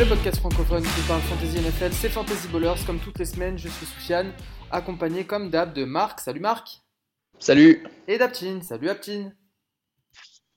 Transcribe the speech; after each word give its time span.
le 0.00 0.06
podcast 0.06 0.38
francophone 0.38 0.82
qui 0.82 1.02
parle 1.06 1.20
Fantasy 1.20 1.58
NFL, 1.58 1.92
c'est 1.92 2.08
Fantasy 2.08 2.48
Ballers. 2.48 2.82
Comme 2.86 2.98
toutes 3.00 3.18
les 3.18 3.26
semaines, 3.26 3.58
je 3.58 3.68
suis 3.68 3.84
Soufiane, 3.84 4.32
accompagné 4.70 5.24
comme 5.24 5.50
d'hab 5.50 5.74
de 5.74 5.84
Marc. 5.84 6.20
Salut 6.20 6.40
Marc. 6.40 6.80
Salut. 7.38 7.86
Et 8.08 8.16
d'Aptine. 8.16 8.62
Salut 8.62 8.88
Aptine. 8.88 9.36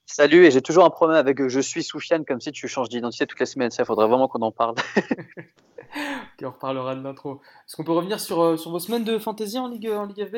Salut, 0.06 0.46
et 0.46 0.52
j'ai 0.52 0.62
toujours 0.62 0.86
un 0.86 0.90
problème 0.90 1.18
avec 1.18 1.42
euh, 1.42 1.50
je 1.50 1.60
suis 1.60 1.84
Soufiane, 1.84 2.24
comme 2.24 2.40
si 2.40 2.54
tu 2.54 2.70
changes 2.70 2.88
d'identité 2.88 3.28
toutes 3.28 3.42
les 3.42 3.46
semaines. 3.46 3.72
Ça, 3.72 3.84
faudrait 3.84 4.08
vraiment 4.08 4.30
qu'on 4.30 4.44
en 4.44 4.52
parle. 4.54 4.76
ok, 4.98 6.44
on 6.44 6.52
reparlera 6.52 6.96
de 6.96 7.02
l'intro. 7.02 7.42
Est-ce 7.68 7.76
qu'on 7.76 7.84
peut 7.84 7.92
revenir 7.92 8.22
sur, 8.22 8.42
euh, 8.42 8.56
sur 8.56 8.72
vos 8.72 8.80
semaines 8.80 9.04
de 9.04 9.18
fantasy 9.18 9.60
en 9.60 9.68
Ligue, 9.68 9.90
en 9.90 10.06
Ligue 10.06 10.26
FB 10.26 10.38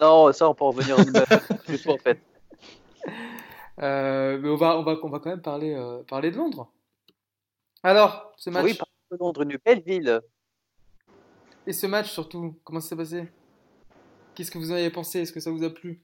Non, 0.00 0.32
ça, 0.32 0.48
on 0.48 0.54
peut 0.54 0.64
revenir 0.64 0.94
plus 1.66 1.84
en 1.88 1.98
fait. 1.98 2.20
Euh, 3.82 4.38
mais 4.40 4.48
on 4.48 4.56
va, 4.56 4.78
on, 4.78 4.84
va, 4.84 4.98
on 5.02 5.08
va 5.08 5.18
quand 5.18 5.30
même 5.30 5.42
parler, 5.42 5.76
parler 6.06 6.30
de 6.30 6.36
Londres. 6.36 6.70
Alors, 7.84 8.32
ce 8.38 8.48
match. 8.48 8.64
Oui, 8.64 8.78
de 9.10 9.16
Londres, 9.18 9.42
une 9.42 9.58
belle 9.62 9.82
ville. 9.82 10.22
Et 11.66 11.74
ce 11.74 11.86
match 11.86 12.10
surtout, 12.10 12.58
comment 12.64 12.80
ça 12.80 12.88
s'est 12.88 12.96
passé? 12.96 13.28
Qu'est-ce 14.34 14.50
que 14.50 14.56
vous 14.56 14.72
en 14.72 14.74
avez 14.74 14.90
pensé? 14.90 15.20
Est-ce 15.20 15.32
que 15.32 15.40
ça 15.40 15.50
vous 15.50 15.62
a 15.62 15.70
plu? 15.70 16.02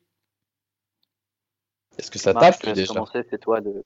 Est-ce 1.98 2.10
que 2.10 2.18
ça 2.18 2.34
t'a 2.34 2.52
plu 2.52 2.72
déjà? 2.74 3.02
c'est 3.30 3.40
toi 3.40 3.62
de... 3.62 3.82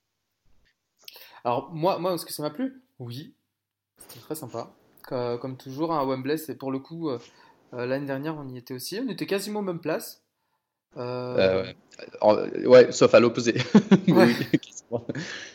Alors, 1.44 1.72
moi, 1.72 1.98
moi 1.98 2.14
est-ce 2.14 2.26
que 2.26 2.32
ça 2.32 2.42
m'a 2.42 2.50
plu? 2.50 2.82
Oui, 2.98 3.32
c'était 3.98 4.20
très 4.20 4.34
sympa. 4.34 4.74
Comme 5.06 5.56
toujours, 5.56 5.92
à 5.92 6.00
hein, 6.00 6.04
Wembley, 6.04 6.36
c'est 6.36 6.56
pour 6.56 6.72
le 6.72 6.80
coup, 6.80 7.10
euh, 7.10 7.18
euh, 7.74 7.86
l'année 7.86 8.06
dernière, 8.06 8.36
on 8.36 8.48
y 8.48 8.58
était 8.58 8.74
aussi. 8.74 8.98
On 8.98 9.08
était 9.08 9.26
quasiment 9.26 9.60
aux 9.60 9.64
mêmes 9.64 9.80
places. 9.80 10.24
Euh... 10.96 11.72
ouais, 12.22 12.90
sauf 12.90 13.14
à 13.14 13.20
l'opposé. 13.20 13.54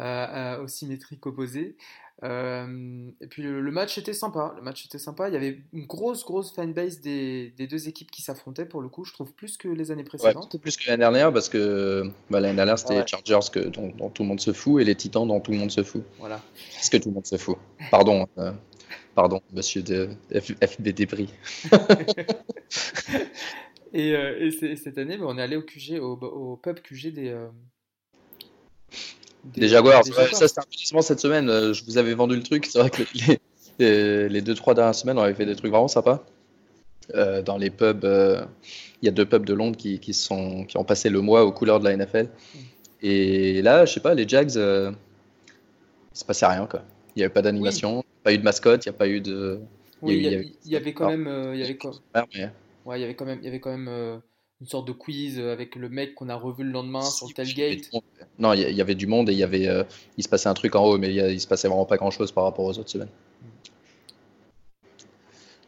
euh, 0.00 0.62
aux 0.62 0.68
symétriques 0.68 1.26
opposées. 1.26 1.76
Euh, 2.24 3.10
et 3.20 3.26
puis 3.26 3.42
le, 3.42 3.70
match 3.70 3.98
était 3.98 4.14
sympa. 4.14 4.54
Le 4.56 4.62
match 4.62 4.86
était 4.86 4.98
sympa. 4.98 5.28
Il 5.28 5.34
y 5.34 5.36
avait 5.36 5.58
une 5.72 5.86
grosse, 5.86 6.24
grosse 6.24 6.50
fanbase 6.52 7.00
des, 7.00 7.52
des 7.58 7.66
deux 7.66 7.88
équipes 7.88 8.10
qui 8.10 8.22
s'affrontaient 8.22 8.64
pour 8.64 8.80
le 8.80 8.88
coup. 8.88 9.04
Je 9.04 9.12
trouve 9.12 9.34
plus 9.34 9.58
que 9.58 9.68
les 9.68 9.90
années 9.90 10.04
précédentes. 10.04 10.54
Ouais, 10.54 10.60
plus 10.60 10.76
que 10.76 10.86
l'année 10.86 11.00
dernière 11.00 11.32
parce 11.32 11.48
que 11.50 12.04
bah, 12.30 12.40
l'année 12.40 12.56
dernière 12.56 12.78
c'était 12.78 13.00
les 13.00 13.06
Chargers 13.06 13.50
que, 13.52 13.58
dont, 13.60 14.10
tout 14.10 14.22
le 14.22 14.28
monde 14.28 14.40
se 14.40 14.52
fout 14.52 14.80
et 14.80 14.84
les 14.84 14.94
Titans 14.94 15.28
dont 15.28 15.40
tout 15.40 15.52
le 15.52 15.58
monde 15.58 15.70
se 15.70 15.82
fout. 15.82 16.04
Voilà. 16.18 16.40
Parce 16.74 16.88
que 16.88 16.96
tout 16.96 17.10
le 17.10 17.14
monde 17.16 17.26
se 17.26 17.36
fout. 17.36 17.58
Pardon, 17.90 18.26
euh, 18.38 18.52
pardon, 19.14 19.42
monsieur 19.52 19.82
de 19.82 20.08
FB 20.32 20.88
Débris. 20.88 21.34
et, 23.92 24.16
euh, 24.16 24.40
et, 24.40 24.76
cette 24.76 24.96
année, 24.96 25.18
bah, 25.18 25.26
on 25.28 25.36
est 25.36 25.42
allé 25.42 25.56
au 25.56 25.62
QG, 25.62 26.00
au, 26.00 26.14
au 26.14 26.56
pub 26.56 26.80
QG 26.80 27.12
des, 27.12 27.36
euh, 29.46 29.60
des, 29.60 29.68
Jaguars. 29.68 30.04
ça, 30.04 30.48
c'était 30.48 30.96
un 30.96 31.02
cette 31.02 31.20
semaine. 31.20 31.48
Euh, 31.48 31.72
je 31.72 31.84
vous 31.84 31.98
avais 31.98 32.14
vendu 32.14 32.36
le 32.36 32.42
truc. 32.42 32.66
C'est 32.66 32.78
vrai 32.78 32.90
que 32.90 33.02
les, 33.78 34.28
les, 34.28 34.42
deux, 34.42 34.54
trois 34.54 34.74
dernières 34.74 34.94
semaines, 34.94 35.18
on 35.18 35.22
avait 35.22 35.34
fait 35.34 35.46
des 35.46 35.56
trucs 35.56 35.70
vraiment 35.70 35.88
sympas. 35.88 36.24
Euh, 37.14 37.42
dans 37.42 37.56
les 37.56 37.70
pubs, 37.70 38.04
euh, 38.04 38.44
il 39.00 39.06
y 39.06 39.08
a 39.08 39.12
deux 39.12 39.26
pubs 39.26 39.46
de 39.46 39.54
Londres 39.54 39.76
qui, 39.76 40.00
qui, 40.00 40.12
sont, 40.12 40.64
qui 40.64 40.76
ont 40.76 40.84
passé 40.84 41.08
le 41.08 41.20
mois 41.20 41.44
aux 41.44 41.52
couleurs 41.52 41.80
de 41.80 41.88
la 41.88 41.96
NFL. 41.96 42.28
Et 43.02 43.62
là, 43.62 43.84
je 43.84 43.94
sais 43.94 44.00
pas, 44.00 44.14
les 44.14 44.26
Jags, 44.26 44.50
il 44.50 44.94
se 46.12 46.24
passait 46.24 46.46
rien. 46.46 46.66
Quoi. 46.66 46.82
Il 47.14 47.20
n'y 47.20 47.24
avait 47.24 47.32
pas 47.32 47.42
d'animation, 47.42 48.04
pas 48.24 48.32
eu 48.32 48.38
de 48.38 48.42
mascotte, 48.42 48.84
il 48.86 48.88
n'y 48.88 48.94
a 48.94 48.98
pas 48.98 49.08
eu 49.08 49.20
de. 49.20 49.60
il 50.02 50.20
y, 50.64 50.76
avait... 50.76 50.92
quand 50.92 51.08
même. 51.08 51.54
y 51.54 51.62
avait 51.62 51.78
Ouais, 52.84 52.98
il 52.98 53.02
y 53.02 53.04
avait 53.04 53.14
quand 53.14 53.24
même, 53.24 53.38
il 53.40 53.44
y 53.44 53.48
avait 53.48 53.60
quand 53.60 53.76
même 53.76 54.20
une 54.60 54.66
sorte 54.66 54.86
de 54.86 54.92
quiz 54.92 55.38
avec 55.38 55.76
le 55.76 55.88
mec 55.88 56.14
qu'on 56.14 56.28
a 56.28 56.34
revu 56.34 56.64
le 56.64 56.70
lendemain 56.70 57.02
sur 57.02 57.28
le 57.28 57.34
tailgate. 57.34 57.90
Non, 58.38 58.52
il 58.54 58.60
y, 58.60 58.80
avait 58.80 58.94
du 58.94 59.06
monde 59.06 59.28
et 59.28 59.32
il 59.32 59.38
y 59.38 59.42
avait, 59.42 59.68
euh, 59.68 59.84
il 60.16 60.24
se 60.24 60.28
passait 60.28 60.48
un 60.48 60.54
truc 60.54 60.74
en 60.76 60.84
haut, 60.84 60.98
mais 60.98 61.12
il, 61.12 61.40
se 61.40 61.46
passait 61.46 61.68
vraiment 61.68 61.84
pas 61.84 61.96
grand 61.96 62.10
chose 62.10 62.32
par 62.32 62.44
rapport 62.44 62.64
aux 62.64 62.78
autres 62.78 62.90
semaines. 62.90 63.10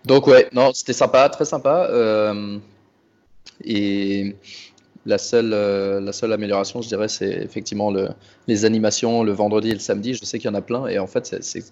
Donc 0.05 0.27
ouais, 0.27 0.49
non, 0.53 0.73
c'était 0.73 0.95
sympa, 0.95 1.29
très 1.29 1.45
sympa. 1.45 1.89
Euh, 1.91 2.59
et 3.63 4.37
la 5.05 5.19
seule, 5.19 5.53
euh, 5.53 6.01
la 6.01 6.13
seule 6.13 6.33
amélioration, 6.33 6.81
je 6.81 6.89
dirais, 6.89 7.09
c'est 7.09 7.31
effectivement 7.31 7.91
le, 7.91 8.09
les 8.47 8.65
animations 8.65 9.23
le 9.23 9.33
vendredi 9.33 9.71
et 9.71 9.75
le 9.75 9.81
samedi. 9.81 10.15
Je 10.15 10.25
sais 10.25 10.39
qu'il 10.39 10.51
y 10.51 10.53
en 10.53 10.57
a 10.57 10.63
plein 10.63 10.87
et 10.87 10.99
en 10.99 11.07
fait, 11.07 11.43
c'est 11.43 11.65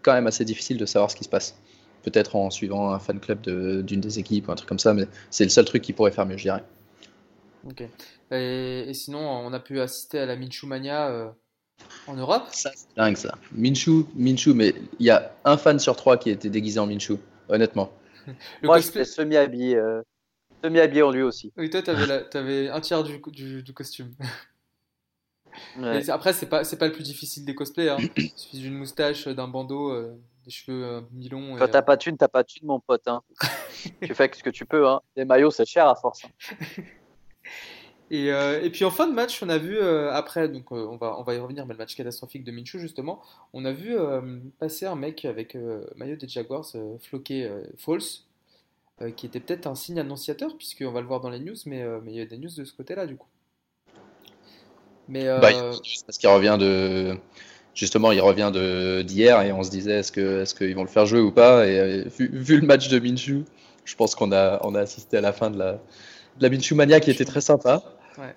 quand 0.00 0.14
même 0.14 0.26
assez 0.26 0.44
difficile 0.46 0.78
de 0.78 0.86
savoir 0.86 1.10
ce 1.10 1.16
qui 1.16 1.24
se 1.24 1.28
passe 1.28 1.54
peut-être 2.02 2.36
en 2.36 2.50
suivant 2.50 2.92
un 2.92 2.98
fan 2.98 3.20
club 3.20 3.40
d'une 3.84 4.00
des 4.00 4.18
équipes 4.18 4.48
ou 4.48 4.52
un 4.52 4.56
truc 4.56 4.68
comme 4.68 4.78
ça, 4.78 4.94
mais 4.94 5.06
c'est 5.30 5.44
le 5.44 5.50
seul 5.50 5.64
truc 5.64 5.82
qui 5.82 5.92
pourrait 5.92 6.12
faire 6.12 6.26
mieux, 6.26 6.36
je 6.36 6.44
dirais. 6.44 6.64
Ok. 7.64 7.84
Et, 8.30 8.92
sinon, 8.94 9.20
on 9.20 9.52
a 9.52 9.60
pu 9.60 9.80
assister 9.80 10.18
à 10.18 10.26
la 10.26 10.36
Minshu 10.36 10.66
Mania 10.66 11.08
euh, 11.10 11.28
en 12.06 12.14
Europe. 12.14 12.44
Ça, 12.50 12.70
c'est 12.74 12.88
dingue 12.96 13.16
ça. 13.16 13.36
Minshu, 13.52 14.04
Minshu, 14.14 14.54
mais 14.54 14.74
il 14.98 15.06
y 15.06 15.10
a 15.10 15.34
un 15.44 15.56
fan 15.56 15.78
sur 15.78 15.96
trois 15.96 16.16
qui 16.16 16.30
était 16.30 16.48
déguisé 16.48 16.80
en 16.80 16.86
Minshu, 16.86 17.16
honnêtement. 17.48 17.92
Le 18.62 18.66
Moi, 18.66 18.80
j'étais 18.80 19.04
semi-habillé. 19.04 19.76
Euh, 19.76 20.02
semi-habillé 20.64 21.02
en 21.02 21.10
lui 21.10 21.22
aussi. 21.22 21.52
Oui, 21.56 21.70
toi, 21.70 21.82
t'avais, 21.82 22.24
avais 22.34 22.68
un 22.68 22.80
tiers 22.80 23.04
du, 23.04 23.20
du, 23.62 23.74
costume. 23.74 24.12
Après, 26.08 26.32
c'est 26.32 26.46
pas, 26.46 26.64
c'est 26.64 26.78
pas 26.78 26.86
le 26.86 26.92
plus 26.92 27.04
difficile 27.04 27.44
des 27.44 27.54
cosplays. 27.54 27.90
Hein. 27.90 27.98
Il 28.16 28.32
suffit 28.34 28.58
d'une 28.58 28.74
moustache, 28.74 29.28
d'un 29.28 29.48
bandeau. 29.48 29.90
Euh, 29.90 30.16
des 30.44 30.50
cheveux 30.50 30.84
euh, 30.84 31.00
mi-longs. 31.12 31.56
Quand 31.58 31.68
t'as 31.68 31.82
pas 31.82 31.96
de 31.96 32.02
thune, 32.02 32.16
t'as 32.16 32.28
pas 32.28 32.42
de 32.42 32.48
thune, 32.48 32.66
mon 32.66 32.80
pote. 32.80 33.06
Hein. 33.06 33.22
tu 34.02 34.14
fais 34.14 34.30
ce 34.32 34.42
que 34.42 34.50
tu 34.50 34.66
peux. 34.66 34.86
Hein. 34.88 35.00
Les 35.16 35.24
maillots, 35.24 35.50
c'est 35.50 35.64
cher 35.64 35.88
à 35.88 35.94
force. 35.94 36.24
Hein. 36.24 36.82
Et, 38.10 38.30
euh, 38.30 38.60
et, 38.62 38.68
puis 38.68 38.84
en 38.84 38.90
fin 38.90 39.08
de 39.08 39.14
match, 39.14 39.42
on 39.42 39.48
a 39.48 39.56
vu 39.56 39.78
euh, 39.78 40.12
après, 40.12 40.46
donc 40.46 40.70
on, 40.70 40.98
va, 40.98 41.18
on 41.18 41.22
va 41.22 41.34
y 41.34 41.38
revenir, 41.38 41.64
mais 41.64 41.72
le 41.72 41.78
match 41.78 41.96
catastrophique 41.96 42.44
de 42.44 42.52
Minshew 42.52 42.78
justement, 42.78 43.22
on 43.54 43.64
a 43.64 43.72
vu 43.72 43.96
passer 44.58 44.84
un 44.84 44.96
mec 44.96 45.24
avec 45.24 45.56
maillot 45.96 46.16
des 46.16 46.28
Jaguars 46.28 46.66
floqué 47.00 47.50
false, 47.78 48.26
qui 49.16 49.24
était 49.24 49.40
peut-être 49.40 49.66
un 49.66 49.74
signe 49.74 49.98
annonciateur, 49.98 50.58
puisqu'on 50.58 50.92
va 50.92 51.00
le 51.00 51.06
voir 51.06 51.20
dans 51.20 51.30
les 51.30 51.38
news, 51.38 51.56
mais, 51.64 51.86
mais 52.02 52.12
il 52.12 52.18
y 52.18 52.20
a 52.20 52.26
des 52.26 52.36
news 52.36 52.50
de 52.54 52.64
ce 52.64 52.74
côté-là 52.74 53.06
du 53.06 53.16
coup. 53.16 53.28
Mais, 55.08 55.24
bah, 55.24 55.48
parce 56.06 56.18
qu'il 56.18 56.28
revient 56.28 56.58
de, 56.60 57.16
justement, 57.74 58.12
il 58.12 58.20
revient 58.20 58.50
d'hier 59.04 59.42
et 59.42 59.52
on 59.52 59.62
se 59.62 59.70
disait 59.70 60.00
est-ce 60.00 60.12
qu'ils 60.12 60.22
est 60.22 60.56
qu'ils 60.56 60.74
vont 60.74 60.82
le 60.82 60.88
faire 60.88 61.06
jouer 61.06 61.20
ou 61.20 61.32
pas? 61.32 61.66
Et 61.66 61.78
euh, 61.78 62.04
vu, 62.18 62.60
le 62.60 62.66
match 62.66 62.88
de 62.88 62.98
Minshu, 62.98 63.44
je 63.84 63.96
pense 63.96 64.14
qu'on 64.14 64.32
a, 64.32 64.60
on 64.64 64.74
a 64.74 64.80
assisté 64.80 65.16
à 65.16 65.20
la 65.20 65.32
fin 65.32 65.50
de 65.50 65.58
la, 65.58 65.72
de 65.72 66.42
la 66.42 66.48
Minshu 66.50 66.74
Mania 66.74 67.00
qui 67.00 67.10
était 67.10 67.24
très 67.24 67.40
sympa. 67.40 67.82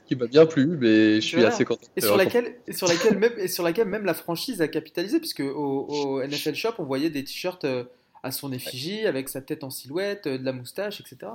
qui 0.07 0.15
m'a 0.15 0.27
bien 0.27 0.45
plu, 0.45 0.77
mais 0.79 1.15
je 1.15 1.27
suis 1.27 1.43
assez 1.43 1.65
content. 1.65 1.87
Et 1.95 2.01
sur, 2.01 2.15
laquelle, 2.15 2.55
et, 2.67 2.73
sur 2.73 2.87
laquelle 2.87 3.17
même, 3.17 3.33
et 3.37 3.47
sur 3.47 3.63
laquelle 3.63 3.87
même 3.87 4.05
la 4.05 4.13
franchise 4.13 4.61
a 4.61 4.67
capitalisé, 4.67 5.19
puisque 5.19 5.41
au, 5.41 5.85
au 5.87 6.23
NFL 6.23 6.55
Shop, 6.55 6.73
on 6.79 6.85
voyait 6.85 7.09
des 7.09 7.23
t-shirts 7.23 7.65
euh, 7.65 7.83
à 8.23 8.31
son 8.31 8.51
effigie, 8.53 9.05
avec 9.05 9.29
sa 9.29 9.41
tête 9.41 9.63
en 9.63 9.69
silhouette, 9.69 10.27
euh, 10.27 10.37
de 10.37 10.45
la 10.45 10.53
moustache, 10.53 11.01
etc. 11.01 11.31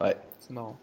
Ouais. 0.00 0.16
C'est 0.38 0.52
marrant. 0.52 0.78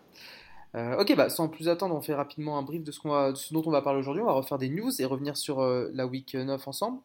Euh, 0.76 1.02
ok, 1.02 1.16
bah, 1.16 1.30
sans 1.30 1.50
plus 1.50 1.68
attendre, 1.68 1.96
on 1.96 2.02
fait 2.02 2.14
rapidement 2.14 2.58
un 2.58 2.62
brief 2.62 2.84
de 2.84 2.92
ce, 2.92 3.54
dont 3.54 3.64
on 3.66 3.72
va 3.72 3.82
parler 3.82 4.00
aujourd'hui. 4.00 4.22
On 4.22 4.28
va 4.28 4.34
refaire 4.34 4.58
des 4.58 4.70
news 4.70 4.92
et 5.02 5.06
revenir 5.06 5.36
sur 5.38 5.62
euh, 5.62 5.90
la 5.94 6.06
week 6.06 6.36
9 6.36 6.68
ensemble. 6.68 7.00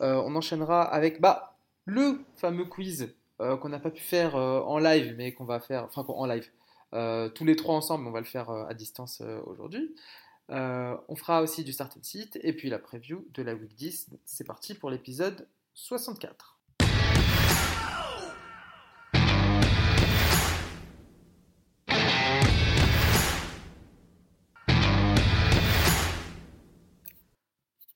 Euh, 0.00 0.22
on 0.24 0.36
enchaînera 0.36 0.82
avec 0.82 1.20
bah, 1.20 1.56
le 1.84 2.20
fameux 2.36 2.64
quiz 2.64 3.14
qu'on 3.60 3.68
n'a 3.68 3.78
pas 3.78 3.92
pu 3.92 4.02
faire 4.02 4.34
en 4.34 4.78
live, 4.80 5.14
mais 5.16 5.32
qu'on 5.32 5.44
va 5.44 5.60
faire, 5.60 5.84
enfin 5.84 6.04
en 6.08 6.26
live, 6.26 6.50
tous 7.36 7.44
les 7.44 7.54
trois 7.54 7.76
ensemble, 7.76 8.04
on 8.08 8.10
va 8.10 8.18
le 8.18 8.26
faire 8.26 8.50
à 8.50 8.74
distance 8.74 9.22
aujourd'hui. 9.46 9.94
on 10.48 11.14
fera 11.14 11.40
aussi 11.40 11.62
du 11.62 11.72
start 11.72 11.96
site 12.02 12.36
et 12.42 12.52
puis 12.52 12.68
la 12.68 12.80
preview 12.80 13.24
de 13.34 13.42
la 13.44 13.54
week 13.54 13.76
10. 13.76 14.08
C'est 14.24 14.42
parti 14.42 14.74
pour 14.74 14.90
l'épisode 14.90 15.46
64. 15.74 16.57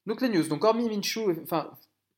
Donc 0.07 0.21
les 0.21 0.29
news. 0.29 0.47
Donc 0.49 0.65
hormis 0.65 0.89
Minshew, 0.89 1.31
enfin 1.43 1.71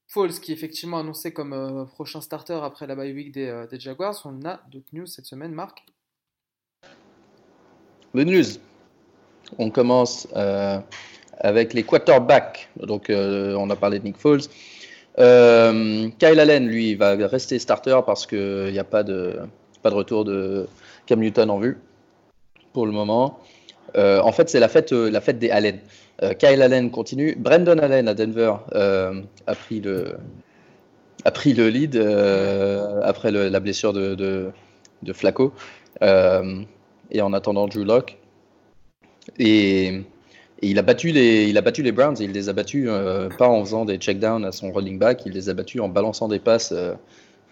Falls 0.08 0.40
qui 0.40 0.52
est 0.52 0.54
effectivement 0.54 0.98
annoncé 0.98 1.32
comme 1.32 1.52
euh, 1.52 1.84
prochain 1.84 2.20
starter 2.20 2.60
après 2.62 2.86
la 2.86 2.94
bye 2.94 3.12
week 3.12 3.36
euh, 3.36 3.66
des, 3.66 3.80
Jaguars, 3.80 4.20
on 4.24 4.46
a 4.46 4.60
d'autres 4.70 4.88
news 4.92 5.06
cette 5.06 5.26
semaine, 5.26 5.52
Marc? 5.52 5.84
Les 8.12 8.24
news. 8.24 8.44
On 9.58 9.70
commence 9.70 10.28
euh, 10.36 10.78
avec 11.38 11.74
les 11.74 11.82
quarterbacks. 11.82 12.68
Donc 12.76 13.06
on 13.10 13.70
a 13.70 13.76
parlé 13.76 13.98
de 13.98 14.04
Nick 14.04 14.16
Foles. 14.16 14.42
Kyle 15.16 16.40
Allen, 16.40 16.66
lui, 16.68 16.94
va 16.94 17.14
rester 17.26 17.58
starter 17.58 18.00
parce 18.06 18.26
qu'il 18.26 18.70
n'y 18.72 18.78
a 18.78 18.84
pas 18.84 19.02
de, 19.02 19.40
pas 19.82 19.90
de 19.90 19.94
retour 19.94 20.24
de 20.24 20.66
Cam 21.06 21.20
Newton 21.20 21.50
en 21.50 21.58
vue 21.58 21.78
pour 22.72 22.86
le 22.86 22.92
moment. 22.92 23.40
En 23.96 24.32
fait, 24.32 24.48
c'est 24.48 24.60
la 24.60 24.68
fête, 24.68 24.92
la 24.92 25.20
fête 25.20 25.38
des 25.38 25.50
Allen. 25.50 25.78
Euh, 26.22 26.32
Kyle 26.34 26.62
Allen 26.62 26.90
continue. 26.90 27.34
Brandon 27.36 27.78
Allen 27.78 28.08
à 28.08 28.14
Denver 28.14 28.54
euh, 28.74 29.22
a, 29.46 29.54
pris 29.54 29.80
le, 29.80 30.16
a 31.24 31.30
pris 31.30 31.52
le 31.54 31.68
lead 31.68 31.96
euh, 31.96 33.00
après 33.02 33.30
la 33.30 33.60
blessure 33.60 33.92
de, 33.92 34.52
Flacco. 35.12 35.52
et 36.00 37.22
en 37.22 37.32
attendant 37.32 37.66
Drew 37.66 37.84
Locke. 37.84 38.18
Et, 39.38 40.04
il 40.62 40.78
a 40.78 40.82
battu 40.82 41.10
les, 41.10 41.46
il 41.48 41.58
a 41.58 41.60
battu 41.60 41.82
les 41.82 41.92
Browns 41.92 42.16
il 42.20 42.32
les 42.32 42.48
a 42.48 42.52
battus 42.52 42.86
euh, 42.88 43.28
pas 43.28 43.48
en 43.48 43.62
faisant 43.64 43.84
des 43.84 43.98
checkdowns 43.98 44.44
à 44.44 44.52
son 44.52 44.72
running 44.72 44.98
back, 44.98 45.22
il 45.26 45.32
les 45.32 45.48
a 45.48 45.54
battus 45.54 45.80
en 45.80 45.88
balançant 45.88 46.28
des 46.28 46.38
passes 46.38 46.72
euh, 46.72 46.94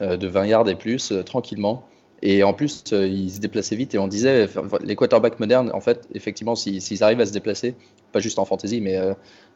euh, 0.00 0.16
de 0.16 0.28
20 0.28 0.46
yards 0.46 0.68
et 0.68 0.76
plus 0.76 1.12
tranquillement. 1.26 1.84
Et 2.22 2.44
en 2.44 2.52
plus, 2.52 2.84
il 2.92 3.30
se 3.30 3.40
déplaçait 3.40 3.74
vite 3.74 3.94
et 3.94 3.98
on 3.98 4.06
disait, 4.06 4.48
les 4.82 4.94
quarterbacks 4.94 5.40
modernes, 5.40 5.70
en 5.74 5.80
fait, 5.80 6.06
effectivement, 6.14 6.54
s'ils 6.54 7.02
arrivent 7.02 7.20
à 7.20 7.26
se 7.26 7.32
déplacer, 7.32 7.74
pas 8.12 8.20
juste 8.20 8.38
en 8.38 8.44
fantasy, 8.44 8.80
mais, 8.80 8.96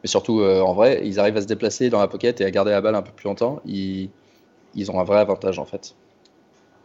mais 0.03 0.07
surtout 0.07 0.41
en 0.41 0.73
vrai, 0.73 1.01
ils 1.05 1.17
arrivent 1.17 1.37
à 1.37 1.41
se 1.41 1.47
déplacer 1.47 1.89
dans 1.89 1.99
la 1.99 2.09
pocket 2.09 2.41
et 2.41 2.45
à 2.45 2.51
garder 2.51 2.71
la 2.71 2.81
balle 2.81 2.95
un 2.95 3.01
peu 3.01 3.11
plus 3.15 3.27
longtemps, 3.29 3.61
ils, 3.65 4.09
ils 4.75 4.91
ont 4.91 4.99
un 4.99 5.05
vrai 5.05 5.19
avantage 5.19 5.59
en 5.59 5.65
fait 5.65 5.95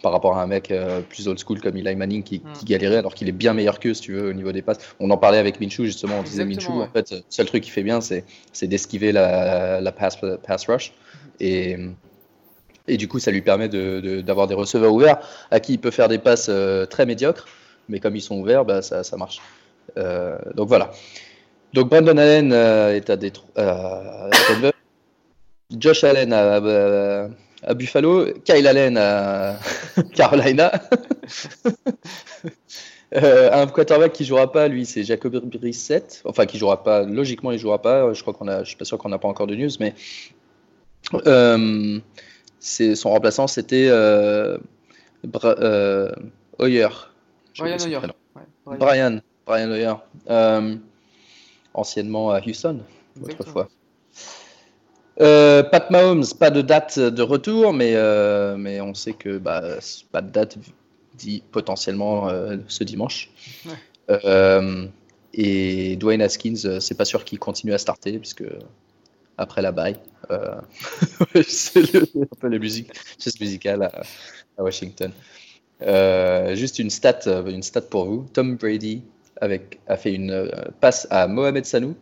par 0.03 0.13
rapport 0.13 0.37
à 0.37 0.43
un 0.43 0.47
mec 0.47 0.71
euh, 0.71 1.01
plus 1.01 1.29
old 1.29 1.39
school 1.39 1.61
comme 1.61 1.77
Eli 1.77 1.97
Manning 1.97 2.23
qui, 2.23 2.41
mm. 2.41 2.65
galérait 2.65 2.97
alors 2.97 3.15
qu'il 3.15 3.29
est 3.29 3.33
bien 3.33 3.55
meilleur 3.55 3.81
qu'eux, 3.81 3.95
si 3.95 4.03
tu 4.03 4.13
veux, 4.13 4.29
au 4.29 4.33
niveau 4.33 4.53
des 4.53 4.61
passes. 4.61 4.79
On 5.01 5.09
en 5.11 5.17
parlait 5.17 5.39
avec 5.39 5.61
Minshew, 5.61 5.85
justement. 5.85 6.19
On 6.19 6.23
disait 6.23 6.45
Minshew, 6.45 6.83
en 6.83 6.89
fait, 6.89 7.13
le 7.13 7.19
seul 7.31 7.47
truc 7.47 7.63
qu'il 7.63 7.73
fait 7.73 7.85
bien, 7.85 8.01
c'est, 8.01 8.25
d'esquiver 8.63 9.13
la, 9.13 9.81
la 9.81 9.93
pass, 9.93 10.19
pass, 10.45 10.67
rush. 10.67 10.93
Et, 11.41 11.79
et 12.89 12.97
du 12.97 13.09
coup, 13.09 13.19
ça 13.19 13.31
lui 13.31 13.43
permet 13.43 13.69
d'avoir 13.69 14.47
des 14.47 14.55
receveurs 14.55 14.93
ouverts 14.93 15.19
à 15.51 15.61
qui 15.61 15.75
il 15.75 15.79
peut 15.79 15.91
faire 15.91 16.09
des 16.09 16.19
passes 16.19 16.49
euh, 16.49 16.87
très 16.87 17.07
médiocres. 17.07 17.47
Mais 17.89 18.01
comme 18.01 18.17
ils 18.17 18.23
sont 18.23 18.37
ouverts, 18.37 18.65
bah, 18.65 18.83
ça, 18.83 19.05
ça 19.05 19.17
marche. 19.17 19.41
Euh, 19.99 20.39
donc 20.55 20.69
voilà. 20.69 20.91
Donc 21.73 21.89
Brandon 21.89 22.17
Allen 22.17 22.53
est 22.53 23.11
à 23.11 23.17
Détroit. 23.17 23.49
Josh 25.79 26.05
Allen 26.05 26.33
à, 26.33 27.75
Buffalo, 27.75 28.27
Kyle 28.45 28.67
Allen 28.67 28.97
à 28.99 29.59
Carolina. 30.15 30.73
euh, 33.15 33.51
un 33.53 33.67
quarterback 33.67 34.13
qui 34.13 34.25
jouera 34.25 34.51
pas, 34.53 34.69
lui, 34.69 34.85
c'est 34.85 35.05
Jacob 35.05 35.37
Brissett. 35.45 36.23
Enfin, 36.25 36.47
qui 36.47 36.59
jouera 36.59 36.83
pas. 36.83 37.05
Logiquement, 37.05 37.53
il 37.53 37.59
jouera 37.59 37.81
pas. 37.81 38.13
Je 38.13 38.21
crois 38.23 38.35
qu'on 38.35 38.49
a. 38.49 38.65
Je 38.65 38.69
suis 38.69 38.77
pas 38.77 38.85
sûr 38.85 38.99
qu'on 38.99 39.09
n'a 39.09 39.19
pas 39.19 39.29
encore 39.29 39.47
de 39.47 39.55
news, 39.55 39.71
mais 39.81 39.95
euh, 41.27 41.99
son 42.63 43.11
remplaçant, 43.11 43.47
c'était 43.47 43.89
euh, 43.89 44.57
euh, 45.45 46.13
Hoyer. 46.59 46.89
Brian 47.59 47.77
Hoyer. 47.79 47.99
Brian. 48.65 49.21
Brian 49.45 49.71
Hoyer. 49.71 49.95
Euh, 50.31 50.77
anciennement 51.75 52.31
à 52.31 52.41
Houston, 52.41 52.81
autrefois. 53.21 53.69
Euh, 55.21 55.63
Pat 55.63 55.91
Mahomes, 55.91 56.25
pas 56.39 56.51
de 56.51 56.63
date 56.63 56.99
de 56.99 57.23
retour, 57.23 57.73
mais, 57.73 57.95
euh, 57.95 58.57
mais 58.57 58.81
on 58.81 58.95
sait 58.95 59.13
que 59.13 59.39
bah, 59.39 59.63
pas 60.11 60.23
de 60.23 60.31
date 60.31 60.57
dit 61.15 61.43
potentiellement 61.53 62.29
euh, 62.29 62.57
ce 62.69 62.85
dimanche. 62.85 63.31
et 65.35 65.97
Dwayne 65.97 66.23
Haskins, 66.23 66.81
c'est 66.81 66.97
pas 66.97 67.05
sûr 67.05 67.25
qu'il 67.25 67.39
continue 67.39 67.75
à 67.75 67.79
starter, 67.79 68.19
puisque 68.19 68.45
après 69.43 69.63
la 69.63 69.73
bye, 69.73 69.97
c'est 71.47 71.95
un 71.97 72.37
peu 72.41 72.49
la 72.49 72.59
musique, 72.59 72.91
musicale 73.41 73.83
à, 73.83 74.03
à 74.59 74.63
Washington. 74.63 75.13
juste 76.55 76.79
une 76.79 76.91
stat, 76.91 77.21
une 77.47 77.63
stat 77.63 77.83
pour 77.83 78.07
vous. 78.07 78.27
Tom 78.33 78.57
Brady 78.57 79.03
avec, 79.41 79.81
a 79.89 79.97
fait 79.97 80.15
une 80.15 80.51
passe 80.81 81.07
à 81.11 81.27
Mohamed 81.27 81.65
Sanou 81.67 81.97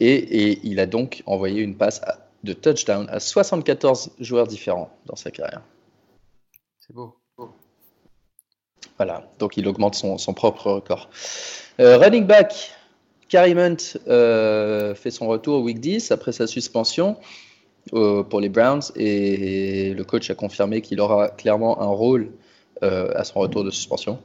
et, 0.00 0.60
il 0.62 0.80
a 0.80 0.86
donc 0.86 1.22
envoyé 1.26 1.62
une 1.62 1.76
passe 1.76 2.00
de 2.44 2.52
touchdown 2.52 3.06
à 3.10 3.20
74 3.20 4.12
joueurs 4.20 4.46
différents 4.46 4.90
dans 5.06 5.16
sa 5.16 5.30
carrière. 5.30 5.62
C'est 6.78 6.94
beau. 6.94 7.16
Voilà, 8.98 9.28
donc 9.38 9.56
il 9.56 9.68
augmente 9.68 9.94
son, 9.94 10.34
propre 10.34 10.70
record. 10.70 11.10
Euh, 11.80 11.98
running 11.98 12.24
back, 12.24 12.72
Karim 13.28 13.58
Hunt 13.58 13.76
euh, 14.08 14.94
fait 14.94 15.10
son 15.10 15.26
retour 15.26 15.56
au 15.58 15.62
week 15.62 15.80
10 15.80 16.12
après 16.12 16.32
sa 16.32 16.46
suspension 16.46 17.16
euh, 17.92 18.22
pour 18.22 18.40
les 18.40 18.48
Browns 18.48 18.82
et 18.94 19.94
le 19.94 20.04
coach 20.04 20.30
a 20.30 20.34
confirmé 20.34 20.80
qu'il 20.80 21.00
aura 21.00 21.28
clairement 21.28 21.80
un 21.82 21.86
rôle 21.86 22.30
à 22.82 23.24
son 23.24 23.40
retour 23.40 23.64
de 23.64 23.70
suspension. 23.70 24.18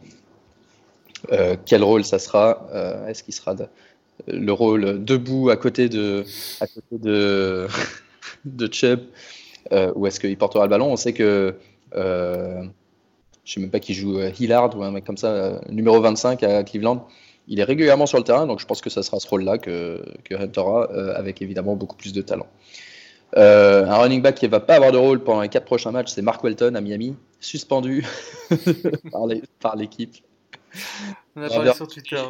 quel 1.65 1.83
rôle 1.83 2.03
ça 2.03 2.19
sera 2.19 2.68
Est-ce 3.07 3.24
qu'il 3.24 3.33
sera 3.33 3.56
le 4.27 4.51
rôle 4.51 5.04
debout 5.04 5.50
à 5.50 5.56
côté 5.56 5.88
de, 5.88 6.25
à 6.59 6.68
côté 6.68 6.97
de, 7.00 7.68
de 8.45 8.71
Chubb 8.71 9.00
euh, 9.71 9.92
ou 9.95 10.07
est-ce 10.07 10.19
qu'il 10.19 10.38
portera 10.38 10.65
le 10.65 10.69
ballon? 10.69 10.92
On 10.92 10.95
sait 10.95 11.13
que 11.13 11.56
euh, 11.95 12.63
je 13.44 13.54
sais 13.54 13.59
même 13.59 13.69
pas 13.69 13.80
qui 13.80 13.94
joue 13.94 14.19
euh, 14.19 14.31
Hillard 14.39 14.77
ou 14.77 14.83
un 14.83 14.92
mec 14.92 15.06
comme 15.06 15.18
ça, 15.18 15.27
euh, 15.27 15.59
numéro 15.69 16.00
25 16.01 16.44
à 16.44 16.63
Cleveland. 16.63 17.07
Il 17.48 17.60
est 17.60 17.64
régulièrement 17.64 18.06
sur 18.06 18.18
le 18.18 18.24
terrain, 18.24 18.46
donc 18.46 18.60
je 18.60 18.66
pense 18.66 18.82
que 18.82 18.90
ça 18.90 19.04
sera 19.04 19.20
ce 19.20 19.28
rôle-là 19.28 19.58
que, 19.58 20.04
que 20.24 20.36
Hunter 20.36 20.62
aura, 20.62 20.86
avec 21.16 21.42
évidemment 21.42 21.76
beaucoup 21.76 21.96
plus 21.96 22.14
de 22.14 22.22
talent. 22.22 22.48
un 23.36 23.96
running 23.96 24.22
back 24.22 24.36
qui 24.36 24.46
ne 24.46 24.52
va 24.52 24.60
pas 24.60 24.76
avoir 24.76 24.92
de 24.92 24.98
rôle 24.98 25.24
pendant 25.24 25.42
les 25.42 25.50
quatre 25.50 25.66
prochains 25.66 25.92
matchs, 25.92 26.12
c'est 26.12 26.22
Mark 26.22 26.44
Welton 26.44 26.76
à 26.76 26.82
Miami, 26.82 27.16
suspendu 27.40 28.06
par 29.60 29.76
l'équipe. 29.76 30.16
On 31.36 31.42
a 31.42 31.50
parlé 31.50 31.74
sur 31.74 31.88
Twitter 31.88 32.22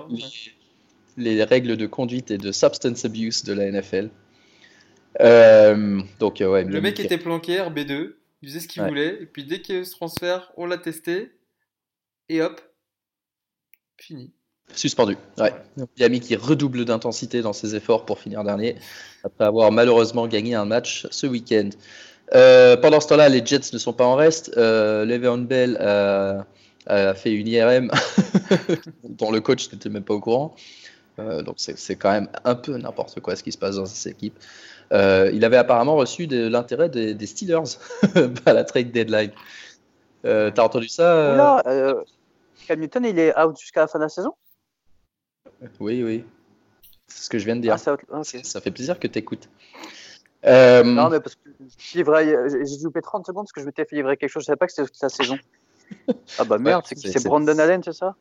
les 1.18 1.44
règles 1.44 1.78
de 1.78 1.86
conduite 1.86 2.32
et 2.32 2.38
de 2.38 2.52
substance 2.52 3.06
abuse 3.06 3.44
de 3.44 3.54
la 3.54 3.72
NFL. 3.72 4.10
Euh, 5.20 6.02
donc, 6.20 6.42
euh, 6.42 6.50
ouais, 6.50 6.64
le 6.64 6.82
mec 6.82 7.00
était 7.00 7.18
planqué, 7.18 7.58
RB2, 7.58 8.14
il 8.42 8.50
faisait 8.50 8.60
ce 8.60 8.68
qu'il 8.68 8.84
voulait, 8.84 9.22
et 9.22 9.26
puis 9.26 9.44
dès 9.44 9.62
qu'il 9.62 9.76
y 9.76 9.78
a 9.78 9.82
eu 9.82 9.86
ce 9.86 9.92
transfert, 9.92 10.52
on 10.58 10.66
l'a 10.66 10.78
testé, 10.78 11.32
et 12.30 12.42
hop, 12.42 12.62
fini. 13.98 14.32
Suspendu, 14.76 15.18
ouais. 15.38 15.54
Miami 15.98 16.20
qui 16.20 16.36
redouble 16.36 16.86
d'intensité 16.86 17.42
dans 17.42 17.54
ses 17.54 17.76
efforts 17.76 18.06
pour 18.06 18.20
finir 18.20 18.44
dernier, 18.44 18.76
après 19.24 19.46
avoir 19.46 19.72
malheureusement 19.72 20.28
gagné 20.28 20.56
un 20.56 20.66
match 20.66 21.08
ce 21.12 21.28
week-end. 21.28 21.70
Euh, 22.34 22.78
pendant 22.78 23.00
ce 23.00 23.08
temps-là, 23.10 23.30
les 23.30 23.46
Jets 23.46 23.74
ne 23.74 23.78
sont 23.78 23.94
pas 23.94 24.06
en 24.06 24.16
reste. 24.16 24.52
Euh, 24.58 25.06
Le'Veon 25.06 25.40
Bell 25.40 25.78
a, 25.78 26.46
a, 26.88 27.14
fait 27.14 27.34
une 27.34 27.48
IRM 27.48 27.92
dont 29.04 29.32
le 29.32 29.42
coach 29.42 29.72
n'était 29.72 29.90
même 29.90 30.04
pas 30.04 30.14
au 30.14 30.22
courant. 30.22 30.56
Euh, 31.20 31.42
donc 31.42 31.56
c'est 31.58 31.96
quand 31.98 32.12
même 32.12 32.30
un 32.46 32.56
peu 32.56 32.78
n'importe 32.78 33.20
quoi 33.20 33.36
ce 33.36 33.44
qui 33.44 33.52
se 33.52 33.58
passe 33.58 33.76
dans 33.76 33.86
cette 33.86 34.14
équipe. 34.14 34.38
Euh, 34.92 35.32
il 35.34 35.46
avait 35.46 35.58
apparemment 35.58 35.96
reçu 35.96 36.28
de 36.28 36.48
l'intérêt 36.48 36.90
des, 36.90 37.26
Steelers 37.26 37.78
à 38.46 38.54
la 38.54 38.64
trade 38.64 38.92
deadline. 38.92 39.32
Euh, 40.26 40.52
T'as 40.52 40.64
entendu 40.64 40.88
ça 40.88 41.36
Là, 41.36 41.62
euh, 41.66 42.04
Cam 42.68 42.80
Newton, 42.80 43.06
il 43.06 43.18
est 43.18 43.38
out 43.40 43.58
jusqu'à 43.60 43.82
la 43.82 43.88
fin 43.88 44.00
de 44.00 44.04
la 44.04 44.10
saison? 44.10 44.34
Oui, 45.80 46.04
oui. 46.04 46.26
C'est 47.08 47.24
ce 47.24 47.30
que 47.30 47.40
je 47.40 47.46
viens 47.46 47.56
de 47.56 47.62
dire. 47.62 47.74
Ah, 47.74 48.24
ça, 48.24 48.62
fait 48.62 48.72
plaisir 48.72 49.00
que 49.00 49.08
tu 49.08 49.20
écoutes. 49.20 49.50
Non, 50.44 51.10
mais 51.10 51.20
parce 51.20 51.36
que 51.36 51.50
j'ai 51.92 52.04
loupé 52.84 53.02
30 53.02 53.26
secondes 53.26 53.46
parce 53.46 53.54
que 53.54 53.62
je 53.62 53.66
m'étais 53.66 53.86
fait 53.86 53.98
livrer 53.98 54.18
quelque 54.18 54.30
chose. 54.30 54.44
Je 54.44 54.48
savais 54.48 54.58
pas 54.58 54.68
que 54.68 54.74
c'était 54.74 54.90
la 55.02 55.10
saison. 55.10 55.38
ah 56.40 56.46
bah 56.46 56.58
merde, 56.58 56.86
c'est 56.86 57.24
Brandon 57.24 57.58
Allen, 57.60 57.84
c'est 57.84 57.94
ça 57.94 58.16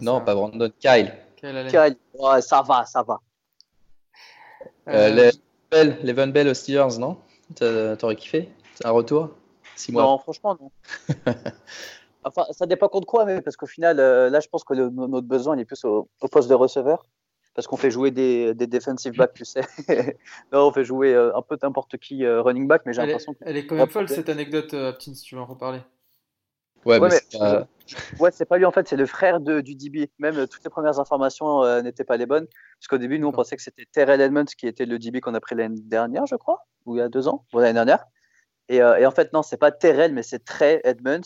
Non, 0.00 0.20
pas 0.20 0.34
Brandon, 0.34 0.70
Kyle. 0.78 1.14
Kyle 1.36 1.96
Ouais, 2.14 2.42
ça 2.42 2.62
va, 2.62 2.84
ça 2.84 3.02
va. 3.02 3.20
Euh, 4.88 5.30
euh 5.74 5.92
les 6.02 6.12
Van 6.12 6.26
Bell 6.26 6.48
aux 6.48 6.54
Steelers, 6.54 6.98
non? 6.98 7.16
T'aurais 7.54 8.16
kiffé? 8.16 8.50
C'est 8.74 8.86
un 8.86 8.90
retour? 8.90 9.30
Six 9.76 9.92
mois. 9.92 10.02
Non, 10.02 10.18
franchement, 10.18 10.56
non. 10.60 10.70
enfin, 12.24 12.44
ça 12.50 12.66
dépend 12.66 12.88
contre 12.88 13.06
quoi, 13.06 13.24
mais 13.24 13.40
parce 13.40 13.56
qu'au 13.56 13.66
final, 13.66 14.00
euh, 14.00 14.30
là, 14.30 14.40
je 14.40 14.48
pense 14.48 14.64
que 14.64 14.74
notre 14.74 15.26
besoin 15.26 15.56
il 15.56 15.60
est 15.60 15.64
plus 15.64 15.84
au, 15.84 16.08
poste 16.30 16.48
de 16.48 16.54
receveur. 16.54 17.04
Parce 17.52 17.66
qu'on 17.66 17.76
fait 17.76 17.90
jouer 17.90 18.12
des, 18.12 18.54
des 18.54 18.68
defensive 18.68 19.16
backs, 19.16 19.34
tu 19.34 19.44
sais. 19.44 19.62
non, 20.52 20.68
on 20.68 20.72
fait 20.72 20.84
jouer 20.84 21.12
euh, 21.12 21.36
un 21.36 21.42
peu 21.42 21.58
n'importe 21.60 21.98
qui 21.98 22.24
running 22.24 22.68
back, 22.68 22.82
mais 22.86 22.92
j'ai 22.92 23.02
l'impression 23.02 23.34
Elle 23.40 23.56
est 23.56 23.66
quand 23.66 23.74
même 23.74 23.88
folle 23.88 24.08
cette 24.08 24.28
anecdote, 24.28 24.72
Aptin, 24.72 25.14
si 25.14 25.22
tu 25.22 25.34
veux 25.34 25.40
en 25.40 25.46
reparler? 25.46 25.80
Ouais, 26.86 26.98
mais, 26.98 27.10
c'est 27.10 27.38
pas... 27.38 27.68
ouais, 28.18 28.30
c'est 28.32 28.46
pas 28.46 28.56
lui 28.56 28.64
en 28.64 28.70
fait, 28.70 28.88
c'est 28.88 28.96
le 28.96 29.06
frère 29.06 29.40
de, 29.40 29.60
du 29.60 29.74
DB. 29.74 30.10
Même 30.18 30.38
euh, 30.38 30.46
toutes 30.46 30.64
les 30.64 30.70
premières 30.70 30.98
informations 30.98 31.62
euh, 31.62 31.82
n'étaient 31.82 32.04
pas 32.04 32.16
les 32.16 32.26
bonnes. 32.26 32.46
Parce 32.78 32.88
qu'au 32.88 32.98
début, 32.98 33.18
nous, 33.18 33.28
on 33.28 33.32
pensait 33.32 33.56
que 33.56 33.62
c'était 33.62 33.84
Terrell 33.92 34.20
Edmonds 34.20 34.46
qui 34.56 34.66
était 34.66 34.86
le 34.86 34.98
DB 34.98 35.20
qu'on 35.20 35.34
a 35.34 35.40
pris 35.40 35.54
l'année 35.54 35.80
dernière, 35.80 36.26
je 36.26 36.36
crois, 36.36 36.66
ou 36.86 36.96
il 36.96 37.00
y 37.00 37.02
a 37.02 37.08
deux 37.08 37.28
ans, 37.28 37.44
l'année 37.52 37.74
dernière. 37.74 38.06
Et, 38.68 38.80
euh, 38.80 38.96
et, 38.96 39.04
en 39.04 39.10
fait, 39.10 39.32
non, 39.32 39.42
c'est 39.42 39.58
pas 39.58 39.72
Terrell, 39.72 40.14
mais 40.14 40.22
c'est 40.22 40.44
Trey 40.44 40.80
Edmonds. 40.84 41.20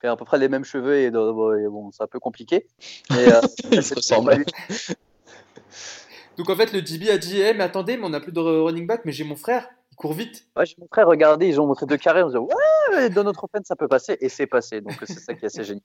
Qui 0.00 0.06
a 0.06 0.12
à 0.12 0.16
peu 0.16 0.24
près 0.24 0.38
les 0.38 0.48
mêmes 0.48 0.64
cheveux 0.64 0.96
et, 0.96 1.10
bon, 1.10 1.90
c'est 1.92 2.02
un 2.02 2.06
peu 2.06 2.20
compliqué. 2.20 2.66
Mais, 3.10 3.26
Il 3.72 3.82
se 3.82 3.94
ressemble. 3.94 4.44
Donc 6.38 6.48
en 6.48 6.56
fait, 6.56 6.72
le 6.72 6.80
DB 6.80 7.10
a 7.10 7.18
dit 7.18 7.40
hey, 7.40 7.54
mais 7.54 7.64
attendez, 7.64 7.98
mais 7.98 8.06
on 8.06 8.10
n'a 8.10 8.20
plus 8.20 8.32
de 8.32 8.40
running 8.40 8.86
back, 8.86 9.02
mais 9.04 9.12
j'ai 9.12 9.24
mon 9.24 9.36
frère 9.36 9.68
court 10.00 10.14
vite. 10.14 10.46
Ouais, 10.56 10.64
j'ai 10.64 10.76
montré, 10.78 11.02
regardez, 11.02 11.46
ils 11.46 11.60
ont 11.60 11.66
montré 11.66 11.84
deux 11.84 11.98
carrés, 11.98 12.22
on 12.22 12.30
se 12.30 12.38
dit 12.38 12.38
ouais, 12.38 13.10
dans 13.10 13.22
notre 13.22 13.44
open 13.44 13.62
ça 13.64 13.76
peut 13.76 13.86
passer, 13.86 14.16
et 14.20 14.30
c'est 14.30 14.46
passé, 14.46 14.80
donc 14.80 14.94
c'est 15.04 15.18
ça 15.18 15.34
qui 15.34 15.44
est 15.44 15.46
assez 15.46 15.62
génial. 15.62 15.82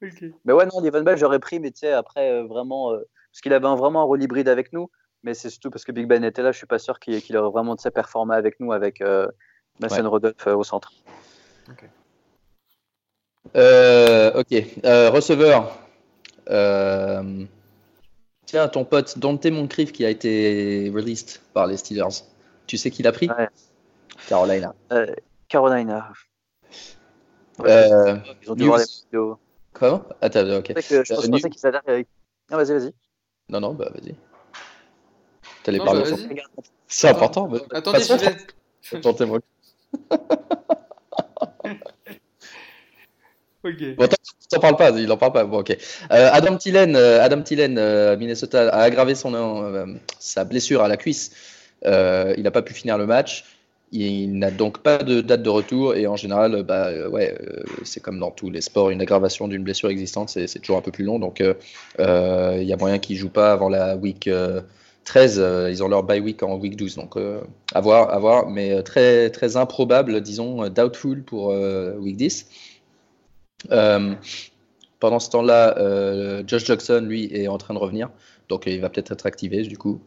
Mais 0.44 0.52
ouais, 0.52 0.66
non, 0.66 0.80
Livan 0.80 1.02
Bell, 1.02 1.16
j'aurais 1.16 1.38
pris, 1.38 1.60
mais 1.60 1.70
tu 1.70 1.80
sais, 1.80 1.92
après, 1.92 2.28
euh, 2.32 2.44
vraiment, 2.44 2.92
euh, 2.92 3.08
parce 3.30 3.40
qu'il 3.40 3.52
avait 3.52 3.68
un, 3.68 3.76
vraiment 3.76 4.00
un 4.00 4.04
rôle 4.04 4.20
hybride 4.20 4.48
avec 4.48 4.72
nous, 4.72 4.90
mais 5.22 5.32
c'est 5.32 5.48
surtout 5.48 5.70
parce 5.70 5.84
que 5.84 5.92
Big 5.92 6.08
Ben 6.08 6.24
était 6.24 6.42
là, 6.42 6.50
je 6.50 6.56
suis 6.56 6.66
pas 6.66 6.80
sûr 6.80 6.98
qu'il 6.98 7.36
aurait 7.36 7.52
vraiment 7.52 7.76
de 7.76 7.88
performé 7.88 8.34
avec 8.34 8.58
nous, 8.58 8.72
avec 8.72 9.00
euh, 9.00 9.28
Mason 9.78 10.10
Rodolphe 10.10 10.44
au 10.48 10.64
centre. 10.64 10.92
Ok. 13.46 14.52
ok, 14.84 15.10
receveur. 15.10 15.76
Tiens, 18.46 18.68
ton 18.68 18.84
pote 18.84 19.18
Dante 19.18 19.46
Moncrief 19.46 19.92
qui 19.92 20.04
a 20.04 20.10
été 20.10 20.90
released 20.94 21.40
par 21.54 21.66
les 21.66 21.76
Steelers. 21.76 22.24
Tu 22.66 22.76
sais 22.76 22.90
qui 22.90 23.02
l'a 23.02 23.12
pris? 23.12 23.28
Carolina. 24.28 24.74
Euh, 24.92 25.06
Carolina. 25.48 26.12
Euh, 27.60 28.16
Ils 28.42 28.50
ont 28.50 28.54
dû 28.54 28.64
voir 28.64 28.78
les 28.78 28.84
vidéos. 29.04 29.38
Comment 29.72 30.02
Attends, 30.20 30.48
ok. 30.58 30.72
C'est 30.76 30.88
que 30.88 31.04
je 31.04 31.12
Euh, 31.12 31.16
pensais 31.30 31.50
qu'ils 31.50 31.60
avec. 31.86 32.08
Non, 32.50 32.56
vas-y, 32.58 32.72
vas-y. 32.72 32.92
Non, 33.48 33.60
non, 33.60 33.74
bah 33.74 33.90
vas-y. 33.92 34.14
T'allais 35.62 35.78
Non, 35.78 35.84
parler 35.84 36.02
bah. 36.02 36.16
C'est 36.86 37.08
important. 37.08 37.48
mais- 37.48 37.60
Attendez, 37.72 38.00
trop. 38.00 38.16
vais. 38.18 39.00
Dante 39.00 39.20
Moncrief. 39.22 39.44
Ok. 43.64 43.94
Bon, 43.96 44.06
t'en- 44.50 44.60
parles 44.60 44.76
pas, 44.76 44.90
il 44.90 45.10
en 45.10 45.16
parle 45.16 45.32
pas. 45.32 45.44
Ok. 45.44 45.70
Euh, 45.70 45.76
Adam 46.32 46.56
Thielen, 46.56 46.94
euh, 46.96 47.22
Adam 47.22 47.42
Thielen, 47.42 47.78
euh, 47.78 48.16
Minnesota 48.16 48.68
a 48.68 48.82
aggravé 48.82 49.14
son 49.14 49.32
sa 50.18 50.44
blessure 50.44 50.82
à 50.82 50.88
la 50.88 50.96
cuisse. 50.96 51.32
Il 51.84 52.42
n'a 52.42 52.50
pas 52.50 52.62
pu 52.62 52.74
finir 52.74 52.98
le 52.98 53.06
match. 53.06 53.44
Il 53.94 54.38
n'a 54.38 54.50
donc 54.50 54.78
pas 54.78 54.98
de 54.98 55.20
date 55.20 55.42
de 55.42 55.50
retour 55.50 55.94
et 55.96 56.06
en 56.06 56.16
général, 56.16 56.62
bah, 56.62 56.88
ouais, 57.10 57.36
c'est 57.84 58.00
comme 58.00 58.18
dans 58.18 58.30
tous 58.30 58.48
les 58.50 58.62
sports, 58.62 58.88
une 58.90 59.02
aggravation 59.02 59.48
d'une 59.48 59.62
blessure 59.62 59.90
existante, 59.90 60.30
c'est 60.30 60.58
toujours 60.60 60.78
un 60.78 60.80
peu 60.80 60.90
plus 60.90 61.04
long. 61.04 61.18
Donc, 61.18 61.40
il 61.40 62.62
y 62.64 62.72
a 62.72 62.76
moyen 62.78 62.98
qu'il 62.98 63.16
joue 63.16 63.28
pas 63.28 63.52
avant 63.52 63.68
la 63.68 63.96
week 63.96 64.28
euh, 64.28 64.60
13. 65.04 65.38
euh, 65.40 65.70
ils 65.70 65.82
ont 65.82 65.88
leur 65.88 66.04
bye 66.04 66.20
week 66.20 66.42
en 66.42 66.56
week 66.56 66.76
12, 66.76 66.96
donc 66.96 67.16
à 67.74 67.80
voir, 67.80 68.10
à 68.14 68.18
voir, 68.18 68.48
mais 68.48 68.82
très 68.82 69.28
très 69.30 69.56
improbable, 69.56 70.20
disons, 70.22 70.68
doubtful 70.68 71.22
pour 71.22 71.48
week 71.98 72.16
10. 72.16 72.46
Euh, 73.70 74.14
pendant 75.02 75.18
ce 75.18 75.30
temps-là, 75.30 75.76
euh, 75.78 76.44
Josh 76.46 76.64
Jackson, 76.64 77.04
lui, 77.04 77.28
est 77.34 77.48
en 77.48 77.58
train 77.58 77.74
de 77.74 77.78
revenir. 77.80 78.08
Donc, 78.48 78.66
il 78.66 78.80
va 78.80 78.88
peut-être 78.88 79.10
être 79.10 79.26
activé, 79.26 79.62
du 79.62 79.76
coup. 79.76 80.00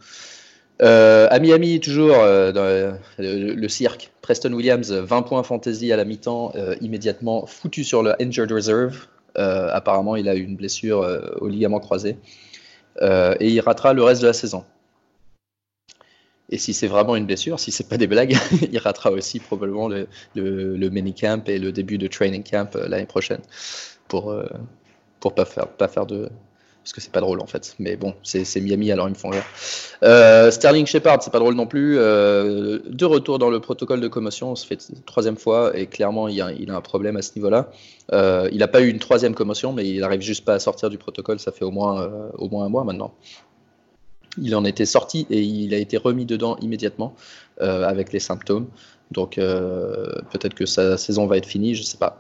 Euh, 0.82 1.28
à 1.30 1.40
Miami, 1.40 1.82
toujours 1.82 2.16
euh, 2.18 2.94
le, 3.18 3.54
le 3.54 3.68
cirque. 3.68 4.14
Preston 4.22 4.54
Williams, 4.54 4.94
20 4.94 5.24
points 5.24 5.44
fantasy 5.44 5.92
à 5.92 5.98
la 5.98 6.06
mi-temps, 6.06 6.54
immédiatement 6.80 7.46
foutu 7.46 7.84
sur 7.84 8.04
le 8.04 8.16
injured 8.22 8.52
reserve. 8.52 9.08
Apparemment, 9.36 10.16
il 10.16 10.30
a 10.30 10.36
eu 10.36 10.44
une 10.44 10.56
blessure 10.56 11.06
au 11.42 11.48
ligament 11.50 11.82
croisé. 11.82 12.18
Et 13.02 13.50
il 13.50 13.60
ratera 13.60 13.92
le 13.92 14.02
reste 14.02 14.22
de 14.22 14.28
la 14.28 14.34
saison. 14.34 14.64
Et 16.50 16.58
si 16.58 16.74
c'est 16.74 16.88
vraiment 16.88 17.16
une 17.16 17.26
blessure, 17.26 17.60
si 17.60 17.72
c'est 17.72 17.90
pas 17.90 17.98
des 17.98 18.08
blagues, 18.08 18.38
il 18.72 18.78
ratera 18.78 19.12
aussi 19.12 19.40
probablement 19.40 19.88
le, 19.88 20.08
le, 20.36 20.90
minicamp 20.90 21.44
et 21.48 21.58
le 21.58 21.72
début 21.72 21.98
de 21.98 22.08
training 22.08 22.44
camp 22.44 22.76
euh, 22.76 22.88
l'année 22.88 23.08
prochaine 23.08 23.42
pour 24.08 24.32
euh, 24.32 24.46
pour 25.20 25.34
pas 25.34 25.46
faire 25.46 25.68
pas 25.68 25.88
faire 25.88 26.06
de 26.06 26.30
parce 26.84 26.94
que 26.94 27.02
c'est 27.02 27.12
pas 27.12 27.20
drôle 27.20 27.42
en 27.42 27.48
fait. 27.48 27.76
Mais 27.80 27.96
bon, 27.96 28.14
c'est 28.22 28.62
Miami 28.62 28.92
alors 28.92 29.08
ils 29.08 29.14
me 29.14 29.16
font 29.16 29.30
rire. 29.30 29.44
Euh, 30.04 30.52
Sterling 30.52 30.86
Shepard, 30.86 31.24
c'est 31.24 31.32
pas 31.32 31.40
drôle 31.40 31.56
non 31.56 31.66
plus. 31.66 31.98
Euh, 31.98 32.78
de 32.86 33.06
retour 33.06 33.40
dans 33.40 33.50
le 33.50 33.60
protocole 33.60 34.02
de 34.02 34.08
commotion, 34.08 34.56
ça 34.56 34.68
fait 34.68 34.78
troisième 35.08 35.36
fois 35.36 35.76
et 35.76 35.88
clairement 35.88 36.28
il 36.28 36.40
a, 36.44 36.52
il 36.52 36.70
a 36.70 36.76
un 36.76 36.82
problème 36.82 37.18
à 37.18 37.24
ce 37.24 37.32
niveau-là. 37.38 37.72
Il 38.52 38.62
a 38.62 38.68
pas 38.68 38.82
eu 38.82 38.90
une 38.90 39.00
troisième 39.00 39.34
commotion, 39.34 39.74
mais 39.74 39.90
il 39.90 40.04
arrive 40.04 40.22
juste 40.22 40.46
pas 40.46 40.54
à 40.54 40.60
sortir 40.60 40.92
du 40.92 41.00
protocole. 41.00 41.40
Ça 41.40 41.52
fait 41.52 41.66
au 41.66 41.72
moins 41.72 42.08
au 42.38 42.50
moins 42.50 42.66
un 42.66 42.70
mois 42.70 42.84
maintenant. 42.84 43.16
Il 44.42 44.56
en 44.56 44.66
était 44.66 44.86
sorti 44.86 45.26
et 45.30 45.42
il 45.42 45.74
a 45.74 45.78
été 45.78 45.98
remis 45.98 46.26
dedans 46.26 46.58
immédiatement 46.62 47.16
euh, 47.62 47.84
avec 47.84 48.12
les 48.12 48.20
symptômes. 48.20 48.68
Donc 49.12 49.38
euh, 49.38 50.08
peut-être 50.32 50.54
que 50.56 50.66
sa 50.66 50.98
saison 50.98 51.28
va 51.28 51.38
être 51.38 51.46
finie, 51.46 51.76
je 51.76 51.84
sais 51.84 51.98
pas. 51.98 52.20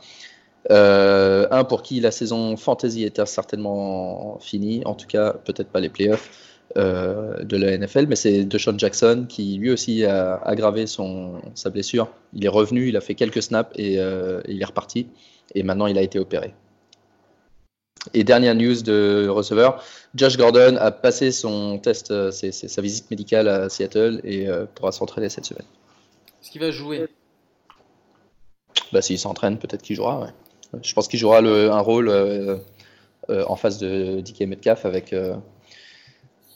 Euh, 0.71 1.47
un 1.51 1.63
pour 1.63 1.83
qui 1.83 1.99
la 1.99 2.11
saison 2.11 2.57
fantasy 2.57 3.03
était 3.03 3.25
certainement 3.25 4.39
finie, 4.39 4.81
en 4.85 4.95
tout 4.95 5.07
cas 5.07 5.33
peut-être 5.33 5.69
pas 5.69 5.79
les 5.79 5.89
playoffs 5.89 6.29
de 6.75 7.55
la 7.55 7.77
NFL, 7.77 8.07
mais 8.07 8.17
c'est 8.17 8.43
DeShaun 8.43 8.77
Jackson 8.77 9.27
qui 9.29 9.55
lui 9.57 9.71
aussi 9.71 10.03
a 10.03 10.35
aggravé 10.43 10.85
sa 10.87 11.69
blessure. 11.69 12.09
Il 12.33 12.43
est 12.43 12.49
revenu, 12.49 12.89
il 12.89 12.97
a 12.97 13.01
fait 13.01 13.15
quelques 13.15 13.43
snaps 13.43 13.71
et 13.75 13.93
il 13.93 14.61
est 14.61 14.65
reparti. 14.65 15.07
Et 15.53 15.63
maintenant 15.63 15.87
il 15.87 15.97
a 15.97 16.01
été 16.01 16.19
opéré. 16.19 16.53
Et 18.13 18.23
dernière 18.23 18.55
news 18.55 18.81
de 18.81 19.27
receveur, 19.29 19.83
Josh 20.13 20.37
Gordon 20.37 20.77
a 20.77 20.91
passé 20.91 21.31
son 21.31 21.79
test, 21.79 22.11
euh, 22.11 22.31
sa 22.31 22.81
visite 22.81 23.09
médicale 23.09 23.47
à 23.47 23.69
Seattle 23.69 24.21
et 24.23 24.47
euh, 24.47 24.65
pourra 24.75 24.91
s'entraîner 24.91 25.29
cette 25.29 25.45
semaine. 25.45 25.65
Est-ce 26.41 26.51
qu'il 26.51 26.61
va 26.61 26.71
jouer? 26.71 27.07
Bah, 28.93 29.01
s'il 29.01 29.17
s'entraîne, 29.19 29.57
peut-être 29.57 29.81
qu'il 29.81 29.95
jouera. 29.95 30.19
ouais. 30.21 30.79
Je 30.83 30.93
pense 30.93 31.07
qu'il 31.07 31.19
jouera 31.19 31.41
le- 31.41 31.71
un 31.71 31.79
rôle 31.79 32.09
euh, 32.09 32.57
euh, 33.29 33.43
en 33.47 33.55
face 33.55 33.77
de 33.79 34.21
DK 34.21 34.41
Metcalf 34.47 34.85
avec, 34.85 35.13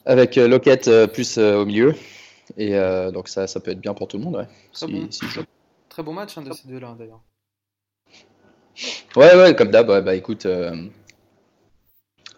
avec 0.06 0.36
Lockett 0.36 0.90
plus 1.14 1.38
au 1.38 1.66
milieu. 1.66 1.96
Et 2.58 2.74
donc 3.14 3.28
ça, 3.30 3.48
ça 3.48 3.60
peut 3.60 3.72
être 3.72 3.80
bien 3.80 3.94
pour 3.94 4.08
tout 4.08 4.18
le 4.18 4.24
monde. 4.24 4.36
Ouais, 4.38 4.48
Très 4.74 4.86
si- 4.88 4.92
bon. 4.94 5.46
Très 5.90 6.04
match 6.14 6.38
hein, 6.38 6.42
de 6.44 6.54
ces 6.54 6.68
deux-là 6.68 6.96
d'ailleurs. 6.98 7.22
ouais, 9.16 9.36
ouais, 9.36 9.56
comme 9.56 9.72
d'hab. 9.72 9.90
ouais, 9.90 10.02
bah 10.02 10.16
écoute, 10.16 10.46
euh, 10.46 10.88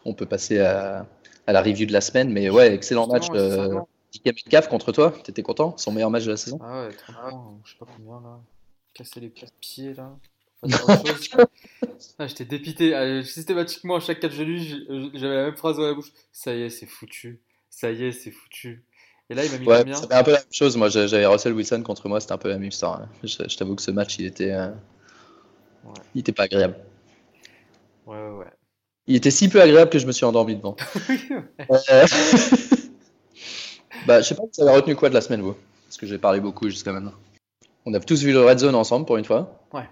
on 0.06 0.14
peut 0.14 0.26
passer 0.26 0.60
à, 0.60 1.06
à 1.48 1.54
la 1.54 1.62
review 1.62 1.86
de 1.86 1.94
la 1.94 2.02
semaine. 2.02 2.30
Mais 2.32 2.50
ouais, 2.50 2.74
excellent 2.74 3.08
match. 3.08 3.28
Euh, 3.34 3.80
Metcalf 4.26 4.68
contre 4.68 4.92
toi. 4.92 5.14
T'étais 5.24 5.42
content? 5.44 5.76
Son 5.78 5.92
meilleur 5.92 6.10
match 6.10 6.26
de 6.26 6.32
la 6.32 6.38
saison? 6.38 6.60
Ah 6.62 6.84
ouais, 6.88 6.94
30 6.94 7.16
points, 7.30 7.60
je 7.66 7.72
sais 7.72 7.78
pas 7.80 7.86
combien 7.96 8.20
là. 8.22 8.40
Casser 8.94 9.20
les 9.22 9.30
pieds 9.60 9.94
là. 9.94 10.12
Ah, 12.20 12.28
J'étais 12.28 12.46
dépité. 12.46 12.94
Ah, 12.94 13.24
Systématiquement, 13.24 13.96
à 13.96 14.00
chaque 14.00 14.20
catch 14.20 14.38
de 14.38 14.44
lui, 14.44 14.86
j'avais 15.14 15.36
la 15.36 15.44
même 15.46 15.56
phrase 15.56 15.78
dans 15.78 15.84
la 15.88 15.94
bouche. 15.94 16.12
Ça 16.32 16.54
y 16.54 16.62
est, 16.64 16.70
c'est 16.70 16.86
foutu. 16.86 17.40
Ça 17.70 17.92
y 17.92 18.04
est, 18.06 18.12
c'est 18.12 18.32
foutu. 18.32 18.84
Et 19.30 19.34
là, 19.34 19.46
il 19.46 19.52
m'a 19.52 19.58
mis 19.60 19.66
Ouais, 19.68 19.78
combien 19.80 19.96
c'était 19.96 20.14
un 20.14 20.24
peu 20.24 20.32
la 20.32 20.38
même 20.40 20.48
chose. 20.52 20.76
Moi, 20.78 20.90
j'avais 20.90 21.26
Russell 21.26 21.54
Wilson 21.54 21.82
contre 21.84 22.08
moi, 22.10 22.20
c'était 22.20 22.34
un 22.34 22.38
peu 22.38 22.50
la 22.50 22.58
même 22.58 22.68
histoire. 22.68 23.02
hein. 23.02 23.10
Je, 23.24 23.28
je 23.48 23.58
t'avoue 23.58 23.76
que 23.76 23.82
ce 23.82 23.92
match, 23.92 24.18
il 24.20 24.26
était, 24.26 24.52
euh, 24.52 24.68
Ouais. 25.86 25.94
il 26.14 26.20
était 26.20 26.32
pas 26.34 26.44
agréable. 26.44 26.76
Ouais, 28.06 28.18
ouais, 28.18 28.38
ouais. 28.40 28.46
Il 29.08 29.16
était 29.16 29.32
si 29.32 29.50
peu 29.50 29.62
agréable 29.62 29.90
que 29.90 30.00
je 30.00 30.06
me 30.06 30.12
suis 30.12 30.26
endormi 30.26 30.56
devant. 30.56 30.76
Euh, 31.70 32.06
bah, 34.08 34.22
je 34.22 34.28
sais 34.28 34.36
pas 34.36 34.44
si 34.52 34.62
vous 34.62 34.68
avez 34.68 34.78
retenu 34.78 34.96
quoi 34.96 35.10
de 35.10 35.14
la 35.14 35.22
semaine, 35.22 35.42
vous 35.42 35.56
Parce 35.88 35.98
que 35.98 36.06
j'ai 36.06 36.18
parlé 36.18 36.40
beaucoup 36.40 36.70
jusqu'à 36.70 36.92
maintenant. 36.92 37.14
On 37.86 37.94
a 37.94 38.00
tous 38.00 38.24
vu 38.24 38.32
le 38.32 38.42
Red 38.42 38.60
Zone 38.60 38.76
ensemble 38.76 39.06
pour 39.06 39.18
une 39.18 39.26
fois. 39.26 39.60
Ouais. 39.74 39.88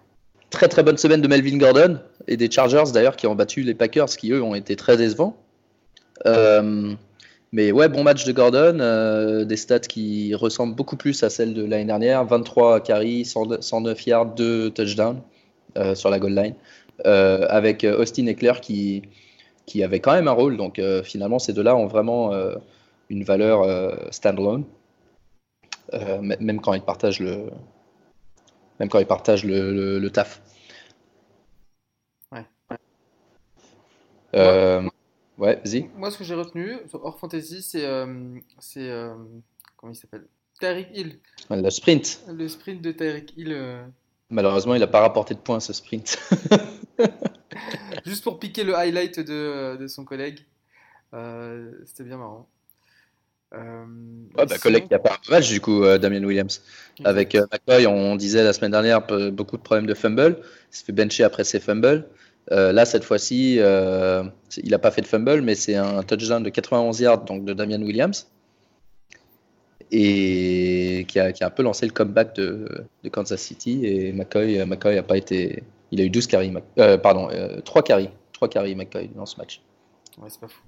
Très 0.50 0.68
très 0.68 0.84
bonne 0.84 0.98
semaine 0.98 1.22
de 1.22 1.28
Melvin 1.28 1.58
Gordon 1.58 2.00
et 2.28 2.38
des 2.38 2.50
Chargers 2.50 2.92
d'ailleurs 2.94 3.16
qui 3.16 3.28
ont 3.28 3.36
battu 3.36 3.62
les 3.62 3.76
Packers 3.76 4.10
qui 4.10 4.32
eux 4.32 4.42
ont 4.42 4.56
été 4.56 4.76
très 4.76 4.98
décevants. 4.98 5.38
Euh, 6.26 6.96
mais 7.52 7.72
ouais, 7.72 7.90
bon 7.90 8.04
match 8.04 8.26
de 8.26 8.32
Gordon, 8.32 8.80
euh, 8.80 9.44
des 9.44 9.58
stats 9.58 9.80
qui 9.80 10.36
ressemblent 10.36 10.76
beaucoup 10.76 10.98
plus 10.98 11.24
à 11.24 11.30
celles 11.30 11.54
de 11.54 11.64
l'année 11.66 11.86
dernière 11.86 12.26
23 12.26 12.82
carries, 12.82 13.26
100 13.26 13.62
109 13.62 14.06
yards, 14.06 14.36
2 14.36 14.70
touchdowns 14.72 15.22
euh, 15.78 15.96
sur 15.96 16.10
la 16.10 16.20
goal 16.20 16.34
line. 16.34 16.56
Euh, 17.06 17.46
avec 17.50 17.86
euh, 17.86 17.98
Austin 18.02 18.26
Eckler 18.26 18.54
qui, 18.62 19.04
qui 19.66 19.84
avait 19.84 20.02
quand 20.02 20.12
même 20.12 20.28
un 20.28 20.34
rôle. 20.34 20.58
Donc 20.58 20.80
euh, 20.80 21.02
finalement, 21.02 21.40
ces 21.40 21.54
deux-là 21.54 21.76
ont 21.76 21.88
vraiment 21.88 22.34
euh, 22.34 22.56
une 23.10 23.24
valeur 23.24 23.62
euh, 23.62 23.96
standalone, 24.12 24.66
euh, 25.94 26.22
même 26.22 26.60
quand 26.60 26.74
ils 26.74 26.82
partagent 26.82 27.22
le, 27.22 27.50
même 28.80 28.90
quand 28.90 29.00
ils 29.00 29.06
partagent 29.08 29.46
le, 29.46 29.72
le- 29.74 30.00
le 30.00 30.10
taf. 30.10 30.42
Ouais. 32.34 32.46
Euh, 34.36 34.88
ouais, 35.38 35.62
vas-y. 35.64 35.90
Moi, 35.96 36.12
ce 36.12 36.18
que 36.18 36.26
j'ai 36.26 36.36
retenu, 36.36 36.80
hors 36.94 37.18
fantasy, 37.18 37.62
c'est. 37.62 37.86
euh, 37.86 38.36
c'est 38.60 38.90
euh, 38.90 39.16
comment 39.78 39.94
il 39.94 39.96
s'appelle? 39.96 40.28
Tyreek 40.60 40.90
Hill. 40.94 41.20
Le 41.50 41.70
sprint. 41.70 42.26
Le 42.28 42.48
sprint 42.50 42.82
de 42.82 42.92
Tyreek 42.92 43.34
Hill. 43.38 43.54
Malheureusement, 44.30 44.76
il 44.76 44.80
n'a 44.80 44.88
pas 44.88 45.02
rapporté 45.02 45.34
de 45.34 45.40
points 45.40 45.60
ce 45.60 45.74
sprint. 45.74 46.20
juste 48.06 48.24
pour 48.24 48.40
piquer 48.40 48.64
le 48.64 48.76
highlight 48.76 49.20
de, 49.20 49.78
de 49.78 49.88
son 49.88 50.06
collègue. 50.06 50.46
Euh, 51.14 51.72
C'était 51.86 52.04
bien 52.04 52.18
marrant. 52.18 52.48
Euh, 53.56 53.86
Ouais, 54.38 54.46
bah, 54.46 54.58
collègue 54.60 54.88
qui 54.88 54.94
a 54.94 55.00
pas 55.00 55.14
un 55.28 55.32
match 55.32 55.50
du 55.50 55.60
coup, 55.60 55.84
euh, 55.84 55.98
Damien 55.98 56.24
Williams. 56.24 56.62
Avec 57.04 57.34
euh, 57.34 57.48
McCoy, 57.52 57.88
on 57.88 58.16
disait 58.16 58.44
la 58.44 58.54
semaine 58.54 58.72
dernière 58.72 59.02
beaucoup 59.32 59.58
de 59.58 59.62
problèmes 59.62 59.88
de 59.88 59.94
fumble. 59.96 60.38
Il 60.72 60.78
se 60.78 60.84
fait 60.84 60.92
bencher 60.92 61.24
après 61.24 61.44
ses 61.44 61.60
fumbles. 61.60 62.08
Là, 62.52 62.86
cette 62.86 63.04
fois-ci, 63.04 63.56
il 63.56 63.60
n'a 63.62 64.80
pas 64.80 64.92
fait 64.92 65.02
de 65.02 65.08
fumble, 65.08 65.42
mais 65.42 65.56
c'est 65.56 65.76
un 65.76 66.02
touchdown 66.04 66.42
de 66.42 66.50
91 66.50 67.00
yards 67.00 67.26
donc 67.26 67.46
de 67.46 67.54
Damien 67.54 67.82
Williams. 67.82 68.28
Et 69.92 71.06
qui 71.08 71.20
a, 71.20 71.32
qui 71.32 71.44
a 71.44 71.48
un 71.48 71.50
peu 71.50 71.64
lancé 71.64 71.86
le 71.86 71.92
comeback 71.92 72.36
de, 72.36 72.86
de 73.04 73.10
Kansas 73.10 73.42
City. 73.42 73.86
Et 73.86 74.14
McCoy, 74.14 74.60
euh, 74.60 74.66
McCoy 74.66 74.98
a 74.98 75.04
pas 75.04 75.18
été. 75.18 75.64
Il 75.92 76.00
a 76.00 76.04
eu 76.04 76.10
12 76.10 76.28
carries. 76.28 76.54
Euh, 76.78 76.98
pardon, 76.98 77.28
euh, 77.32 77.60
3 77.62 77.82
carries. 77.84 78.10
3 78.34 78.48
carries 78.50 78.76
McCoy 78.76 79.08
dans 79.16 79.26
ce 79.26 79.38
match. 79.38 79.62
Ouais, 80.20 80.30
c'est 80.30 80.40
pas 80.40 80.48
fou. 80.48 80.62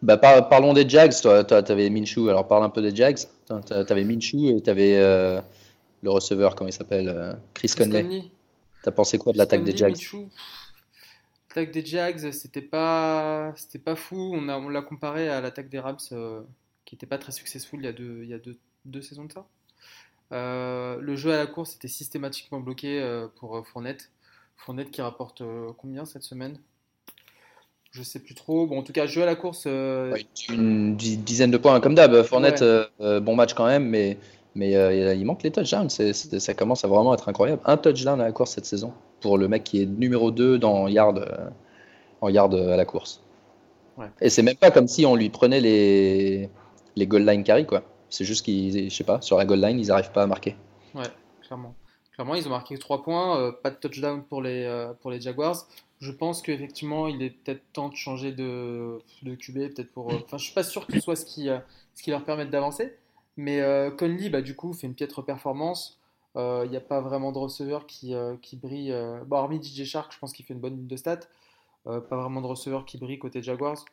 Bah, 0.00 0.16
par- 0.16 0.48
parlons 0.48 0.72
des 0.72 0.88
Jags. 0.88 1.12
Toi, 1.20 1.44
toi, 1.44 1.62
t'avais 1.62 1.90
Minshew. 1.90 2.28
Alors, 2.28 2.48
parle 2.48 2.64
un 2.64 2.70
peu 2.70 2.80
des 2.82 2.94
Jags. 2.94 3.18
Toi, 3.46 3.60
t'a- 3.60 3.84
T'avais 3.84 4.04
Minshew 4.04 4.56
et 4.56 4.60
t'avais 4.62 4.96
euh, 4.96 5.40
le 6.02 6.10
receveur, 6.10 6.54
comment 6.54 6.68
il 6.68 6.72
s'appelle 6.72 7.08
euh, 7.08 7.34
Chris 7.54 7.72
Conley. 7.76 8.02
Conley. 8.02 8.22
T'as 8.82 8.90
pensé 8.90 9.18
quoi 9.18 9.32
de 9.32 9.38
l'attaque 9.38 9.62
des 9.62 9.76
Jags. 9.76 9.94
L'attaque 11.50 11.70
des 11.72 11.84
Jags, 11.84 12.30
c'était 12.32 12.62
pas, 12.62 13.52
c'était 13.56 13.78
pas 13.78 13.94
fou. 13.94 14.32
On, 14.34 14.48
a, 14.48 14.56
on 14.56 14.68
l'a 14.70 14.80
comparé 14.82 15.28
à 15.28 15.40
l'attaque 15.42 15.68
des 15.68 15.78
Rams, 15.78 15.98
qui 16.92 16.96
n'était 16.96 17.06
pas 17.06 17.18
très 17.18 17.32
successful 17.32 17.80
il 17.80 17.84
y 17.84 17.88
a 17.88 17.92
deux, 17.92 18.20
il 18.22 18.28
y 18.28 18.34
a 18.34 18.38
deux, 18.38 18.58
deux 18.84 19.00
saisons 19.00 19.24
de 19.24 19.32
ça. 19.32 19.46
Euh, 20.32 20.98
le 21.00 21.16
jeu 21.16 21.32
à 21.32 21.38
la 21.38 21.46
course 21.46 21.74
était 21.76 21.88
systématiquement 21.88 22.60
bloqué 22.60 23.00
euh, 23.00 23.28
pour 23.36 23.66
Fournette. 23.66 24.10
Fournette 24.56 24.90
qui 24.90 25.02
rapporte 25.02 25.42
combien 25.78 26.04
cette 26.04 26.22
semaine? 26.22 26.58
Je 27.90 28.02
sais 28.02 28.20
plus 28.20 28.34
trop. 28.34 28.66
Bon, 28.66 28.78
en 28.78 28.82
tout 28.82 28.92
cas, 28.92 29.06
jeu 29.06 29.22
à 29.22 29.26
la 29.26 29.34
course. 29.34 29.66
une 29.66 30.96
dizaine 30.96 31.50
de 31.50 31.58
points 31.58 31.80
comme 31.80 31.94
d'hab. 31.94 32.22
Fournette, 32.22 32.64
bon 33.00 33.34
match 33.34 33.54
quand 33.54 33.66
même, 33.66 33.88
mais 33.88 34.18
mais 34.54 34.76
euh, 34.76 35.14
il 35.14 35.24
manque 35.24 35.42
les 35.42 35.50
touchdowns. 35.50 35.88
ça 35.88 36.54
commence 36.54 36.84
à 36.84 36.88
vraiment 36.88 37.14
être 37.14 37.28
incroyable. 37.28 37.62
Un 37.64 37.76
touchdown 37.76 38.20
à 38.20 38.24
la 38.24 38.32
course 38.32 38.52
cette 38.52 38.66
saison 38.66 38.92
pour 39.20 39.38
le 39.38 39.48
mec 39.48 39.64
qui 39.64 39.82
est 39.82 39.86
numéro 39.86 40.30
2 40.30 40.58
dans 40.58 40.88
yard, 40.88 41.18
euh, 41.18 41.48
en 42.20 42.28
yard 42.28 42.54
à 42.54 42.76
la 42.76 42.84
course. 42.84 43.22
Et 44.20 44.30
c'est 44.30 44.42
même 44.42 44.56
pas 44.56 44.70
comme 44.70 44.88
si 44.88 45.06
on 45.06 45.14
lui 45.14 45.28
prenait 45.28 45.60
les, 45.60 46.48
les 46.96 47.06
goal 47.06 47.24
line 47.24 47.44
carry, 47.44 47.66
quoi. 47.66 47.82
C'est 48.08 48.24
juste 48.24 48.44
qu'ils, 48.44 48.90
je 48.90 48.94
sais 48.94 49.04
pas, 49.04 49.20
sur 49.20 49.38
la 49.38 49.44
goal 49.44 49.60
line, 49.60 49.78
ils 49.78 49.88
n'arrivent 49.88 50.12
pas 50.12 50.22
à 50.22 50.26
marquer. 50.26 50.56
Ouais, 50.94 51.08
clairement. 51.42 51.74
Clairement, 52.12 52.34
ils 52.34 52.46
ont 52.46 52.50
marqué 52.50 52.76
3 52.76 53.02
points, 53.02 53.40
euh, 53.40 53.52
pas 53.52 53.70
de 53.70 53.76
touchdown 53.76 54.22
pour 54.22 54.42
les, 54.42 54.90
pour 55.00 55.10
les 55.10 55.20
Jaguars. 55.20 55.66
Je 56.00 56.10
pense 56.10 56.42
qu'effectivement, 56.42 57.06
il 57.06 57.22
est 57.22 57.30
peut-être 57.30 57.62
temps 57.72 57.88
de 57.88 57.94
changer 57.94 58.32
de, 58.32 58.98
de 59.22 59.34
QB, 59.34 59.74
peut-être 59.74 59.92
pour. 59.92 60.12
Enfin, 60.12 60.36
je 60.36 60.44
suis 60.44 60.54
pas 60.54 60.64
sûr 60.64 60.86
que 60.86 60.94
ce 60.94 61.00
soit 61.00 61.16
ce 61.16 61.24
qui, 61.24 61.48
ce 61.94 62.02
qui 62.02 62.10
leur 62.10 62.24
permette 62.24 62.50
d'avancer. 62.50 62.92
Mais 63.36 63.60
euh, 63.60 63.90
Conley, 63.90 64.28
bah, 64.28 64.42
du 64.42 64.54
coup, 64.54 64.72
fait 64.72 64.86
une 64.86 64.94
piètre 64.94 65.24
performance. 65.24 65.98
Il 66.34 66.40
euh, 66.40 66.66
n'y 66.66 66.76
a 66.76 66.80
pas 66.80 67.00
vraiment 67.00 67.32
de 67.32 67.38
receveur 67.38 67.86
qui, 67.86 68.14
euh, 68.14 68.36
qui 68.40 68.56
brille. 68.56 68.94
Bon, 69.26 69.36
hormis 69.36 69.62
DJ 69.62 69.84
Shark, 69.84 70.12
je 70.12 70.18
pense 70.18 70.32
qu'il 70.32 70.44
fait 70.44 70.54
une 70.54 70.60
bonne 70.60 70.76
ligne 70.76 70.86
de 70.86 70.96
stats. 70.96 71.20
pas 71.84 72.16
vraiment 72.16 72.40
de 72.40 72.46
receveur 72.46 72.84
qui 72.84 72.98
brille 72.98 73.18
côté 73.18 73.42
Jaguars. 73.42 73.84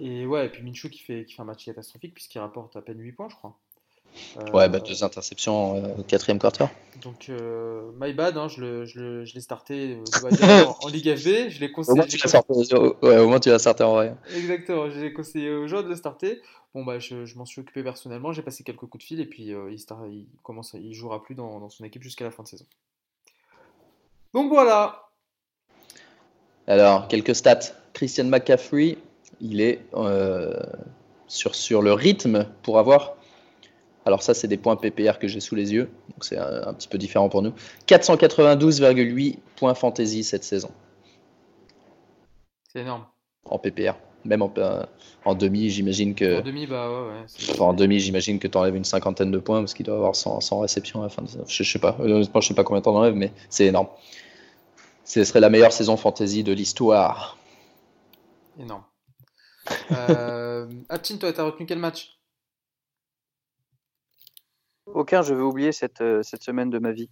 Et 0.00 0.26
ouais, 0.26 0.46
et 0.46 0.48
puis 0.48 0.62
Minshew 0.62 0.88
qui 0.90 1.00
fait, 1.00 1.24
qui 1.24 1.34
fait 1.34 1.42
un 1.42 1.46
match 1.46 1.64
catastrophique 1.64 2.14
puisqu'il 2.14 2.38
rapporte 2.38 2.76
à 2.76 2.82
peine 2.82 3.00
8 3.00 3.12
points, 3.12 3.28
je 3.28 3.36
crois. 3.36 3.56
Euh, 4.36 4.50
ouais, 4.52 4.68
bah, 4.68 4.80
deux 4.80 5.04
interceptions 5.04 5.76
euh, 5.76 5.94
au 5.98 6.02
quatrième 6.02 6.38
quarter. 6.38 6.66
Donc, 7.02 7.28
euh, 7.28 7.90
my 8.00 8.12
bad, 8.12 8.36
hein, 8.36 8.48
je, 8.48 8.60
le, 8.60 8.84
je, 8.84 9.24
je 9.24 9.34
l'ai 9.34 9.40
starté 9.40 9.98
en, 10.42 10.76
en, 10.82 10.88
Ligue 10.88 11.14
FB. 11.14 11.50
Je 11.50 11.60
l'ai 11.60 11.70
conseillé. 11.70 11.92
Au 11.92 11.96
moins, 11.96 12.06
tu 13.40 13.48
l'as 13.50 13.58
starté 13.58 13.84
en 13.84 13.92
vrai. 13.92 14.14
Exactement, 14.34 14.90
j'ai 14.90 15.12
conseillé 15.12 15.50
aux 15.50 15.68
gens 15.68 15.82
de 15.82 15.88
le 15.88 15.96
starter. 15.96 16.40
Bon, 16.74 16.84
bah, 16.84 16.98
je, 16.98 17.24
je 17.24 17.36
m'en 17.36 17.44
suis 17.44 17.60
occupé 17.60 17.82
personnellement. 17.82 18.32
J'ai 18.32 18.42
passé 18.42 18.64
quelques 18.64 18.80
coups 18.80 18.98
de 18.98 19.02
fil 19.02 19.20
et 19.20 19.26
puis 19.26 19.44
il, 19.44 19.56
il, 20.10 20.26
commence, 20.42 20.74
il 20.74 20.94
jouera 20.94 21.22
plus 21.22 21.34
dans, 21.34 21.60
dans 21.60 21.70
son 21.70 21.84
équipe 21.84 22.02
jusqu'à 22.02 22.24
la 22.24 22.30
fin 22.30 22.42
de 22.42 22.48
saison. 22.48 22.66
Donc 24.34 24.50
voilà. 24.50 25.08
Alors, 26.66 27.08
quelques 27.08 27.34
stats. 27.34 27.72
Christian 27.94 28.26
McCaffrey, 28.26 28.96
il 29.40 29.60
est 29.60 29.84
sur, 31.26 31.54
sur 31.54 31.82
le 31.82 31.92
rythme 31.92 32.46
pour 32.62 32.78
avoir 32.78 33.14
alors 34.08 34.22
ça, 34.22 34.32
c'est 34.32 34.48
des 34.48 34.56
points 34.56 34.74
PPR 34.74 35.18
que 35.18 35.28
j'ai 35.28 35.38
sous 35.38 35.54
les 35.54 35.74
yeux, 35.74 35.90
donc 36.08 36.24
c'est 36.24 36.38
un, 36.38 36.72
petit 36.72 36.88
peu 36.88 36.96
différent 36.96 37.28
pour 37.28 37.42
nous. 37.42 37.52
492,8 37.86 39.36
points 39.56 39.74
fantasy 39.74 40.24
cette 40.24 40.44
saison. 40.44 40.70
C'est 42.72 42.80
énorme. 42.80 43.04
En 43.44 43.58
PPR. 43.58 43.92
Même 44.24 44.40
en, 44.40 44.50
en 45.26 45.34
demi, 45.34 45.68
j'imagine 45.68 46.14
que. 46.14 46.38
En 46.38 46.42
demi, 46.42 46.66
bah 46.66 46.88
ouais. 46.90 47.60
en 47.60 47.74
demi, 47.74 48.00
j'imagine 48.00 48.38
que 48.38 48.48
tu 48.48 48.56
enlèves 48.56 48.76
une 48.76 48.84
cinquantaine 48.84 49.30
de 49.30 49.38
points 49.38 49.60
parce 49.60 49.74
qu'il 49.74 49.84
doit 49.84 49.96
avoir 49.96 50.16
100, 50.16 50.58
réceptions 50.58 51.00
à 51.00 51.04
la 51.04 51.08
fin 51.10 51.20
de 51.20 51.28
Je, 51.46 51.62
je 51.62 51.70
sais 51.70 51.78
pas. 51.78 51.94
Honnêtement, 52.00 52.40
je 52.40 52.48
sais 52.48 52.54
pas 52.54 52.64
combien 52.64 52.80
de 52.80 52.84
temps 52.84 52.96
enlève, 52.96 53.14
mais 53.14 53.30
c'est 53.50 53.66
énorme. 53.66 53.88
Ce 55.04 55.22
serait 55.22 55.40
la 55.40 55.50
meilleure 55.50 55.72
saison 55.72 55.98
fantasy 55.98 56.44
de 56.44 56.52
l'histoire. 56.52 57.36
Énorme. 58.58 58.84
Euh, 59.92 60.66
Aptin, 60.88 61.16
toi, 61.18 61.32
t'as 61.32 61.44
retenu 61.44 61.66
quel 61.66 61.78
match? 61.78 62.18
Aucun, 64.86 65.22
je 65.22 65.34
vais 65.34 65.42
oublier 65.42 65.72
cette, 65.72 66.00
euh, 66.00 66.22
cette 66.22 66.42
semaine 66.42 66.70
de 66.70 66.78
ma 66.78 66.92
vie. 66.92 67.10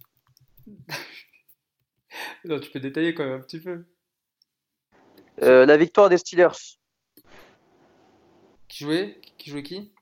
non, 2.45 2.59
tu 2.59 2.71
peux 2.71 2.79
détailler 2.79 3.13
quand 3.13 3.23
même 3.23 3.39
un 3.39 3.41
petit 3.41 3.59
peu. 3.59 3.85
Euh, 5.43 5.65
la 5.65 5.77
victoire 5.77 6.09
des 6.09 6.17
Steelers. 6.17 6.79
Qui 8.67 8.83
jouait? 8.83 9.21
Qui 9.37 9.51
jouait 9.51 9.63
qui? 9.63 9.93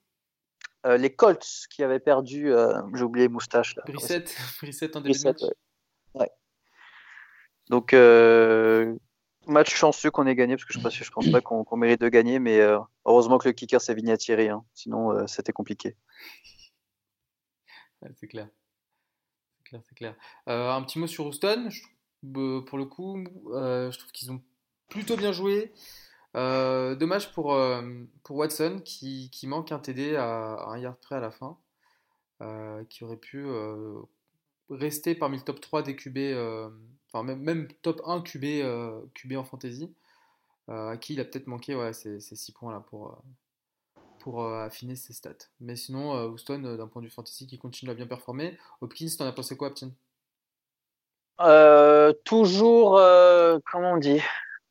Euh, 0.86 0.98
Les 0.98 1.14
Colts 1.14 1.68
qui 1.70 1.84
avaient 1.84 2.00
perdu, 2.00 2.54
j'ai 2.94 3.04
oublié 3.04 3.28
moustache 3.28 3.76
là. 3.76 3.84
Brissette, 3.86 4.36
Brissette 4.62 4.96
en 4.96 5.02
début 5.02 5.18
de 5.18 5.24
match. 5.24 5.42
Ouais. 6.14 6.30
Donc 7.70 7.94
match 9.48 9.74
chanceux 9.74 10.12
qu'on 10.12 10.28
ait 10.28 10.36
gagné 10.36 10.56
parce 10.56 10.66
que 10.66 10.74
je 10.74 10.80
pense, 10.80 10.94
je 10.94 11.12
pense 11.12 11.30
pas 11.30 11.42
qu'on 11.42 11.78
mérite 11.78 12.02
de 12.02 12.10
gagner, 12.10 12.40
mais 12.40 12.60
heureusement 13.06 13.38
que 13.38 13.48
le 13.48 13.54
kicker 13.54 13.82
c'est 13.82 13.94
Vignatieri, 13.94 14.50
hein. 14.50 14.64
sinon 14.74 15.28
c'était 15.28 15.54
compliqué 15.54 15.96
c'est 18.14 18.28
clair. 18.28 18.48
C'est 19.58 19.64
clair, 19.64 19.82
c'est 19.88 19.96
clair. 19.96 20.16
Euh, 20.48 20.72
un 20.72 20.82
petit 20.84 21.00
mot 21.00 21.08
sur 21.08 21.26
Houston. 21.26 21.70
Euh, 22.36 22.62
pour 22.62 22.78
le 22.78 22.86
coup, 22.86 23.24
euh, 23.52 23.92
je 23.92 24.00
trouve 24.00 24.12
qu'ils 24.12 24.32
ont 24.32 24.42
plutôt 24.90 25.18
bien 25.18 25.32
joué. 25.32 25.74
dommage 26.34 27.32
pour, 27.34 27.58
pour 28.24 28.36
Watson 28.36 28.82
qui, 28.84 29.30
qui, 29.32 29.48
manque 29.48 29.72
un 29.72 29.80
TD 29.80 30.16
à, 30.16 30.66
un 30.68 30.78
yard 30.78 30.98
près 31.02 31.16
à 31.16 31.20
la 31.20 31.32
fin, 31.32 31.58
qui 32.90 33.04
aurait 33.04 33.18
pu 33.18 33.46
rester 34.70 35.16
parmi 35.16 35.38
le 35.38 35.44
top 35.44 35.62
3 35.62 35.84
des 35.84 35.96
QB, 35.96 36.18
enfin 37.08 37.24
même, 37.24 37.40
même, 37.40 37.68
top 37.82 38.02
1 38.06 38.22
QB, 38.22 38.46
QB 39.14 39.34
en 39.38 39.44
fantasy, 39.44 39.94
à 40.68 40.98
qui 40.98 41.14
il 41.14 41.20
a 41.20 41.26
peut-être 41.26 41.48
manqué 41.48 41.76
ouais, 41.76 41.94
ces, 41.94 42.20
ces 42.20 42.36
6 42.36 42.52
points 42.54 42.74
là 42.74 42.80
pour, 42.80 43.22
pour 44.26 44.44
euh, 44.44 44.66
affiner 44.66 44.96
ses 44.96 45.14
stats. 45.14 45.30
Mais 45.60 45.76
sinon, 45.76 46.16
euh, 46.16 46.26
Houston, 46.30 46.64
euh, 46.66 46.78
d'un 46.78 46.88
point 46.88 47.00
de 47.00 47.06
vue 47.06 47.14
fantasy, 47.14 47.46
qui 47.46 47.60
continue 47.60 47.92
à 47.92 47.94
bien 47.94 48.08
performer. 48.08 48.58
Hopkins, 48.82 49.06
t'en 49.16 49.28
as 49.28 49.32
pensé 49.32 49.56
quoi, 49.56 49.68
Hopkins 49.68 49.92
Toujours, 52.24 53.00
comment 53.72 53.92
on 53.92 53.98
dit? 53.98 54.20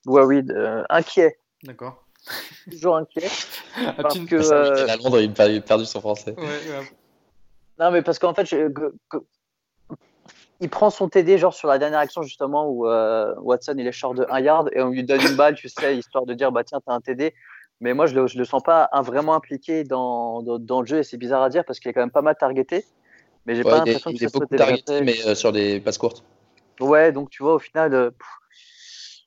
Ouais, 0.06 0.42
inquiet. 0.90 1.38
D'accord. 1.62 2.04
Toujours 2.68 2.96
inquiet. 2.96 3.28
parce 4.02 4.18
que, 4.18 5.04
Londres, 5.04 5.20
il 5.20 5.30
a 5.30 5.60
perdu 5.60 5.84
son 5.84 6.00
français. 6.00 6.34
Non, 7.78 7.92
mais 7.92 8.02
parce 8.02 8.18
qu'en 8.18 8.34
fait, 8.34 8.52
il 10.60 10.70
prend 10.70 10.90
son 10.90 11.08
TD 11.08 11.38
genre 11.38 11.52
sur 11.52 11.68
la 11.68 11.78
dernière 11.78 11.98
action 11.98 12.22
justement 12.22 12.68
où 12.68 12.86
Watson 13.42 13.74
il 13.76 13.86
est 13.86 13.92
short 13.92 14.16
de 14.16 14.26
1 14.28 14.40
yard 14.40 14.70
et 14.72 14.82
on 14.82 14.90
lui 14.90 15.04
donne 15.04 15.20
une 15.20 15.36
balle, 15.36 15.54
tu 15.54 15.68
sais, 15.68 15.96
histoire 15.96 16.26
de 16.26 16.34
dire 16.34 16.52
bah 16.52 16.64
tiens, 16.64 16.80
t'as 16.84 16.92
un 16.92 17.00
TD. 17.00 17.34
Mais 17.80 17.92
moi, 17.92 18.06
je 18.06 18.14
ne 18.14 18.20
le, 18.20 18.26
le, 18.34 18.44
sens 18.44 18.62
pas 18.62 18.88
vraiment 19.02 19.34
impliqué 19.34 19.84
dans, 19.84 20.42
dans, 20.42 20.80
le 20.80 20.86
jeu 20.86 20.98
et 20.98 21.02
c'est 21.02 21.16
bizarre 21.16 21.42
à 21.42 21.50
dire 21.50 21.64
parce 21.64 21.80
qu'il 21.80 21.90
est 21.90 21.92
quand 21.92 22.00
même 22.00 22.10
pas 22.10 22.22
mal 22.22 22.36
targeté. 22.38 22.84
Mais 23.46 23.54
j'ai 23.54 23.62
pas 23.62 23.78
l'impression 23.78 24.10
que 24.10 24.16
il 24.16 24.24
est 24.24 24.32
beaucoup 24.32 24.56
targeté, 24.56 25.02
mais 25.02 25.16
euh, 25.26 25.34
sur 25.34 25.52
des 25.52 25.80
passes 25.80 25.98
courtes. 25.98 26.24
Ouais, 26.80 27.12
donc 27.12 27.30
tu 27.30 27.42
vois, 27.42 27.54
au 27.54 27.58
final, 27.58 27.92
je 27.92 27.96
euh, 27.96 28.10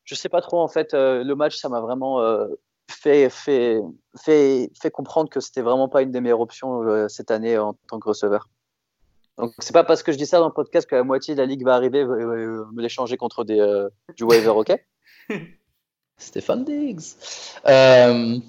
je 0.05 0.15
sais 0.15 0.29
pas 0.29 0.41
trop 0.41 0.59
en 0.59 0.67
fait. 0.67 0.93
Euh, 0.93 1.23
le 1.23 1.35
match, 1.35 1.57
ça 1.57 1.69
m'a 1.69 1.81
vraiment 1.81 2.19
fait, 2.89 3.29
fait, 3.29 3.79
fait, 4.19 4.71
fait 4.81 4.91
comprendre 4.91 5.29
que 5.29 5.39
c'était 5.39 5.61
vraiment 5.61 5.87
pas 5.87 6.01
une 6.01 6.11
des 6.11 6.21
meilleures 6.21 6.41
options 6.41 7.07
cette 7.09 7.29
année 7.29 7.57
en 7.57 7.75
tant 7.89 7.99
que 7.99 8.09
receveur. 8.09 8.49
Donc 9.38 9.54
c'est 9.60 9.73
pas 9.73 9.84
parce 9.84 10.04
que 10.04 10.12
je 10.12 10.17
dis 10.17 10.26
ça 10.26 10.39
dans 10.39 10.47
le 10.47 10.54
podcast 10.54 10.89
que 10.89 10.95
la 10.95 11.04
moitié 11.04 11.36
de 11.36 11.39
la 11.39 11.45
ligue 11.45 11.63
va 11.63 11.76
arriver 11.76 12.04
me 12.06 12.82
l'échanger 12.82 13.17
contre 13.17 13.43
des, 13.43 13.88
du 14.15 14.23
waiver, 14.23 14.50
ok? 14.50 14.76
Stéphane 16.17 16.63
Diggs. 16.63 17.15
Euh, 17.67 18.39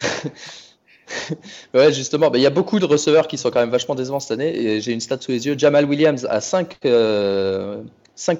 ouais, 1.74 1.92
justement, 1.92 2.32
il 2.32 2.40
y 2.40 2.46
a 2.46 2.50
beaucoup 2.50 2.78
de 2.78 2.86
receveurs 2.86 3.28
qui 3.28 3.38
sont 3.38 3.50
quand 3.50 3.60
même 3.60 3.70
vachement 3.70 3.94
décevants 3.94 4.20
cette 4.20 4.32
année. 4.32 4.56
Et 4.58 4.80
j'ai 4.80 4.92
une 4.92 5.00
stat 5.00 5.20
sous 5.20 5.30
les 5.30 5.46
yeux. 5.46 5.54
Jamal 5.58 5.84
Williams 5.84 6.26
a 6.28 6.40
5, 6.40 6.78
euh, 6.86 7.82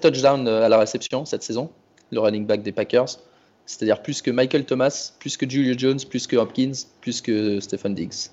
touchdowns 0.01 0.49
à 0.49 0.69
la 0.69 0.79
réception 0.79 1.25
cette 1.25 1.43
saison, 1.43 1.71
le 2.11 2.21
running 2.21 2.47
back 2.47 2.63
des 2.63 2.73
Packers. 2.73 3.19
C'est-à-dire 3.67 4.03
plus 4.03 4.21
que 4.23 4.31
Michael 4.31 4.65
Thomas, 4.65 5.13
plus 5.19 5.37
que 5.37 5.49
Julio 5.49 5.75
Jones, 5.77 6.01
plus 6.09 6.27
que 6.27 6.37
Hopkins, 6.37 6.73
plus 7.01 7.21
que 7.21 7.61
Stephen 7.61 7.95
Diggs. 7.95 8.31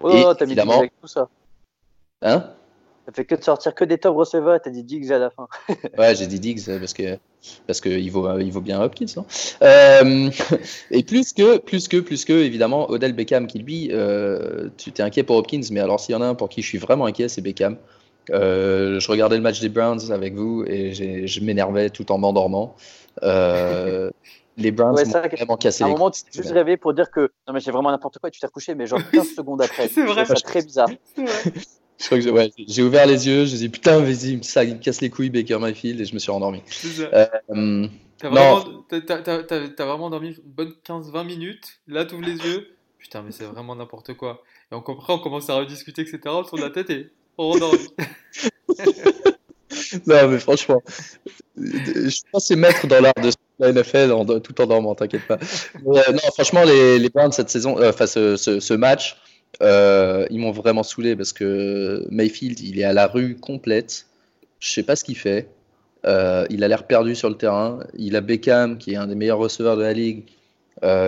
Oh, 0.00 0.32
t'as 0.34 0.46
mis 0.46 0.56
tout 0.56 1.06
ça. 1.06 1.28
Hein? 2.22 2.50
Ça 3.06 3.12
fait 3.12 3.24
que 3.24 3.34
de 3.34 3.42
sortir 3.42 3.74
que 3.74 3.84
des 3.84 3.98
top 3.98 4.16
receivers, 4.16 4.60
t'as 4.62 4.70
dit 4.70 4.84
Diggs 4.84 5.10
à 5.10 5.18
la 5.18 5.30
fin. 5.30 5.48
ouais, 5.98 6.14
j'ai 6.14 6.26
dit 6.26 6.38
Diggs 6.38 6.78
parce 6.78 6.92
que 6.92 7.18
parce 7.66 7.80
que 7.80 7.88
il 7.88 8.10
vaut 8.10 8.38
il 8.38 8.52
vaut 8.52 8.60
bien 8.60 8.80
Hopkins. 8.80 9.06
Non 9.16 9.24
euh, 9.62 10.30
et 10.90 11.02
plus 11.02 11.32
que 11.32 11.58
plus 11.58 11.88
que 11.88 11.96
plus 11.96 12.24
que 12.24 12.32
évidemment 12.34 12.90
Odell 12.90 13.14
Beckham 13.14 13.46
qui 13.46 13.58
lui, 13.60 13.88
euh, 13.90 14.68
tu 14.76 14.92
t'es 14.92 15.02
inquiet 15.02 15.22
pour 15.22 15.36
Hopkins, 15.36 15.62
mais 15.72 15.80
alors 15.80 15.98
s'il 15.98 16.14
y 16.14 16.16
en 16.16 16.22
a 16.22 16.26
un 16.26 16.34
pour 16.34 16.50
qui 16.50 16.62
je 16.62 16.68
suis 16.68 16.78
vraiment 16.78 17.06
inquiet, 17.06 17.28
c'est 17.28 17.40
Beckham. 17.40 17.78
Euh, 18.30 19.00
je 19.00 19.10
regardais 19.10 19.36
le 19.36 19.42
match 19.42 19.60
des 19.60 19.70
Browns 19.70 20.12
avec 20.12 20.34
vous 20.34 20.64
et 20.66 20.92
je 21.26 21.40
m'énervais 21.40 21.88
tout 21.88 22.12
en 22.12 22.18
m'endormant. 22.18 22.76
les 23.22 24.72
Browns 24.72 24.94
ouais, 24.94 25.04
m'ont 25.06 25.10
vraiment 25.10 25.56
cassé. 25.56 25.82
À 25.82 25.86
un 25.86 25.90
moment, 25.90 26.10
tu 26.10 26.22
t'es 26.22 26.42
juste 26.42 26.52
réveillé 26.52 26.76
pour 26.76 26.92
dire 26.92 27.10
que 27.10 27.32
non 27.48 27.54
mais 27.54 27.60
j'ai 27.60 27.70
vraiment 27.70 27.90
n'importe 27.90 28.18
quoi. 28.18 28.28
Et 28.28 28.30
tu 28.30 28.40
t'es 28.40 28.46
recouché, 28.46 28.74
mais 28.74 28.86
genre 28.86 29.00
15 29.12 29.34
secondes 29.36 29.62
après. 29.62 29.88
C'est 29.88 30.04
vrai. 30.04 30.26
C'est 30.26 30.34
très 30.34 30.62
bizarre. 30.62 30.90
Je 32.00 32.06
crois 32.06 32.18
que 32.18 32.50
j'ai 32.66 32.82
ouvert 32.82 33.06
les 33.06 33.26
yeux, 33.26 33.44
je 33.44 33.52
me 33.52 33.56
suis 33.56 33.58
dit 33.58 33.68
putain, 33.68 34.00
vas-y, 34.00 34.42
ça 34.42 34.64
casse 34.64 35.02
les 35.02 35.10
couilles 35.10 35.28
Baker 35.28 35.58
Mayfield 35.58 36.00
et 36.00 36.06
je 36.06 36.14
me 36.14 36.18
suis 36.18 36.32
rendormi. 36.32 36.62
Euh, 37.12 37.26
t'as 38.18 38.28
vraiment, 38.28 38.64
vraiment, 39.76 40.10
dormi 40.10 40.28
une 40.28 40.36
bonne 40.44 40.72
15-20 40.86 41.26
minutes, 41.26 41.80
là 41.86 42.06
tu 42.06 42.14
ouvres 42.14 42.24
les 42.24 42.38
yeux, 42.38 42.68
putain, 42.98 43.22
mais 43.22 43.32
c'est 43.32 43.44
vraiment 43.44 43.76
n'importe 43.76 44.14
quoi. 44.14 44.42
Et 44.72 44.74
on 44.74 44.80
comprend, 44.80 45.16
on 45.16 45.18
commence 45.18 45.50
à 45.50 45.56
rediscuter, 45.56 46.02
etc. 46.02 46.20
autour 46.28 46.56
de 46.56 46.62
la 46.62 46.70
tête 46.70 46.88
et 46.88 47.10
on 47.36 47.50
rendormi. 47.50 47.86
non, 50.06 50.28
mais 50.28 50.38
franchement, 50.38 50.82
je 51.56 52.20
pense 52.32 52.46
c'est 52.46 52.56
mettre 52.56 52.86
dans 52.86 53.02
l'art 53.02 53.12
de 53.22 53.30
la 53.58 53.72
NFL 53.72 54.12
en, 54.12 54.24
tout 54.40 54.58
en 54.60 54.66
dormant, 54.66 54.94
t'inquiète 54.94 55.26
pas. 55.26 55.38
Euh, 55.86 56.12
non, 56.12 56.30
franchement, 56.32 56.64
les, 56.64 56.98
les 56.98 57.08
Browns 57.10 57.32
cette 57.32 57.50
saison, 57.50 57.78
euh, 57.78 57.90
enfin 57.90 58.06
ce, 58.06 58.36
ce, 58.36 58.74
match, 58.74 59.16
euh, 59.62 60.26
ils 60.30 60.38
m'ont 60.38 60.52
vraiment 60.52 60.82
saoulé 60.82 61.16
parce 61.16 61.32
que 61.32 62.06
Mayfield, 62.10 62.60
il 62.60 62.78
est 62.78 62.84
à 62.84 62.92
la 62.92 63.06
rue 63.06 63.36
complète. 63.36 64.06
Je 64.58 64.70
sais 64.70 64.82
pas 64.82 64.96
ce 64.96 65.04
qu'il 65.04 65.16
fait. 65.16 65.48
il 66.04 66.64
a 66.64 66.68
l'air 66.68 66.86
perdu 66.86 67.14
sur 67.14 67.28
le 67.28 67.36
terrain. 67.36 67.80
Il 67.94 68.16
a 68.16 68.20
Beckham, 68.20 68.78
qui 68.78 68.92
est 68.92 68.96
un 68.96 69.06
des 69.06 69.14
meilleurs 69.14 69.38
receveurs 69.38 69.76
de 69.76 69.82
la 69.82 69.92
ligue, 69.92 70.24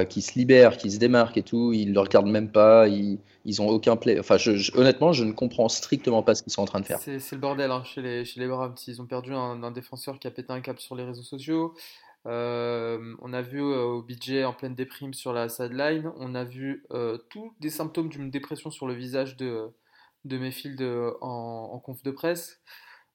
qui 0.09 0.23
se 0.23 0.39
libère, 0.39 0.77
qui 0.77 0.91
se 0.91 0.99
démarque 0.99 1.37
et 1.37 1.43
tout. 1.43 1.73
Il 1.73 1.93
le 1.93 2.01
regarde 2.01 2.27
même 2.27 2.51
pas. 2.51 2.89
Il, 2.89 3.19
ils 3.45 3.61
ont 3.61 3.69
aucun 3.69 3.97
play. 3.97 4.19
Enfin, 4.19 4.37
honnêtement, 4.75 5.13
je 5.13 5.25
ne 5.25 5.33
comprends 5.33 5.69
strictement 5.69 6.23
pas 6.23 6.35
ce 6.35 6.43
qu'ils 6.43 6.53
sont 6.53 6.63
en 6.63 6.67
train 6.67 6.81
de 6.81 6.87
faire. 6.87 6.99
C'est 7.01 7.33
le 7.33 7.39
bordel 7.39 7.71
hein, 7.71 7.83
chez, 7.85 8.03
les, 8.03 8.25
chez. 8.25 8.41
Ils 8.87 9.03
ont 9.03 9.07
perdu 9.07 9.33
un, 9.33 9.71
défenseur 9.71 10.19
qui 10.19 10.27
a 10.27 10.31
pété 10.31 10.53
un 10.53 10.61
câble 10.61 10.79
sur 10.79 10.95
les 10.95 11.05
réseaux 11.05 11.23
sociaux. 11.23 11.75
Euh, 12.27 13.17
on 13.21 13.33
a 13.33 13.43
vu 13.43 13.61
euh, 13.61 13.85
au 13.85 14.03
BJ 14.03 14.45
en 14.45 14.53
pleine 14.53 14.75
déprime 14.75 15.15
sur 15.15 15.33
la 15.33 15.49
sideline. 15.49 16.13
On 16.17 16.35
a 16.35 16.45
vu 16.45 16.85
euh, 16.93 17.19
tous 17.31 17.53
des 17.61 17.71
symptômes 17.71 18.09
d'une 18.09 18.31
dépression 18.31 18.71
sur 18.71 18.87
le 18.87 18.95
visage 18.95 19.37
de, 19.37 19.71
de 20.25 20.39
Mayfield 20.39 20.83
en, 21.21 21.71
en 21.73 21.79
conf 21.79 22.03
de 22.03 22.11
presse. 22.11 22.61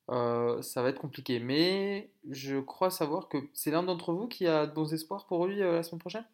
ça 0.10 0.82
va 0.82 0.90
être 0.90 1.00
compliqué. 1.00 1.40
Mais 1.40 2.12
je 2.30 2.60
crois 2.60 2.90
savoir 2.90 3.30
que 3.30 3.38
c'est 3.54 3.72
l'un 3.72 3.84
d'entre 3.84 4.14
vous 4.14 4.28
qui 4.28 4.48
a 4.48 4.66
de 4.66 4.74
bons 4.74 4.94
espoirs 4.94 5.26
pour 5.28 5.48
lui 5.48 5.60
la 5.60 5.84
semaine 5.84 6.00
prochaine? 6.00 6.26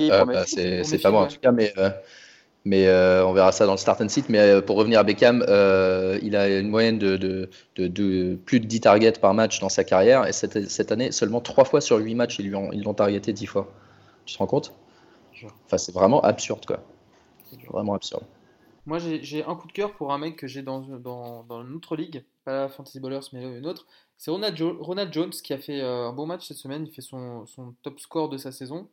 Euh, 0.00 0.24
bah, 0.24 0.44
C'est 0.46 1.02
pas 1.02 1.10
moi 1.10 1.22
en 1.22 1.26
tout 1.26 1.38
cas, 1.40 1.52
mais, 1.52 1.72
euh, 1.78 1.90
mais 2.64 2.86
euh, 2.86 3.26
on 3.26 3.32
verra 3.32 3.52
ça 3.52 3.66
dans 3.66 3.72
le 3.72 3.78
start 3.78 4.00
and 4.00 4.08
sit. 4.08 4.28
Mais 4.28 4.62
pour 4.62 4.76
revenir 4.76 5.00
à 5.00 5.02
Beckham, 5.02 5.44
il 6.22 6.36
a 6.36 6.58
une 6.58 6.68
moyenne 6.68 6.98
de, 6.98 7.16
de, 7.16 7.48
de, 7.76 8.36
plus 8.44 8.60
de 8.60 8.66
10 8.66 8.80
targets 8.80 9.12
par 9.12 9.34
match 9.34 9.60
dans 9.60 9.68
sa 9.68 9.84
carrière. 9.84 10.26
Et 10.26 10.32
cette, 10.32 10.70
cette 10.70 10.92
année, 10.92 11.12
seulement 11.12 11.40
3 11.40 11.64
fois 11.64 11.80
sur 11.80 11.98
8 11.98 12.14
matchs, 12.14 12.38
ils 12.38 12.50
l'ont 12.50 12.70
ils 12.72 12.84
targeté 12.94 13.32
10 13.32 13.46
fois. 13.46 13.72
Tu 14.24 14.34
te 14.34 14.38
rends 14.38 14.46
compte? 14.46 14.72
Enfin, 15.66 15.78
c'est 15.78 15.92
vraiment 15.92 16.22
absurde, 16.22 16.64
quoi. 16.64 16.80
Vraiment 17.70 17.94
absurde. 17.94 18.24
Moi, 18.86 18.98
j'ai 18.98 19.44
un 19.44 19.54
coup 19.54 19.66
de 19.66 19.72
cœur 19.72 19.94
pour 19.94 20.12
un 20.12 20.18
mec 20.18 20.36
que 20.36 20.46
j'ai 20.46 20.62
dans, 20.62 20.80
dans, 20.80 21.42
dans, 21.44 21.62
une 21.62 21.74
autre 21.74 21.96
ligue, 21.96 22.22
pas 22.44 22.52
la 22.52 22.68
Fantasy 22.68 23.00
Ballers, 23.00 23.20
mais 23.32 23.58
une 23.58 23.66
autre. 23.66 23.86
C'est 24.18 24.30
Ronald, 24.30 24.60
Ronald, 24.80 25.12
Jones 25.12 25.30
qui 25.30 25.52
a 25.54 25.58
fait 25.58 25.80
un 25.80 26.12
bon 26.12 26.26
match 26.26 26.46
cette 26.46 26.58
semaine. 26.58 26.86
Il 26.86 26.92
fait 26.92 27.00
son, 27.02 27.46
son 27.46 27.74
top 27.82 27.98
score 27.98 28.28
de 28.28 28.36
sa 28.36 28.52
saison. 28.52 28.88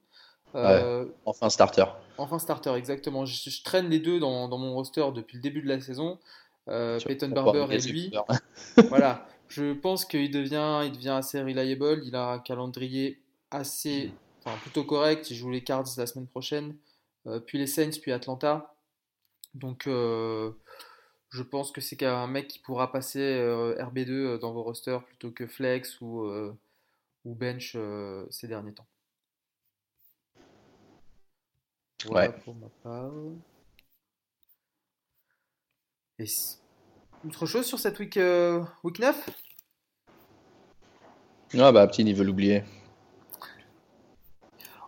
Euh, 0.56 1.06
enfin 1.26 1.50
starter. 1.50 1.86
Enfin 2.18 2.40
starter, 2.40 2.74
exactement. 2.74 3.26
Je, 3.26 3.64
traîne 3.64 3.90
les 3.90 4.00
deux 4.00 4.20
dans, 4.20 4.50
dans, 4.50 4.58
mon 4.58 4.74
roster 4.74 5.06
depuis 5.14 5.38
le 5.38 5.42
début 5.42 5.62
de 5.62 5.68
la 5.68 5.80
saison. 5.80 6.20
Euh, 6.68 7.00
Peyton 7.00 7.30
Barber 7.30 7.68
et 7.72 7.80
lui. 7.80 8.14
voilà. 8.90 9.28
Je 9.48 9.74
pense 9.74 10.06
qu'il 10.06 10.32
devient, 10.32 10.82
il 10.86 10.92
devient 10.94 11.10
assez 11.10 11.42
reliable. 11.42 12.02
Il 12.06 12.16
a 12.16 12.32
un 12.32 12.40
calendrier 12.40 13.22
assez, 13.50 14.12
enfin, 14.44 14.58
plutôt 14.60 14.84
correct. 14.84 15.30
Il 15.30 15.36
joue 15.36 15.50
les 15.50 15.64
Cards 15.64 15.88
la 15.98 16.08
semaine 16.08 16.28
prochaine, 16.28 16.76
euh, 17.28 17.40
puis 17.40 17.58
les 17.58 17.68
Saints, 17.68 18.00
puis 18.02 18.12
Atlanta. 18.14 18.74
Donc, 19.54 19.84
je 19.88 21.44
pense 21.44 21.72
que 21.72 21.82
c'est 21.82 22.02
un 22.04 22.28
mec 22.28 22.48
qui 22.48 22.60
pourra 22.60 22.92
passer 22.94 23.20
RB2 23.20 24.40
dans 24.40 24.54
vos 24.54 24.64
rosters 24.64 25.04
plutôt 25.04 25.32
que 25.32 25.46
flex 25.48 26.00
ou, 26.00 26.26
ou 27.26 27.36
bench 27.36 27.76
ces 28.30 28.48
derniers 28.48 28.74
temps. 28.74 28.88
Ouais. 32.10 32.32
pour 32.44 32.56
ma 32.56 32.68
part. 32.84 33.12
Et 36.20 36.26
autre 37.26 37.46
chose 37.46 37.66
sur 37.66 37.80
cette 37.80 38.00
week, 38.00 38.18
euh, 38.18 38.64
week 38.84 39.00
9 39.00 39.30
Ah 41.60 41.72
bah 41.72 41.88
petit, 41.88 42.04
il 42.04 42.16
veut 42.16 42.24
l'oublier. 42.24 42.64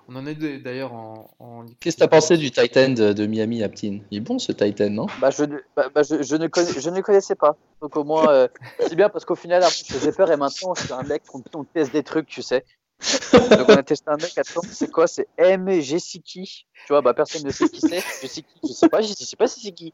On 0.08 0.16
en 0.18 0.26
est 0.26 0.36
d'ailleurs 0.60 0.94
en, 0.94 1.66
Qu'est-ce 1.80 1.96
que 1.96 2.02
tu 2.02 2.04
as 2.04 2.08
pensé 2.08 2.38
du 2.38 2.52
Titan 2.52 2.90
de, 2.90 3.26
Miami, 3.26 3.64
Aptin 3.64 4.00
Il 4.12 4.18
est 4.18 4.22
bon 4.22 4.38
ce 4.38 4.52
Titan, 4.52 4.90
non? 4.90 5.08
Bah, 5.22 5.30
je, 5.30 5.46
bah, 5.76 5.90
bah 5.94 6.04
je, 6.04 6.22
je, 6.22 6.36
ne 6.36 6.48
je 6.80 6.90
ne 6.90 7.02
connaissais 7.02 7.36
pas. 7.36 7.56
Donc 7.82 7.96
au 7.96 8.04
moins, 8.04 8.30
euh, 8.30 8.48
c'est 8.80 8.96
bien 8.96 9.10
parce 9.10 9.24
qu'au 9.24 9.36
final, 9.36 9.64
après, 9.64 9.76
je 9.88 9.94
faisais 9.94 10.12
peur 10.12 10.30
et 10.32 10.38
maintenant, 10.38 10.76
je 10.76 10.84
suis 10.84 10.94
un 10.94 11.04
mec, 11.04 11.24
on, 11.34 11.42
on 11.56 11.64
teste 11.64 11.94
des 11.94 12.04
trucs, 12.04 12.28
tu 12.28 12.42
sais. 12.42 12.66
Donc 13.34 13.70
on 13.70 13.74
a 13.74 13.84
testé 13.84 14.10
un 14.10 14.18
mec, 14.18 14.38
attends, 14.38 14.62
c'est 14.70 14.92
quoi 14.92 15.08
C'est 15.08 15.28
M. 15.38 15.70
Jessiki. 15.82 16.66
Tu 16.86 16.94
vois, 16.94 17.02
bah 17.02 17.14
personne 17.14 17.44
ne 17.44 17.52
sait 17.52 17.68
qui 17.68 17.82
c'est. 17.82 18.04
Jessiki, 18.22 18.54
je 18.64 18.74
sais 18.74 18.90
pas, 18.90 19.02
je 19.02 19.14
sais 19.14 19.36
pas 19.36 19.48
si 19.48 19.62
c'est 19.62 19.72
qui. 19.72 19.94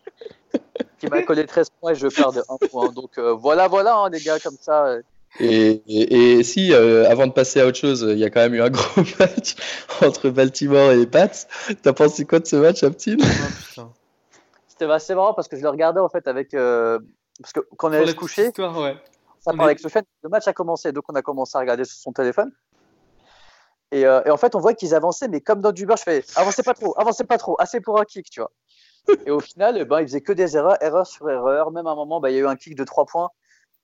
Qui 1.00 1.08
m'a 1.08 1.24
collé 1.24 1.46
13 1.46 1.70
points 1.80 1.92
et 1.92 1.96
je 1.96 2.08
perds 2.08 2.34
de 2.34 2.42
1 2.48 2.68
point. 2.68 2.90
Donc 2.92 3.18
euh, 3.18 3.34
voilà, 3.34 3.68
voilà, 3.68 3.96
hein, 3.98 4.10
les 4.10 4.20
gars, 4.20 4.40
comme 4.40 4.58
ça. 4.60 4.86
Euh. 4.86 5.02
Et, 5.40 5.84
et, 5.88 6.44
si, 6.44 6.74
euh, 6.74 7.10
avant 7.10 7.28
de 7.28 7.32
passer 7.32 7.62
à 7.62 7.68
autre 7.68 7.78
chose, 7.78 8.06
il 8.10 8.18
y 8.18 8.24
a 8.24 8.32
quand 8.32 8.40
même 8.40 8.56
eu 8.56 8.62
un 8.62 8.70
gros 8.70 9.02
match 9.20 9.56
entre 10.02 10.30
Baltimore 10.30 10.92
et 10.92 10.98
les 10.98 11.06
Pats. 11.06 11.28
T'as 11.84 11.94
pensé 11.94 12.26
quoi 12.26 12.40
de 12.40 12.48
ce 12.48 12.56
match, 12.56 12.84
Aptine 12.84 13.20
oh, 13.78 13.82
C'était 14.68 14.86
assez 14.86 15.14
marrant 15.14 15.34
parce 15.34 15.48
que 15.48 15.56
je 15.56 15.62
le 15.62 15.70
regardais 15.70 16.00
en 16.00 16.10
fait 16.10 16.28
avec. 16.28 16.52
parce 16.52 17.54
que 17.54 17.60
quand 17.78 17.90
on 17.90 17.94
allait 17.94 18.08
se 18.08 18.16
coucher, 18.16 18.52
ouais. 18.58 18.98
ça 19.40 19.52
parlait 19.52 19.64
avec 19.66 19.80
Sofiane, 19.80 20.06
le 20.24 20.30
match 20.30 20.48
a 20.48 20.54
commencé, 20.54 20.92
donc 20.92 21.04
on 21.10 21.16
a 21.16 21.22
commencé 21.22 21.56
à 21.58 21.62
regarder 21.62 21.86
sur 21.86 21.98
son 21.98 22.12
téléphone. 22.12 22.52
Euh, 23.94 24.22
et, 24.26 24.30
en 24.30 24.38
fait, 24.38 24.56
on 24.56 24.60
voit 24.60 24.74
qu'ils 24.74 24.94
avançaient, 24.94 25.28
mais 25.28 25.42
comme 25.42 25.62
dans 25.62 25.72
du 25.72 25.86
beurre, 25.86 25.98
je 25.98 26.04
fais 26.04 26.24
avancez 26.36 26.64
pas 26.64 26.74
trop, 26.74 26.94
avancez 26.98 27.24
pas 27.24 27.38
trop, 27.38 27.56
assez 27.60 27.82
pour 27.82 28.00
un 28.00 28.06
kick, 28.06 28.30
tu 28.30 28.40
vois. 28.40 28.52
Et 29.26 29.32
au 29.32 29.40
final, 29.40 29.78
eh 29.78 29.86
ben, 29.86 30.02
ils 30.02 30.08
faisaient 30.08 30.22
que 30.22 30.34
des 30.34 30.56
erreurs, 30.56 30.78
erreur 30.82 31.08
sur 31.08 31.30
erreur. 31.30 31.72
Même 31.72 31.88
à 31.88 31.92
un 31.92 31.96
moment, 31.96 32.20
bah, 32.20 32.30
il 32.30 32.36
y 32.36 32.38
a 32.38 32.42
eu 32.42 32.48
un 32.48 32.56
kick 32.56 32.76
de 32.76 32.84
3 32.84 33.06
points 33.06 33.30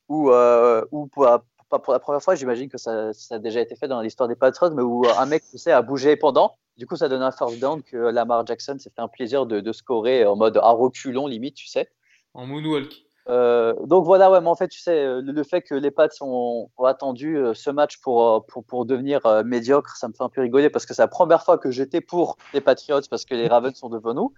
où, 0.07 0.29
euh, 0.29 0.85
pour 1.11 1.25
la 1.25 1.99
première 1.99 2.21
fois, 2.21 2.35
j'imagine 2.35 2.69
que 2.69 2.77
ça, 2.77 3.11
ça, 3.13 3.35
a 3.35 3.39
déjà 3.39 3.59
été 3.61 3.75
fait 3.75 3.87
dans 3.87 4.01
l'histoire 4.01 4.29
des 4.29 4.35
Patriots, 4.35 4.75
mais 4.75 4.83
où 4.83 5.03
un 5.17 5.25
mec 5.25 5.43
tu 5.49 5.57
sais, 5.57 5.71
a 5.71 5.81
bougé 5.81 6.15
pendant. 6.15 6.57
Du 6.77 6.85
coup, 6.85 6.95
ça 6.95 7.09
donne 7.09 7.23
un 7.23 7.31
first 7.31 7.59
down 7.59 7.81
que 7.81 7.97
Lamar 7.97 8.45
Jackson 8.45 8.77
s'est 8.77 8.91
fait 8.95 9.01
un 9.01 9.07
plaisir 9.07 9.45
de, 9.45 9.61
de 9.61 9.71
scorer 9.71 10.25
en 10.25 10.35
mode 10.35 10.57
à 10.57 10.69
reculons, 10.69 11.25
limite, 11.25 11.55
tu 11.55 11.67
sais. 11.67 11.89
En 12.33 12.45
moonwalk. 12.45 12.93
Euh, 13.27 13.73
donc 13.85 14.05
voilà, 14.05 14.29
ouais, 14.29 14.39
mais 14.39 14.47
en 14.47 14.55
fait, 14.55 14.67
tu 14.67 14.79
sais, 14.79 15.03
euh, 15.03 15.21
le, 15.21 15.43
fait 15.43 15.61
que 15.61 15.73
les 15.73 15.89
Pats 15.89 16.09
ont, 16.21 16.69
attendu 16.83 17.37
euh, 17.37 17.53
ce 17.53 17.71
match 17.71 17.99
pour, 17.99 18.45
pour, 18.45 18.63
pour 18.63 18.85
devenir 18.85 19.21
médiocre, 19.43 19.95
ça 19.97 20.07
me 20.07 20.13
fait 20.13 20.23
un 20.23 20.29
peu 20.29 20.41
rigoler 20.41 20.69
parce 20.69 20.85
que 20.85 20.93
c'est 20.93 21.01
la 21.01 21.07
première 21.07 21.43
fois 21.43 21.57
que 21.57 21.71
j'étais 21.71 22.01
pour 22.01 22.37
les 22.53 22.61
Patriots 22.61 23.01
parce 23.09 23.25
que 23.25 23.33
les 23.33 23.47
Ravens 23.47 23.75
sont 23.75 23.89
devant 23.89 24.13
nous. 24.13 24.33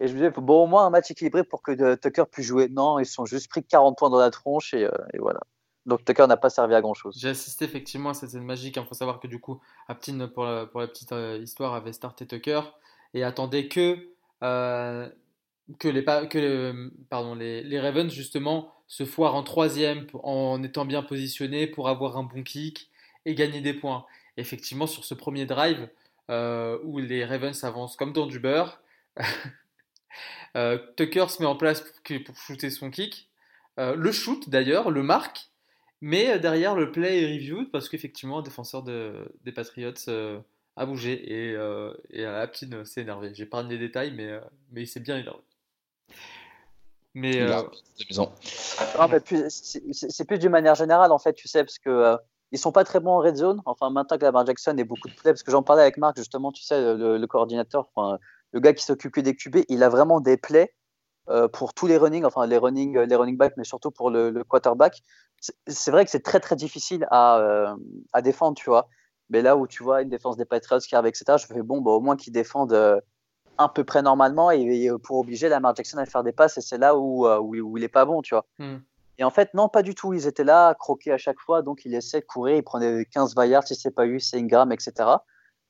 Et 0.00 0.08
je 0.08 0.12
me 0.12 0.18
disais, 0.18 0.30
bon, 0.30 0.64
au 0.64 0.66
moins 0.66 0.86
un 0.86 0.90
match 0.90 1.10
équilibré 1.10 1.44
pour 1.44 1.62
que 1.62 1.94
Tucker 1.94 2.24
puisse 2.30 2.46
jouer. 2.46 2.68
Non, 2.68 2.98
ils 2.98 3.06
sont 3.06 3.26
juste 3.26 3.48
pris 3.48 3.64
40 3.64 3.96
points 3.96 4.10
dans 4.10 4.18
la 4.18 4.30
tronche 4.30 4.74
et, 4.74 4.88
voilà. 5.18 5.40
Donc 5.86 6.04
Tucker 6.04 6.26
n'a 6.26 6.36
pas 6.36 6.50
servi 6.50 6.74
à 6.74 6.80
grand 6.80 6.94
chose. 6.94 7.16
J'ai 7.18 7.28
assisté 7.28 7.64
effectivement 7.66 8.10
à 8.10 8.14
cette 8.14 8.30
scène 8.30 8.44
magique. 8.44 8.76
Il 8.76 8.86
faut 8.86 8.94
savoir 8.94 9.20
que 9.20 9.26
du 9.26 9.38
coup, 9.38 9.60
Aptin, 9.86 10.28
pour 10.28 10.44
la, 10.44 10.66
pour 10.66 10.80
la 10.80 10.88
petite 10.88 11.14
histoire, 11.42 11.74
avait 11.74 11.92
starté 11.92 12.26
Tucker 12.26 12.60
et 13.12 13.22
attendait 13.22 13.68
que 13.68 13.98
que 15.78 15.88
les, 15.88 16.04
que, 16.04 16.92
pardon, 17.08 17.34
les, 17.34 17.62
les, 17.62 17.80
Ravens 17.80 18.12
justement 18.12 18.72
se 18.86 19.04
foirent 19.04 19.34
en 19.34 19.42
troisième 19.42 20.06
en 20.22 20.62
étant 20.62 20.84
bien 20.84 21.02
positionnés 21.02 21.66
pour 21.66 21.88
avoir 21.88 22.16
un 22.16 22.22
bon 22.22 22.42
kick 22.42 22.90
et 23.24 23.34
gagner 23.34 23.60
des 23.60 23.74
points. 23.74 24.04
Effectivement, 24.36 24.86
sur 24.86 25.04
ce 25.04 25.14
premier 25.14 25.46
drive 25.46 25.88
euh, 26.30 26.78
où 26.84 26.98
les 26.98 27.24
Ravens 27.24 27.64
avancent 27.64 27.96
comme 27.96 28.12
dans 28.12 28.26
du 28.26 28.38
beurre, 28.38 28.80
euh, 30.56 30.78
Tucker 30.96 31.26
se 31.28 31.42
met 31.42 31.48
en 31.48 31.56
place 31.56 31.80
pour, 31.80 32.22
pour 32.24 32.36
shooter 32.36 32.70
son 32.70 32.90
kick. 32.90 33.30
Euh, 33.78 33.94
le 33.94 34.12
shoot 34.12 34.48
d'ailleurs, 34.50 34.90
le 34.90 35.02
marque, 35.02 35.48
mais 36.00 36.38
derrière 36.38 36.74
le 36.74 36.92
play 36.92 37.22
est 37.22 37.34
reviewed 37.34 37.70
parce 37.70 37.88
qu'effectivement, 37.88 38.40
un 38.40 38.42
défenseur 38.42 38.82
de, 38.82 39.32
des 39.44 39.52
Patriots 39.52 39.92
a 40.76 40.86
bougé 40.86 41.12
et, 41.12 41.52
et 42.10 42.22
la 42.22 42.46
petite 42.46 42.84
s'est 42.84 43.02
énervé. 43.02 43.32
Pas 43.46 43.62
les 43.62 43.78
détails, 43.78 44.12
mais, 44.12 44.38
mais 44.72 44.82
il 44.82 44.86
s'est 44.86 45.00
bien 45.00 45.16
énervé. 45.16 45.40
Mais, 47.14 47.40
euh... 47.40 47.62
c'est 49.48 50.24
plus 50.24 50.38
d'une 50.38 50.50
manière 50.50 50.74
générale 50.74 51.12
en 51.12 51.18
fait, 51.18 51.32
tu 51.34 51.46
sais, 51.46 51.62
parce 51.62 51.78
que 51.78 51.88
euh, 51.88 52.16
ils 52.50 52.58
sont 52.58 52.72
pas 52.72 52.84
très 52.84 52.98
bons 52.98 53.12
en 53.12 53.18
red 53.18 53.36
zone. 53.36 53.62
Enfin, 53.66 53.90
maintenant 53.90 54.18
que 54.18 54.24
Lamar 54.24 54.44
Jackson 54.44 54.76
est 54.78 54.84
beaucoup 54.84 55.08
de 55.08 55.14
plays, 55.14 55.32
parce 55.32 55.44
que 55.44 55.52
j'en 55.52 55.62
parlais 55.62 55.82
avec 55.82 55.96
Marc 55.96 56.16
justement, 56.16 56.50
tu 56.50 56.62
sais, 56.64 56.80
le, 56.96 57.24
coordinateur, 57.26 57.88
enfin, 57.94 58.18
le 58.52 58.60
gars 58.60 58.72
qui 58.72 58.84
s'occupe 58.84 59.18
des 59.20 59.36
QB, 59.36 59.58
il 59.68 59.82
a 59.84 59.88
vraiment 59.88 60.20
des 60.20 60.36
plays 60.36 60.74
euh, 61.30 61.46
pour 61.46 61.72
tous 61.72 61.86
les 61.86 61.96
running, 61.96 62.24
enfin 62.24 62.46
les 62.46 62.58
running, 62.58 62.98
les 62.98 63.16
running 63.16 63.36
backs, 63.36 63.54
mais 63.56 63.64
surtout 63.64 63.92
pour 63.92 64.10
le, 64.10 64.42
quarterback. 64.44 65.00
C'est 65.68 65.90
vrai 65.92 66.04
que 66.04 66.10
c'est 66.10 66.22
très 66.22 66.40
très 66.40 66.56
difficile 66.56 67.06
à, 67.10 67.38
euh, 67.38 67.76
à, 68.12 68.22
défendre, 68.22 68.56
tu 68.56 68.68
vois. 68.68 68.88
Mais 69.30 69.40
là 69.40 69.56
où 69.56 69.66
tu 69.68 69.82
vois 69.84 70.02
une 70.02 70.08
défense 70.08 70.36
des 70.36 70.44
Patriots 70.44 70.80
qui 70.80 70.96
arrive, 70.96 71.08
etc., 71.08 71.38
je 71.38 71.46
fais 71.46 71.62
bon, 71.62 71.80
bah, 71.80 71.92
au 71.92 72.00
moins 72.00 72.16
qu'ils 72.16 72.32
défendent 72.32 73.02
à 73.58 73.68
peu 73.68 73.84
près 73.84 74.02
normalement 74.02 74.50
et, 74.50 74.88
pour 75.02 75.18
obliger 75.18 75.48
Lamar 75.48 75.74
Jackson 75.76 75.98
à 75.98 76.06
faire 76.06 76.24
des 76.24 76.32
passes 76.32 76.58
et 76.58 76.60
c'est 76.60 76.78
là 76.78 76.96
où, 76.96 77.26
où, 77.26 77.56
où, 77.56 77.78
il 77.78 77.84
est 77.84 77.88
pas 77.88 78.04
bon, 78.04 78.22
tu 78.22 78.34
vois. 78.34 78.46
Hmm. 78.58 78.78
Et 79.18 79.24
en 79.24 79.30
fait, 79.30 79.54
non, 79.54 79.68
pas 79.68 79.82
du 79.82 79.94
tout. 79.94 80.12
Ils 80.12 80.26
étaient 80.26 80.44
là, 80.44 80.74
croqués 80.74 81.12
à 81.12 81.18
chaque 81.18 81.38
fois, 81.38 81.62
donc 81.62 81.84
il 81.84 81.94
essaie 81.94 82.20
de 82.20 82.26
courir, 82.26 82.56
il 82.56 82.64
prenait 82.64 83.04
15 83.04 83.34
yards 83.46 83.66
si 83.66 83.74
c'est 83.74 83.92
pas 83.92 84.06
eu, 84.06 84.18
c'est 84.18 84.38
Ingram, 84.38 84.72
etc. 84.72 84.92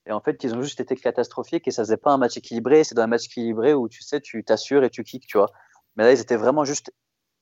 Et 0.07 0.13
en 0.13 0.21
fait, 0.21 0.43
ils 0.45 0.55
ont 0.55 0.63
juste 0.63 0.81
été 0.81 0.97
catastrophiques 0.97 1.67
et 1.69 1.71
ça 1.71 1.83
faisait 1.83 1.97
pas 1.97 2.13
un 2.13 2.19
match 2.19 2.37
équilibré. 2.37 2.85
C'est 2.85 2.95
dans 2.95 3.03
un 3.03 3.07
match 3.07 3.27
équilibré 3.27 3.75
où 3.75 3.89
tu 3.89 4.03
sais, 4.03 4.21
tu 4.21 4.45
t'assures 4.45 4.85
et 4.85 4.91
tu 4.91 5.03
kicks, 5.03 5.27
tu 5.27 5.39
vois. 5.39 5.51
Mais 5.97 6.05
là, 6.05 6.13
ils 6.13 6.21
étaient 6.21 6.37
vraiment 6.37 6.65
juste 6.65 6.93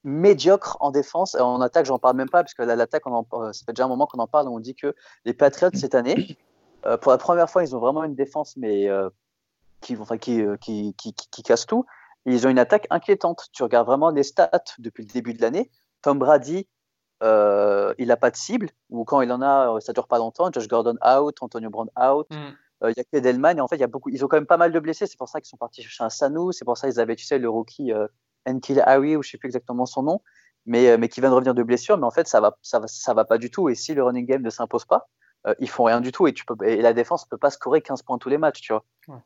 médiocres 0.03 0.77
en 0.79 0.91
défense. 0.91 1.35
Et 1.35 1.41
en 1.41 1.61
attaque, 1.61 1.85
j'en 1.85 1.99
parle 1.99 2.17
même 2.17 2.29
pas, 2.29 2.43
parce 2.43 2.53
que 2.53 2.63
l'attaque, 2.63 3.03
ça 3.05 3.65
fait 3.65 3.73
déjà 3.73 3.85
un 3.85 3.89
moment 3.89 4.05
qu'on 4.05 4.19
en 4.19 4.27
parle. 4.27 4.47
On 4.47 4.59
dit 4.59 4.75
que 4.75 4.95
les 5.25 5.33
Patriots, 5.33 5.71
cette 5.73 5.95
année, 5.95 6.37
euh, 6.85 6.97
pour 6.97 7.11
la 7.11 7.17
première 7.17 7.49
fois, 7.49 7.63
ils 7.63 7.75
ont 7.75 7.79
vraiment 7.79 8.03
une 8.03 8.15
défense, 8.15 8.55
mais 8.57 8.89
euh, 8.89 9.09
qui, 9.83 9.97
enfin, 9.97 10.17
qui, 10.17 10.41
euh, 10.41 10.57
qui, 10.57 10.95
qui, 10.95 11.13
qui, 11.13 11.43
casse 11.43 11.65
tout. 11.65 11.85
ils 12.25 12.47
ont 12.47 12.49
une 12.49 12.59
attaque 12.59 12.87
inquiétante. 12.89 13.49
Tu 13.53 13.63
regardes 13.63 13.87
vraiment 13.87 14.09
les 14.09 14.23
stats 14.23 14.49
depuis 14.79 15.05
le 15.05 15.11
début 15.11 15.33
de 15.33 15.41
l'année. 15.41 15.69
Tom 16.01 16.19
Brady, 16.19 16.67
il 17.21 18.07
n'a 18.07 18.17
pas 18.17 18.31
de 18.31 18.35
cible, 18.35 18.69
ou 18.89 19.05
quand 19.05 19.21
il 19.21 19.31
en 19.31 19.41
a, 19.41 19.79
ça 19.79 19.93
dure 19.93 20.07
pas 20.07 20.17
longtemps. 20.17 20.51
Josh 20.51 20.67
Gordon 20.67 20.97
out, 21.05 21.37
Antonio 21.41 21.69
Brown 21.69 21.89
out. 21.99 22.27
Mm. 22.31 22.89
Il 22.89 22.93
y 22.97 22.99
a 22.99 23.03
que 23.05 23.17
Delman, 23.17 23.57
et 23.57 23.61
en 23.61 23.67
fait, 23.69 23.77
y 23.77 23.83
a 23.83 23.87
beaucoup, 23.87 24.09
ils 24.09 24.25
ont 24.25 24.27
quand 24.27 24.35
même 24.35 24.45
pas 24.45 24.57
mal 24.57 24.73
de 24.73 24.79
blessés. 24.79 25.07
C'est 25.07 25.17
pour 25.17 25.29
ça 25.29 25.39
qu'ils 25.39 25.47
sont 25.47 25.57
partis 25.57 25.81
chercher 25.81 26.03
un 26.03 26.09
Sanou. 26.09 26.51
C'est 26.51 26.65
pour 26.65 26.77
ça 26.77 26.89
qu'ils 26.89 26.99
avaient, 26.99 27.15
tu 27.15 27.23
sais, 27.23 27.39
le 27.39 27.49
rookie 27.49 27.93
Enkil 28.45 28.81
Harry, 28.85 29.15
ou 29.15 29.23
je 29.23 29.29
sais 29.29 29.37
plus 29.37 29.47
exactement 29.47 29.85
son 29.85 30.03
nom, 30.03 30.21
mais, 30.65 30.97
mais 30.97 31.07
qui 31.07 31.21
vient 31.21 31.29
de 31.29 31.35
revenir 31.35 31.53
de 31.53 31.63
blessure. 31.63 31.97
Mais 31.97 32.05
en 32.05 32.11
fait, 32.11 32.27
ça 32.27 32.41
va, 32.41 32.57
ça 32.61 32.79
va, 32.79 32.87
ça 32.87 33.13
va 33.13 33.23
pas 33.23 33.37
du 33.37 33.49
tout. 33.49 33.69
Et 33.69 33.75
si 33.75 33.93
le 33.93 34.03
running 34.03 34.25
game 34.25 34.41
ne 34.41 34.49
s'impose 34.49 34.83
pas, 34.83 35.07
euh, 35.47 35.55
ils 35.59 35.69
font 35.69 35.83
rien 35.83 36.01
du 36.01 36.11
tout 36.11 36.27
et, 36.27 36.33
tu 36.33 36.45
peux, 36.45 36.55
et 36.65 36.81
la 36.81 36.93
défense 36.93 37.25
ne 37.25 37.29
peut 37.29 37.37
pas 37.37 37.49
scorer 37.49 37.81
15 37.81 38.03
points 38.03 38.17
tous 38.17 38.29
les 38.29 38.37
matchs, 38.37 38.61
tu 38.61 38.73
vois. 38.73 38.85
Ouais. 39.07 39.19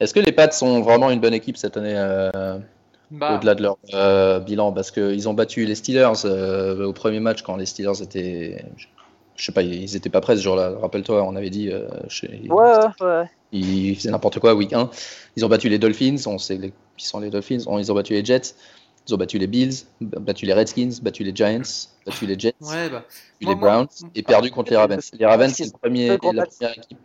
Est-ce 0.00 0.14
que 0.14 0.20
les 0.20 0.32
Pats 0.32 0.50
sont 0.50 0.80
vraiment 0.82 1.10
une 1.10 1.20
bonne 1.20 1.34
équipe 1.34 1.56
cette 1.56 1.76
année 1.76 1.94
euh, 1.96 2.58
bah. 3.10 3.36
au-delà 3.36 3.54
de 3.54 3.62
leur 3.62 3.78
euh, 3.94 4.40
bilan? 4.40 4.72
Parce 4.72 4.90
qu'ils 4.90 5.28
ont 5.28 5.34
battu 5.34 5.64
les 5.64 5.74
Steelers 5.74 6.24
au 6.24 6.92
premier 6.92 7.20
match 7.20 7.42
quand 7.42 7.56
les 7.56 7.66
Steelers 7.66 8.02
étaient. 8.02 8.64
Je 9.36 9.44
sais 9.46 9.52
pas, 9.52 9.62
ils 9.62 9.96
étaient 9.96 10.10
pas 10.10 10.20
prêts 10.20 10.36
ce 10.36 10.42
jour-là. 10.42 10.74
Rappelle-toi, 10.80 11.22
on 11.22 11.36
avait 11.36 11.50
dit. 11.50 11.70
Chez... 12.08 12.48
Ouais, 12.48 12.72
ouais. 13.00 13.24
Ils 13.52 13.96
faisaient 13.96 14.10
n'importe 14.10 14.38
quoi 14.38 14.54
week 14.54 14.72
1. 14.72 14.90
Ils 15.36 15.44
ont 15.44 15.48
battu 15.48 15.68
les 15.68 15.78
Dolphins, 15.78 16.16
on 16.26 16.38
sait 16.38 16.72
qui 16.96 17.06
sont 17.06 17.20
les 17.20 17.30
Dolphins. 17.30 17.58
Ils 17.78 17.92
ont 17.92 17.94
battu 17.94 18.12
les 18.12 18.24
Jets. 18.24 18.54
Ils 19.08 19.14
ont 19.14 19.18
battu 19.18 19.38
les 19.38 19.46
Bills, 19.46 19.74
battu 20.00 20.46
les 20.46 20.52
Redskins, 20.52 20.92
battu 21.02 21.24
les 21.24 21.34
Giants, 21.34 21.88
battu 22.06 22.26
les 22.26 22.38
Jets, 22.38 22.54
ouais, 22.60 22.88
bah. 22.88 23.04
les 23.40 23.54
Browns 23.56 23.88
et 24.14 24.22
perdu 24.22 24.50
contre 24.50 24.70
les 24.70 24.76
Ravens. 24.76 25.10
Les 25.18 25.26
Ravens, 25.26 25.52
c'est 25.52 25.64
le 25.64 25.70
premier, 25.72 26.08
la 26.08 26.18
première 26.18 26.78
équipe. 26.78 26.98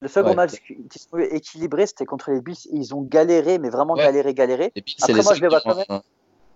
Le 0.00 0.08
second 0.08 0.34
match 0.34 0.52
qui 0.66 0.98
se 0.98 1.34
équilibré, 1.34 1.86
c'était 1.86 2.04
contre 2.04 2.30
les 2.30 2.40
Bills. 2.40 2.56
Ils 2.72 2.94
ont 2.94 3.02
galéré, 3.02 3.58
mais 3.58 3.68
vraiment 3.68 3.94
galéré, 3.94 4.32
galéré. 4.34 4.72
Après, 5.02 5.22
moi, 5.22 5.34
je 5.34 5.40
les 5.40 5.48
vois 5.48 5.60
quand 5.60 5.74
même. 5.74 6.00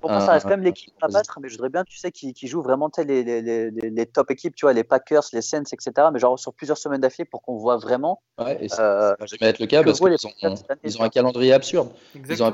Pour 0.00 0.10
moi, 0.10 0.20
ça 0.20 0.32
reste 0.32 0.44
quand 0.44 0.50
même 0.50 0.64
l'équipe 0.64 0.92
à 1.00 1.06
battre, 1.06 1.38
mais 1.40 1.48
je 1.48 1.54
voudrais 1.54 1.68
bien, 1.68 1.84
tu 1.84 1.96
sais, 1.96 2.10
qui, 2.10 2.34
qui 2.34 2.48
joue 2.48 2.60
vraiment 2.60 2.90
les, 2.98 3.22
les, 3.22 3.40
les, 3.40 3.70
les, 3.70 4.06
top 4.06 4.32
équipes, 4.32 4.54
tu 4.56 4.66
vois, 4.66 4.72
les 4.72 4.82
Packers, 4.82 5.22
les 5.32 5.42
Saints, 5.42 5.62
etc. 5.72 6.08
Mais 6.12 6.18
genre 6.18 6.36
sur 6.36 6.52
plusieurs 6.52 6.76
semaines 6.76 7.00
d'affilée 7.00 7.24
pour 7.24 7.40
qu'on 7.40 7.56
voit 7.56 7.76
vraiment. 7.76 8.20
Ouais, 8.36 8.58
et 8.60 8.68
ça 8.68 8.82
euh, 8.82 9.14
va 9.18 9.26
jamais 9.26 9.50
être 9.50 9.60
le 9.60 9.66
cas 9.66 9.84
parce 9.84 10.00
qu'ils 10.00 10.10
ont, 10.10 10.54
ils 10.82 10.98
ont 11.00 11.04
un 11.04 11.08
calendrier 11.08 11.52
absurde. 11.52 11.88
Ils 12.16 12.42
ont, 12.42 12.52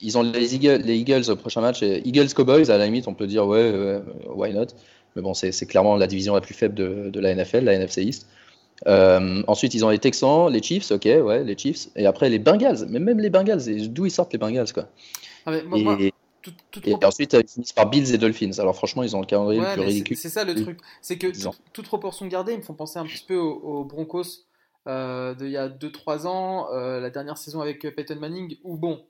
ils 0.00 0.18
ont, 0.18 0.22
les, 0.22 0.56
Eagles, 0.56 0.82
les 0.82 0.96
Eagles 0.96 1.30
au 1.30 1.36
prochain 1.36 1.60
match. 1.60 1.82
Eagles 1.82 2.34
Cowboys, 2.34 2.68
à 2.68 2.78
la 2.78 2.86
limite, 2.86 3.06
on 3.06 3.14
peut 3.14 3.28
dire, 3.28 3.46
ouais, 3.46 4.02
why 4.26 4.52
not? 4.52 4.66
Mais 5.14 5.22
bon, 5.22 5.34
c'est 5.34 5.66
clairement 5.66 5.96
la 5.96 6.08
division 6.08 6.34
la 6.34 6.40
plus 6.40 6.54
faible 6.54 6.74
de, 6.74 7.10
de 7.10 7.20
la 7.20 7.32
NFL, 7.32 7.64
la 7.64 7.74
NFC 7.74 8.02
East. 8.02 8.26
Euh, 8.86 9.42
ensuite, 9.46 9.74
ils 9.74 9.84
ont 9.84 9.90
les 9.90 9.98
Texans, 9.98 10.50
les 10.50 10.62
Chiefs, 10.62 10.90
ok, 10.90 11.04
ouais, 11.04 11.44
les 11.44 11.56
Chiefs. 11.56 11.88
Et 11.96 12.06
après, 12.06 12.28
les 12.28 12.38
Bengals. 12.38 12.86
Mais 12.88 12.98
même 12.98 13.20
les 13.20 13.30
Bengals, 13.30 13.62
d'où 13.88 14.06
ils 14.06 14.10
sortent 14.10 14.32
les 14.32 14.38
Bengals, 14.38 14.72
quoi. 14.72 14.88
Ah 15.46 15.50
mais 15.50 15.62
moi, 15.62 15.98
et 16.84 16.94
ensuite, 17.04 17.34
ils 17.34 17.48
finissent 17.48 17.72
par 17.72 17.88
Bills 17.88 18.12
et 18.14 18.18
Dolphins. 18.18 18.58
Alors 18.58 18.74
franchement, 18.74 19.02
ils 19.02 19.14
ont 19.14 19.20
le 19.20 19.26
calendrier 19.26 19.60
le 19.60 19.72
plus 19.74 19.82
ridicule. 19.82 20.16
C'est 20.16 20.28
ça 20.28 20.44
le 20.44 20.54
truc. 20.54 20.78
C'est 21.00 21.18
que 21.18 21.28
toute 21.72 21.86
proportion 21.86 22.26
gardée, 22.26 22.52
ils 22.52 22.58
me 22.58 22.62
font 22.62 22.74
penser 22.74 22.98
un 22.98 23.04
petit 23.04 23.24
peu 23.26 23.36
aux, 23.36 23.84
Broncos 23.84 24.46
euh, 24.88 25.34
d'il 25.34 25.50
y 25.50 25.56
a 25.56 25.68
2-3 25.68 26.26
ans, 26.26 26.68
euh, 26.72 27.00
la 27.00 27.10
dernière 27.10 27.38
saison 27.38 27.60
avec 27.60 27.80
Peyton 27.94 28.16
Manning, 28.16 28.56
où 28.64 28.76
bon, 28.76 29.04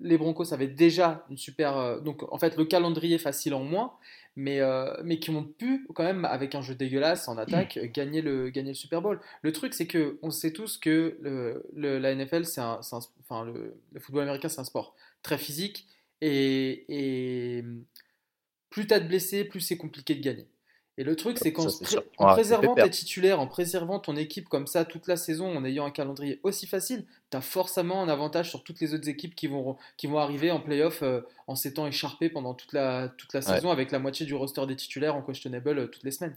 les 0.00 0.18
Broncos 0.18 0.52
avaient 0.52 0.68
déjà 0.68 1.24
une 1.30 1.36
super... 1.36 1.76
Euh, 1.76 2.00
donc 2.00 2.22
en 2.32 2.38
fait, 2.38 2.56
le 2.56 2.64
calendrier 2.64 3.18
facile 3.18 3.54
en 3.54 3.64
moins, 3.64 3.92
mais, 4.36 4.60
mais 5.02 5.18
qui 5.18 5.30
ont 5.30 5.44
pu 5.44 5.86
quand 5.94 6.04
même, 6.04 6.24
avec 6.24 6.54
un 6.54 6.62
jeu 6.62 6.74
dégueulasse 6.74 7.28
en 7.28 7.38
attaque, 7.38 7.78
gagner, 7.92 8.22
le, 8.22 8.50
gagner 8.50 8.70
le 8.70 8.74
Super 8.74 9.02
Bowl. 9.02 9.20
Le 9.42 9.52
truc, 9.52 9.74
c'est 9.74 9.86
que 9.86 10.18
on 10.22 10.30
sait 10.30 10.52
tous 10.52 10.78
que 10.78 11.18
le, 11.22 11.98
la 11.98 12.14
NFL, 12.14 12.44
c'est 12.44 12.60
un, 12.60 12.80
enfin, 13.20 13.44
le, 13.44 13.74
le 13.92 14.00
football 14.00 14.22
américain, 14.22 14.48
c'est 14.48 14.60
un 14.60 14.64
sport 14.64 14.94
très 15.22 15.38
physique 15.38 15.86
et, 16.20 17.64
plus 18.70 18.86
tu 18.86 18.94
as 18.94 19.00
de 19.00 19.08
blessés, 19.08 19.44
plus 19.44 19.60
c'est 19.60 19.76
compliqué 19.76 20.14
de 20.14 20.22
gagner. 20.22 20.46
Et 20.98 21.04
le 21.04 21.14
truc, 21.14 21.36
c'est 21.38 21.52
qu'en 21.52 21.66
en 22.16 22.32
préservant 22.32 22.74
tes 22.74 22.88
titulaires, 22.88 23.38
en 23.38 23.46
préservant 23.46 24.00
ton 24.00 24.16
équipe 24.16 24.48
comme 24.48 24.66
ça 24.66 24.86
toute 24.86 25.06
la 25.06 25.18
saison, 25.18 25.54
en 25.54 25.62
ayant 25.64 25.84
un 25.84 25.90
calendrier 25.90 26.40
aussi 26.42 26.66
facile, 26.66 27.04
tu 27.30 27.36
as 27.36 27.42
forcément 27.42 28.02
un 28.02 28.08
avantage 28.08 28.48
sur 28.48 28.64
toutes 28.64 28.80
les 28.80 28.94
autres 28.94 29.08
équipes 29.08 29.34
qui 29.34 29.46
vont, 29.46 29.76
qui 29.98 30.06
vont 30.06 30.18
arriver 30.18 30.50
en 30.50 30.58
playoff 30.58 31.02
euh, 31.02 31.20
en 31.48 31.54
s'étant 31.54 31.86
écharpées 31.86 32.30
pendant 32.30 32.54
toute 32.54 32.72
la, 32.72 33.10
toute 33.10 33.34
la 33.34 33.42
saison 33.42 33.70
avec 33.70 33.90
la 33.90 33.98
moitié 33.98 34.24
du 34.24 34.34
roster 34.34 34.64
des 34.66 34.76
titulaires 34.76 35.14
en 35.14 35.22
questionable 35.22 35.78
euh, 35.78 35.86
toutes 35.86 36.02
les 36.02 36.12
semaines. 36.12 36.36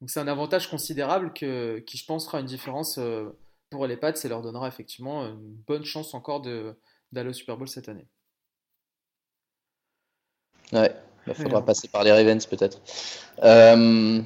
Donc 0.00 0.10
c'est 0.10 0.20
un 0.20 0.28
avantage 0.28 0.70
considérable 0.70 1.32
que, 1.32 1.80
qui, 1.80 1.96
je 1.96 2.04
pense, 2.04 2.26
fera 2.26 2.38
une 2.38 2.46
différence 2.46 2.98
euh, 2.98 3.36
pour 3.70 3.88
les 3.88 3.96
Pats 3.96 4.12
et 4.22 4.28
leur 4.28 4.42
donnera 4.42 4.68
effectivement 4.68 5.26
une 5.26 5.56
bonne 5.66 5.84
chance 5.84 6.14
encore 6.14 6.40
d'aller 6.40 7.30
au 7.30 7.32
Super 7.32 7.56
Bowl 7.56 7.66
cette 7.66 7.88
année. 7.88 8.06
Ouais, 10.72 10.94
il 11.26 11.34
faudra 11.34 11.64
passer 11.64 11.88
par 11.88 12.04
les 12.04 12.12
Ravens 12.12 12.44
peut-être. 12.46 12.80
Euh, 13.42 14.22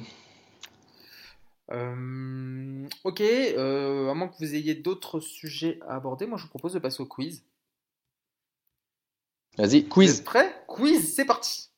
euh, 1.71 2.87
ok, 3.03 3.21
euh, 3.21 4.09
à 4.09 4.13
moins 4.13 4.27
que 4.27 4.37
vous 4.39 4.55
ayez 4.55 4.75
d'autres 4.75 5.19
sujets 5.19 5.79
à 5.87 5.95
aborder, 5.95 6.25
moi 6.25 6.37
je 6.37 6.43
vous 6.43 6.49
propose 6.49 6.73
de 6.73 6.79
passer 6.79 7.01
au 7.01 7.05
quiz. 7.05 7.43
Vas-y, 9.57 9.87
quiz. 9.87 10.11
Vous 10.11 10.19
êtes 10.19 10.25
prêts? 10.25 10.63
Quiz, 10.67 11.13
c'est 11.13 11.25
parti. 11.25 11.68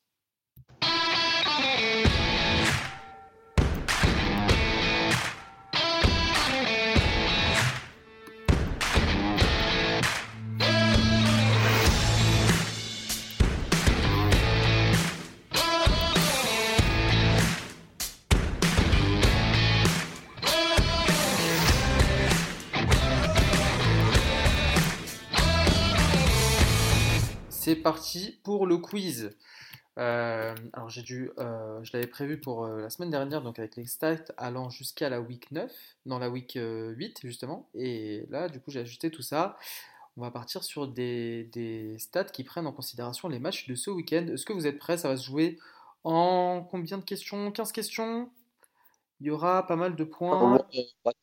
Parti 27.82 28.38
pour 28.42 28.66
le 28.66 28.78
quiz. 28.78 29.36
Euh, 29.98 30.54
alors 30.72 30.88
j'ai 30.88 31.02
dû, 31.02 31.30
euh, 31.38 31.82
je 31.82 31.90
l'avais 31.92 32.06
prévu 32.06 32.40
pour 32.40 32.64
euh, 32.64 32.80
la 32.80 32.88
semaine 32.88 33.10
dernière, 33.10 33.42
donc 33.42 33.58
avec 33.58 33.76
les 33.76 33.84
stats 33.84 34.24
allant 34.38 34.70
jusqu'à 34.70 35.10
la 35.10 35.20
week 35.20 35.50
9, 35.50 35.70
dans 36.06 36.18
la 36.18 36.30
week 36.30 36.58
8 36.58 37.20
justement, 37.22 37.68
et 37.74 38.24
là 38.30 38.48
du 38.48 38.58
coup 38.60 38.70
j'ai 38.70 38.80
ajusté 38.80 39.10
tout 39.10 39.22
ça. 39.22 39.58
On 40.16 40.22
va 40.22 40.30
partir 40.30 40.62
sur 40.62 40.88
des, 40.88 41.44
des, 41.52 41.98
stats 41.98 42.24
qui 42.24 42.44
prennent 42.44 42.66
en 42.66 42.72
considération 42.72 43.28
les 43.28 43.38
matchs 43.38 43.66
de 43.66 43.74
ce 43.74 43.90
week-end. 43.90 44.26
Est-ce 44.32 44.44
que 44.44 44.52
vous 44.52 44.66
êtes 44.66 44.78
prêts? 44.78 44.98
Ça 44.98 45.08
va 45.08 45.16
se 45.16 45.24
jouer 45.24 45.58
en 46.04 46.66
combien 46.70 46.98
de 46.98 47.04
questions? 47.04 47.50
15 47.50 47.72
questions? 47.72 48.30
Il 49.20 49.26
y 49.28 49.30
aura 49.30 49.66
pas 49.66 49.76
mal 49.76 49.94
de 49.94 50.04
points. 50.04 50.58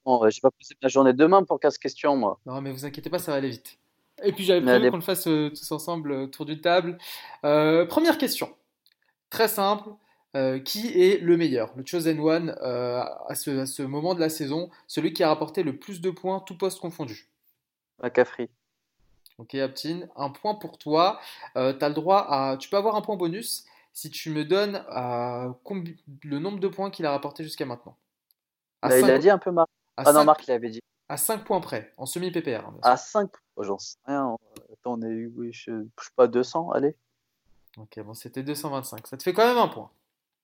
Oh, 0.05 0.27
j'ai 0.29 0.41
pas 0.41 0.51
posé 0.51 0.75
ma 0.81 0.87
journée 0.89 1.13
demain 1.13 1.43
pour 1.43 1.59
15 1.59 1.77
questions 1.77 2.15
moi. 2.15 2.39
Non 2.45 2.61
mais 2.61 2.71
vous 2.71 2.85
inquiétez 2.85 3.09
pas, 3.09 3.19
ça 3.19 3.31
va 3.31 3.37
aller 3.37 3.49
vite. 3.49 3.78
Et 4.23 4.31
puis 4.31 4.43
j'avais 4.43 4.61
prévu 4.61 4.89
qu'on 4.91 4.97
le 4.97 5.03
fasse 5.03 5.27
euh, 5.27 5.49
tous 5.49 5.71
ensemble 5.71 6.11
euh, 6.11 6.23
autour 6.23 6.45
d'une 6.45 6.61
table. 6.61 6.97
Euh, 7.43 7.85
première 7.85 8.17
question, 8.17 8.55
très 9.29 9.47
simple. 9.47 9.89
qui 10.63 11.01
est 11.01 11.19
le 11.21 11.37
meilleur, 11.37 11.73
le 11.75 11.83
chosen 11.83 12.19
one 12.19 12.51
à, 12.61 13.33
ce, 13.33 13.81
moment 13.81 14.13
de 14.13 14.19
la 14.19 14.29
saison, 14.29 14.69
celui 14.85 15.11
qui 15.11 15.23
a 15.23 15.27
rapporté 15.27 15.63
le 15.63 15.77
plus 15.77 16.01
de 16.01 16.11
points, 16.11 16.39
tout 16.39 16.55
poste 16.55 16.79
confondu 16.79 17.29
McCaffrey. 18.03 18.49
Ok, 19.39 19.55
Aptine, 19.55 20.07
un 20.15 20.29
point 20.29 20.53
pour 20.53 20.77
toi. 20.77 21.19
tu 21.55 21.59
as 21.59 21.89
le 21.89 21.93
droit 21.93 22.27
à. 22.29 22.57
Tu 22.57 22.69
peux 22.69 22.77
avoir 22.77 22.95
un 22.95 23.01
point 23.01 23.15
bonus 23.15 23.65
si 23.91 24.11
tu 24.11 24.29
me 24.29 24.45
donnes 24.45 24.83
le 26.23 26.39
nombre 26.39 26.59
de 26.59 26.67
points 26.67 26.91
qu'il 26.91 27.07
a 27.07 27.11
rapporté 27.11 27.43
jusqu'à 27.43 27.65
maintenant. 27.65 27.97
Bah, 28.83 28.97
il 28.99 29.09
a 29.09 29.17
dit 29.17 29.29
un 29.29 29.39
peu 29.39 29.51
Marc. 29.51 29.69
Ah 29.97 30.13
non, 30.13 30.23
Marc, 30.23 30.47
il 30.47 30.51
avait 30.51 30.69
dit. 30.69 30.79
À 31.09 31.17
5 31.17 31.43
points 31.43 31.59
près, 31.59 31.91
en 31.97 32.05
semi-PPR. 32.05 32.67
Hein, 32.67 32.75
à 32.83 32.95
5 32.95 33.29
oh, 33.33 33.37
J'en 33.59 33.77
sais 33.77 33.97
rien. 34.05 34.37
Attends, 34.73 34.93
on 34.93 35.01
est 35.01 35.09
eu, 35.09 35.31
oui, 35.35 35.51
je, 35.53 35.71
ne 35.71 35.83
sais 35.83 36.11
pas, 36.15 36.27
200, 36.27 36.71
allez. 36.71 36.95
Ok, 37.77 37.99
bon, 38.01 38.13
c'était 38.13 38.43
225. 38.43 39.07
Ça 39.07 39.17
te 39.17 39.23
fait 39.23 39.33
quand 39.33 39.45
même 39.45 39.57
un 39.57 39.67
point. 39.67 39.89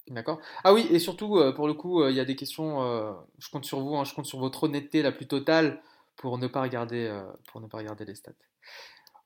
D'accord? 0.08 0.40
Ah 0.64 0.74
oui, 0.74 0.88
et 0.92 1.00
surtout, 1.00 1.38
euh, 1.38 1.52
pour 1.52 1.68
le 1.68 1.74
coup, 1.74 2.02
euh, 2.02 2.12
il 2.12 2.18
y 2.18 2.20
a 2.20 2.26
des 2.26 2.36
questions. 2.36 2.84
Euh, 2.84 3.14
je 3.40 3.50
compte 3.50 3.66
sur 3.66 3.80
vous, 3.80 3.96
hein, 3.96 4.04
je 4.04 4.14
compte 4.14 4.26
sur 4.26 4.40
votre 4.40 4.64
honnêteté 4.64 5.02
la 5.02 5.12
plus 5.12 5.28
totale 5.28 5.82
pour 6.16 6.38
ne 6.38 6.48
pas 6.48 6.62
regarder, 6.62 7.24
pour 7.48 7.60
ne 7.60 7.68
pas 7.68 7.80
regarder 7.80 8.06
les 8.06 8.16
stats. 8.16 8.32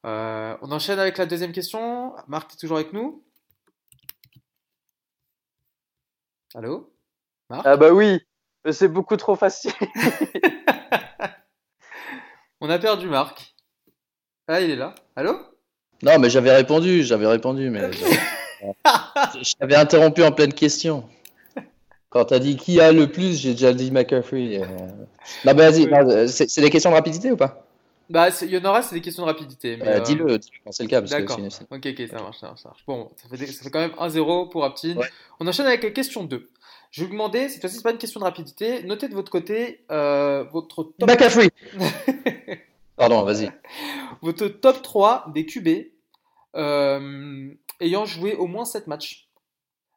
On 0.03 0.71
enchaîne 0.71 0.97
avec 0.97 1.17
la 1.17 1.25
deuxième 1.25 1.51
question. 1.51 2.15
Marc, 2.27 2.49
tu 2.49 2.55
es 2.55 2.57
toujours 2.57 2.77
avec 2.77 2.93
nous? 2.93 3.23
Allô? 6.55 6.91
Marc? 7.49 7.65
Ah 7.65 7.77
bah 7.77 7.91
oui, 7.91 8.19
c'est 8.71 8.87
beaucoup 8.87 9.17
trop 9.17 9.35
facile. 9.35 9.73
on 12.61 12.69
a 12.69 12.79
perdu 12.79 13.07
Marc. 13.07 13.55
Ah, 14.51 14.61
il 14.61 14.71
est 14.71 14.75
là. 14.75 14.95
Allô? 15.15 15.37
Non, 16.01 16.17
mais 16.17 16.31
j'avais 16.31 16.51
répondu, 16.51 17.03
j'avais 17.03 17.27
répondu, 17.27 17.69
mais 17.69 17.91
je 17.93 19.53
t'avais 19.59 19.75
interrompu 19.75 20.23
en 20.23 20.31
pleine 20.31 20.53
question. 20.53 21.07
Quand 22.09 22.25
t'as 22.25 22.39
dit 22.39 22.57
qui 22.57 22.81
a 22.81 22.91
le 22.91 23.11
plus, 23.11 23.39
j'ai 23.39 23.51
déjà 23.51 23.73
dit 23.73 23.91
McCaffrey. 23.91 24.59
Euh. 24.59 24.65
Non, 25.45 25.53
mais 25.53 25.69
vas-y, 25.69 26.27
c'est 26.27 26.61
des 26.61 26.71
questions 26.71 26.89
de 26.89 26.95
rapidité 26.95 27.31
ou 27.31 27.37
pas? 27.37 27.63
Bah, 28.09 28.29
il 28.41 28.49
y 28.49 28.57
en 28.57 28.65
aura, 28.65 28.81
c'est 28.81 28.95
des 28.95 29.01
questions 29.01 29.21
de 29.21 29.27
rapidité. 29.27 29.77
Euh, 29.83 29.85
euh, 29.85 29.99
dis-le, 29.99 30.39
dis 30.39 30.49
quand 30.65 30.71
c'est 30.71 30.81
le 30.81 30.89
cas. 30.89 31.01
D'accord. 31.01 31.39
Ok, 31.69 31.85
ok, 31.85 32.07
ça 32.09 32.15
marche, 32.15 32.39
ça 32.39 32.47
marche, 32.47 32.83
Bon, 32.87 33.11
ça 33.17 33.29
fait, 33.29 33.45
ça 33.45 33.63
fait 33.63 33.69
quand 33.69 33.81
même 33.81 33.93
1-0 33.99 34.49
pour 34.49 34.65
Aptin. 34.65 34.95
On 35.39 35.47
enchaîne 35.47 35.67
avec 35.67 35.83
la 35.83 35.91
question 35.91 36.23
2. 36.23 36.49
Je 36.89 37.01
vais 37.01 37.05
vous 37.05 37.13
demander, 37.13 37.49
cette 37.49 37.61
fois-ci, 37.61 37.75
c'est 37.75 37.83
pas 37.83 37.91
une 37.91 37.99
question 37.99 38.19
de 38.19 38.25
rapidité. 38.25 38.81
Notez 38.81 39.09
de 39.09 39.13
votre 39.13 39.31
côté 39.31 39.83
votre 39.89 40.85
top. 40.97 41.07
McCaffrey 41.07 41.51
Pardon, 42.99 43.23
vas-y. 43.23 43.51
Votre 44.21 44.47
top 44.47 44.81
3 44.83 45.31
des 45.33 45.45
QB 45.45 45.67
ayant 47.79 48.05
joué 48.05 48.35
au 48.35 48.45
moins 48.45 48.65
7 48.65 48.87
matchs. 48.87 49.29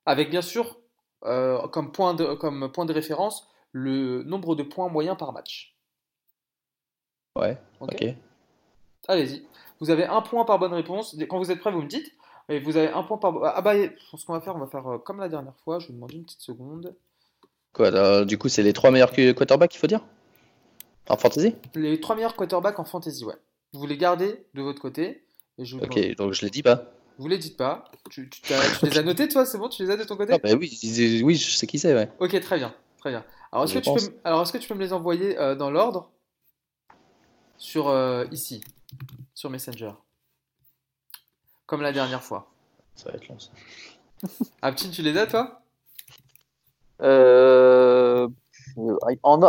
Avec 0.07 0.31
bien 0.31 0.43
sûr 0.43 0.79
euh, 1.25 1.67
comme, 1.69 1.93
point 1.93 2.15
de, 2.15 2.35
comme 2.35 2.71
point 2.73 2.85
de 2.85 2.93
référence 2.93 3.49
le 3.71 4.23
nombre 4.25 4.55
de 4.55 4.63
points 4.63 4.89
moyens 4.89 5.17
par 5.17 5.33
match. 5.33 5.77
Ouais, 7.37 7.57
ok. 7.81 8.05
Allez-y. 9.09 9.47
Vous 9.81 9.91
avez 9.91 10.05
un 10.05 10.21
point 10.21 10.45
par 10.45 10.59
bonne 10.59 10.75
réponse. 10.75 11.17
Quand 11.29 11.39
vous 11.39 11.51
êtes 11.51 11.61
prêt, 11.61 11.73
vous 11.73 11.83
me 11.83 11.89
dites. 11.89 12.13
Et 12.49 12.59
vous 12.59 12.77
avez 12.77 12.89
un 12.89 13.03
point 13.03 13.19
par. 13.19 13.35
Ah 13.43 13.63
bah, 13.63 13.75
ce 13.75 14.27
qu'on 14.27 14.33
va 14.33 14.41
faire, 14.41 14.57
on 14.57 14.59
va 14.59 14.67
faire 14.67 14.87
euh, 14.87 14.99
comme 14.99 15.21
la 15.21 15.29
dernière 15.29 15.57
fois. 15.65 15.79
Je 15.79 15.89
vous 15.89 15.95
demande 15.95 16.13
une 16.13 16.25
petite 16.25 16.41
seconde. 16.41 16.95
Quoi, 17.73 18.25
du 18.25 18.37
coup, 18.37 18.49
c'est 18.49 18.63
les 18.63 18.75
trois 18.75 18.91
meilleurs 18.91 19.13
quarterbacks, 19.13 19.75
il 19.75 19.79
faut 19.79 19.87
dire? 19.87 20.03
En 21.09 21.17
fantasy 21.17 21.55
Les 21.75 22.01
trois 22.01 22.17
meilleurs 22.17 22.37
quarterbacks 22.37 22.79
en 22.79 22.85
fantasy, 22.85 23.25
ouais. 23.25 23.35
Vous 23.73 23.87
les 23.87 23.97
gardez 23.97 24.45
de 24.55 24.63
votre 24.63 24.81
côté. 24.81 25.25
Et 25.59 25.65
je 25.65 25.77
ok, 25.77 26.17
donc 26.17 26.33
je 26.33 26.43
les 26.43 26.51
dis 26.51 26.63
pas. 26.63 26.93
Vous 27.19 27.29
les 27.29 27.39
dites 27.39 27.57
pas. 27.57 27.85
Tu, 28.11 28.31
les 28.83 28.99
as 28.99 29.03
notés, 29.03 29.29
toi 29.29 29.45
C'est 29.45 29.59
bon 29.59 29.69
Tu 29.69 29.85
les 29.85 29.91
as 29.91 29.97
de 29.97 30.05
ton 30.05 30.17
côté? 30.17 30.33
Ah, 30.33 30.39
bah 30.39 30.51
oui, 30.59 30.79
oui, 31.23 31.35
je 31.37 31.51
sais 31.51 31.67
qui 31.67 31.79
c'est, 31.79 31.95
ouais. 31.95 32.11
Ok, 32.19 32.39
très 32.41 32.59
bien. 32.59 32.75
Très 32.99 33.11
bien. 33.11 33.25
Alors, 33.51 33.65
est-ce 33.65 33.75
que, 33.75 33.79
tu 33.79 33.93
peux, 33.93 34.17
alors, 34.25 34.43
est-ce 34.43 34.53
que 34.53 34.59
tu 34.59 34.69
peux 34.69 34.75
me 34.75 34.81
les 34.81 34.93
envoyer 34.93 35.39
euh, 35.39 35.55
dans 35.55 35.71
l'ordre? 35.71 36.11
Sur 37.59 37.89
euh, 37.89 38.25
ici, 38.33 38.63
sur 39.35 39.51
Messenger. 39.51 39.93
Comme 41.67 41.83
la 41.83 41.93
dernière 41.93 42.23
fois. 42.23 42.51
Ça 42.97 43.11
va 43.11 43.17
être 43.17 43.29
long, 43.29 43.39
ça. 43.39 43.51
Aptine, 44.63 44.91
tu 44.91 45.03
les 45.03 45.17
as, 45.17 45.27
toi? 45.27 45.63
Euh... 47.03 48.29
En 49.23 49.43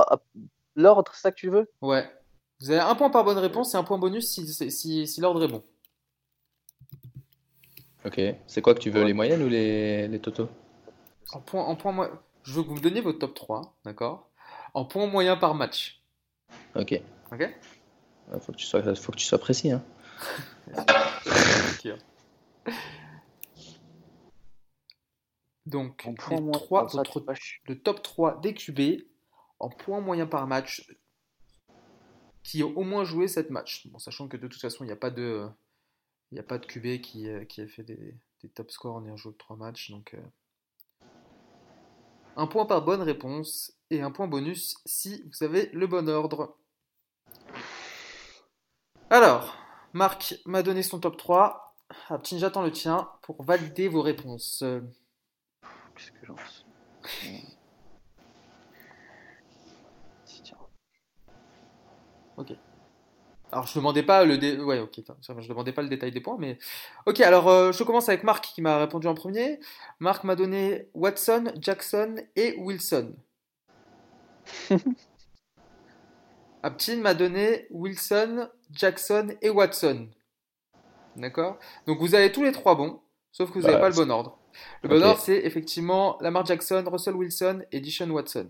l'ordre, 0.76 1.12
c'est 1.14 1.22
ça 1.22 1.32
que 1.32 1.38
tu 1.38 1.50
veux? 1.50 1.70
Ouais. 1.82 2.10
Vous 2.60 2.72
avez 2.72 2.80
un 2.80 2.96
point 2.96 3.10
par 3.10 3.24
bonne 3.24 3.38
réponse 3.38 3.74
et 3.74 3.78
un 3.78 3.84
point 3.84 3.98
bonus 3.98 4.30
si, 4.30 4.72
si, 4.72 5.08
si 5.08 5.22
l'ordre 5.22 5.44
est 5.44 5.48
bon. 5.48 5.64
Ok. 8.06 8.22
C'est 8.48 8.62
quoi 8.62 8.74
que 8.74 8.80
tu 8.80 8.90
veux, 8.90 9.04
les 9.04 9.14
moyennes 9.14 9.44
ou 9.44 9.50
les, 9.50 10.08
les 10.08 10.20
totaux? 10.20 10.50
En 11.34 11.40
point, 11.40 11.64
en 11.64 11.76
point, 11.76 12.10
je 12.44 12.54
veux 12.54 12.64
que 12.64 12.68
vous 12.70 12.76
me 12.76 12.82
donniez 12.82 13.02
votre 13.02 13.20
top 13.20 13.34
3, 13.34 13.76
d'accord? 13.86 14.30
En 14.74 14.86
point 14.86 15.08
moyen 15.08 15.36
par 15.38 15.56
match. 15.56 16.02
Ok. 16.76 17.02
Ok? 17.32 17.50
Faut 18.40 18.52
que 18.52 18.58
tu 18.58 18.66
sois, 18.66 18.96
faut 18.96 19.12
que 19.12 19.18
tu 19.18 19.26
sois 19.26 19.40
précis. 19.40 19.72
Hein. 19.72 19.84
Donc, 25.66 26.04
point 26.18 26.52
3, 26.52 26.88
le 27.68 27.76
top 27.76 28.04
3 28.04 28.42
des 28.42 28.54
QB 28.54 29.02
en 29.64 29.70
point 29.70 30.02
moyen 30.02 30.28
par 30.28 30.46
match 30.46 30.86
qui 32.44 32.64
ont 32.64 32.78
au 32.78 32.84
moins 32.84 33.06
joué 33.06 33.30
cette 33.30 33.50
match. 33.50 33.88
Bon, 33.88 33.98
sachant 33.98 34.28
que 34.28 34.36
de 34.36 34.48
toute 34.48 34.60
façon, 34.60 34.84
il 34.84 34.88
n'y 34.88 34.94
a 34.94 34.98
pas 34.98 35.10
de 35.10 35.48
il 36.32 36.36
n'y 36.36 36.40
a 36.40 36.44
pas 36.44 36.58
de 36.58 36.66
QB 36.66 37.00
qui, 37.02 37.30
euh, 37.30 37.46
qui 37.46 37.62
a 37.62 37.68
fait 37.68 37.84
des, 37.84 38.16
top 38.56 38.72
scores 38.72 38.96
en 38.96 39.06
ayant 39.06 39.16
joué 39.16 39.34
3 39.38 39.56
matchs. 39.56 39.92
Donc, 39.92 40.16
euh, 40.16 41.08
un 42.36 42.48
point 42.48 42.66
par 42.66 42.84
bonne 42.84 43.04
réponse 43.04 43.74
et 43.90 44.02
un 44.02 44.12
point 44.12 44.28
bonus 44.28 44.76
si 44.86 45.24
vous 45.24 45.44
avez 45.44 45.70
le 45.74 45.88
bon 45.88 46.10
ordre. 46.10 46.58
Alors, 49.12 49.56
Marc 49.94 50.36
m'a 50.46 50.64
donné 50.64 50.82
son 50.82 51.00
top 51.00 51.18
3. 51.18 51.76
Ah, 52.10 52.20
j'attends 52.24 52.64
le 52.64 52.72
tien 52.72 53.10
pour 53.22 53.44
valider 53.44 53.88
vos 53.88 54.02
réponses. 54.02 54.64
Qu'est-ce 55.96 56.12
que 56.12 56.26
j'en 56.26 56.36
Ok. 62.38 62.54
Alors 63.54 63.68
je 63.68 63.76
demandais 63.76 64.02
pas 64.02 64.26
le 64.26 64.40
dé... 64.40 64.58
ouais 64.58 64.80
ok 64.80 65.00
je 65.22 65.48
demandais 65.48 65.74
pas 65.74 65.84
le 65.84 65.90
détail 65.90 66.12
des 66.12 66.22
points 66.22 66.38
mais 66.40 66.58
ok 67.06 67.20
alors 67.22 67.48
euh, 67.48 67.72
je 67.72 67.84
commence 67.84 68.10
avec 68.10 68.24
Marc 68.24 68.46
qui 68.46 68.64
m'a 68.64 68.80
répondu 68.80 69.06
en 69.08 69.14
premier. 69.14 69.60
Marc 70.00 70.24
m'a 70.24 70.36
donné 70.36 70.90
Watson, 70.96 71.54
Jackson 71.60 72.16
et 72.36 72.56
Wilson. 72.58 73.14
Aptin 76.64 76.98
m'a 76.98 77.14
donné 77.14 77.68
Wilson, 77.70 78.50
Jackson 78.72 79.36
et 79.42 79.52
Watson. 79.52 80.08
D'accord? 81.16 81.60
Donc 81.86 82.00
vous 82.00 82.16
avez 82.16 82.32
tous 82.32 82.44
les 82.44 82.54
trois 82.54 82.74
bons, 82.74 83.02
sauf 83.32 83.52
que 83.52 83.60
vous 83.60 83.68
n'avez 83.68 83.80
pas 83.80 83.90
le 83.90 83.96
bon 83.96 84.10
ordre. 84.10 84.40
Le 84.82 84.90
bon 84.90 85.04
ordre 85.04 85.20
c'est 85.20 85.46
effectivement 85.46 86.18
Lamar 86.22 86.44
Jackson, 86.44 86.84
Russell 86.88 87.16
Wilson 87.16 87.62
et 87.72 87.82
Dishon 87.82 88.10
Watson 88.10 88.50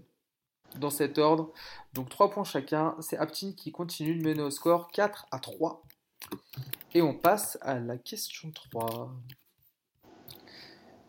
dans 0.77 0.89
cet 0.89 1.17
ordre. 1.17 1.51
Donc 1.93 2.09
3 2.09 2.31
points 2.31 2.43
chacun. 2.43 2.95
C'est 2.99 3.17
Aptin 3.17 3.53
qui 3.55 3.71
continue 3.71 4.15
de 4.15 4.23
mener 4.23 4.41
au 4.41 4.49
score 4.49 4.91
4 4.91 5.27
à 5.31 5.39
3. 5.39 5.83
Et 6.93 7.01
on 7.01 7.13
passe 7.13 7.57
à 7.61 7.79
la 7.79 7.97
question 7.97 8.51
3. 8.51 9.11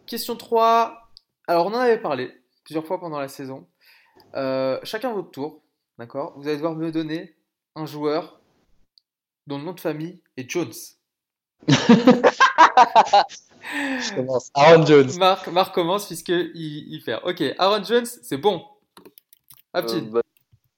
Question 0.07 0.37
3. 0.37 1.11
Alors 1.47 1.67
on 1.67 1.71
en 1.71 1.79
avait 1.79 2.01
parlé 2.01 2.33
plusieurs 2.65 2.87
fois 2.87 2.99
pendant 2.99 3.19
la 3.19 3.29
saison. 3.29 3.67
Euh, 4.35 4.79
chacun 4.83 5.13
votre 5.13 5.31
tour. 5.31 5.63
D'accord? 5.99 6.35
Vous 6.37 6.49
allez 6.49 6.57
devoir 6.57 6.75
me 6.75 6.91
donner 6.91 7.37
un 7.77 7.87
joueur 7.87 8.41
dont 9.47 9.59
le 9.59 9.65
nom 9.65 9.73
de 9.73 9.81
famille 9.81 10.21
est 10.37 10.51
Jones. 10.51 10.73
Je 13.73 14.15
commence. 14.15 14.51
Aaron 14.55 14.85
Jones. 14.85 15.11
Marc, 15.19 15.49
Marc 15.49 15.75
commence 15.75 16.07
puisqu'il 16.07 16.53
il 16.55 17.01
fait. 17.01 17.21
Ok, 17.23 17.43
Aaron 17.59 17.85
Jones, 17.85 18.07
c'est 18.07 18.37
bon. 18.37 18.65
Euh, 19.77 20.01
bah, 20.03 20.23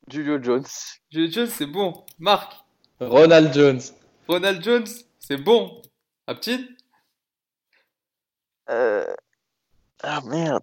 Julio 0.08 0.42
Jones. 0.42 0.64
Julio 1.10 1.30
Jones, 1.30 1.48
c'est 1.48 1.66
bon. 1.66 2.04
Marc. 2.18 2.54
Ronald 3.00 3.52
Jones. 3.52 3.80
Ronald 4.26 4.62
Jones, 4.62 4.86
c'est 5.18 5.36
bon. 5.36 5.82
Aptine 6.26 6.66
euh... 8.70 9.04
Ah 10.02 10.20
merde. 10.24 10.62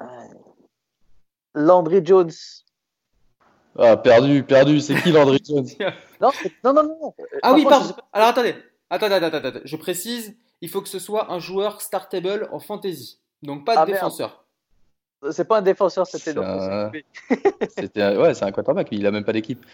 Euh, 0.00 0.04
Landry 1.54 2.04
Jones. 2.04 2.32
Ah, 3.78 3.96
perdu, 3.96 4.42
perdu. 4.44 4.80
C'est 4.80 5.00
qui 5.02 5.12
Landry 5.12 5.38
Jones? 5.44 5.68
Non, 6.20 6.30
non, 6.64 6.72
non, 6.72 6.82
non. 6.82 7.14
Ah 7.42 7.52
oui, 7.54 7.64
pardon. 7.64 7.94
Alors 8.12 8.28
attendez. 8.28 8.54
Attendez, 8.90 9.14
attendez, 9.14 9.36
attendez. 9.36 9.60
Je 9.64 9.76
précise, 9.76 10.36
il 10.60 10.68
faut 10.68 10.80
que 10.80 10.88
ce 10.88 10.98
soit 10.98 11.32
un 11.32 11.38
joueur 11.38 11.80
startable 11.80 12.48
en 12.52 12.60
fantasy. 12.60 13.20
Donc 13.42 13.64
pas 13.64 13.74
de 13.74 13.80
ah, 13.80 13.86
défenseur. 13.86 14.43
C'est 15.30 15.46
pas 15.46 15.58
un 15.58 15.62
défenseur, 15.62 16.06
c'était 16.06 16.38
un... 16.38 16.90
c'était 17.76 18.16
ouais, 18.16 18.34
c'est 18.34 18.44
un 18.44 18.52
quarterback, 18.52 18.88
il 18.90 19.06
a 19.06 19.10
même 19.10 19.24
pas 19.24 19.32
d'équipe. 19.32 19.64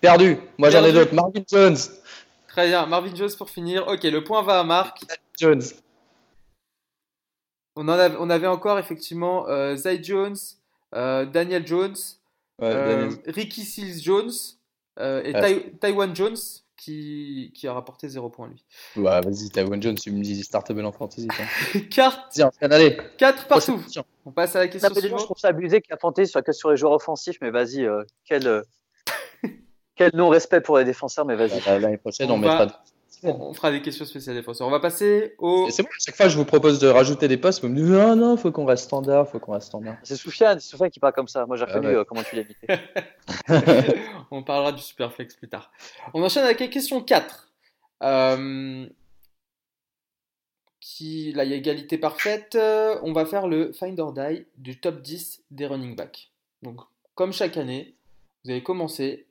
Perdu. 0.00 0.38
Moi 0.58 0.70
j'en 0.70 0.84
ai 0.84 0.92
d'autres. 0.92 1.14
Marvin 1.14 1.42
Jones. 1.50 1.76
Très 2.48 2.68
bien, 2.68 2.86
Marvin 2.86 3.14
Jones 3.14 3.30
pour 3.36 3.50
finir. 3.50 3.86
Ok, 3.88 4.04
le 4.04 4.22
point 4.22 4.42
va 4.42 4.60
à 4.60 4.64
Marc. 4.64 5.04
Jones. 5.38 5.62
On, 7.74 7.88
en 7.88 7.92
avait, 7.92 8.16
on 8.18 8.30
avait 8.30 8.46
encore 8.46 8.78
effectivement 8.78 9.48
euh, 9.48 9.76
Zay 9.76 10.02
Jones, 10.02 10.36
euh, 10.94 11.26
Daniel 11.26 11.66
Jones, 11.66 11.96
euh, 12.62 13.10
Ricky 13.26 13.62
Seals 13.64 14.02
Jones 14.02 14.32
euh, 14.98 15.22
et 15.22 15.72
Taiwan 15.78 16.14
Jones 16.16 16.36
qui, 16.76 17.52
qui 17.54 17.66
a 17.66 17.72
rapporté 17.72 18.08
0 18.08 18.28
points 18.30 18.48
lui. 18.48 18.64
Bah 18.96 19.20
vas-y, 19.20 19.50
Taiwan 19.50 19.82
Jones, 19.82 19.96
tu 19.96 20.10
me 20.12 20.22
dis 20.22 20.42
startable 20.42 20.84
en 20.84 20.92
fantasy. 20.92 21.28
4 21.90 22.28
4 23.16 23.46
partout. 23.48 23.82
On 24.24 24.32
passe 24.32 24.56
à 24.56 24.60
la 24.60 24.68
question 24.68 24.94
suivante. 24.94 25.20
Je 25.20 25.24
trouve 25.24 25.38
ça 25.38 25.48
abusé 25.48 25.80
qu'il 25.80 25.92
a 25.94 25.96
fantasy 25.96 26.30
sur, 26.30 26.42
sur 26.52 26.70
les 26.70 26.76
joueurs 26.76 26.92
offensifs, 26.92 27.38
mais 27.40 27.50
vas-y, 27.50 27.84
euh, 27.84 28.04
quel, 28.24 28.46
euh, 28.46 28.62
quel 29.96 30.10
non-respect 30.14 30.60
pour 30.60 30.78
les 30.78 30.84
défenseurs, 30.84 31.24
mais 31.24 31.36
vas-y. 31.36 31.60
Bah, 31.64 31.78
l'année 31.78 31.98
prochaine, 31.98 32.30
on, 32.30 32.34
on 32.34 32.38
mettra 32.38 32.82
on, 33.22 33.54
fera 33.54 33.70
des 33.70 33.82
questions 33.82 34.04
spéciales 34.04 34.36
défenseurs. 34.36 34.66
On 34.66 34.70
va 34.70 34.80
passer 34.80 35.34
au. 35.38 35.68
C'est 35.70 35.82
bon, 35.82 35.88
chaque 35.98 36.16
fois 36.16 36.28
je 36.28 36.36
vous 36.36 36.44
propose 36.44 36.78
de 36.78 36.88
rajouter 36.88 37.28
des 37.28 37.36
postes, 37.36 37.62
vous 37.62 37.68
me 37.68 37.76
dites 37.76 37.84
non, 37.84 38.16
non, 38.16 38.36
faut 38.36 38.52
qu'on 38.52 38.64
reste 38.64 38.84
standard, 38.84 39.28
faut 39.28 39.38
qu'on 39.38 39.52
reste 39.52 39.68
standard. 39.68 39.96
C'est 40.02 40.16
Soufiane, 40.16 40.60
c'est 40.60 40.68
Soufiane 40.68 40.90
qui 40.90 41.00
parle 41.00 41.12
comme 41.12 41.28
ça. 41.28 41.46
Moi 41.46 41.56
j'ai 41.56 41.64
ah 41.64 41.74
reconnu 41.74 41.88
euh, 41.88 42.04
comment 42.04 42.22
tu 42.22 42.36
l'as 42.36 42.76
on 44.30 44.42
parlera 44.42 44.72
du 44.72 44.82
Superflex 44.82 45.36
plus 45.36 45.48
tard. 45.48 45.72
On 46.14 46.22
enchaîne 46.22 46.44
avec 46.44 46.60
la 46.60 46.68
question 46.68 47.02
4. 47.02 47.52
Euh, 48.02 48.86
qui, 50.80 51.32
là, 51.32 51.44
il 51.44 51.50
y 51.50 51.54
a 51.54 51.56
égalité 51.56 51.98
parfaite. 51.98 52.56
On 53.02 53.12
va 53.12 53.26
faire 53.26 53.48
le 53.48 53.72
find 53.72 53.98
or 53.98 54.12
die 54.12 54.46
du 54.56 54.78
top 54.78 55.02
10 55.02 55.42
des 55.50 55.66
running 55.66 55.96
backs. 55.96 56.30
Donc, 56.62 56.80
comme 57.14 57.32
chaque 57.32 57.56
année, 57.56 57.96
vous 58.44 58.50
avez 58.52 58.62
commencé. 58.62 59.26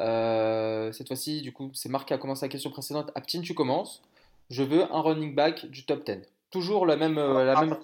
Euh, 0.00 0.92
cette 0.92 1.08
fois-ci, 1.08 1.42
du 1.42 1.52
coup, 1.52 1.70
c'est 1.74 1.88
Marc 1.88 2.08
qui 2.08 2.14
a 2.14 2.18
commencé 2.18 2.44
la 2.44 2.48
question 2.48 2.70
précédente. 2.70 3.10
Aptine, 3.14 3.42
tu 3.42 3.54
commences. 3.54 4.02
Je 4.48 4.62
veux 4.62 4.82
un 4.92 5.00
running 5.00 5.34
back 5.34 5.66
du 5.66 5.84
top 5.84 6.04
10. 6.04 6.18
Toujours 6.50 6.86
la 6.86 6.96
même, 6.96 7.18
euh, 7.18 7.44
la 7.44 7.60
même, 7.60 7.76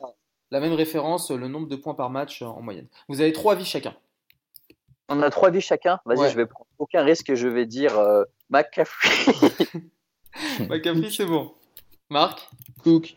la 0.51 0.61
même 0.61 0.73
référence, 0.73 1.31
le 1.31 1.47
nombre 1.47 1.69
de 1.69 1.77
points 1.77 1.95
par 1.95 2.11
match 2.11 2.43
en 2.43 2.61
moyenne. 2.61 2.89
Vous 3.09 3.21
avez 3.21 3.33
trois 3.33 3.55
vies 3.55 3.64
chacun. 3.64 3.95
On 5.09 5.23
a 5.23 5.31
trois 5.31 5.51
vies 5.51 5.61
chacun. 5.61 6.01
Vas-y, 6.05 6.31
je 6.31 6.37
vais 6.37 6.47
prendre 6.47 6.67
aucun 6.79 7.05
risque. 7.05 7.35
Je 7.35 7.47
vais 7.47 7.67
dire 7.67 7.97
euh, 7.99 8.25
McCaffrey. 8.51 9.51
McCaffrey, 10.69 11.11
c'est 11.11 11.27
bon. 11.27 11.53
Marc? 12.11 12.49
Cook. 12.83 13.17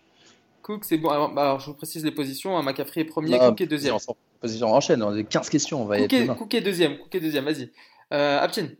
Cook, 0.61 0.85
c'est 0.85 0.97
bon. 0.97 1.09
Alors, 1.09 1.33
bah, 1.33 1.57
je 1.59 1.65
vous 1.65 1.73
précise 1.73 2.05
les 2.05 2.11
positions. 2.11 2.57
Hein. 2.57 2.63
McCaffrey 2.63 3.01
est 3.01 3.05
premier, 3.05 3.39
Cook 3.39 3.61
est 3.61 3.65
deuxième. 3.65 3.97
Position 4.39 4.67
enchaîne, 4.67 5.01
on 5.01 5.11
a 5.11 5.23
15 5.23 5.49
questions. 5.49 5.81
On 5.81 5.85
va 5.85 5.97
Cook, 5.99 6.13
est, 6.13 6.27
Cook 6.27 6.53
est 6.53 6.61
deuxième. 6.61 6.97
Cook 6.99 7.15
est 7.15 7.19
deuxième, 7.19 7.45
vas-y. 7.45 7.71
Euh, 8.13 8.39
Aptin 8.39 8.65
euh, 8.65 8.75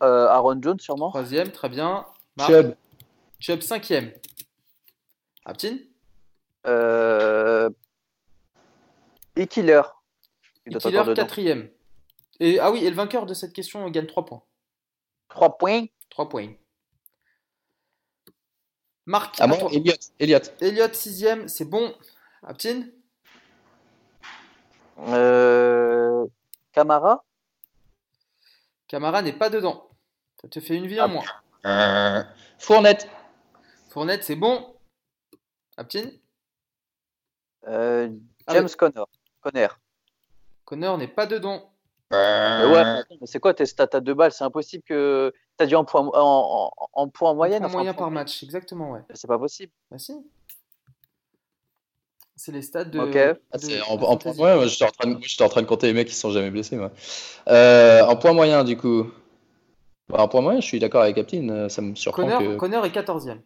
Aaron 0.00 0.60
Jones, 0.62 0.80
sûrement. 0.80 1.10
Troisième, 1.10 1.50
très 1.50 1.68
bien. 1.68 2.06
Chubb. 2.46 2.74
Chubb, 3.40 3.60
cinquième. 3.60 4.12
Aptin 5.44 5.78
euh... 6.66 7.70
Et 9.36 9.46
Killer. 9.46 9.82
Et 10.66 10.74
Killer, 10.74 11.02
quatrième. 11.14 11.70
Et, 12.40 12.58
ah 12.60 12.70
oui, 12.70 12.84
et 12.84 12.90
le 12.90 12.96
vainqueur 12.96 13.26
de 13.26 13.34
cette 13.34 13.52
question 13.52 13.88
gagne 13.90 14.06
3 14.06 14.24
points. 14.24 14.42
3 15.28 15.58
points 15.58 15.86
3 16.10 16.28
points. 16.28 16.52
Marc. 19.06 19.36
Ah 19.38 19.46
bon, 19.46 19.68
Elliot. 19.68 19.94
Elliot. 20.18 20.38
Elliot, 20.60 20.92
sixième, 20.92 21.48
c'est 21.48 21.64
bon. 21.64 21.94
Aptin 22.42 22.82
euh... 25.08 26.26
Camara 26.72 27.24
Camara 28.86 29.22
n'est 29.22 29.32
pas 29.32 29.50
dedans. 29.50 29.87
Ça 30.40 30.48
te 30.48 30.60
fait 30.60 30.76
une 30.76 30.86
vie 30.86 31.00
en 31.00 31.08
moins. 31.08 31.24
Euh... 31.66 32.22
Fournette. 32.58 33.08
Fournette, 33.90 34.24
c'est 34.24 34.36
bon. 34.36 34.74
Aptin 35.76 36.10
euh, 37.66 38.08
ah, 38.46 38.54
James 38.54 38.68
Connor. 38.76 39.08
Connor. 39.40 39.78
Connor 40.64 40.98
n'est 40.98 41.08
pas 41.08 41.26
dedans. 41.26 41.72
Euh... 42.12 42.72
Ouais, 42.72 43.04
mais 43.20 43.26
c'est 43.26 43.40
quoi 43.40 43.52
tes 43.52 43.66
stats 43.66 43.88
à 43.92 44.00
deux 44.00 44.14
balles? 44.14 44.32
C'est 44.32 44.44
impossible 44.44 44.82
que. 44.84 45.32
T'as 45.56 45.66
dit 45.66 45.74
en 45.74 45.84
point 45.84 46.08
en, 46.14 46.70
en, 46.92 47.08
point 47.08 47.30
en 47.30 47.34
moyenne 47.34 47.64
En 47.64 47.68
moyen 47.68 47.92
par 47.92 48.10
match, 48.10 48.42
exactement, 48.44 48.92
ouais. 48.92 49.00
C'est 49.12 49.26
pas 49.26 49.38
possible. 49.38 49.72
Bah 49.90 49.98
si. 49.98 50.14
C'est 52.36 52.52
les 52.52 52.62
stats 52.62 52.84
de. 52.84 53.00
Ok. 53.00 53.16
Ah, 53.52 53.92
en, 53.92 54.16
point 54.16 54.32
moyen, 54.34 54.66
j'étais 54.66 54.84
en, 54.84 54.90
train 54.90 55.10
de, 55.10 55.42
en 55.42 55.48
train 55.48 55.62
de 55.62 55.66
compter 55.66 55.88
les 55.88 55.92
mecs 55.92 56.08
qui 56.08 56.14
sont 56.14 56.30
jamais 56.30 56.50
blessés. 56.50 56.76
Moi. 56.76 56.92
Euh, 57.48 58.02
en 58.04 58.16
point 58.16 58.32
moyen, 58.32 58.62
du 58.64 58.76
coup. 58.76 59.10
Bah, 60.08 60.20
en 60.20 60.28
point 60.28 60.40
moyen, 60.40 60.60
je 60.60 60.66
suis 60.66 60.78
d'accord 60.78 61.02
avec 61.02 61.16
Captain. 61.16 61.48
Euh, 61.48 61.68
ça 61.68 61.82
me 61.82 61.94
surprend. 61.94 62.22
Connor, 62.22 62.40
que... 62.40 62.56
Connor 62.56 62.86
est 62.86 62.94
14e. 62.94 63.40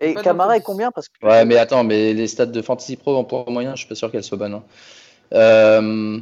Et 0.00 0.14
Camara 0.14 0.56
est 0.56 0.62
combien? 0.62 0.90
Parce 0.92 1.08
que... 1.08 1.26
Ouais, 1.26 1.44
mais 1.44 1.56
attends, 1.56 1.84
mais 1.84 2.14
les 2.14 2.28
stats 2.28 2.46
de 2.46 2.62
Fantasy 2.62 2.96
Pro 2.96 3.16
en 3.16 3.24
point 3.24 3.44
moyen, 3.48 3.74
je 3.74 3.80
suis 3.80 3.88
pas 3.88 3.96
sûr 3.96 4.10
qu'elles 4.10 4.24
soient 4.24 4.38
bonnes. 4.38 4.54
Hein. 4.54 4.64
Euh... 5.32 6.20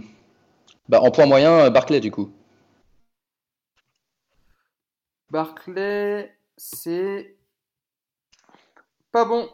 Bah, 0.88 1.00
en 1.00 1.10
point 1.10 1.26
moyen, 1.26 1.68
Barclay, 1.70 2.00
du 2.00 2.10
coup. 2.10 2.30
Barclay, 5.30 6.32
c'est 6.56 7.36
pas 9.12 9.24
bon. 9.24 9.48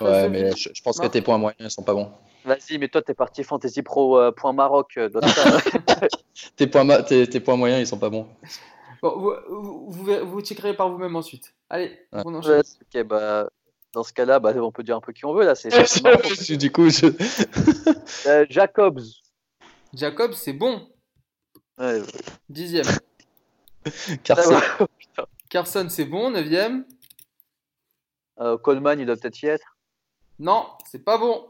Ouais, 0.00 0.28
mais 0.28 0.54
je, 0.56 0.82
pense 0.82 0.98
que 0.98 1.06
tes 1.06 1.22
points 1.22 1.38
moyens 1.38 1.60
ne 1.60 1.68
sont 1.68 1.82
pas 1.82 1.94
bons. 1.94 2.10
Vas-y, 2.44 2.78
mais 2.78 2.88
toi, 2.88 3.02
t'es 3.02 3.14
parti 3.14 3.42
Fantasy 3.42 3.82
Pro 3.82 4.18
euh, 4.18 4.32
point 4.32 4.52
Maroc. 4.52 4.96
Euh, 4.96 5.10
tes, 6.56 6.66
points 6.66 7.02
tes, 7.02 7.40
points 7.40 7.56
moyens, 7.56 7.80
ils 7.80 7.86
sont 7.86 7.98
pas 7.98 8.10
bons. 8.10 8.26
Bon, 9.02 9.16
vous, 9.18 9.90
vous, 9.90 10.26
vous, 10.26 10.40
checkerez 10.40 10.74
par 10.74 10.90
vous-même 10.90 11.16
ensuite. 11.16 11.54
Allez, 11.70 11.98
on 12.12 12.34
enchaîne. 12.34 12.62
ok, 12.62 13.02
bah, 13.04 13.48
dans 13.92 14.02
ce 14.02 14.12
cas-là, 14.12 14.38
bah, 14.38 14.52
on 14.56 14.72
peut 14.72 14.82
dire 14.82 14.96
un 14.96 15.00
peu 15.00 15.12
qui 15.12 15.24
on 15.24 15.34
veut. 15.34 15.44
là. 15.44 15.54
C'est 15.54 15.68
du 16.56 16.70
coup, 16.70 16.90
je... 16.90 17.06
euh, 18.28 18.46
Jacobs. 18.50 19.00
Jacobs, 19.94 20.34
c'est 20.34 20.52
bon. 20.52 20.88
Ouais, 21.78 22.02
Dixième. 22.48 22.86
Carson. 24.24 24.60
Carson, 25.50 25.86
c'est 25.88 26.04
bon. 26.04 26.30
Neuvième. 26.30 26.84
Euh, 28.40 28.58
Coleman, 28.58 29.00
il 29.00 29.06
doit 29.06 29.16
peut-être 29.16 29.42
y 29.42 29.46
être. 29.46 29.76
Non, 30.38 30.66
c'est 30.84 31.04
pas 31.04 31.18
bon. 31.18 31.48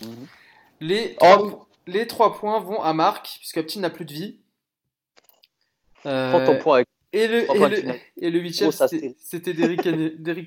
Mhm. 0.00 0.26
Les, 0.80 1.16
les 1.86 2.06
trois 2.06 2.34
points 2.34 2.60
vont 2.60 2.80
à 2.80 2.92
Marc, 2.92 3.36
puisque 3.38 3.62
Petit 3.62 3.78
n'a 3.78 3.90
plus 3.90 4.04
de 4.04 4.12
vie. 4.12 4.40
Euh, 6.06 6.30
Prends 6.30 6.44
ton 6.44 6.58
point 6.58 6.74
avec. 6.76 6.88
Et 7.14 7.28
le, 7.28 7.42
et, 7.42 7.58
le, 7.58 7.94
et 8.16 8.30
le 8.30 8.38
huitième, 8.38 8.70
c'était 8.72 9.52
Derrick 9.52 9.86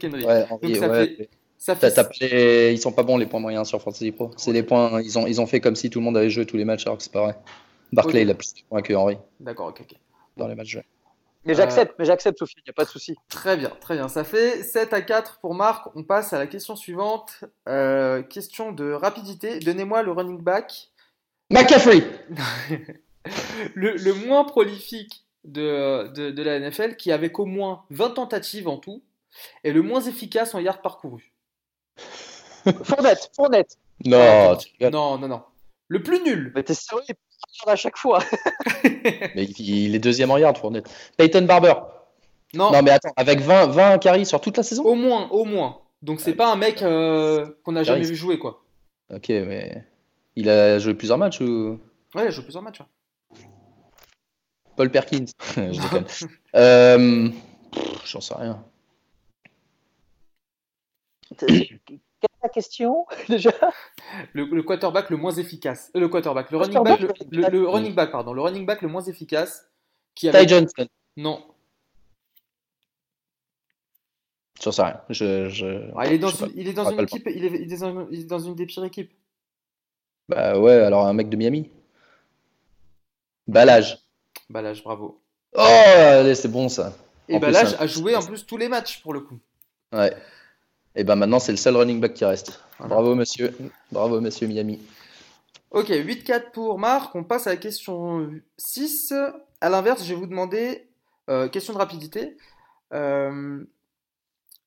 Henry. 0.03 0.25
Ouais, 0.25 0.47
Donc 0.49 0.75
ça 0.75 0.89
ouais, 0.89 1.07
fait. 1.07 1.29
Ça 1.57 1.75
fait... 1.75 2.73
Ils 2.73 2.79
sont 2.79 2.91
pas 2.91 3.03
bons 3.03 3.17
les 3.17 3.27
points 3.27 3.39
moyens 3.39 3.67
sur 3.67 3.81
Fantasy 3.81 4.11
Pro. 4.11 4.31
C'est 4.35 4.51
les 4.51 4.63
points. 4.63 5.01
Ils 5.01 5.17
ont, 5.19 5.27
ils 5.27 5.39
ont 5.39 5.45
fait 5.45 5.59
comme 5.59 5.75
si 5.75 5.89
tout 5.89 5.99
le 5.99 6.05
monde 6.05 6.17
avait 6.17 6.29
joué 6.29 6.45
tous 6.45 6.57
les 6.57 6.65
matchs 6.65 6.85
alors 6.85 6.97
que 6.97 7.03
c'est 7.03 7.11
pas 7.11 7.21
vrai. 7.21 7.35
Barclay 7.93 8.23
il 8.23 8.29
a 8.31 8.33
plus 8.33 8.53
de 8.53 8.61
points 8.67 8.81
que 8.81 8.93
Henry. 8.93 9.17
D'accord, 9.39 9.67
ok, 9.67 9.81
ok. 9.81 9.97
Dans 10.37 10.47
les 10.47 10.55
matchs 10.55 10.69
joués. 10.69 10.85
Mais 11.45 11.53
j'accepte, 11.53 11.91
euh, 11.91 11.95
mais 11.99 12.05
j'accepte 12.05 12.39
Sophie, 12.39 12.55
il 12.57 12.63
n'y 12.65 12.71
a 12.71 12.73
pas 12.73 12.85
de 12.85 12.89
souci. 12.89 13.15
Très 13.29 13.55
bien, 13.55 13.71
très 13.79 13.95
bien. 13.95 14.07
Ça 14.07 14.23
fait 14.23 14.63
7 14.63 14.93
à 14.93 15.01
4 15.01 15.39
pour 15.39 15.53
Marc. 15.53 15.87
On 15.95 16.03
passe 16.03 16.33
à 16.33 16.39
la 16.39 16.47
question 16.47 16.75
suivante. 16.75 17.43
Euh, 17.69 18.23
question 18.23 18.71
de 18.71 18.91
rapidité. 18.91 19.59
Donnez-moi 19.59 20.01
le 20.01 20.11
running 20.11 20.41
back. 20.41 20.89
McCaffrey 21.49 22.01
le, 23.75 24.13
moins 24.13 24.43
prolifique 24.43 25.25
de, 25.43 26.07
de, 26.07 26.43
la 26.43 26.59
NFL 26.59 26.95
qui 26.95 27.11
avait 27.11 27.31
qu'au 27.31 27.45
moins 27.45 27.83
20 27.91 28.11
tentatives 28.11 28.67
en 28.67 28.77
tout 28.77 29.03
et 29.63 29.71
le 29.71 29.81
moins 29.81 30.01
efficace 30.01 30.55
en 30.55 30.59
yards 30.59 30.81
parcourus. 30.81 31.33
Fournette, 32.83 33.31
Fournette. 33.35 33.77
Non, 34.05 34.57
non, 34.81 35.17
non, 35.17 35.27
non. 35.27 35.43
Le 35.87 36.01
plus 36.01 36.21
nul. 36.23 36.51
Mais 36.55 36.63
t'es 36.63 36.73
sérieux 36.73 37.03
à 37.67 37.75
chaque 37.75 37.97
fois. 37.97 38.19
mais 39.35 39.45
il 39.45 39.95
est 39.95 39.99
deuxième 39.99 40.31
en 40.31 40.37
yard, 40.37 40.57
Fournette. 40.57 40.89
Peyton 41.17 41.43
Barber. 41.43 41.73
Non. 42.53 42.71
Non, 42.71 42.81
mais 42.81 42.91
attends, 42.91 43.13
avec 43.17 43.39
20, 43.39 43.67
20 43.67 43.97
carries 43.99 44.25
sur 44.25 44.41
toute 44.41 44.57
la 44.57 44.63
saison? 44.63 44.83
Au 44.83 44.95
moins, 44.95 45.27
au 45.29 45.45
moins. 45.45 45.81
Donc 46.01 46.21
c'est 46.21 46.33
pas 46.33 46.51
un 46.51 46.55
mec 46.55 46.81
euh, 46.81 47.45
qu'on 47.63 47.73
n'a 47.73 47.83
jamais 47.83 48.05
vu 48.05 48.15
jouer, 48.15 48.39
quoi. 48.39 48.63
Ok, 49.13 49.29
mais 49.29 49.83
il 50.35 50.49
a 50.49 50.79
joué 50.79 50.93
plusieurs 50.93 51.17
matchs 51.17 51.41
ou? 51.41 51.79
Ouais, 52.13 52.23
il 52.23 52.27
a 52.27 52.29
joué 52.29 52.43
plusieurs 52.43 52.63
matchs. 52.63 52.81
Paul 54.75 54.91
Perkins. 54.91 55.25
Je 55.55 55.81
déconne. 55.81 56.05
euh... 56.55 57.29
J'en 58.05 58.21
sais 58.21 58.35
rien 58.35 58.63
la 62.45 62.49
question 62.49 63.05
déjà? 63.29 63.51
Le, 64.33 64.61
quarterback 64.61 65.09
le 65.09 65.17
moins 65.17 65.33
efficace. 65.33 65.91
Euh, 65.95 65.99
le 65.99 66.07
quarterback, 66.07 66.51
le 66.51 66.57
running 66.57 66.83
back, 66.83 66.99
le, 67.31 67.67
running 67.67 67.95
back, 67.95 68.11
pardon, 68.11 68.33
le 68.33 68.41
running 68.41 68.65
back 68.65 68.81
le 68.81 68.87
moins 68.87 69.03
efficace. 69.03 69.67
Qui 70.13 70.29
avait... 70.29 70.45
Ty 70.45 70.47
Johnson. 70.47 70.87
Non. 71.17 71.43
J'en 74.63 74.71
sais 74.71 74.83
rien. 74.83 75.01
Je, 75.09 75.49
je... 75.49 75.91
Ah, 75.97 76.07
il 76.07 76.13
est 76.13 76.19
dans, 76.19 76.29
une, 76.29 76.51
il 76.55 76.67
est 76.67 76.73
dans 76.73 76.89
une 76.89 77.01
équipe, 77.01 77.27
il 77.27 77.45
est, 77.45 77.61
il 77.61 77.73
est, 77.73 78.25
dans 78.25 78.39
une 78.39 78.55
des 78.55 78.65
pires 78.65 78.85
équipes. 78.85 79.11
Bah 80.27 80.57
ouais, 80.59 80.73
alors 80.73 81.05
un 81.05 81.13
mec 81.13 81.29
de 81.29 81.37
Miami. 81.37 81.69
Balage. 83.47 83.99
Balage, 84.49 84.83
bravo. 84.83 85.21
Oh, 85.55 85.61
allez, 85.61 86.35
c'est 86.35 86.47
bon 86.47 86.69
ça. 86.69 86.93
Et 87.27 87.39
Balage 87.39 87.75
a 87.79 87.87
joué 87.87 88.15
en 88.15 88.23
plus 88.23 88.45
tous 88.45 88.57
les 88.57 88.67
matchs 88.67 89.01
pour 89.01 89.13
le 89.13 89.21
coup. 89.21 89.39
Ouais. 89.91 90.15
Et 90.95 91.03
ben 91.03 91.15
maintenant, 91.15 91.39
c'est 91.39 91.51
le 91.51 91.57
seul 91.57 91.75
running 91.75 91.99
back 91.99 92.13
qui 92.13 92.25
reste. 92.25 92.59
Bravo, 92.79 93.15
monsieur. 93.15 93.55
Bravo, 93.91 94.21
monsieur 94.21 94.47
Miami. 94.47 94.79
Ok, 95.71 95.89
8-4 95.89 96.51
pour 96.51 96.79
Marc. 96.79 97.15
On 97.15 97.23
passe 97.23 97.47
à 97.47 97.51
la 97.51 97.57
question 97.57 98.29
6. 98.57 99.13
À 99.61 99.69
l'inverse, 99.69 100.03
je 100.03 100.13
vais 100.13 100.19
vous 100.19 100.27
demander, 100.27 100.87
euh, 101.29 101.49
question 101.49 101.73
de 101.73 101.77
rapidité. 101.77 102.37
Euh, 102.93 103.63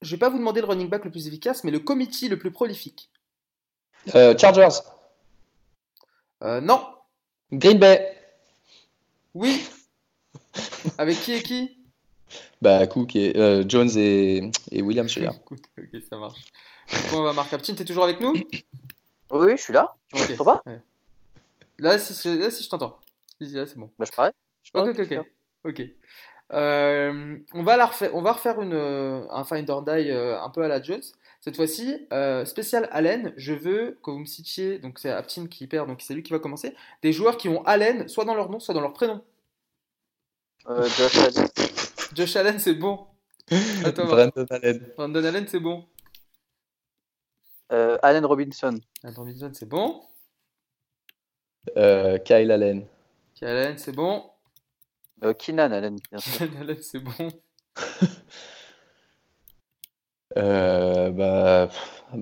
je 0.03 0.11
vais 0.11 0.19
pas 0.19 0.29
vous 0.29 0.39
demander 0.39 0.61
le 0.61 0.67
running 0.67 0.89
back 0.89 1.05
le 1.05 1.11
plus 1.11 1.27
efficace, 1.27 1.65
mais 1.65 1.71
le 1.71 1.79
committee 1.79 2.29
le 2.29 2.39
plus 2.39 2.51
prolifique. 2.51 3.11
Euh, 4.15 4.37
Chargers. 4.37 4.81
Non. 6.43 6.87
Green 7.53 7.79
Bay. 7.79 8.17
Oui. 9.35 9.69
Avec 10.99 11.19
qui 11.21 11.33
et 11.33 11.43
qui? 11.43 11.79
Bah, 12.61 12.87
Cook 12.87 13.15
et 13.17 13.37
euh, 13.37 13.65
Jones 13.67 13.91
et, 13.97 14.51
et 14.71 14.83
Williams, 14.83 15.11
je 15.11 15.21
ok, 15.51 16.03
ça 16.09 16.17
marche. 16.17 16.41
on 17.15 17.23
va 17.23 17.33
marquer 17.33 17.57
Aptine, 17.57 17.77
t'es 17.77 17.85
toujours 17.85 18.05
avec 18.05 18.21
nous? 18.21 18.35
Oui, 19.31 19.53
je 19.57 19.63
suis 19.63 19.73
là. 19.73 19.95
Tu 20.13 20.19
m'entends 20.19 20.45
pas 20.45 20.63
là 21.79 21.99
si, 21.99 22.39
là, 22.39 22.51
si 22.51 22.65
je 22.65 22.69
t'entends. 22.69 22.99
Là, 23.41 23.67
c'est 23.67 23.79
bon. 23.79 23.91
Bah, 23.99 24.05
je 24.05 24.13
parais. 24.13 24.33
Ok, 24.75 24.99
ok, 24.99 25.27
ok. 25.65 25.83
Euh, 26.53 27.39
on, 27.53 27.63
va 27.63 27.77
la 27.77 27.87
refaire, 27.87 28.15
on 28.15 28.23
va 28.23 28.33
refaire 28.33 28.61
une, 28.61 28.75
un 28.75 29.45
Find 29.45 29.69
or 29.71 29.83
Die 29.83 30.11
euh, 30.11 30.41
un 30.41 30.51
peu 30.51 30.63
à 30.63 30.69
la 30.69 30.83
Jones. 30.83 31.03
Cette 31.41 31.57
fois-ci, 31.57 32.07
euh, 32.13 32.45
spécial 32.45 32.89
Allen, 32.91 33.33
je 33.37 33.55
veux 33.55 33.99
que 34.03 34.11
vous 34.11 34.19
me 34.19 34.27
citiez, 34.27 34.79
donc 34.79 34.99
c'est 34.99 35.11
Aptin 35.11 35.47
qui 35.47 35.67
perd, 35.67 35.89
donc 35.89 36.03
c'est 36.03 36.15
lui 36.15 36.23
qui 36.23 36.33
va 36.33 36.39
commencer, 36.39 36.75
des 37.03 37.13
joueurs 37.13 37.37
qui 37.37 37.49
ont 37.49 37.65
Allen 37.65 38.09
soit 38.09 38.25
dans 38.25 38.35
leur 38.35 38.51
nom, 38.51 38.61
soit 38.61 38.75
dans 38.75 38.81
leur 38.81 38.93
prénom. 38.93 39.23
Josh 40.67 41.17
Allen. 41.17 41.49
Josh 42.15 42.37
Allen, 42.37 42.59
c'est 42.59 42.75
bon. 42.75 43.07
Brandon 43.51 44.47
Allen. 44.51 44.93
Brandon 44.97 45.25
Allen, 45.25 45.47
c'est 45.49 45.61
bon. 45.61 45.87
Allen 47.71 48.25
Robinson. 48.27 48.79
Allen 49.03 49.17
Robinson, 49.17 49.51
c'est 49.55 49.69
bon. 49.69 50.03
Kyle 51.75 52.51
Allen. 52.51 52.87
Kyle 53.35 53.49
Allen, 53.49 53.79
c'est 53.79 53.93
bon. 53.93 54.25
Euh, 55.25 55.35
Keenan 55.35 55.73
Allen, 55.73 55.97
bien 56.11 56.21
sûr. 56.21 56.39
Keenan 56.39 56.61
Allen, 56.63 56.79
c'est 56.81 57.01
bon. 57.01 57.29
euh, 60.37 61.11
bah, 61.11 61.69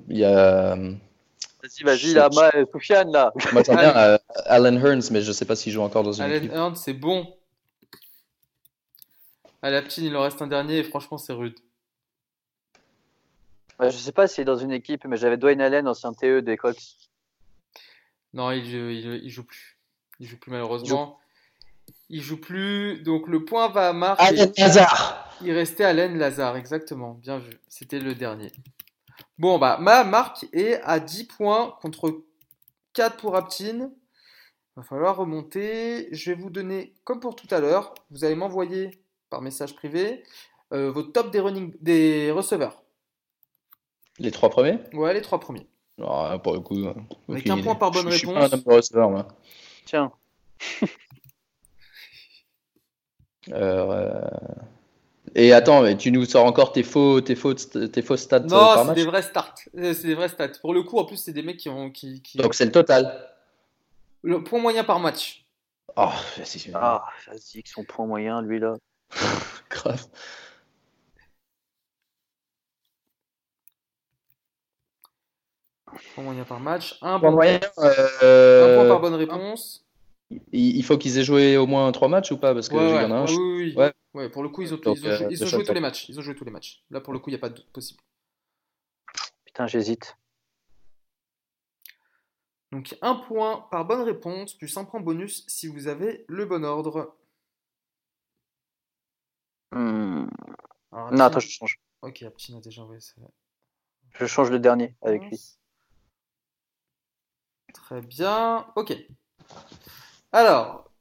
il 0.07 0.17
y 0.17 0.25
a. 0.25 0.75
Vas-y, 0.75 1.83
vas-y, 1.83 2.13
là, 2.13 2.29
ma, 2.33 2.51
Soufiane, 2.71 3.11
là. 3.11 3.33
Moi, 3.51 3.63
j'aime 3.63 3.77
bien 3.77 3.97
euh, 3.97 4.17
Alan 4.45 4.75
Hearns, 4.75 5.11
mais 5.11 5.21
je 5.21 5.31
sais 5.31 5.45
pas 5.45 5.55
s'il 5.55 5.73
joue 5.73 5.81
encore 5.81 6.03
dans 6.03 6.13
une 6.13 6.23
Alan 6.23 6.35
équipe. 6.35 6.51
Hearns, 6.51 6.75
c'est 6.75 6.93
bon. 6.93 7.35
À 9.61 9.69
la 9.69 9.81
petite, 9.81 10.03
il 10.03 10.15
en 10.15 10.21
reste 10.21 10.41
un 10.41 10.47
dernier 10.47 10.77
et 10.77 10.83
franchement, 10.83 11.17
c'est 11.17 11.33
rude. 11.33 11.59
Ouais, 13.79 13.91
je 13.91 13.97
sais 13.97 14.11
pas 14.11 14.27
s'il 14.27 14.43
est 14.43 14.45
dans 14.45 14.57
une 14.57 14.71
équipe, 14.71 15.05
mais 15.05 15.17
j'avais 15.17 15.37
Dwayne 15.37 15.61
Allen, 15.61 15.87
ancien 15.87 16.13
TE 16.13 16.39
des 16.39 16.57
Colts. 16.57 16.77
Non, 18.33 18.51
il, 18.51 18.65
il, 18.65 19.21
il, 19.23 19.29
joue 19.29 19.43
plus. 19.43 19.77
Il 20.19 20.27
joue 20.27 20.37
plus 20.37 20.51
malheureusement. 20.51 21.19
Il 22.09 22.21
joue 22.21 22.39
plus. 22.39 23.01
Donc 23.01 23.27
le 23.27 23.43
point 23.45 23.69
va 23.69 23.89
à 23.89 23.93
Marc. 23.93 24.19
Allen 24.21 24.51
Lazare. 24.57 25.29
Il 25.41 25.51
restait 25.51 25.83
Allen 25.83 26.17
Lazare, 26.17 26.57
exactement. 26.57 27.13
Bien 27.15 27.39
vu. 27.39 27.51
C'était 27.67 27.99
le 27.99 28.15
dernier. 28.15 28.51
Bon, 29.37 29.59
bah, 29.59 29.77
ma 29.79 30.03
marque 30.03 30.45
est 30.51 30.81
à 30.83 30.99
10 30.99 31.25
points 31.25 31.75
contre 31.81 32.23
4 32.93 33.17
pour 33.17 33.35
Aptine. 33.35 33.91
Il 33.91 34.81
va 34.81 34.83
falloir 34.83 35.17
remonter. 35.17 36.07
Je 36.11 36.31
vais 36.31 36.41
vous 36.41 36.49
donner, 36.49 36.93
comme 37.03 37.19
pour 37.19 37.35
tout 37.35 37.47
à 37.51 37.59
l'heure, 37.59 37.93
vous 38.09 38.23
allez 38.23 38.35
m'envoyer 38.35 38.91
par 39.29 39.41
message 39.41 39.75
privé 39.75 40.23
euh, 40.73 40.91
vos 40.91 41.03
top 41.03 41.31
des, 41.31 41.39
running, 41.39 41.73
des 41.81 42.31
receveurs. 42.31 42.83
Les 44.19 44.31
trois 44.31 44.49
premiers? 44.49 44.79
Ouais, 44.93 45.13
les 45.13 45.21
trois 45.21 45.39
premiers. 45.39 45.67
Ah, 46.01 46.39
pour 46.43 46.53
le 46.53 46.59
coup. 46.59 46.85
Avec 47.29 47.49
un 47.49 47.61
point 47.61 47.75
par 47.75 47.91
bonne 47.91 48.09
je, 48.09 48.25
réponse. 48.27 48.43
Je 48.43 48.47
suis 48.47 48.63
pas 48.63 48.71
un 48.71 48.75
receveur, 48.75 49.09
moi. 49.09 49.27
Tiens. 49.85 50.11
Euh, 53.51 54.21
et 55.35 55.53
attends, 55.53 55.81
mais 55.81 55.95
tu 55.97 56.11
nous 56.11 56.25
sors 56.25 56.45
encore 56.45 56.71
tes 56.71 56.83
faux, 56.83 57.21
tes 57.21 57.35
faux, 57.35 57.53
tes 57.53 58.01
faux 58.01 58.17
stats 58.17 58.39
non, 58.39 58.49
par 58.49 58.85
match 58.85 58.97
c'est 58.97 59.03
des 59.03 59.09
vrais 59.09 59.21
stats. 59.21 59.55
C'est 59.73 60.03
des 60.03 60.15
vrais 60.15 60.29
stats. 60.29 60.59
Pour 60.61 60.73
le 60.73 60.83
coup, 60.83 60.97
en 60.97 61.05
plus, 61.05 61.17
c'est 61.17 61.33
des 61.33 61.43
mecs 61.43 61.57
qui 61.57 61.69
ont. 61.69 61.91
Qui, 61.91 62.21
qui... 62.21 62.37
Donc 62.37 62.53
c'est 62.53 62.65
le 62.65 62.71
total. 62.71 63.29
Le 64.23 64.43
point 64.43 64.59
moyen 64.59 64.83
par 64.83 64.99
match. 64.99 65.45
Oh, 65.95 66.09
c'est 66.43 66.71
Ah, 66.73 67.05
vas-y, 67.27 67.63
que 67.63 67.69
son 67.69 67.83
point 67.83 68.05
moyen, 68.05 68.41
lui 68.41 68.59
là. 68.59 68.75
Grave. 69.69 70.05
Point 76.13 76.23
moyen 76.23 76.43
par 76.43 76.59
match. 76.59 76.97
Un, 77.01 77.19
point, 77.19 77.31
moyen, 77.31 77.59
euh... 77.79 78.73
un 78.73 78.79
point 78.79 78.89
par 78.89 78.99
bonne 78.99 79.15
réponse. 79.15 79.86
Il 80.51 80.83
faut 80.83 80.97
qu'ils 80.97 81.17
aient 81.17 81.23
joué 81.23 81.55
au 81.57 81.67
moins 81.67 81.91
3 81.91 82.07
matchs 82.09 82.31
ou 82.31 82.37
pas 82.37 82.53
Parce 82.53 82.67
que 82.67 82.75
ouais, 82.75 83.03
y 83.03 83.05
en 83.05 83.11
a 83.11 83.15
un. 83.15 83.25
Oui, 83.27 83.37
oui, 83.37 83.75
ouais. 83.75 83.93
ouais. 84.13 84.29
pour 84.29 84.43
le 84.43 84.49
coup, 84.49 84.61
ils 84.61 84.73
ont, 84.73 84.77
Donc, 84.77 84.97
ils 84.97 85.05
ont, 85.05 85.09
euh, 85.09 85.27
ils 85.29 85.43
ont 85.43 85.47
joué 85.47 85.63
tous 85.63 85.73
les 85.73 85.79
matchs. 85.79 86.09
Ils 86.09 86.19
ont 86.19 86.21
joué 86.21 86.35
tous 86.35 86.43
les 86.43 86.51
matchs. 86.51 86.83
Là, 86.89 86.99
pour 86.99 87.13
le 87.13 87.19
coup, 87.19 87.29
il 87.29 87.33
n'y 87.33 87.37
a 87.37 87.39
pas 87.39 87.49
de 87.49 87.55
doute 87.55 87.71
possible. 87.71 88.01
Putain, 89.45 89.67
j'hésite. 89.67 90.17
Donc, 92.73 92.97
un 93.01 93.15
point 93.15 93.67
par 93.71 93.85
bonne 93.85 94.01
réponse, 94.01 94.53
plus 94.53 94.75
un 94.75 94.83
point 94.83 94.99
bonus 94.99 95.45
si 95.47 95.67
vous 95.67 95.87
avez 95.87 96.25
le 96.27 96.45
bon 96.45 96.65
ordre. 96.65 97.15
Hmm. 99.71 100.27
Alors, 100.91 101.11
non, 101.13 101.23
attends, 101.23 101.39
je 101.39 101.49
change. 101.49 101.79
Ok, 102.01 102.21
Aptine 102.23 102.57
a 102.57 102.61
déjà 102.61 102.81
envoyé 102.81 102.99
ça. 102.99 103.13
Je 104.19 104.25
change 104.25 104.51
le 104.51 104.59
dernier 104.59 104.95
avec 105.01 105.23
lui. 105.23 105.57
Très 107.73 108.01
bien. 108.01 108.67
Ok. 108.75 108.93
Alors. 110.31 110.91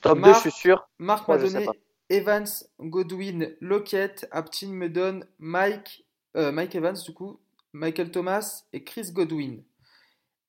Top 0.00 0.20
2, 0.20 0.32
je 0.34 0.38
suis 0.38 0.50
sûr. 0.50 0.88
Marc 0.98 1.28
m'a 1.28 1.38
donné 1.38 1.66
Evans, 2.08 2.46
Godwin, 2.80 3.54
Lockett. 3.60 4.26
Aptin 4.30 4.68
me 4.68 4.88
donne 4.88 5.26
Mike, 5.38 6.06
euh, 6.36 6.52
Mike 6.52 6.74
Evans, 6.74 6.96
du 7.04 7.12
coup, 7.12 7.40
Michael 7.72 8.10
Thomas 8.10 8.64
et 8.72 8.84
Chris 8.84 9.10
Godwin. 9.12 9.62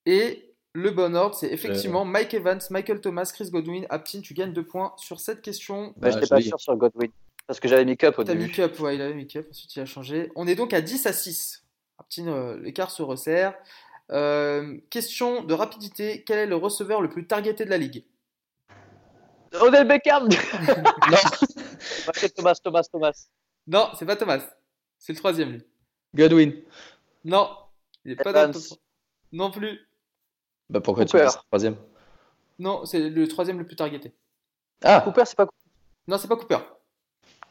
Et 0.06 0.54
le 0.74 0.92
bon 0.92 1.16
ordre, 1.16 1.36
c'est 1.36 1.52
effectivement 1.52 2.06
Mike 2.06 2.34
Evans, 2.34 2.62
Michael 2.70 3.02
Thomas, 3.02 3.32
Chris 3.34 3.50
Godwin. 3.50 3.86
Aptin, 3.90 4.22
tu 4.22 4.34
gagnes 4.34 4.54
deux 4.54 4.66
points 4.66 4.94
sur 4.98 5.20
cette 5.20 5.42
question. 5.42 5.94
Bah, 5.98 6.12
je 6.12 6.16
n'étais 6.16 6.28
pas 6.28 6.42
sûr 6.42 6.60
sur 6.60 6.76
Godwin. 6.76 7.12
Parce 7.48 7.60
que 7.60 7.68
j'avais 7.68 7.86
mis 7.86 7.98
Cup 7.98 8.20
au 8.20 8.24
T'as 8.24 8.34
début. 8.34 8.46
mis 8.46 8.52
Cup, 8.52 8.80
ouais, 8.80 8.96
il 8.96 9.02
avait 9.02 9.16
mis 9.16 9.26
Cup, 9.26 9.48
ensuite 9.50 9.76
il 9.76 9.80
a 9.80 9.86
changé. 9.86 10.32
On 10.36 10.46
est 10.46 10.54
donc 10.56 10.72
à 10.72 10.82
10 10.82 11.08
à 11.08 11.14
6. 11.14 11.64
Aptin, 11.98 12.28
euh, 12.28 12.60
l'écart 12.60 12.92
se 12.92 13.02
resserre. 13.02 13.56
Euh, 14.12 14.78
question 14.90 15.44
de 15.44 15.54
rapidité. 15.54 16.24
Quel 16.26 16.40
est 16.40 16.46
le 16.48 16.56
receveur 16.56 17.02
le 17.02 17.10
plus 17.10 17.28
targeté 17.28 17.66
de 17.66 17.70
la 17.70 17.78
ligue? 17.78 18.06
Odell 19.60 19.88
Beckham 19.88 20.28
Non. 21.12 21.18
Thomas, 22.36 22.56
Thomas, 22.64 22.84
Thomas. 22.92 23.28
Non, 23.68 23.90
c'est 23.98 24.06
pas 24.06 24.16
Thomas. 24.16 24.42
C'est 24.98 25.14
le 25.14 25.18
troisième, 25.20 25.52
lui. 25.52 25.64
Godwin. 26.16 26.54
Non. 27.24 27.50
Il 28.06 28.12
est 28.14 28.16
pas 28.16 28.34
dans 28.34 28.48
le 28.48 28.54
top 28.54 28.64
3. 28.64 28.78
Non 29.32 29.52
plus. 29.52 29.80
Bah 30.70 30.82
pourquoi 30.82 31.06
Cooper. 31.06 31.20
tu 31.20 31.24
passes 31.26 31.36
le 31.38 31.42
troisième? 31.48 31.76
Non, 32.60 32.86
c'est 32.86 33.10
le 33.10 33.28
troisième 33.28 33.58
le 33.60 33.66
plus 33.66 33.76
targeté. 33.76 34.14
Ah 34.84 35.02
Cooper, 35.02 35.24
c'est 35.26 35.36
pas 35.38 35.48
Non, 36.08 36.18
c'est 36.18 36.28
pas 36.28 36.36
Cooper. 36.36 36.60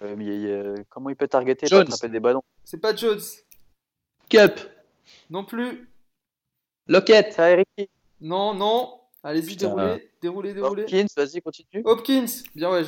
Euh, 0.02 0.14
mais 0.16 0.26
euh, 0.28 0.76
comment 0.88 1.10
il 1.10 1.16
peut 1.16 1.26
targeter 1.28 1.66
Jones. 1.66 1.82
attraper 1.82 2.08
des 2.08 2.20
ballons? 2.20 2.42
C'est 2.64 2.78
pas 2.78 2.94
Jones. 2.94 3.20
Cup. 4.28 4.60
Non 5.30 5.44
plus. 5.44 5.88
Lockett. 6.88 7.38
Eric. 7.38 7.68
Non, 8.20 8.54
non. 8.54 8.94
Allez-y, 9.22 9.56
déroulez, 9.56 10.10
déroulez, 10.22 10.54
déroulez. 10.54 10.82
Hopkins, 10.84 11.06
vas-y, 11.16 11.40
continue. 11.42 11.82
Hopkins, 11.84 12.26
bien 12.54 12.70
ouais. 12.70 12.84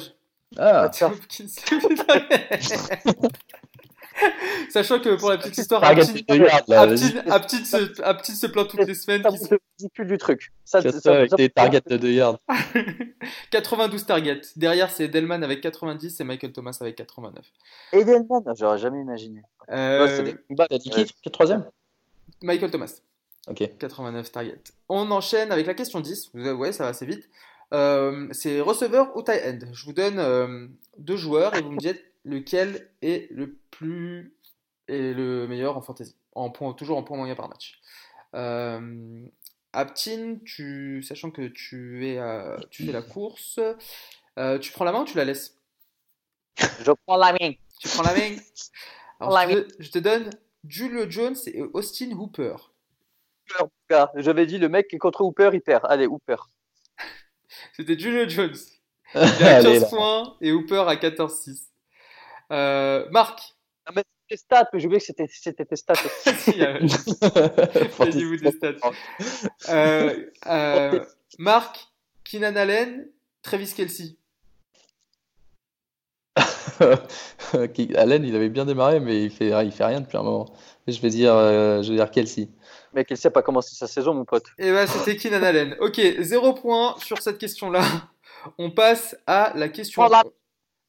Ah, 0.57 0.91
Hopkins. 1.03 1.47
Sachant 4.71 5.01
que 5.01 5.17
pour 5.17 5.31
la 5.31 5.39
petite 5.39 5.59
histoire, 5.59 5.83
Aptin, 5.83 6.05
Aptin 8.03 8.35
se 8.35 8.47
plaint 8.47 8.69
toutes 8.69 8.87
les 8.87 8.95
semaines. 8.95 9.23
C'est 9.37 9.59
ridicule 9.79 10.07
du 10.07 10.19
truc. 10.19 10.53
Ça, 10.65 10.83
ça, 10.83 10.93
ça 10.93 11.15
avec 11.15 11.35
des 11.35 11.49
targets 11.49 11.81
de 11.87 11.97
2 11.97 12.13
yards. 12.13 12.39
92 13.51 14.07
targets. 14.07 14.41
Derrière, 14.57 14.91
c'est 14.91 15.05
Edelman 15.05 15.43
avec 15.43 15.61
90 15.63 16.21
et 16.21 16.25
Michael 16.25 16.53
Thomas 16.53 16.77
avec 16.81 16.97
89. 16.97 17.45
Edelman, 17.93 18.43
j'aurais 18.57 18.79
jamais 18.79 19.01
imaginé. 19.01 19.43
Euh... 19.71 20.35
T'as 20.57 20.79
dit 20.79 20.91
qui 20.91 21.05
Qui 21.05 21.13
est 21.27 21.31
troisième? 21.31 21.65
Michael 22.43 22.71
Thomas. 22.71 23.01
Ok. 23.49 23.69
89 23.79 24.33
targets. 24.33 24.63
On 24.89 25.11
enchaîne 25.11 25.51
avec 25.53 25.67
la 25.67 25.75
question 25.75 26.01
10. 26.01 26.31
Vous 26.35 26.57
voyez, 26.57 26.73
ça 26.73 26.85
va 26.85 26.91
assez 26.91 27.07
vite. 27.07 27.29
Euh, 27.73 28.29
c'est 28.33 28.61
receveur 28.61 29.17
ou 29.17 29.23
tight 29.23 29.43
end? 29.45 29.59
Je 29.73 29.85
vous 29.85 29.93
donne 29.93 30.19
euh, 30.19 30.67
deux 30.99 31.17
joueurs 31.17 31.55
et 31.55 31.63
vous 31.63 31.71
me 31.71 31.79
dites 31.79 32.05
lequel 32.25 32.91
est 33.03 33.31
le 33.33 33.57
plus 33.71 34.35
et 34.89 35.15
le 35.15 35.47
meilleur 35.47 35.77
en 35.77 35.81
fantasy. 35.81 36.17
En 36.35 36.51
point, 36.51 36.73
toujours 36.75 36.99
en 36.99 37.03
point 37.03 37.17
moyen 37.17 37.35
par 37.35 37.49
match. 37.49 37.81
Euh, 38.35 39.27
Aptin, 39.73 40.39
tu, 40.45 41.03
sachant 41.03 41.31
que 41.31 41.49
tu, 41.49 42.07
es, 42.09 42.19
euh, 42.19 42.57
tu 42.71 42.85
fais 42.85 42.93
la 42.93 43.03
course, 43.03 43.61
euh, 44.39 44.59
tu 44.59 44.73
prends 44.73 44.85
la 44.85 44.93
main 44.93 45.03
ou 45.03 45.05
tu 45.05 45.17
la 45.17 45.25
laisses? 45.25 45.57
Je 46.59 46.93
prends 47.07 47.17
la 47.17 47.33
main. 47.33 47.53
Tu 47.79 47.89
prends 47.89 48.03
la 48.03 48.15
main 48.15 48.37
Alors, 49.21 49.35
la 49.35 49.49
je, 49.49 49.59
te, 49.59 49.83
je, 49.83 49.91
te, 49.91 49.99
donne 49.99 50.31
Julio 50.67 51.09
Jones 51.09 51.37
et 51.47 51.63
Austin 51.73 52.11
Hooper. 52.13 52.57
J'avais 54.17 54.47
dit 54.47 54.59
le 54.59 54.69
mec 54.69 54.89
qui 54.89 54.97
est 54.97 54.99
contre 54.99 55.23
Hooper, 55.23 55.51
il 55.53 55.61
perd. 55.61 55.85
Allez, 55.89 56.07
Hooper. 56.07 56.37
C'était 57.77 57.99
Julio 57.99 58.29
Jones. 58.29 58.57
Il 59.15 59.21
a 59.45 59.63
15 59.63 59.91
points 59.91 60.37
et 60.41 60.53
Hooper 60.53 60.85
à 60.87 60.95
14-6. 60.95 61.71
Euh, 62.53 63.09
Marc. 63.11 63.57
Ah, 63.87 63.93
mais 63.95 64.05
tes 64.29 64.37
stats, 64.37 64.69
mais 64.73 64.79
j'ai 64.79 64.87
oublié 64.87 65.01
que 65.01 65.07
c'était, 65.07 65.27
c'était 65.29 65.65
tes 65.65 65.77
stats. 65.77 65.95
Vas-y, 67.99 68.25
vous 68.25 68.37
des 68.37 68.53
stats. 68.53 68.75
Euh, 69.69 70.27
euh, 70.47 71.05
Marc, 71.39 71.89
Keenan 72.23 72.55
Allen, 72.55 73.09
Travis 73.43 73.73
Kelsey. 73.75 74.17
Allen, 77.97 78.25
il 78.25 78.37
avait 78.37 78.49
bien 78.49 78.65
démarré, 78.65 79.01
mais 79.01 79.25
il 79.25 79.31
fait, 79.31 79.51
il 79.65 79.73
fait 79.73 79.85
rien 79.85 80.01
depuis 80.01 80.17
un 80.17 80.23
moment. 80.23 80.55
Je 80.87 81.01
vais 81.01 81.11
dire, 81.11 81.35
euh, 81.35 81.83
je 81.83 81.91
vais 81.91 81.97
dire 81.97 82.11
Kelsey. 82.11 82.49
Mais 82.93 83.05
Kelsey 83.05 83.29
n'a 83.29 83.33
pas 83.33 83.43
commencé 83.43 83.75
sa 83.75 83.87
saison, 83.87 84.15
mon 84.15 84.25
pote. 84.25 84.47
Et 84.59 84.69
eh 84.69 84.73
ben, 84.73 84.87
c'était 84.87 85.17
Keenan 85.17 85.43
Allen. 85.43 85.77
Ok, 85.81 86.01
zéro 86.21 86.55
point 86.55 86.97
sur 86.99 87.23
cette 87.23 87.39
question-là. 87.39 87.83
On 88.59 88.71
passe 88.71 89.17
à 89.27 89.53
la 89.55 89.69
question, 89.69 90.09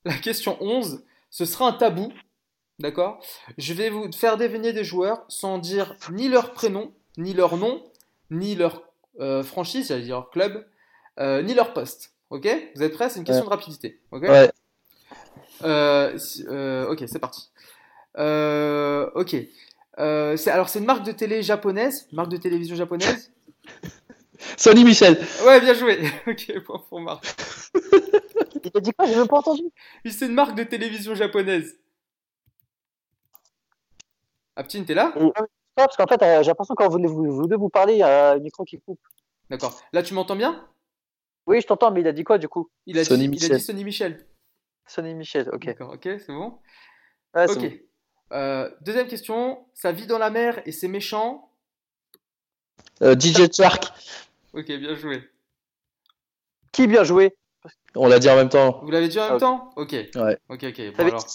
la 0.06 0.14
question 0.16 0.58
11. 0.62 1.04
Ce 1.30 1.46
sera 1.46 1.68
un 1.68 1.74
tabou, 1.74 2.12
d'accord? 2.80 3.24
Je 3.58 3.74
vais 3.74 3.90
vous 3.90 4.12
faire 4.12 4.38
deviner 4.38 4.74
des 4.74 4.84
joueurs 4.84 5.24
sans 5.28 5.58
dire 5.58 5.96
ni 6.12 6.28
leur 6.28 6.54
prénom, 6.54 6.94
ni 7.18 7.34
leur 7.34 7.58
nom, 7.58 7.84
ni 8.30 8.56
leur 8.56 8.84
euh, 9.20 9.44
franchise, 9.44 9.90
j'allais 9.90 10.04
dire 10.04 10.16
leur 10.16 10.30
club, 10.30 10.66
euh, 11.20 11.42
ni 11.42 11.54
leur 11.54 11.74
poste. 11.74 12.14
Ok? 12.30 12.48
Vous 12.76 12.84
êtes 12.84 12.94
prêts? 12.94 13.10
C'est 13.10 13.20
une 13.20 13.26
question 13.26 13.46
de 13.46 13.50
rapidité. 13.50 14.00
Ok? 14.12 14.24
Ouais. 14.24 14.50
Euh, 15.64 16.18
euh, 16.48 16.88
ok, 16.88 17.04
c'est 17.08 17.20
parti. 17.20 17.52
Ok. 19.16 19.36
C'est, 19.98 20.50
alors, 20.50 20.70
c'est 20.70 20.80
une 20.80 20.86
marque 20.86 21.04
de 21.04 21.12
télé 21.12 21.42
japonaise, 21.44 22.08
marque 22.12 22.30
de 22.30 22.38
télévision 22.38 22.76
japonaise. 22.76 23.32
Sony 24.58 24.84
Michel. 24.84 25.20
Ouais, 25.46 25.62
bien 25.62 25.74
joué. 25.74 26.00
ok, 26.28 26.64
point 26.64 26.84
pour 26.90 27.00
Marc. 27.00 27.24
Il 28.64 28.72
t'a 28.72 28.80
dit 28.80 28.92
quoi? 28.92 29.06
J'ai 29.06 29.16
même 29.16 29.28
pas 29.28 29.38
entendu. 29.38 29.64
c'est 30.06 30.26
une 30.26 30.34
marque 30.34 30.56
de 30.56 30.64
télévision 30.64 31.16
japonaise. 31.16 31.80
Aptine, 34.56 34.86
t'es 34.86 34.94
là? 34.94 35.14
Parce 35.76 35.96
qu'en 35.96 36.08
fait, 36.08 36.20
j'ai 36.22 36.50
l'impression 36.50 36.76
que 36.76 36.84
quand 36.84 36.90
vous, 36.90 37.32
vous, 37.32 37.48
deux 37.48 37.56
vous 37.56 37.70
parlez, 37.70 37.94
il 37.94 38.00
y 38.00 38.04
a 38.04 38.32
un 38.32 38.40
micro 38.40 38.64
qui 38.66 38.80
coupe. 38.80 39.00
D'accord. 39.50 39.82
Là, 39.94 40.04
tu 40.04 40.14
m'entends 40.14 40.36
bien? 40.36 40.68
Oui, 41.48 41.62
je 41.62 41.68
t'entends, 41.68 41.92
mais 41.92 42.02
il 42.02 42.08
a 42.08 42.12
dit 42.12 42.24
quoi 42.24 42.38
du 42.38 42.48
coup? 42.48 42.70
Il 42.86 43.00
a, 43.00 43.04
dit, 43.04 43.10
il 43.14 43.52
a 43.52 43.58
dit 43.58 43.64
Sony 43.64 43.84
Michel. 43.84 44.26
Sonny 44.86 45.14
Michel, 45.14 45.50
ok. 45.52 45.66
D'accord, 45.66 45.94
ok, 45.94 46.04
c'est 46.04 46.34
bon. 46.34 46.60
ok. 47.36 47.82
Euh, 48.32 48.70
deuxième 48.82 49.08
question. 49.08 49.66
Ça 49.74 49.92
vit 49.92 50.08
dans 50.08 50.18
la 50.18 50.30
mer 50.30 50.62
et 50.66 50.72
c'est 50.72 50.88
méchant. 50.88 51.50
Euh, 53.02 53.16
DJ 53.20 53.52
Shark. 53.52 53.86
Ok, 54.54 54.68
bien 54.68 54.96
joué. 54.96 55.30
Qui 56.72 56.88
bien 56.88 57.04
joué? 57.04 57.36
On 57.96 58.08
l'a 58.08 58.20
dit 58.20 58.30
en 58.30 58.36
même 58.36 58.50
temps. 58.50 58.80
Vous 58.84 58.92
l'avez 58.92 59.08
dit 59.08 59.20
en 59.20 59.26
même 59.26 59.34
ah, 59.36 59.40
temps? 59.40 59.70
Ok. 59.76 59.92
Ouais. 59.92 60.38
Ok, 60.50 60.64
ok. 60.64 60.94
Bon, 60.96 61.04
alors... 61.04 61.26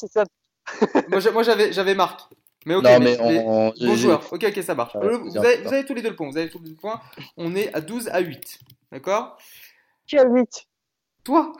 moi, 1.32 1.42
j'avais, 1.42 1.72
j'avais 1.72 1.94
Marc. 1.94 2.28
Mais 2.64 2.74
ok, 2.74 2.82
non, 2.82 2.98
mais, 2.98 3.16
bon 3.16 3.94
joueur. 3.94 4.32
Ok, 4.32 4.44
ok, 4.48 4.62
ça 4.62 4.74
marche. 4.74 4.96
vous, 4.96 5.38
avez, 5.38 5.58
vous, 5.58 5.72
avez, 5.72 5.84
tous 5.84 5.94
les 5.94 6.02
deux 6.02 6.10
le 6.10 6.16
point. 6.16 6.28
Vous 6.28 6.36
avez 6.36 6.48
tous 6.48 6.58
les 6.58 6.64
deux 6.64 6.70
le 6.70 6.76
point. 6.76 7.00
On 7.36 7.54
est 7.54 7.72
à 7.74 7.80
12 7.80 8.08
à 8.08 8.20
8. 8.20 8.58
D'accord? 8.90 9.38
Qui 10.06 10.18
a 10.18 10.24
8 10.24 10.66
Toi 11.22 11.52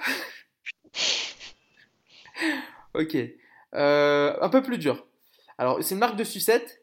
ok. 2.94 3.16
Euh, 3.74 4.36
un 4.40 4.48
peu 4.48 4.62
plus 4.62 4.78
dur. 4.78 5.06
Alors, 5.58 5.82
c'est 5.82 5.94
une 5.94 6.00
marque 6.00 6.16
de 6.16 6.24
sucette. 6.24 6.82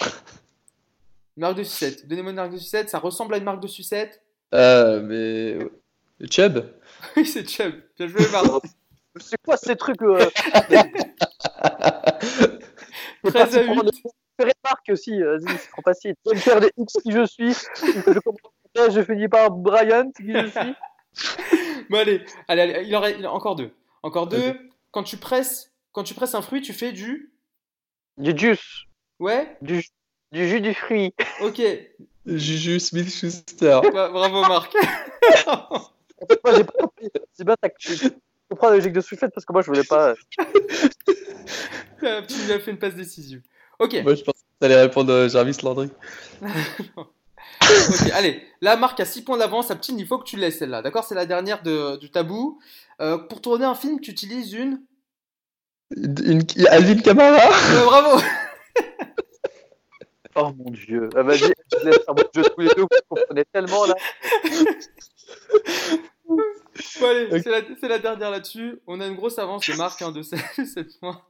Une 0.00 1.42
marque 1.42 1.56
de 1.56 1.64
sucette. 1.64 2.06
Donnez-moi 2.08 2.30
une 2.30 2.36
marque 2.36 2.52
de 2.52 2.58
sucette. 2.58 2.88
Ça 2.88 2.98
ressemble 2.98 3.34
à 3.34 3.38
une 3.38 3.44
marque 3.44 3.62
de 3.62 3.66
sucette. 3.66 4.22
Euh, 4.54 5.00
mais. 5.02 5.58
Chubb 6.30 6.64
Oui, 7.16 7.26
c'est 7.26 7.48
Chubb. 7.48 7.74
Bien 7.98 8.06
joué, 8.06 8.22
Marc. 8.30 8.64
c'est 9.20 9.42
quoi 9.44 9.56
ces 9.56 9.76
trucs 9.76 10.02
euh... 10.02 10.24
13 13.24 13.56
à 13.56 13.62
8. 13.62 13.82
Marc 14.64 14.88
aussi, 14.90 15.20
vas-y, 15.22 15.58
c'est 15.58 15.70
trop 15.70 15.82
facile. 15.82 16.14
Je 16.24 16.30
vais 16.30 16.36
me 16.36 16.40
faire 16.40 16.60
des 16.60 16.70
X 16.76 16.94
qui 17.02 17.12
je 17.12 17.24
suis. 17.26 17.52
Je, 17.52 18.18
commence, 18.18 18.40
je 18.94 19.02
finis 19.02 19.28
par 19.28 19.50
Brian 19.50 20.10
qui 20.12 20.32
je 20.32 20.46
suis. 20.46 20.74
bon, 21.90 21.98
allez, 21.98 22.24
allez, 22.48 22.62
allez 22.62 22.84
il, 22.86 22.96
en 22.96 23.00
reste, 23.00 23.16
il 23.18 23.26
en 23.26 23.34
encore 23.34 23.56
deux. 23.56 23.70
Encore 24.02 24.26
deux. 24.26 24.58
Quand 24.90 25.02
tu 25.02 25.16
presses, 25.16 25.72
quand 25.92 26.02
tu 26.02 26.14
presses 26.14 26.34
un 26.34 26.42
fruit, 26.42 26.62
tu 26.62 26.72
fais 26.72 26.92
du. 26.92 27.31
Du 28.18 28.36
juice. 28.36 28.84
Ouais. 29.18 29.56
Du, 29.62 29.84
du 30.32 30.48
jus 30.48 30.60
du 30.60 30.74
fruit. 30.74 31.14
Ok. 31.42 31.60
Juju 32.26 32.78
Smith 32.78 33.10
Schuster. 33.12 33.80
bravo 33.92 34.42
Marc. 34.42 34.74
en 35.46 35.90
fait, 36.28 36.40
moi 36.44 36.54
j'ai 36.56 36.64
pas 36.64 36.72
compris. 36.78 37.08
C'est 37.32 37.44
bien, 37.44 37.56
tu 37.78 38.10
comprends 38.48 38.68
la 38.70 38.76
logique 38.76 38.92
de 38.92 39.00
soufflette 39.00 39.32
parce 39.34 39.44
que 39.44 39.52
moi 39.52 39.62
je 39.62 39.66
voulais 39.66 39.82
pas. 39.82 40.14
tu 42.28 42.34
lui 42.46 42.52
as 42.52 42.60
fait 42.60 42.70
une 42.70 42.78
passe 42.78 42.94
décisive. 42.94 43.42
Ok. 43.78 43.94
Moi 44.04 44.14
je 44.14 44.22
pense 44.22 44.34
que 44.34 44.40
tu 44.60 44.66
allais 44.66 44.80
répondre 44.80 45.12
à 45.12 45.26
Jarvis 45.28 45.56
Landry. 45.62 45.90
ok, 46.42 48.10
allez. 48.12 48.42
La 48.60 48.76
marque 48.76 49.00
a 49.00 49.04
6 49.04 49.22
points 49.22 49.38
d'avance. 49.38 49.70
Aptine, 49.70 49.98
il 49.98 50.06
faut 50.06 50.18
que 50.18 50.24
tu 50.24 50.36
laisses 50.36 50.58
celle-là. 50.58 50.82
D'accord 50.82 51.04
C'est 51.04 51.14
la 51.14 51.26
dernière 51.26 51.62
de, 51.62 51.96
du 51.96 52.10
tabou. 52.10 52.60
Euh, 53.00 53.18
pour 53.18 53.40
tourner 53.40 53.64
un 53.64 53.74
film, 53.74 54.00
tu 54.00 54.10
utilises 54.10 54.52
une. 54.52 54.80
Une 55.96 56.42
Alvin 56.70 57.00
Kamara 57.00 57.38
Bravo 57.84 58.22
Oh 60.34 60.50
mon 60.56 60.70
dieu. 60.70 61.10
Ah, 61.14 61.22
Vas-y, 61.22 61.52
je 61.72 61.84
laisse 61.84 61.98
un 62.08 62.14
jeu 62.34 62.42
tous 62.42 62.60
les 62.60 62.68
deux, 62.68 62.82
vous 62.82 62.88
comprenez 63.08 63.44
tellement 63.52 63.84
là. 63.84 63.94
Bon, 67.00 67.06
allez, 67.06 67.42
c'est 67.80 67.88
la, 67.88 67.98
dernière 67.98 68.30
là-dessus. 68.30 68.80
On 68.86 69.00
a 69.00 69.06
une 69.06 69.14
grosse 69.14 69.38
avance 69.38 69.68
de 69.68 69.76
marque 69.76 70.00
hein, 70.00 70.10
de 70.10 70.22
7 70.22 70.44
points. 71.00 71.20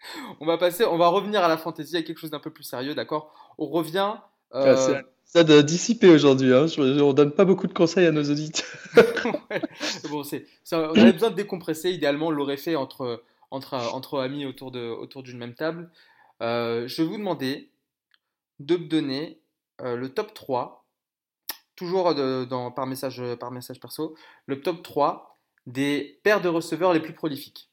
On 0.40 0.46
va 0.46 0.56
passer, 0.56 0.84
on 0.84 0.98
va 0.98 1.08
revenir 1.08 1.42
à 1.42 1.48
la 1.48 1.56
fantaisie, 1.56 1.96
à 1.96 2.02
quelque 2.02 2.18
chose 2.18 2.30
d'un 2.30 2.38
peu 2.38 2.50
plus 2.50 2.62
sérieux, 2.62 2.94
d'accord? 2.94 3.34
On 3.58 3.66
revient. 3.66 4.14
Euh, 4.54 5.02
ça 5.24 5.42
doit 5.42 5.62
dissiper 5.62 6.08
aujourd'hui. 6.08 6.54
Hein. 6.54 6.66
On 6.78 7.12
donne 7.12 7.32
pas 7.32 7.44
beaucoup 7.44 7.66
de 7.66 7.72
conseils 7.72 8.06
à 8.06 8.12
nos 8.12 8.22
auditeurs. 8.22 8.66
bon, 10.10 10.22
c'est, 10.22 10.46
on 10.70 10.94
avait 10.94 11.12
besoin 11.12 11.30
de 11.30 11.34
décompresser. 11.34 11.90
Idéalement, 11.90 12.28
on 12.28 12.30
l'aurait 12.30 12.56
fait 12.56 12.76
entre, 12.76 13.22
entre, 13.50 13.74
entre 13.94 14.20
amis 14.20 14.46
autour, 14.46 14.70
de, 14.70 14.88
autour 14.88 15.22
d'une 15.22 15.38
même 15.38 15.54
table. 15.54 15.90
Euh, 16.42 16.86
je 16.86 17.02
vais 17.02 17.08
vous 17.08 17.18
demander 17.18 17.70
de 18.58 18.76
me 18.76 18.86
donner 18.86 19.40
euh, 19.80 19.96
le 19.96 20.12
top 20.12 20.34
3, 20.34 20.86
toujours 21.74 22.14
dans, 22.14 22.70
par, 22.70 22.86
message, 22.86 23.22
par 23.38 23.50
message 23.50 23.80
perso, 23.80 24.16
le 24.46 24.60
top 24.60 24.82
3 24.82 25.36
des 25.66 26.20
paires 26.22 26.40
de 26.40 26.48
receveurs 26.48 26.92
les 26.92 27.00
plus 27.00 27.14
prolifiques. 27.14 27.70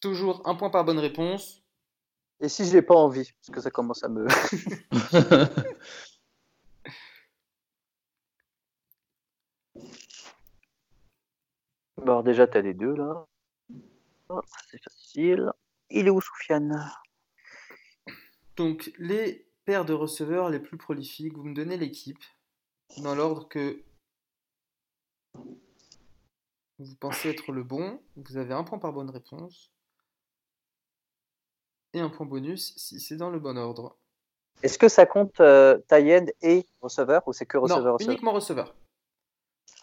Toujours 0.00 0.42
un 0.48 0.54
point 0.54 0.70
par 0.70 0.84
bonne 0.84 0.98
réponse. 0.98 1.62
Et 2.40 2.48
si 2.48 2.64
j'ai 2.64 2.82
pas 2.82 2.96
envie, 2.96 3.30
parce 3.40 3.54
que 3.54 3.60
ça 3.60 3.70
commence 3.70 4.02
à 4.02 4.08
me. 4.08 4.26
bon, 12.04 12.22
déjà, 12.22 12.46
tu 12.46 12.58
as 12.58 12.60
les 12.60 12.74
deux 12.74 12.94
là. 12.94 13.26
Oh, 14.28 14.40
c'est 14.70 14.82
facile. 14.82 15.52
Il 15.90 16.06
est 16.06 16.10
où, 16.10 16.20
Soufiane? 16.20 16.90
Donc, 18.56 18.92
les 18.98 19.46
paires 19.64 19.84
de 19.84 19.92
receveurs 19.92 20.50
les 20.50 20.60
plus 20.60 20.76
prolifiques, 20.76 21.34
vous 21.34 21.44
me 21.44 21.54
donnez 21.54 21.76
l'équipe 21.76 22.22
dans 22.98 23.14
l'ordre 23.14 23.48
que 23.48 23.82
vous 26.78 26.94
pensez 26.96 27.30
être 27.30 27.52
le 27.52 27.62
bon. 27.62 28.00
Vous 28.16 28.36
avez 28.36 28.54
un 28.54 28.64
point 28.64 28.78
par 28.78 28.92
bonne 28.92 29.10
réponse 29.10 29.72
et 31.94 32.00
un 32.00 32.08
point 32.08 32.26
bonus 32.26 32.74
si 32.76 33.00
c'est 33.00 33.16
dans 33.16 33.30
le 33.30 33.38
bon 33.38 33.56
ordre. 33.56 33.96
Est-ce 34.62 34.78
que 34.78 34.88
ça 34.88 35.06
compte 35.06 35.40
euh, 35.40 35.78
et 36.42 36.66
receveur 36.80 37.26
ou 37.26 37.32
c'est 37.32 37.46
que 37.46 37.58
receveur 37.58 37.96
Non, 38.00 38.06
uniquement 38.06 38.32
receveur. 38.32 38.74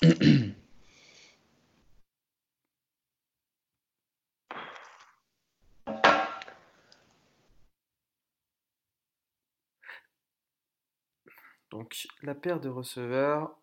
Donc 11.71 12.07
la 12.23 12.35
paire 12.35 12.59
de 12.59 12.69
receveurs, 12.69 13.55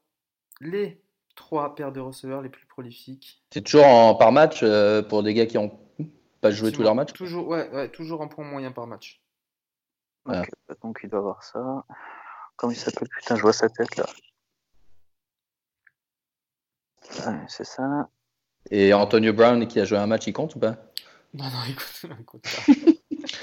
les 0.61 1.03
trois 1.35 1.75
paires 1.75 1.93
de 1.93 2.01
receveurs 2.01 2.43
les 2.43 2.49
plus 2.49 2.67
prolifiques. 2.67 3.43
C'est 3.53 3.63
toujours 3.63 3.87
en, 3.87 4.15
par 4.15 4.33
match 4.33 4.61
euh, 4.63 5.03
pour 5.03 5.23
des 5.23 5.35
gars 5.35 5.47
qui 5.47 5.59
ont 5.59 5.79
pas 6.41 6.51
jouer 6.51 6.73
tous 6.73 6.83
leurs 6.83 6.95
matchs 6.95 7.13
Toujours, 7.13 7.49
ouais, 7.49 7.69
ouais, 7.71 7.89
toujours 7.91 8.23
un 8.23 8.29
point 8.29 8.45
moyen 8.45 8.73
par 8.73 8.87
match. 8.87 9.23
Ok, 10.27 10.49
donc 10.83 11.01
il 11.05 11.11
doit 11.11 11.21
avoir 11.21 11.43
ça. 11.45 11.85
Comment 12.57 12.73
il 12.73 12.77
s'appelle? 12.77 13.09
Putain, 13.09 13.37
je 13.37 13.43
vois 13.43 13.53
sa 13.53 13.69
tête 13.69 13.97
là. 13.97 14.07
c'est 17.49 17.65
ça. 17.65 18.09
Et 18.71 18.93
Antonio 18.93 19.33
Brown 19.33 19.67
qui 19.69 19.79
a 19.79 19.85
joué 19.85 19.99
un 19.99 20.07
match, 20.07 20.27
il 20.27 20.33
compte 20.33 20.57
ou 20.57 20.59
pas? 20.59 20.77
Non, 21.35 21.45
non, 21.45 21.51
il 21.69 21.77
compte, 21.77 22.25
compte 22.25 22.43
pas. 22.43 22.73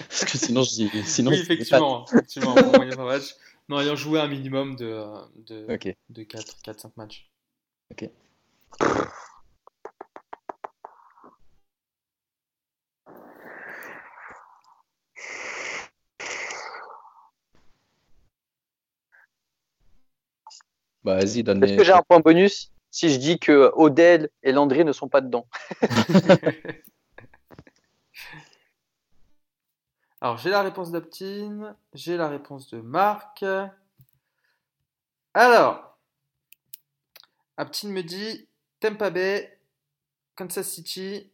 Parce 0.09 0.26
que 0.26 0.38
sinon, 0.38 0.64
je 0.64 0.70
dis. 0.72 1.03
Sinon, 1.05 1.32
oui, 1.32 1.39
effectivement, 1.39 2.05
effectivement 2.05 2.57
un 2.57 2.64
point 2.64 2.78
moyen 2.78 2.95
par 2.95 3.05
match. 3.05 3.36
Non, 3.74 3.80
ayant 3.80 3.95
joué 3.95 4.19
un 4.19 4.28
minimum 4.28 4.76
de, 4.76 5.03
de, 5.47 5.65
de 6.09 6.21
4-5 6.21 6.95
matchs. 6.95 7.28
Ok. 7.89 8.07
Bah, 21.03 21.15
vas-y, 21.15 21.41
donne 21.41 21.63
Est-ce 21.63 21.76
que 21.76 21.84
j'ai 21.84 21.93
un 21.93 22.03
point 22.03 22.19
bonus 22.19 22.71
si 22.91 23.09
je 23.09 23.17
dis 23.17 23.39
que 23.39 23.71
Odell 23.74 24.30
et 24.43 24.51
Landry 24.51 24.86
ne 24.86 24.93
sont 24.93 25.09
pas 25.09 25.21
dedans? 25.21 25.47
Alors, 30.24 30.38
j'ai 30.38 30.51
la 30.51 30.61
réponse 30.61 30.89
d'Aptine, 30.89 31.76
j'ai 31.93 32.15
la 32.15 32.30
réponse 32.30 32.69
de 32.69 32.80
Marc. 32.80 33.43
Alors, 35.34 35.97
Aptine 37.57 37.91
me 37.91 38.01
dit 38.03 38.47
Tampa 38.80 39.09
Bay, 39.09 39.59
Kansas 40.38 40.65
City 40.65 41.30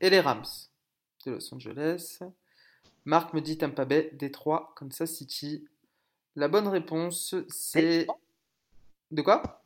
et 0.00 0.10
les 0.10 0.18
Rams 0.18 0.42
de 1.24 1.30
Los 1.30 1.54
Angeles. 1.54 2.18
Marc 3.04 3.34
me 3.34 3.40
dit 3.40 3.56
Tampa 3.56 3.84
Bay, 3.84 4.10
Détroit, 4.14 4.74
Kansas 4.74 5.12
City. 5.12 5.64
La 6.34 6.48
bonne 6.48 6.66
réponse, 6.66 7.36
c'est. 7.46 8.08
De 9.12 9.22
quoi? 9.22 9.62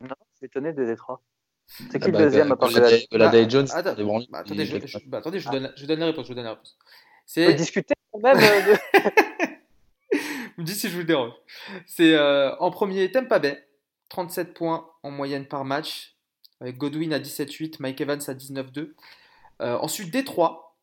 Non, 0.00 0.08
je 0.32 0.36
suis 0.38 0.46
étonné 0.46 0.72
de 0.72 0.84
Détroit. 0.84 1.22
C'est 1.68 2.00
qui 2.00 2.06
Ah 2.06 2.06
le 2.06 2.12
bah, 2.12 2.18
deuxième 2.18 2.50
à 2.50 2.56
part 2.56 2.70
de 2.70 2.78
la... 2.80 2.90
Golade 3.12 3.50
Jones, 3.50 3.68
Attends, 3.72 3.94
c'est 3.96 4.30
bah, 4.32 4.38
attendez, 4.40 4.66
je, 4.66 4.76
il- 4.78 4.86
je- 4.88 4.98
bah, 5.06 5.18
attendez, 5.18 5.38
je, 5.38 5.48
donne, 5.48 5.72
je 5.76 5.86
donne 5.86 6.00
la 6.00 6.06
réponse. 6.06 6.26
Je 6.26 6.34
donne 6.34 6.44
la 6.44 6.50
réponse. 6.50 6.76
C'est. 7.26 7.54
discuter 7.54 7.94
quand 8.12 8.20
même 8.20 8.38
euh, 8.38 8.72
de- 8.74 8.78
Vous 10.56 10.62
me 10.62 10.64
dites 10.66 10.76
si 10.76 10.88
je 10.88 10.96
vous 10.96 11.02
dérange. 11.02 11.32
C'est 11.86 12.14
euh, 12.14 12.54
en 12.56 12.70
premier 12.70 13.10
Tampa 13.10 13.38
Bay, 13.38 13.68
37 14.08 14.54
points 14.54 14.88
en 15.02 15.10
moyenne 15.10 15.46
par 15.46 15.64
match, 15.64 16.16
avec 16.60 16.78
Godwin 16.78 17.12
à 17.12 17.18
17-8, 17.18 17.76
Mike 17.80 18.00
Evans 18.00 18.20
à 18.26 18.32
19-2. 18.34 18.94
Euh, 19.62 19.76
ensuite 19.78 20.10
Détroit, 20.10 20.76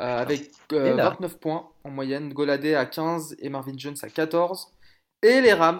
euh, 0.00 0.18
avec 0.18 0.50
Et 0.72 0.76
là. 0.94 1.10
29 1.10 1.38
points 1.38 1.70
en 1.84 1.90
moyenne, 1.90 2.32
Goladé 2.32 2.74
à 2.74 2.86
15 2.86 3.36
et 3.38 3.48
Marvin 3.48 3.74
Jones 3.76 3.96
à 4.02 4.08
14. 4.08 4.72
Et 5.22 5.40
les 5.40 5.52
Rams 5.52 5.78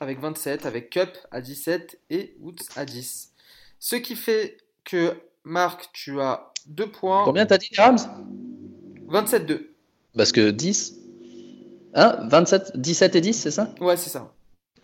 avec 0.00 0.20
27, 0.20 0.64
avec 0.64 0.90
Cup 0.90 1.10
à 1.30 1.40
17 1.40 2.00
et 2.10 2.36
Woods 2.40 2.54
à 2.76 2.84
10. 2.86 3.32
Ce 3.80 3.96
qui 3.96 4.16
fait 4.16 4.56
que 4.84 5.14
Marc, 5.44 5.90
tu 5.92 6.20
as 6.20 6.52
2 6.66 6.90
points, 6.90 7.24
Combien 7.24 7.44
t'as 7.46 7.58
dit 7.58 7.68
les 7.76 7.82
Rams? 7.82 7.98
27-2. 9.08 9.74
Parce 10.16 10.32
que 10.32 10.50
10. 10.50 10.94
Hein 11.94 12.28
27, 12.28 12.76
17 12.76 13.16
et 13.16 13.20
10, 13.20 13.32
c'est 13.34 13.50
ça? 13.50 13.74
Ouais, 13.80 13.96
c'est 13.96 14.10
ça. 14.10 14.32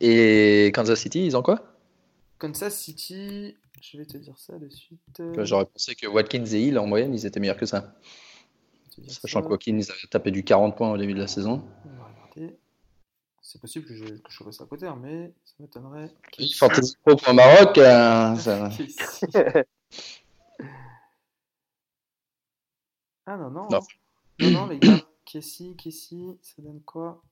Et 0.00 0.72
Kansas 0.74 0.98
City, 0.98 1.26
ils 1.26 1.36
ont 1.36 1.42
quoi? 1.42 1.76
Kansas 2.38 2.76
City, 2.78 3.54
je 3.80 3.98
vais 3.98 4.06
te 4.06 4.16
dire 4.18 4.36
ça 4.38 4.58
de 4.58 4.68
suite. 4.68 5.22
J'aurais 5.42 5.66
pensé 5.66 5.94
que 5.94 6.06
Watkins 6.06 6.44
et 6.46 6.60
Hill, 6.62 6.78
en 6.78 6.86
moyenne, 6.86 7.14
ils 7.14 7.26
étaient 7.26 7.40
meilleurs 7.40 7.56
que 7.56 7.66
ça. 7.66 7.94
Sachant 9.08 9.42
que 9.42 9.48
Watkins 9.48 9.80
avait 9.88 10.08
tapé 10.10 10.30
du 10.30 10.44
40 10.44 10.76
points 10.76 10.90
au 10.92 10.96
début 10.98 11.14
de 11.14 11.20
la 11.20 11.26
saison. 11.26 11.64
On 11.84 11.98
va 11.98 12.04
regarder. 12.08 12.56
C'est 13.42 13.60
possible 13.60 13.86
que 13.86 13.94
je, 13.94 14.04
que 14.04 14.30
je 14.30 14.42
fasse 14.44 14.60
à 14.60 14.64
côté, 14.66 14.86
hein, 14.86 14.98
mais 15.00 15.32
ça 15.44 15.54
m'étonnerait. 15.60 16.10
Fantasy 16.58 16.96
Pro 17.04 17.16
pour 17.16 17.34
Maroc, 17.34 17.76
euh, 17.78 18.34
ça- 18.36 18.70
Casey. 18.76 19.64
Ah 23.26 23.36
non, 23.38 23.50
non. 23.50 23.68
Non. 23.70 23.80
Non, 24.41 24.51
non, 24.51 24.66
les 24.66 24.78
gars. 24.78 24.99
Casey, 25.24 25.74
Casey, 25.76 26.39
ça 26.43 26.62
donne 26.62 26.82
quoi? 26.82 27.22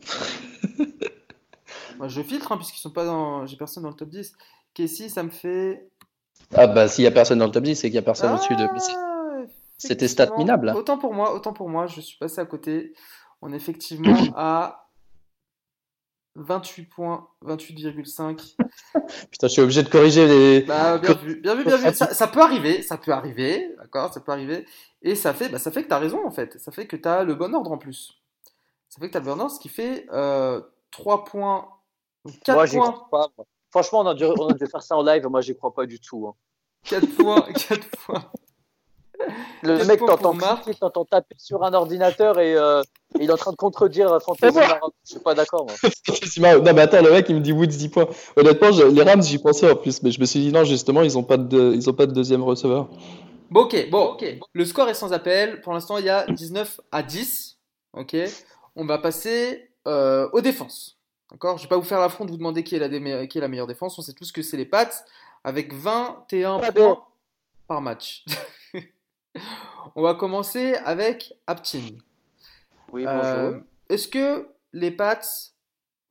Moi, 1.98 2.08
Je 2.08 2.22
filtre, 2.22 2.50
hein, 2.52 2.56
puisqu'ils 2.56 2.80
sont 2.80 2.90
pas 2.90 3.04
dans. 3.04 3.46
J'ai 3.46 3.56
personne 3.56 3.84
dans 3.84 3.90
le 3.90 3.94
top 3.94 4.08
10. 4.10 4.32
Casey, 4.74 5.08
ça 5.08 5.22
me 5.22 5.30
fait. 5.30 5.88
Ah 6.52 6.66
bah 6.66 6.88
s'il 6.88 7.04
y 7.04 7.06
a 7.06 7.10
personne 7.12 7.38
dans 7.38 7.46
le 7.46 7.52
top 7.52 7.64
10, 7.64 7.76
c'est 7.76 7.88
qu'il 7.88 7.94
y 7.94 7.98
a 7.98 8.02
personne 8.02 8.32
au-dessus 8.32 8.56
de. 8.56 8.66
c'était 9.78 10.08
stat 10.08 10.30
minable. 10.36 10.72
Autant 10.76 10.98
pour 10.98 11.14
moi, 11.14 11.34
autant 11.34 11.52
pour 11.52 11.68
moi, 11.68 11.86
je 11.86 12.00
suis 12.00 12.18
passé 12.18 12.40
à 12.40 12.44
côté. 12.44 12.94
On 13.40 13.52
est 13.52 13.56
effectivement 13.56 14.16
à 14.36 14.83
28 16.36 16.84
points, 16.86 17.28
28,5. 17.44 18.56
Putain, 19.30 19.46
je 19.46 19.52
suis 19.52 19.62
obligé 19.62 19.82
de 19.82 19.88
corriger 19.88 20.26
les. 20.26 20.60
Bah, 20.62 20.98
bien 20.98 21.14
vu, 21.14 21.40
bien 21.40 21.54
vu, 21.54 21.64
bien 21.64 21.76
vu. 21.76 21.94
Ça, 21.94 22.12
ça 22.12 22.26
peut 22.28 22.40
arriver, 22.42 22.82
ça 22.82 22.96
peut 22.98 23.12
arriver, 23.12 23.74
d'accord, 23.78 24.12
ça 24.12 24.20
peut 24.20 24.32
arriver. 24.32 24.66
Et 25.02 25.14
ça 25.14 25.32
fait, 25.34 25.48
bah, 25.48 25.58
ça 25.58 25.70
fait 25.70 25.82
que 25.84 25.88
tu 25.88 25.94
as 25.94 25.98
raison 25.98 26.26
en 26.26 26.30
fait. 26.30 26.58
Ça 26.58 26.72
fait 26.72 26.86
que 26.86 26.96
tu 26.96 27.06
as 27.08 27.24
le 27.24 27.34
bon 27.34 27.54
ordre 27.54 27.72
en 27.72 27.78
plus. 27.78 28.20
Ça 28.88 29.00
fait 29.00 29.06
que 29.08 29.12
tu 29.12 29.16
as 29.16 29.20
le 29.20 29.26
bon 29.26 29.40
ordre, 29.40 29.50
ce 29.52 29.60
qui 29.60 29.68
fait 29.68 30.06
euh, 30.12 30.60
3 30.90 31.24
points, 31.24 31.68
4 32.44 32.54
Moi, 32.54 32.66
j'y 32.66 32.76
points, 32.76 32.92
crois 32.92 33.08
pas. 33.10 33.28
moi. 33.36 33.46
Franchement, 33.70 34.00
on 34.00 34.06
a, 34.06 34.14
dû, 34.14 34.24
on 34.24 34.48
a 34.48 34.54
dû 34.54 34.66
faire 34.66 34.82
ça 34.82 34.96
en 34.96 35.02
live. 35.02 35.26
Moi, 35.28 35.40
j'y 35.40 35.56
crois 35.56 35.74
pas 35.74 35.84
du 35.86 35.98
tout. 36.00 36.26
hein. 36.28 36.34
4 36.84 37.06
points, 37.16 37.42
4 37.68 37.88
points. 38.06 38.30
Le 39.62 39.84
mec, 39.84 40.00
Marc. 40.02 40.62
cliquer, 40.64 40.78
t'entends 40.78 41.04
taper 41.04 41.34
sur 41.38 41.62
un 41.64 41.72
ordinateur 41.74 42.38
et 42.38 42.54
euh, 42.56 42.82
il 43.18 43.28
est 43.28 43.32
en 43.32 43.36
train 43.36 43.50
de 43.52 43.56
contredire 43.56 44.18
Fantasy 44.22 44.56
Maroc. 44.56 44.92
Je 45.04 45.10
suis 45.12 45.20
pas 45.20 45.34
d'accord. 45.34 45.66
Non, 46.38 46.72
mais 46.74 46.80
attends, 46.82 47.02
le 47.02 47.10
mec, 47.10 47.26
il 47.28 47.36
me 47.36 47.40
dit 47.40 47.52
Woods 47.52 47.66
10 47.66 47.88
points. 47.88 48.08
Honnêtement, 48.36 48.72
je- 48.72 48.82
les 48.84 49.02
Rams, 49.02 49.22
j'y 49.22 49.38
pensais 49.38 49.70
en 49.70 49.76
plus, 49.76 50.02
mais 50.02 50.10
je 50.10 50.20
me 50.20 50.24
suis 50.26 50.40
dit 50.40 50.52
non, 50.52 50.64
justement, 50.64 51.02
ils 51.02 51.16
ont 51.16 51.22
pas 51.22 51.36
de, 51.36 51.72
ils 51.74 51.88
ont 51.88 51.92
pas 51.94 52.06
de 52.06 52.12
deuxième 52.12 52.42
receveur. 52.42 52.88
Bon, 53.50 53.62
ok, 53.62 53.88
bon, 53.90 54.16
le 54.52 54.64
score 54.64 54.88
est 54.88 54.94
sans 54.94 55.12
appel. 55.12 55.60
Pour 55.60 55.72
l'instant, 55.72 55.98
il 55.98 56.04
y 56.06 56.10
a 56.10 56.26
19 56.26 56.80
à 56.92 57.02
10. 57.02 57.58
Ok, 57.92 58.16
on 58.76 58.84
va 58.84 58.98
passer 58.98 59.70
euh, 59.86 60.28
aux 60.32 60.40
défenses. 60.40 60.98
D'accord? 61.30 61.56
Je 61.58 61.62
vais 61.62 61.68
pas 61.68 61.76
vous 61.76 61.82
faire 61.84 62.00
l'affront 62.00 62.24
de 62.24 62.30
vous 62.30 62.36
demander 62.36 62.64
qui 62.64 62.74
est 62.74 62.78
la, 62.80 62.88
dé- 62.88 63.28
qui 63.28 63.38
est 63.38 63.40
la 63.40 63.48
meilleure 63.48 63.66
défense. 63.68 63.96
On 63.98 64.02
sait 64.02 64.12
tous 64.12 64.32
que 64.32 64.42
c'est 64.42 64.56
les 64.56 64.64
Pats 64.66 64.90
avec 65.44 65.72
21 65.72 66.60
Ah, 66.62 66.72
points 66.72 67.02
par 67.68 67.80
match. 67.80 68.24
on 69.94 70.02
va 70.02 70.14
commencer 70.14 70.74
avec 70.84 71.34
Aptin. 71.46 71.86
Oui, 72.92 73.06
Euh, 73.06 73.50
bonjour. 73.50 73.62
Est-ce 73.88 74.08
que 74.08 74.48
les 74.72 74.90
Pats 74.90 75.20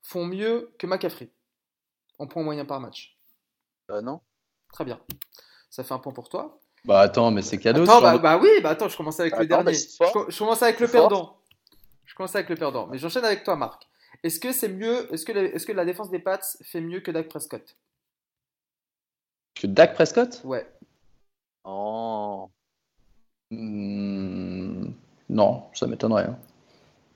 font 0.01 0.25
mieux 0.25 0.73
que 0.77 0.85
McCaffrey 0.87 1.29
en 2.19 2.27
points 2.27 2.43
moyens 2.43 2.67
par 2.67 2.79
match? 2.79 3.17
Euh, 3.89 4.01
non. 4.01 4.21
Très 4.71 4.85
bien. 4.85 4.99
Ça 5.69 5.83
fait 5.83 5.93
un 5.93 5.99
point 5.99 6.13
pour 6.13 6.29
toi. 6.29 6.59
Bah 6.85 6.99
attends, 7.01 7.31
mais 7.31 7.41
c'est 7.41 7.57
cadeau. 7.57 7.83
Attends, 7.83 8.01
bah, 8.01 8.13
de- 8.13 8.17
bah 8.21 8.37
oui, 8.37 8.49
bah 8.61 8.71
attends, 8.71 8.89
je 8.89 8.97
commence 8.97 9.19
avec 9.19 9.37
le 9.37 9.45
dernier. 9.45 9.63
bah, 9.63 9.71
je, 9.71 10.11
co- 10.11 10.29
je 10.29 10.37
commence 10.37 10.61
avec 10.61 10.79
le 10.79 10.87
fort. 10.87 11.07
perdant. 11.07 11.37
Je 12.05 12.13
commence 12.15 12.35
avec 12.35 12.49
le 12.49 12.55
perdant. 12.55 12.87
Mais 12.87 12.97
j'enchaîne 12.97 13.23
avec 13.25 13.43
toi, 13.43 13.55
Marc. 13.55 13.87
Est-ce 14.21 14.39
que 14.39 14.51
c'est 14.51 14.67
mieux 14.69 15.11
Est-ce 15.13 15.25
que, 15.25 15.31
est-ce 15.31 15.65
que 15.65 15.71
la 15.71 15.85
défense 15.85 16.09
des 16.09 16.19
Pats 16.19 16.39
fait 16.63 16.81
mieux 16.81 16.99
que 16.99 17.11
Dak 17.11 17.29
Prescott? 17.29 17.75
Que 19.55 19.67
Dak 19.67 19.93
Prescott? 19.93 20.41
Ouais. 20.43 20.67
Oh. 21.63 22.49
Hmm, 23.57 24.91
Non, 25.29 25.63
ça 25.73 25.87
m'étonnerait. 25.87 26.25
hein. 26.25 26.37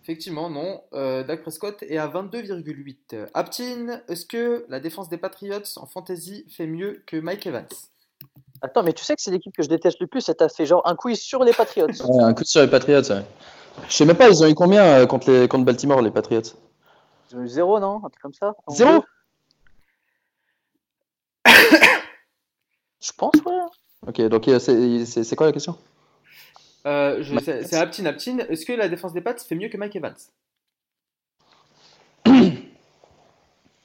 Effectivement, 0.03 0.49
non. 0.49 0.81
Euh, 0.93 1.23
Dak 1.23 1.41
Prescott 1.41 1.83
est 1.83 1.97
à 1.97 2.07
22,8. 2.07 2.97
Euh, 3.13 3.25
Aptin, 3.33 3.99
est-ce 4.07 4.25
que 4.25 4.65
la 4.69 4.79
défense 4.79 5.09
des 5.09 5.17
Patriots 5.17 5.59
en 5.77 5.85
fantasy 5.85 6.45
fait 6.49 6.65
mieux 6.67 7.03
que 7.05 7.17
Mike 7.17 7.45
Evans? 7.45 7.65
Attends, 8.61 8.83
mais 8.83 8.93
tu 8.93 9.03
sais 9.03 9.15
que 9.15 9.21
c'est 9.21 9.31
l'équipe 9.31 9.53
que 9.55 9.63
je 9.63 9.67
déteste 9.69 9.99
le 9.99 10.07
plus. 10.07 10.27
Et 10.29 10.33
t'as 10.35 10.47
fait 10.49 10.65
genre 10.65 10.81
un 10.87 10.95
quiz 10.95 11.19
sur 11.19 11.43
les 11.43 11.51
Patriots. 11.53 11.87
Ouais, 12.07 12.23
un 12.23 12.33
coup 12.33 12.43
sur 12.45 12.61
les 12.61 12.67
Patriots. 12.69 13.01
ouais. 13.11 13.25
Je 13.89 13.93
sais 13.93 14.05
même 14.05 14.15
pas, 14.15 14.29
ils 14.29 14.41
ont 14.43 14.47
eu 14.47 14.55
combien 14.55 14.83
euh, 14.83 15.05
contre, 15.05 15.29
les, 15.29 15.47
contre 15.47 15.65
Baltimore, 15.65 16.01
les 16.01 16.09
Patriots? 16.09 16.41
Ils 17.29 17.37
ont 17.37 17.41
eu 17.41 17.47
zéro, 17.47 17.79
non? 17.79 17.97
Un 17.97 18.09
truc 18.09 18.21
comme 18.21 18.33
ça? 18.33 18.55
Zéro? 18.69 19.03
Je 22.99 23.11
pense, 23.15 23.33
ouais. 23.45 23.53
Ok, 24.07 24.21
donc 24.29 24.47
euh, 24.47 24.59
c'est 24.59 25.35
quoi 25.35 25.47
la 25.47 25.51
question? 25.53 25.77
Euh, 26.87 27.21
je- 27.21 27.37
C'est 27.39 27.63
c'est 27.63 27.75
Aptin. 27.75 28.05
Aptin, 28.05 28.37
est-ce 28.49 28.65
que 28.65 28.73
la 28.73 28.87
défense 28.87 29.13
des 29.13 29.21
Pats 29.21 29.37
fait 29.37 29.55
mieux 29.55 29.69
que 29.69 29.77
Mike 29.77 29.95
Evans? 29.95 30.15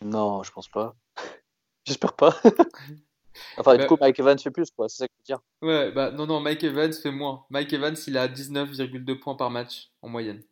Non, 0.05 0.43
je 0.43 0.51
pense 0.53 0.69
pas. 0.69 0.95
J'espère 1.85 2.15
pas. 2.15 2.37
enfin, 3.57 3.77
Bah- 3.77 3.79
du 3.79 3.87
coup, 3.87 3.97
Mike 4.01 4.19
Evans 4.19 4.39
fait 4.39 4.51
plus, 4.51 4.71
quoi. 4.71 4.89
C'est 4.89 4.99
ça 4.99 5.07
que 5.09 5.13
je 5.17 5.33
veux 5.33 5.37
dire. 5.37 5.43
Ouais, 5.63 5.93
bah 5.93 6.11
non, 6.11 6.27
non, 6.27 6.41
Mike 6.41 6.65
Evans 6.65 6.93
fait 6.93 7.11
moins. 7.13 7.45
Mike 7.51 7.73
Evans, 7.73 7.95
il 8.07 8.19
a 8.19 8.27
19,2 8.29 9.19
points 9.21 9.37
par 9.37 9.51
match 9.51 9.91
en 10.03 10.09
moyenne. 10.09 10.43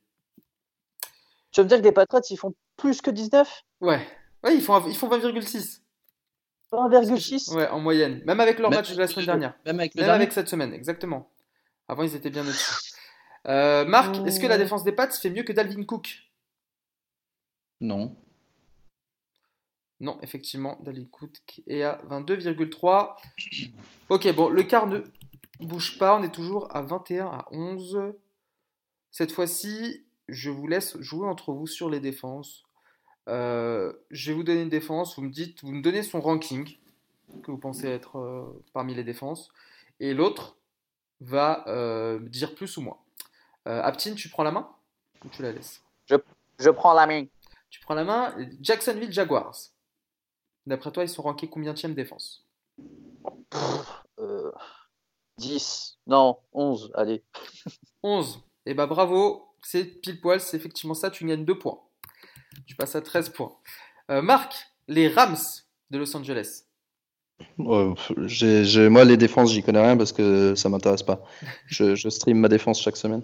Tu 1.50 1.60
veux 1.60 1.64
me 1.64 1.68
dire 1.68 1.78
que 1.78 1.84
les 1.84 1.92
Patriots, 1.92 2.22
ils 2.30 2.36
font 2.36 2.54
plus 2.76 3.00
que 3.02 3.10
19 3.10 3.64
Ouais, 3.80 4.06
ouais 4.44 4.54
ils 4.54 4.62
font, 4.62 4.80
ils 4.86 4.94
font 4.94 5.08
20,6 5.08 5.80
1,6 6.72 7.52
ouais, 7.56 7.68
en 7.68 7.80
moyenne. 7.80 8.22
Même 8.24 8.38
avec 8.38 8.60
leur 8.60 8.70
Même 8.70 8.78
match 8.78 8.92
de 8.94 8.98
la 9.00 9.08
semaine 9.08 9.26
dernière. 9.26 9.54
Même 9.66 9.80
avec 9.80 9.94
Même 9.96 10.04
dernier 10.04 10.22
avec 10.22 10.32
cette 10.32 10.48
semaine, 10.48 10.72
exactement. 10.72 11.28
Avant, 11.90 12.04
ils 12.04 12.14
étaient 12.14 12.30
bien 12.30 12.42
au-dessus. 12.42 12.92
Euh, 13.48 13.84
Marc, 13.84 14.14
est-ce 14.24 14.38
que 14.38 14.46
la 14.46 14.58
défense 14.58 14.84
des 14.84 14.92
Pats 14.92 15.10
fait 15.10 15.28
mieux 15.28 15.42
que 15.42 15.52
Dalvin 15.52 15.82
Cook? 15.82 16.30
Non. 17.80 18.16
Non, 19.98 20.16
effectivement, 20.22 20.78
Dalvin 20.82 21.06
Cook 21.10 21.62
est 21.66 21.82
à 21.82 22.00
22,3. 22.08 23.16
Ok, 24.08 24.32
bon, 24.36 24.50
le 24.50 24.62
quart 24.62 24.86
ne 24.86 25.00
bouge 25.58 25.98
pas. 25.98 26.16
On 26.16 26.22
est 26.22 26.32
toujours 26.32 26.68
à 26.76 26.82
21 26.82 27.26
à 27.26 27.48
11. 27.50 28.12
Cette 29.10 29.32
fois-ci, 29.32 30.06
je 30.28 30.50
vous 30.50 30.68
laisse 30.68 30.96
jouer 31.00 31.26
entre 31.26 31.52
vous 31.52 31.66
sur 31.66 31.90
les 31.90 31.98
défenses. 31.98 32.62
Euh, 33.28 33.92
je 34.12 34.30
vais 34.30 34.36
vous 34.36 34.44
donner 34.44 34.62
une 34.62 34.68
défense. 34.68 35.16
Vous 35.16 35.22
me 35.22 35.30
dites, 35.30 35.64
vous 35.64 35.72
me 35.72 35.82
donnez 35.82 36.04
son 36.04 36.20
ranking 36.20 36.78
que 37.42 37.50
vous 37.50 37.58
pensez 37.58 37.88
être 37.88 38.16
euh, 38.16 38.62
parmi 38.74 38.94
les 38.94 39.04
défenses, 39.04 39.50
et 39.98 40.14
l'autre 40.14 40.56
va 41.20 41.64
euh, 41.68 42.18
dire 42.20 42.54
plus 42.54 42.76
ou 42.76 42.82
moins. 42.82 42.98
Euh, 43.68 43.82
Aptin, 43.82 44.14
tu 44.14 44.28
prends 44.28 44.42
la 44.42 44.50
main 44.50 44.70
ou 45.24 45.28
tu 45.28 45.42
la 45.42 45.52
laisses? 45.52 45.82
Je 46.08 46.70
prends 46.70 46.92
la 46.92 47.06
main. 47.06 47.24
Tu 47.70 47.80
prends 47.80 47.94
la 47.94 48.04
main. 48.04 48.34
Jacksonville 48.60 49.12
Jaguars. 49.12 49.56
D'après 50.66 50.90
toi, 50.92 51.04
ils 51.04 51.08
sont 51.08 51.22
rankés 51.22 51.48
combien 51.48 51.72
de 51.72 51.92
défense? 51.92 52.46
Euh, 54.18 54.52
10. 55.38 55.98
Non, 56.06 56.38
11. 56.52 56.92
Allez. 56.94 57.24
11. 58.02 58.42
Eh 58.66 58.74
bah 58.74 58.86
bravo, 58.86 59.54
c'est 59.62 59.84
pile 59.84 60.20
poil, 60.20 60.40
c'est 60.40 60.56
effectivement 60.56 60.94
ça, 60.94 61.10
tu 61.10 61.26
gagnes 61.26 61.44
2 61.44 61.58
points. 61.58 61.80
Tu 62.66 62.74
passes 62.76 62.94
à 62.94 63.00
13 63.00 63.30
points. 63.30 63.56
Euh, 64.10 64.22
Marc, 64.22 64.66
les 64.86 65.08
Rams 65.08 65.36
de 65.90 65.98
Los 65.98 66.14
Angeles. 66.16 66.64
Moi, 67.58 69.04
les 69.04 69.16
défenses, 69.16 69.52
j'y 69.52 69.62
connais 69.62 69.80
rien 69.80 69.96
parce 69.96 70.12
que 70.12 70.54
ça 70.54 70.68
m'intéresse 70.68 71.02
pas. 71.02 71.22
Je, 71.66 72.08
stream 72.08 72.38
ma 72.38 72.48
défense 72.48 72.80
chaque 72.80 72.96
semaine. 72.96 73.22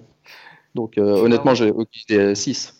Donc, 0.75 0.99
euh, 0.99 1.23
honnêtement, 1.23 1.55
j'ai 1.55 1.71
okay, 1.71 2.35
6. 2.35 2.75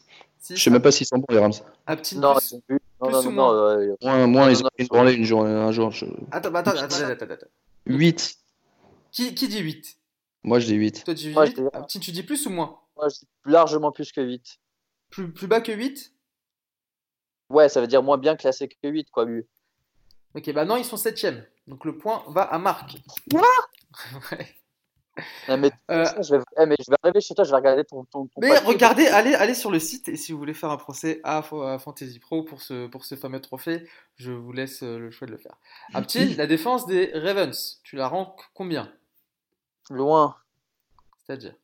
Je 0.51 0.63
sais 0.63 0.71
même 0.71 0.83
pas 0.83 0.93
s'ils 0.93 1.07
sont 1.07 1.19
bons, 1.19 1.27
les 1.31 1.39
Rams. 1.39 1.53
Un 1.87 1.97
petit 1.97 2.19
non, 2.19 2.35
plus, 2.35 2.61
plus, 2.67 2.79
non, 3.01 3.11
non, 3.11 3.23
non, 3.23 3.33
moins, 3.33 3.97
moins, 4.03 4.27
moins 4.27 4.51
ils 4.51 4.63
ont 4.63 4.69
une 4.79 4.87
branlée 4.87 5.15
une 5.15 5.25
journée, 5.25 5.51
un 5.51 5.73
jour. 5.73 5.91
Je... 5.91 6.05
Attends, 6.31 6.55
attends, 6.55 6.71
attends, 6.73 7.05
attends, 7.05 7.25
attends. 7.25 7.47
8. 7.87 8.37
Qui, 9.11 9.35
qui 9.35 9.49
dit 9.49 9.61
8 9.61 9.97
Moi, 10.45 10.61
je 10.61 10.67
dis 10.67 10.75
8. 10.75 11.05
Toi, 11.05 11.15
tu 11.15 11.23
dis 11.23 11.35
8 11.35 11.63
ah, 11.73 11.83
tu 11.89 11.99
dis 11.99 12.23
plus 12.23 12.47
ou 12.47 12.51
moins? 12.51 12.79
Moi, 12.97 13.09
je 13.09 13.21
dis 13.21 13.29
largement 13.45 13.91
plus 13.93 14.13
que 14.13 14.21
8. 14.21 14.59
Plus, 15.11 15.33
plus 15.33 15.47
bas 15.47 15.61
que 15.61 15.73
8 15.73 16.13
Ouais, 17.49 17.69
ça 17.69 17.81
veut 17.81 17.87
dire 17.87 18.03
moins 18.03 18.19
bien 18.19 18.37
classé 18.37 18.69
que 18.69 18.89
8, 18.89 19.11
quoi, 19.11 19.25
vu. 19.25 19.47
Ok, 20.37 20.53
bah 20.53 20.67
non, 20.67 20.77
ils 20.77 20.85
sont 20.85 20.97
7ème. 20.97 21.43
Donc 21.67 21.85
le 21.87 21.97
point 21.97 22.23
va 22.29 22.43
à 22.43 22.59
Marc. 22.59 22.99
Quoi 23.33 23.49
ouais. 24.33 25.57
mais, 25.57 25.71
euh, 25.91 26.05
je 26.23 26.37
vais, 26.37 26.43
eh, 26.59 26.67
mais, 26.67 26.77
je 26.79 26.91
vais, 26.91 26.97
arriver 27.03 27.23
chez 27.23 27.35
toi, 27.35 27.45
je 27.45 27.51
vais 27.51 27.57
regarder 27.57 27.85
ton. 27.85 28.05
ton, 28.05 28.29
mais 28.37 28.59
regardez, 28.59 29.07
allez, 29.07 29.35
allez 29.35 29.55
sur 29.55 29.71
le 29.71 29.79
site 29.79 30.09
et 30.09 30.17
si 30.17 30.33
vous 30.33 30.39
voulez 30.39 30.53
faire 30.53 30.71
un 30.71 30.77
procès 30.77 31.23
à, 31.25 31.41
Fantasy 31.41 32.19
Pro 32.19 32.43
pour 32.43 32.61
ce, 32.61 32.87
pour 32.87 33.07
ce 33.07 33.15
fameux 33.15 33.41
trophée, 33.41 33.89
je 34.17 34.31
vous 34.31 34.53
laisse 34.53 34.83
euh, 34.83 34.99
le 34.99 35.11
choix 35.11 35.27
de 35.27 35.33
le 35.33 35.39
faire. 35.39 35.57
Aptil, 35.95 36.37
la 36.37 36.47
défense 36.47 36.87
des 36.87 37.11
Ravens, 37.15 37.81
tu 37.83 37.97
la 37.97 38.07
ranques 38.07 38.43
combien? 38.53 38.93
Loin. 39.89 40.37
C'est-à-dire? 41.25 41.55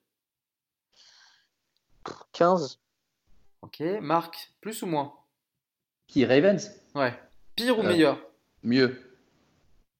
15. 2.32 2.80
Ok, 3.60 3.80
Marc, 4.00 4.50
plus 4.62 4.82
ou 4.82 4.86
moins? 4.86 5.14
Qui, 6.06 6.24
Ravens? 6.24 6.70
Ouais. 6.94 7.12
Pire 7.54 7.78
ou 7.78 7.82
euh, 7.82 7.88
meilleur? 7.88 8.31
Mieux. 8.62 9.00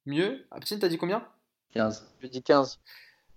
Mieux 0.07 0.45
Aptil, 0.51 0.79
t'as 0.79 0.89
dit 0.89 0.99
combien? 0.99 1.27
15. 1.75 2.07
Je 2.21 2.27
dis 2.29 2.43
15 2.43 2.81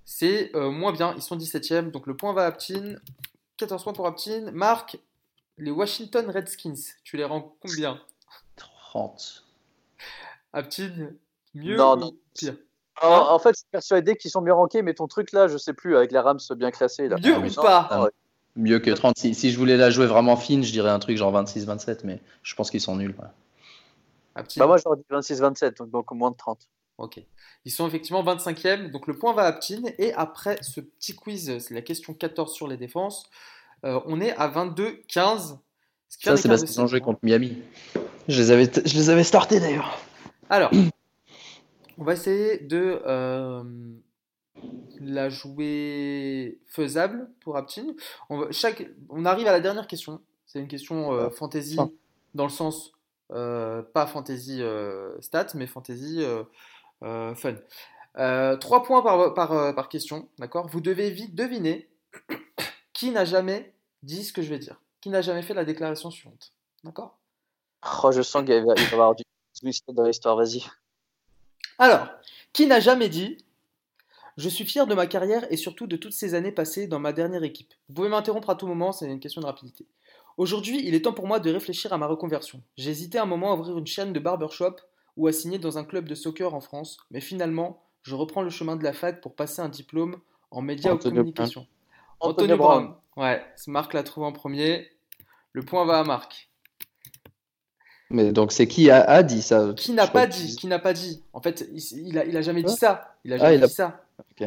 c'est 0.06 0.56
euh, 0.56 0.70
moins 0.70 0.94
bien. 0.94 1.14
Ils 1.16 1.22
sont 1.22 1.36
17e, 1.36 1.92
donc 1.92 2.08
le 2.08 2.16
point 2.16 2.32
va 2.32 2.44
à 2.44 2.48
Aptin. 2.48 2.96
14 3.58 3.84
points 3.84 3.94
pour 3.94 4.08
Aptin. 4.08 4.52
Marc, 4.54 4.98
les 5.58 5.72
Washington 5.72 6.30
Redskins, 6.30 6.76
tu 7.04 7.18
les 7.18 7.26
rends 7.26 7.56
combien? 7.60 8.00
30. 8.56 9.46
Aptin, 10.54 11.10
mieux 11.54 11.76
non, 11.76 11.98
non. 11.98 12.14
pire? 12.34 12.56
En 13.02 13.40
fait, 13.40 13.50
je 13.50 13.58
suis 13.58 13.68
persuadé 13.72 14.16
qu'ils 14.16 14.32
sont 14.32 14.42
mieux 14.42 14.54
rankés, 14.54 14.82
mais 14.82 14.94
ton 14.94 15.08
truc 15.08 15.34
là, 15.34 15.50
je 15.50 15.58
sais 15.58 15.74
plus, 15.74 15.98
avec 15.98 16.14
les 16.14 16.20
Rams 16.20 16.40
bien 16.56 16.72
classés. 16.72 17.10
Là. 17.10 17.18
Mieux 17.22 17.38
ou 17.38 17.54
pas? 17.54 17.88
ah 17.92 18.08
Mieux 18.56 18.80
que 18.80 18.92
30. 18.92 19.18
Si, 19.18 19.52
je 19.52 19.58
voulais 19.58 19.76
la 19.76 19.90
jouer 19.90 20.06
vraiment 20.06 20.38
fine, 20.38 20.64
je 20.64 20.72
dirais 20.72 20.90
un 20.90 21.00
truc 21.00 21.18
genre 21.18 21.34
26-27, 21.34 22.02
mais 22.06 22.22
je 22.42 22.56
pense 22.56 22.72
qu'ils 22.72 22.80
sont 22.80 22.96
nuls. 22.96 23.14
Bah 24.36 24.68
moi, 24.68 24.78
j'aurais 24.78 24.98
dit 24.98 25.06
26-27, 25.10 25.90
donc 25.90 26.12
moins 26.12 26.32
de 26.32 26.36
30. 26.36 26.68
Ok. 26.98 27.22
Ils 27.66 27.72
sont 27.72 27.88
effectivement 27.88 28.24
25e, 28.24 28.92
donc 28.92 29.08
le 29.08 29.18
point 29.18 29.34
va 29.34 29.44
à 29.44 29.54
Ptin. 29.54 29.82
Et 29.98 30.14
après 30.14 30.58
ce 30.62 30.82
petit 30.82 31.16
quiz, 31.16 31.58
c'est 31.60 31.74
la 31.74 31.82
question 31.82 32.14
14 32.14 32.54
sur 32.54 32.68
les 32.68 32.78
défenses, 32.78 33.30
euh, 33.84 34.00
on 34.06 34.22
est 34.22 34.32
à 34.36 34.48
22-15. 34.48 35.58
Ça, 36.08 36.38
c'est 36.38 36.48
parce 36.48 36.64
qu'ils 36.64 36.80
ont 36.80 36.88
joué 36.88 37.02
contre 37.02 37.20
Miami. 37.24 37.62
Je 38.28 38.42
les 38.42 38.52
avais, 38.52 38.72
je 38.86 38.96
les 38.96 39.10
avais 39.10 39.24
startés 39.24 39.60
d'ailleurs. 39.60 40.00
Alors, 40.50 40.72
on 41.98 42.04
va 42.04 42.14
essayer 42.14 42.60
de 42.60 43.02
euh, 43.06 43.64
la 45.02 45.30
jouer 45.30 46.60
faisable 46.68 47.30
pour 47.42 47.58
Aptin. 47.58 47.88
On, 48.30 48.52
chaque, 48.52 48.88
on 49.10 49.26
arrive 49.26 49.48
à 49.48 49.52
la 49.52 49.60
dernière 49.60 49.88
question. 49.88 50.22
C'est 50.46 50.60
une 50.60 50.68
question 50.68 51.14
euh, 51.14 51.30
fantasy 51.30 51.78
dans 52.34 52.46
le 52.46 52.50
sens, 52.50 52.92
pas 53.30 54.08
fantasy 54.08 54.62
stats, 55.22 55.54
mais 55.56 55.68
fantasy 55.68 56.24
euh, 57.04 57.36
fun. 57.36 57.56
Euh, 58.18 58.56
trois 58.58 58.84
points 58.84 59.02
par, 59.02 59.52
euh, 59.52 59.74
par, 59.74 59.90
question, 59.90 60.30
d'accord? 60.40 60.68
Vous 60.68 60.82
devez 60.82 61.10
vite 61.12 61.36
deviner 61.36 61.90
qui 62.94 63.12
n'a 63.12 63.26
jamais 63.26 63.74
dit 64.04 64.24
ce 64.24 64.32
que 64.32 64.42
je 64.42 64.50
vais 64.50 64.60
dire, 64.60 64.80
qui 65.02 65.10
n'a 65.10 65.22
jamais 65.22 65.42
fait 65.42 65.54
la 65.54 65.66
déclaration 65.66 66.10
suivante, 66.12 66.54
d'accord? 66.84 67.18
Oh, 68.04 68.12
je 68.12 68.22
sens 68.22 68.46
qu'il 68.46 68.66
va 68.66 68.74
y 68.76 68.94
avoir 68.94 69.16
du 69.16 69.24
dans 69.90 70.04
l'histoire, 70.04 70.36
vas-y. 70.36 70.64
Alors, 71.78 72.08
qui 72.52 72.68
n'a 72.68 72.80
jamais 72.80 73.10
dit 73.10 73.38
Je 74.38 74.50
suis 74.50 74.66
fier 74.66 74.88
de 74.88 74.96
ma 74.96 75.08
carrière 75.08 75.46
et 75.52 75.58
surtout 75.58 75.88
de 75.88 75.96
toutes 75.96 76.14
ces 76.14 76.34
années 76.34 76.52
passées 76.52 76.88
dans 76.88 77.00
ma 77.00 77.14
dernière 77.14 77.44
équipe. 77.44 77.74
Vous 77.88 77.96
pouvez 77.96 78.10
m'interrompre 78.10 78.50
à 78.50 78.56
tout 78.56 78.68
moment, 78.68 78.92
c'est 78.92 79.06
une 79.06 79.20
question 79.20 79.42
de 79.42 79.46
rapidité. 79.46 79.86
Aujourd'hui, 80.38 80.82
il 80.86 80.94
est 80.96 81.02
temps 81.02 81.14
pour 81.14 81.28
moi 81.28 81.40
de 81.40 81.50
réfléchir 81.50 81.94
à 81.94 81.98
ma 81.98 82.08
reconversion. 82.08 82.62
J'ai 82.78 82.90
hésité 82.90 83.18
un 83.18 83.26
moment 83.26 83.54
à 83.54 83.56
ouvrir 83.56 83.78
une 83.78 83.88
chaîne 83.88 84.12
de 84.12 84.20
barbershop 84.20 84.76
ou 85.16 85.28
à 85.28 85.32
signer 85.32 85.60
dans 85.60 85.78
un 85.78 85.86
club 85.86 86.10
de 86.10 86.16
soccer 86.16 86.54
en 86.54 86.60
France, 86.60 86.98
mais 87.10 87.22
finalement, 87.22 87.82
je 88.04 88.16
reprends 88.16 88.42
le 88.42 88.50
chemin 88.50 88.76
de 88.76 88.84
la 88.84 88.92
fac 88.92 89.22
pour 89.22 89.36
passer 89.36 89.62
un 89.62 89.70
diplôme 89.70 90.18
en 90.52 90.62
médias 90.62 90.94
ou 90.94 90.98
communication. 90.98 91.66
Antonio, 92.20 92.58
Brown. 92.58 92.94
Ouais, 93.16 93.42
Marc 93.68 93.94
l'a 93.94 94.04
trouvé 94.04 94.28
en 94.28 94.34
premier. 94.34 94.90
Le 95.54 95.64
point 95.64 95.86
va 95.86 96.00
à 96.00 96.04
Marc. 96.04 96.50
Mais 98.10 98.32
donc 98.32 98.52
c'est 98.52 98.68
qui 98.68 98.92
a, 98.92 99.24
dit 99.24 99.42
ça? 99.42 99.74
Qui 99.76 99.94
n'a 99.94 100.08
pas 100.08 100.28
dit 100.28 100.56
Qui 100.56 100.68
n'a 100.68 100.80
pas 100.80 100.94
dit? 100.94 101.24
En 101.34 101.42
fait, 101.42 101.68
il, 101.92 102.18
a, 102.20 102.26
il 102.26 102.38
a 102.38 102.42
jamais 102.42 102.62
dit 102.62 102.76
ça. 102.76 103.16
Il 103.24 103.34
a 103.34 103.38
jamais 103.38 103.64
ah, 103.64 103.68
dit 103.68 103.74
ça. 103.74 104.06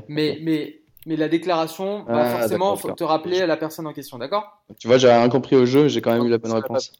Mais, 0.09 0.39
mais, 0.43 0.80
mais 1.09 1.16
la 1.16 1.28
déclaration, 1.28 2.00
bah, 2.00 2.20
ah, 2.22 2.38
forcément, 2.40 2.74
il 2.74 2.80
faut 2.80 2.92
te 2.92 3.02
rappeler 3.02 3.40
à 3.40 3.46
la 3.46 3.56
personne 3.56 3.86
en 3.86 3.94
question, 3.94 4.18
d'accord? 4.18 4.62
Tu 4.78 4.88
vois, 4.88 4.98
j'ai 4.98 5.09
rien 5.09 5.30
compris 5.30 5.56
au 5.56 5.64
jeu, 5.64 5.88
j'ai 5.88 6.02
quand 6.02 6.12
même 6.12 6.26
eu 6.26 6.28
la 6.28 6.36
bonne 6.36 6.52
réponse 6.52 6.92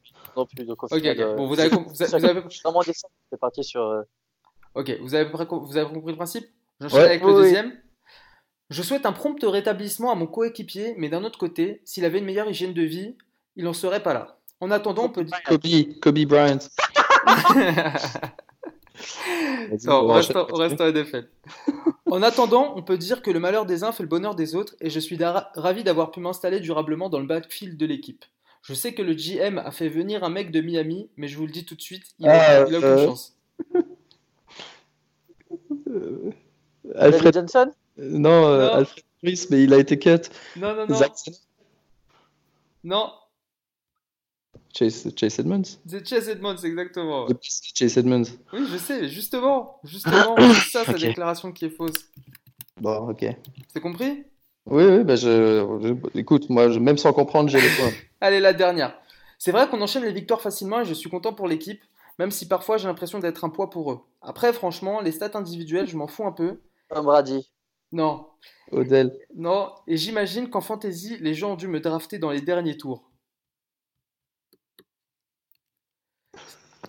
plus. 0.47 0.65
Donc, 0.65 0.83
ok, 0.83 0.91
bon, 1.37 1.47
vous 1.47 1.61
avez, 1.61 1.69
vous 1.69 2.03
avez, 2.03 2.19
vous 2.19 2.25
avez... 2.25 2.41
vraiment 2.65 2.81
c'est 2.81 3.39
parti 3.39 3.63
sur. 3.63 3.83
Euh, 3.83 4.01
ok, 4.75 4.99
vous 5.03 5.15
avez, 5.15 5.31
vous 5.31 5.77
avez 5.77 5.93
compris 5.93 6.13
le 6.13 6.17
principe? 6.17 6.47
Je 6.81 6.87
ouais, 6.87 7.05
avec 7.05 7.23
le 7.23 7.35
deuxième. 7.35 7.75
Je 8.71 8.83
souhaite 8.83 9.05
un 9.05 9.13
prompt 9.13 9.39
rétablissement 9.43 10.11
à 10.11 10.15
mon 10.15 10.27
coéquipier, 10.27 10.95
mais 10.97 11.11
d'un 11.11 11.23
autre 11.25 11.39
côté, 11.39 11.83
s'il 11.85 12.07
avait 12.07 12.19
une 12.19 12.25
meilleure 12.25 12.49
hygiène 12.49 12.73
de 12.73 12.83
vie, 12.83 13.15
il 13.57 13.65
n'en 13.65 13.75
serait 13.75 14.03
pas 14.03 14.15
là. 14.15 14.39
En 14.61 14.71
attendant, 14.71 15.05
on 15.05 15.11
peut 15.11 15.25
dire. 15.25 15.37
Kobe, 15.45 15.67
Kobe 16.01 16.19
Bryant. 16.21 16.59
on, 19.87 20.07
reste, 20.09 20.35
on 20.37 20.57
reste 20.57 20.81
en 20.81 20.91
NFL. 20.91 21.29
En 22.11 22.23
attendant, 22.23 22.73
on 22.75 22.83
peut 22.83 22.97
dire 22.97 23.21
que 23.21 23.31
le 23.31 23.39
malheur 23.39 23.67
des 23.67 23.85
uns 23.85 23.93
fait 23.93 24.03
le 24.03 24.09
bonheur 24.09 24.35
des 24.35 24.55
autres, 24.55 24.75
et 24.81 24.89
je 24.89 24.99
suis 24.99 25.19
ravi 25.23 25.85
d'avoir 25.85 26.11
pu 26.11 26.21
m'installer 26.21 26.59
durablement 26.59 27.11
dans 27.11 27.19
le 27.19 27.27
backfield 27.27 27.77
de 27.77 27.85
l'équipe. 27.85 28.25
Je 28.63 28.73
sais 28.75 28.95
que 28.95 29.03
le 29.03 29.13
GM 29.13 29.59
a 29.59 29.71
fait 29.71 29.89
venir 29.89 30.25
un 30.25 30.31
mec 30.31 30.51
de 30.51 30.61
Miami, 30.61 31.11
mais 31.17 31.29
je 31.29 31.37
vous 31.37 31.45
le 31.45 31.53
dis 31.53 31.65
tout 31.65 31.75
de 31.75 31.83
suite, 31.83 32.05
il 32.19 32.29
a, 32.29 32.65
aucune 32.65 32.77
euh, 32.77 33.07
chance. 33.07 33.37
Euh, 35.91 36.31
Alfred 36.95 37.35
Johnson? 37.35 37.73
Euh, 37.99 38.11
non, 38.11 38.47
Alfred 38.47 39.05
Smith, 39.21 39.47
mais 39.51 39.65
il 39.65 39.75
a 39.75 39.79
été 39.79 39.99
cut. 39.99 40.31
Non, 40.57 40.75
non, 40.75 40.87
non. 40.87 41.01
Non. 42.85 43.13
Chase, 44.77 45.09
Chase 45.17 45.39
Edmonds 45.39 45.63
C'est 45.87 46.07
Chase 46.07 46.29
Edmonds, 46.29 46.57
exactement. 46.57 47.27
Chase 47.41 47.97
Edmonds. 47.97 48.25
Oui, 48.53 48.67
je 48.71 48.77
sais, 48.77 49.09
justement. 49.09 49.81
Justement, 49.85 50.37
c'est 50.55 50.71
ça 50.71 50.85
sa 50.85 50.93
déclaration 50.93 51.53
qui 51.53 51.67
est 51.67 51.71
fausse. 51.71 52.11
Bon, 52.81 53.11
ok. 53.11 53.27
C'est 53.73 53.81
compris? 53.81 54.25
Oui, 54.67 54.85
oui, 54.85 55.05
bah 55.05 55.17
je, 55.17 55.97
écoute, 56.15 56.51
moi, 56.51 56.69
même 56.79 56.99
sans 56.99 57.13
comprendre, 57.13 57.49
j'ai 57.49 57.61
les 57.61 57.71
points. 57.71 57.93
Allez, 58.21 58.41
la 58.41 58.53
dernière. 58.53 58.95
C'est 59.39 59.53
vrai 59.53 59.69
qu'on 59.69 59.81
enchaîne 59.81 60.05
les 60.05 60.13
victoires 60.13 60.41
facilement 60.41 60.81
et 60.81 60.85
je 60.85 60.95
suis 60.95 61.09
content 61.09 61.33
pour 61.33 61.49
l'équipe, 61.49 61.81
même 62.19 62.31
si 62.31 62.47
parfois 62.47 62.77
j'ai 62.77 62.89
l'impression 62.89 63.19
d'être 63.19 63.45
un 63.45 63.49
poids 63.49 63.71
pour 63.71 63.93
eux. 63.93 64.01
Après, 64.21 64.53
franchement, 64.53 65.01
les 65.01 65.13
stats 65.13 65.39
individuelles, 65.39 65.87
je 65.87 65.97
m'en 65.97 66.07
fous 66.07 66.27
un 66.27 66.33
peu. 66.33 66.61
Tom 66.91 67.05
Brady. 67.05 67.49
Non. 67.93 68.27
Odell. 68.73 69.17
Non, 69.35 69.73
et 69.87 69.97
j'imagine 69.97 70.51
qu'en 70.51 70.61
fantasy, 70.61 71.17
les 71.21 71.35
gens 71.35 71.53
ont 71.53 71.57
dû 71.57 71.69
me 71.69 71.81
drafter 71.81 72.19
dans 72.19 72.31
les 72.31 72.43
derniers 72.43 72.77
tours. 72.77 73.11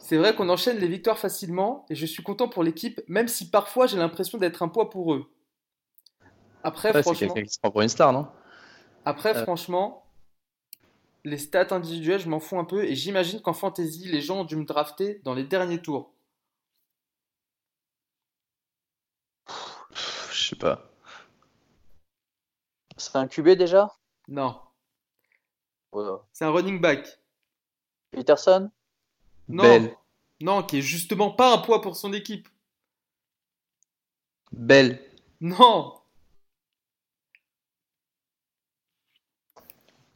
C'est 0.09 0.17
vrai 0.17 0.33
qu'on 0.33 0.49
enchaîne 0.49 0.79
les 0.79 0.87
victoires 0.87 1.19
facilement 1.19 1.85
et 1.91 1.93
je 1.93 2.03
suis 2.07 2.23
content 2.23 2.49
pour 2.49 2.63
l'équipe, 2.63 2.99
même 3.07 3.27
si 3.27 3.51
parfois 3.51 3.85
j'ai 3.85 3.97
l'impression 3.97 4.39
d'être 4.39 4.63
un 4.63 4.67
poids 4.67 4.89
pour 4.89 5.13
eux. 5.13 5.31
Après, 6.63 6.99
franchement. 7.03 7.35
pour 7.61 7.81
une 7.83 7.89
star, 7.89 8.11
non? 8.11 8.27
Après, 9.05 9.37
euh. 9.37 9.43
franchement, 9.43 10.07
les 11.25 11.37
stats 11.37 11.67
individuelles, 11.69 12.21
je 12.21 12.27
m'en 12.27 12.39
fous 12.39 12.57
un 12.57 12.65
peu. 12.65 12.85
Et 12.85 12.95
j'imagine 12.95 13.39
qu'en 13.39 13.53
fantasy, 13.53 14.07
les 14.07 14.19
gens 14.19 14.39
ont 14.39 14.45
dû 14.45 14.55
me 14.55 14.65
drafter 14.65 15.21
dans 15.23 15.35
les 15.35 15.43
derniers 15.43 15.79
tours. 15.79 16.11
Je 20.31 20.47
sais 20.49 20.55
pas. 20.55 20.89
C'est 22.97 23.15
un 23.15 23.27
QB 23.27 23.49
déjà? 23.49 23.95
Non. 24.27 24.59
C'est 26.33 26.45
un 26.45 26.49
running 26.49 26.81
back. 26.81 27.07
Peterson? 28.09 28.71
Non. 29.49 29.91
Non, 30.41 30.63
qui 30.63 30.77
est 30.77 30.81
justement 30.81 31.31
pas 31.31 31.53
un 31.53 31.57
poids 31.57 31.81
pour 31.81 31.97
son 31.97 32.13
équipe. 32.13 32.47
Belle. 34.51 35.01
Non. 35.41 35.95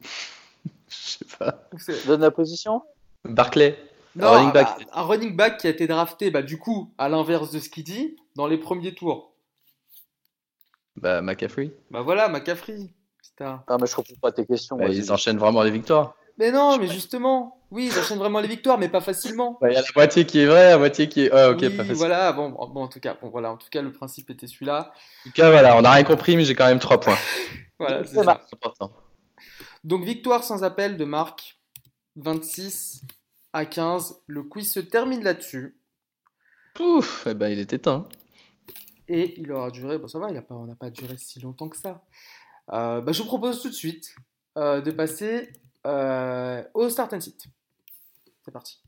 Je 0.00 0.08
sais 0.88 1.24
pas. 1.38 1.68
Donne 2.06 2.22
la 2.22 2.30
position 2.30 2.82
Barclay. 3.24 3.78
Non, 4.16 4.28
un 4.28 4.30
running, 4.30 4.52
back. 4.52 4.86
un 4.92 5.02
running 5.02 5.36
back 5.36 5.58
qui 5.58 5.66
a 5.66 5.70
été 5.70 5.86
drafté, 5.86 6.30
bah, 6.30 6.42
du 6.42 6.58
coup, 6.58 6.94
à 6.98 7.08
l'inverse 7.08 7.50
de 7.50 7.58
ce 7.58 7.68
qu'il 7.68 7.84
dit, 7.84 8.16
dans 8.36 8.46
les 8.46 8.58
premiers 8.58 8.94
tours. 8.94 9.34
Bah, 10.96 11.20
McCaffrey. 11.20 11.72
Bah 11.90 12.02
voilà, 12.02 12.28
McCaffrey. 12.28 12.94
Ah, 13.40 13.64
mais 13.80 13.86
je 13.86 13.96
comprends 13.96 14.14
pas 14.20 14.30
tes 14.30 14.46
questions. 14.46 14.76
Bah, 14.76 14.88
ils 14.88 15.10
enchaînent 15.10 15.38
vraiment 15.38 15.62
les 15.62 15.72
victoires. 15.72 16.14
Mais 16.38 16.50
non, 16.50 16.78
mais 16.78 16.88
justement, 16.88 17.60
oui, 17.70 17.90
ils 17.92 17.98
enchaînent 17.98 18.18
vraiment 18.18 18.40
les 18.40 18.48
victoires, 18.48 18.78
mais 18.78 18.88
pas 18.88 19.00
facilement. 19.00 19.58
Bah, 19.60 19.70
il 19.70 19.74
y 19.74 19.76
a 19.76 19.82
la 19.82 19.86
moitié 19.94 20.26
qui 20.26 20.40
est 20.40 20.46
vrai, 20.46 20.70
la 20.70 20.78
moitié 20.78 21.08
qui 21.08 21.22
est. 21.22 21.30
Ah, 21.32 21.50
ok, 21.50 21.60
pas 21.60 21.84
facile. 21.84 21.94
Voilà, 21.94 22.32
bon, 22.32 22.50
bon, 22.50 22.82
en 22.82 22.88
tout 22.88 23.00
cas, 23.00 23.16
bon, 23.20 23.28
voilà, 23.28 23.52
en 23.52 23.56
tout 23.56 23.68
cas, 23.70 23.82
le 23.82 23.92
principe 23.92 24.30
était 24.30 24.46
celui-là. 24.46 24.92
En 24.92 25.28
tout 25.28 25.32
cas, 25.32 25.50
voilà, 25.50 25.76
on 25.76 25.82
n'a 25.82 25.92
rien 25.92 26.04
compris, 26.04 26.36
mais 26.36 26.44
j'ai 26.44 26.54
quand 26.54 26.66
même 26.66 26.80
3 26.80 27.00
points. 27.00 27.18
voilà, 27.78 28.04
c'est 28.04 28.22
ça. 28.22 28.40
important. 28.52 28.92
Donc, 29.84 30.04
victoire 30.04 30.42
sans 30.42 30.64
appel 30.64 30.96
de 30.96 31.04
Marc, 31.04 31.58
26 32.16 33.02
à 33.52 33.64
15. 33.64 34.22
Le 34.26 34.42
quiz 34.42 34.72
se 34.72 34.80
termine 34.80 35.22
là-dessus. 35.22 35.76
Ouf, 36.80 37.26
eh 37.28 37.34
ben, 37.34 37.48
il 37.48 37.60
était 37.60 37.78
temps. 37.78 38.08
Et 39.08 39.40
il 39.40 39.52
aura 39.52 39.70
duré, 39.70 39.98
bon 39.98 40.08
ça 40.08 40.18
va, 40.18 40.30
il 40.30 40.36
a 40.36 40.42
pas, 40.42 40.54
on 40.54 40.66
n'a 40.66 40.74
pas 40.74 40.90
duré 40.90 41.16
si 41.18 41.38
longtemps 41.40 41.68
que 41.68 41.76
ça. 41.76 42.02
Euh, 42.72 43.00
bah, 43.00 43.12
je 43.12 43.22
vous 43.22 43.28
propose 43.28 43.60
tout 43.60 43.68
de 43.68 43.74
suite 43.74 44.14
euh, 44.56 44.80
de 44.80 44.90
passer 44.90 45.52
au 45.84 46.88
Start 46.88 47.12
and 47.12 47.20
Sit. 47.20 47.46
C'est 48.44 48.52
parti. 48.52 48.84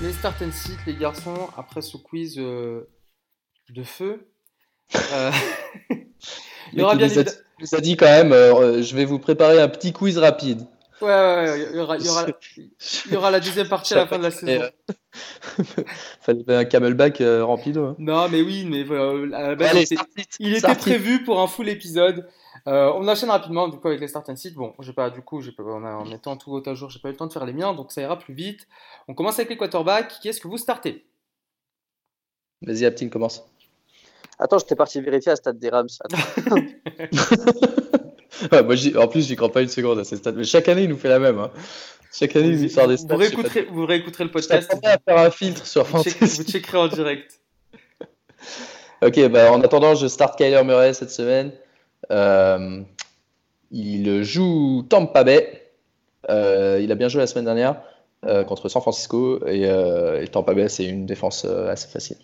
Les 0.00 0.12
start 0.12 0.40
and 0.42 0.52
sit, 0.52 0.78
les 0.86 0.94
garçons, 0.94 1.50
après 1.56 1.82
ce 1.82 1.96
quiz 1.96 2.38
euh, 2.38 2.88
de 3.70 3.82
feu. 3.82 4.32
Euh, 4.94 5.30
il 6.72 6.78
y 6.78 6.82
aura 6.82 6.96
bien. 6.96 7.08
nous 7.60 7.74
a 7.74 7.80
dit 7.80 7.96
quand 7.96 8.06
même, 8.06 8.32
euh, 8.32 8.82
je 8.82 8.94
vais 8.94 9.04
vous 9.04 9.18
préparer 9.18 9.60
un 9.60 9.68
petit 9.68 9.92
quiz 9.92 10.18
rapide. 10.18 10.66
Ouais, 11.00 11.08
ouais, 11.08 11.50
ouais 11.50 11.68
il, 11.70 11.76
y 11.76 11.78
aura, 11.78 11.96
il, 11.96 12.04
y 12.04 12.08
aura, 12.08 12.26
il 13.06 13.12
y 13.12 13.16
aura 13.16 13.30
la 13.30 13.38
deuxième 13.38 13.68
partie 13.68 13.94
à 13.94 13.98
la 13.98 14.06
fin 14.08 14.18
de 14.18 14.24
la 14.24 14.30
saison. 14.32 14.64
Fallait 16.20 16.44
un 16.48 16.64
camelback 16.64 17.22
rempli 17.42 17.72
d'eau. 17.72 17.84
Hein. 17.84 17.96
Non, 17.98 18.28
mais 18.28 18.42
oui, 18.42 18.64
mais 18.64 18.84
il 20.40 20.56
était 20.56 20.74
prévu 20.74 21.22
pour 21.22 21.40
un 21.40 21.46
full 21.46 21.68
épisode. 21.68 22.26
Euh, 22.66 22.92
on 22.96 23.06
enchaîne 23.08 23.30
rapidement 23.30 23.68
du 23.68 23.78
coup 23.78 23.88
avec 23.88 24.00
les 24.00 24.08
start 24.08 24.28
and 24.28 24.36
sit. 24.36 24.54
Bon, 24.54 24.74
j'ai 24.80 24.92
pas 24.92 25.10
du 25.10 25.22
coup, 25.22 25.40
pas, 25.56 25.62
en 25.62 26.04
mettant 26.04 26.36
tout 26.36 26.52
au 26.52 26.68
à 26.68 26.74
jour, 26.74 26.90
j'ai 26.90 26.98
pas 26.98 27.08
eu 27.08 27.12
le 27.12 27.16
temps 27.16 27.26
de 27.26 27.32
faire 27.32 27.46
les 27.46 27.52
miens, 27.52 27.72
donc 27.72 27.92
ça 27.92 28.02
ira 28.02 28.18
plus 28.18 28.34
vite. 28.34 28.66
On 29.06 29.14
commence 29.14 29.38
avec 29.38 29.48
les 29.48 29.56
quarterbacks. 29.56 30.18
Qui 30.20 30.28
est-ce 30.28 30.40
que 30.40 30.48
vous 30.48 30.58
startez? 30.58 31.06
Vas-y, 32.62 32.84
Aptine, 32.84 33.08
commence. 33.08 33.44
Attends, 34.38 34.58
j'étais 34.58 34.76
parti 34.76 35.00
vérifier 35.00 35.32
à 35.32 35.36
stade 35.36 35.58
des 35.58 35.68
Rams. 35.68 35.88
moi, 38.52 39.02
en 39.02 39.08
plus, 39.08 39.26
j'y 39.26 39.36
crois 39.36 39.50
pas 39.50 39.62
une 39.62 39.68
seconde 39.68 39.98
à 39.98 40.04
ces 40.04 40.16
stats. 40.16 40.32
Mais 40.32 40.44
chaque 40.44 40.68
année, 40.68 40.84
il 40.84 40.88
nous 40.88 40.96
fait 40.96 41.08
la 41.08 41.18
même. 41.18 41.38
Hein. 41.38 41.50
Chaque 42.12 42.36
année, 42.36 42.48
il 42.48 42.62
nous 42.62 42.68
sort 42.68 42.86
des 42.86 42.96
stats. 42.96 43.14
Vous 43.14 43.20
réécouterez, 43.20 43.66
vous 43.70 43.86
réécouterez 43.86 44.24
le 44.24 44.30
podcast. 44.30 44.70
Je 44.70 44.88
à 44.88 44.98
faire 44.98 45.18
un 45.18 45.30
filtre 45.30 45.66
sur 45.66 45.84
vous, 45.84 46.02
vous 46.02 46.44
checkerez 46.44 46.78
en 46.78 46.88
direct. 46.88 47.40
ok, 49.02 49.28
bah, 49.28 49.52
en 49.52 49.60
attendant, 49.62 49.94
je 49.94 50.06
start 50.06 50.38
Kyler 50.38 50.62
Murray 50.64 50.94
cette 50.94 51.10
semaine. 51.10 51.52
Euh, 52.10 52.82
il 53.70 54.22
joue 54.22 54.84
Tampa 54.88 55.24
Bay. 55.24 55.64
Euh, 56.30 56.80
il 56.82 56.92
a 56.92 56.94
bien 56.94 57.08
joué 57.08 57.20
la 57.20 57.26
semaine 57.26 57.44
dernière 57.44 57.82
euh, 58.26 58.44
contre 58.44 58.68
San 58.68 58.82
Francisco 58.82 59.44
et, 59.46 59.68
Tampa 60.30 60.54
Bay, 60.54 60.68
c'est 60.68 60.84
une 60.84 61.06
défense 61.06 61.44
assez 61.44 61.88
facile. 61.88 62.18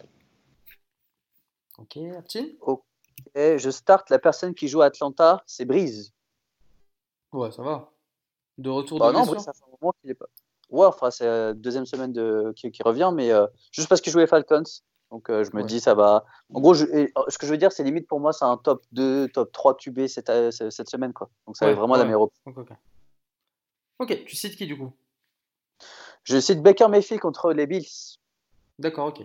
Ok, 1.85 1.99
Aptin 2.18 2.47
Ok, 2.62 2.82
je 3.35 3.70
start 3.70 4.11
la 4.11 4.18
personne 4.18 4.55
qui 4.55 4.68
joue 4.68 4.82
à 4.82 4.87
Atlanta, 4.87 5.43
c'est 5.47 5.64
Breeze. 5.64 6.12
Ouais, 7.32 7.51
ça 7.51 7.62
va. 7.62 7.91
De 8.59 8.70
retour 8.70 8.99
bah 8.99 9.09
de 9.09 9.12
non, 9.14 9.24
ça 9.24 9.53
fait 9.53 9.62
un 9.64 9.76
moment 9.80 9.93
qu'il 10.01 10.11
est 10.11 10.14
pas. 10.14 10.26
Ouais, 10.70 10.87
enfin, 10.87 11.11
c'est 11.11 11.26
la 11.26 11.53
deuxième 11.53 11.87
semaine 11.87 12.12
de... 12.12 12.53
qui, 12.57 12.70
revient, 12.82 13.12
mais 13.14 13.30
juste 13.72 13.89
parce 13.89 14.01
qu'il 14.01 14.12
jouait 14.12 14.26
Falcons. 14.26 14.62
Donc 15.11 15.30
euh, 15.30 15.45
je 15.45 15.57
me 15.57 15.62
dis, 15.62 15.78
ça 15.78 15.95
va. 15.95 16.24
En 16.53 16.61
gros, 16.61 16.74
je, 16.74 16.87
ce 17.28 17.39
que 17.39 17.47
je 17.47 17.53
veux 17.53 17.57
dire, 17.57 17.70
c'est 17.70 17.85
limite 17.85 18.09
pour 18.09 18.18
moi, 18.18 18.32
c'est 18.32 18.45
un 18.45 18.57
top 18.57 18.85
2, 18.91 19.28
top 19.28 19.53
3 19.53 19.76
QB 19.76 20.09
cette, 20.09 20.28
euh, 20.28 20.51
cette 20.51 20.89
semaine. 20.89 21.12
Quoi. 21.12 21.30
Donc 21.47 21.57
ça 21.57 21.66
va 21.66 21.74
vraiment 21.74 21.95
la 21.95 22.05
meilleure 22.05 22.28
ok, 24.01 24.24
tu 24.24 24.35
cites 24.35 24.57
qui 24.57 24.66
du 24.66 24.76
coup? 24.76 24.93
Je 26.24 26.41
cite 26.41 26.62
Baker 26.62 26.89
Mayfield 26.89 27.20
contre 27.20 27.53
les 27.53 27.68
Bills. 27.68 28.18
D'accord, 28.80 29.07
ok. 29.07 29.24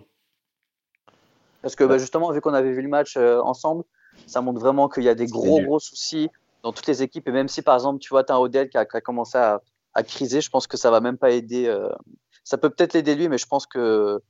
Parce 1.62 1.76
que 1.76 1.84
bah, 1.84 1.98
justement, 1.98 2.30
vu 2.32 2.40
qu'on 2.40 2.54
avait 2.54 2.72
vu 2.72 2.82
le 2.82 2.88
match 2.88 3.16
euh, 3.16 3.40
ensemble, 3.42 3.84
ça 4.26 4.40
montre 4.40 4.60
vraiment 4.60 4.88
qu'il 4.88 5.04
y 5.04 5.08
a 5.08 5.14
des 5.14 5.26
gros, 5.26 5.60
gros 5.60 5.78
soucis 5.78 6.30
dans 6.62 6.72
toutes 6.72 6.86
les 6.86 7.02
équipes. 7.02 7.28
Et 7.28 7.32
même 7.32 7.48
si, 7.48 7.62
par 7.62 7.74
exemple, 7.74 8.00
tu 8.00 8.10
vois, 8.10 8.24
tu 8.24 8.32
as 8.32 8.36
un 8.36 8.38
Odell 8.38 8.68
qui 8.68 8.76
a, 8.76 8.84
commencé 8.84 9.38
à, 9.38 9.60
à, 9.94 10.02
criser, 10.02 10.40
je 10.40 10.50
pense 10.50 10.66
que 10.66 10.76
ça 10.76 10.90
va 10.90 11.00
même 11.00 11.18
pas 11.18 11.30
aider. 11.30 11.74
Ça 12.44 12.58
peut 12.58 12.70
peut-être 12.70 12.94
l'aider 12.94 13.14
lui, 13.14 13.28
mais 13.28 13.38
je 13.38 13.46
pense 13.46 13.66
que 13.66 14.20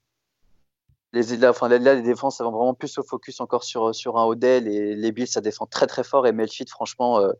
les, 1.13 1.45
enfin, 1.45 1.69
là, 1.69 1.95
les 1.95 2.03
défenses 2.03 2.39
ça 2.39 2.45
va 2.45 2.51
vraiment 2.51 2.75
plus 2.75 2.89
se 2.89 3.01
focus 3.01 3.41
encore 3.41 3.65
sur, 3.65 3.95
sur 3.95 4.19
un 4.19 4.25
Odell 4.25 4.69
et 4.69 4.95
les 4.95 5.13
Bills, 5.13 5.27
ça 5.27 5.41
défend 5.41 5.67
très 5.67 5.87
très 5.87 6.05
fort 6.05 6.27
et 6.27 6.33
Mayfield, 6.33 6.69
franchement. 6.69 7.21
Euh, 7.21 7.33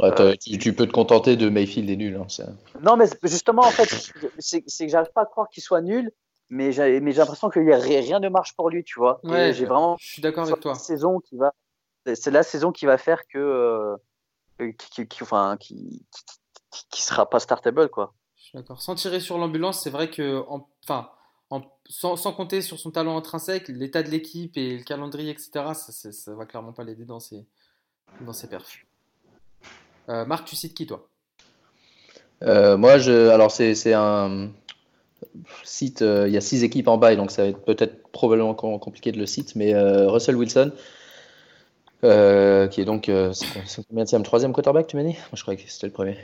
euh, 0.00 0.34
tu, 0.36 0.72
peux 0.72 0.86
te 0.86 0.92
contenter 0.92 1.36
de 1.36 1.48
Mayfield 1.48 1.90
et 1.90 1.96
nul. 1.96 2.16
Hein, 2.16 2.26
non, 2.82 2.96
mais 2.96 3.06
justement, 3.24 3.62
en 3.62 3.70
fait, 3.70 4.12
c'est 4.38 4.62
que 4.62 4.88
j'arrive 4.88 5.12
pas 5.12 5.22
à 5.22 5.26
croire 5.26 5.48
qu'il 5.48 5.62
soit 5.62 5.80
nul, 5.80 6.12
mais 6.50 6.72
j'ai 6.72 7.00
l'impression 7.00 7.48
que 7.50 7.60
rien 7.60 8.20
ne 8.20 8.28
marche 8.28 8.54
pour 8.54 8.70
lui, 8.70 8.84
tu 8.84 8.98
vois. 8.98 9.20
Ouais, 9.24 9.52
j'ai 9.52 9.66
vraiment. 9.66 9.96
Je 10.00 10.06
suis 10.06 10.22
d'accord 10.22 10.44
avec 10.44 10.60
toi. 10.60 10.74
Saison 10.74 11.20
qui 11.20 11.36
va, 11.36 11.52
c'est 12.14 12.30
la 12.30 12.42
saison 12.42 12.72
qui 12.72 12.86
va 12.86 12.98
faire 12.98 13.26
que, 13.26 13.38
euh, 13.38 14.72
qui, 14.72 15.06
qui, 15.06 15.22
enfin, 15.22 15.56
qui, 15.58 16.06
qui, 16.90 17.02
sera 17.02 17.28
pas 17.28 17.40
startable, 17.40 17.88
quoi. 17.88 18.14
Je 18.36 18.42
suis 18.44 18.58
d'accord. 18.58 18.80
Sans 18.80 18.94
tirer 18.94 19.20
sur 19.20 19.38
l'ambulance, 19.38 19.82
c'est 19.82 19.90
vrai 19.90 20.10
que, 20.10 20.42
enfin 20.48 21.10
sans, 21.88 22.32
compter 22.32 22.60
sur 22.60 22.78
son 22.78 22.90
talent 22.90 23.16
intrinsèque, 23.16 23.68
l'état 23.68 24.02
de 24.02 24.10
l'équipe 24.10 24.56
et 24.56 24.76
le 24.76 24.84
calendrier, 24.84 25.30
etc., 25.30 25.50
ça, 25.74 26.12
ça 26.12 26.34
va 26.34 26.46
clairement 26.46 26.72
pas 26.72 26.84
l'aider 26.84 27.04
dans 27.04 27.20
ses, 27.20 27.46
dans 28.20 28.32
ses 28.32 28.48
perfs. 28.48 28.84
Euh, 30.08 30.24
Marc, 30.24 30.46
tu 30.46 30.56
cites 30.56 30.74
qui, 30.74 30.86
toi? 30.86 31.08
Euh, 32.42 32.76
Moi, 32.76 32.98
je, 32.98 33.28
alors 33.28 33.50
c'est 33.50 33.94
un 33.94 34.50
site, 35.64 36.02
euh, 36.02 36.28
il 36.28 36.34
y 36.34 36.36
a 36.36 36.40
six 36.40 36.64
équipes 36.64 36.88
en 36.88 36.98
bail, 36.98 37.16
donc 37.16 37.30
ça 37.30 37.42
va 37.42 37.48
être 37.48 37.64
peut-être 37.64 38.08
probablement 38.12 38.54
compliqué 38.54 39.12
de 39.12 39.18
le 39.18 39.26
citer, 39.26 39.52
mais 39.56 39.74
Russell 40.06 40.36
Wilson, 40.36 40.72
qui 42.02 42.08
est 42.08 42.84
donc, 42.84 43.10
c'est 43.32 43.86
combien 43.88 44.04
troisième 44.22 44.52
quarterback, 44.52 44.86
tu 44.86 44.96
m'as 44.96 45.02
dit? 45.02 45.14
Moi, 45.14 45.34
je 45.34 45.42
croyais 45.42 45.60
que 45.60 45.70
c'était 45.70 45.86
le 45.86 45.92
premier. 45.92 46.16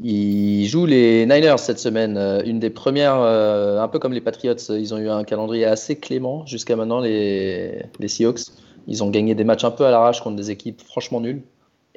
Ils 0.00 0.66
jouent 0.66 0.86
les 0.86 1.24
Niners 1.24 1.58
cette 1.58 1.78
semaine. 1.78 2.16
Euh, 2.16 2.42
une 2.44 2.58
des 2.58 2.70
premières, 2.70 3.20
euh, 3.20 3.80
un 3.80 3.88
peu 3.88 3.98
comme 3.98 4.12
les 4.12 4.20
Patriots, 4.20 4.56
ils 4.70 4.92
ont 4.92 4.98
eu 4.98 5.08
un 5.08 5.22
calendrier 5.24 5.64
assez 5.66 5.96
clément 5.96 6.44
jusqu'à 6.46 6.74
maintenant, 6.76 7.00
les, 7.00 7.82
les 8.00 8.08
Seahawks. 8.08 8.40
Ils 8.86 9.04
ont 9.04 9.10
gagné 9.10 9.34
des 9.34 9.44
matchs 9.44 9.64
un 9.64 9.70
peu 9.70 9.86
à 9.86 9.90
l'arrache 9.90 10.20
contre 10.20 10.36
des 10.36 10.50
équipes 10.50 10.82
franchement 10.82 11.20
nulles. 11.20 11.42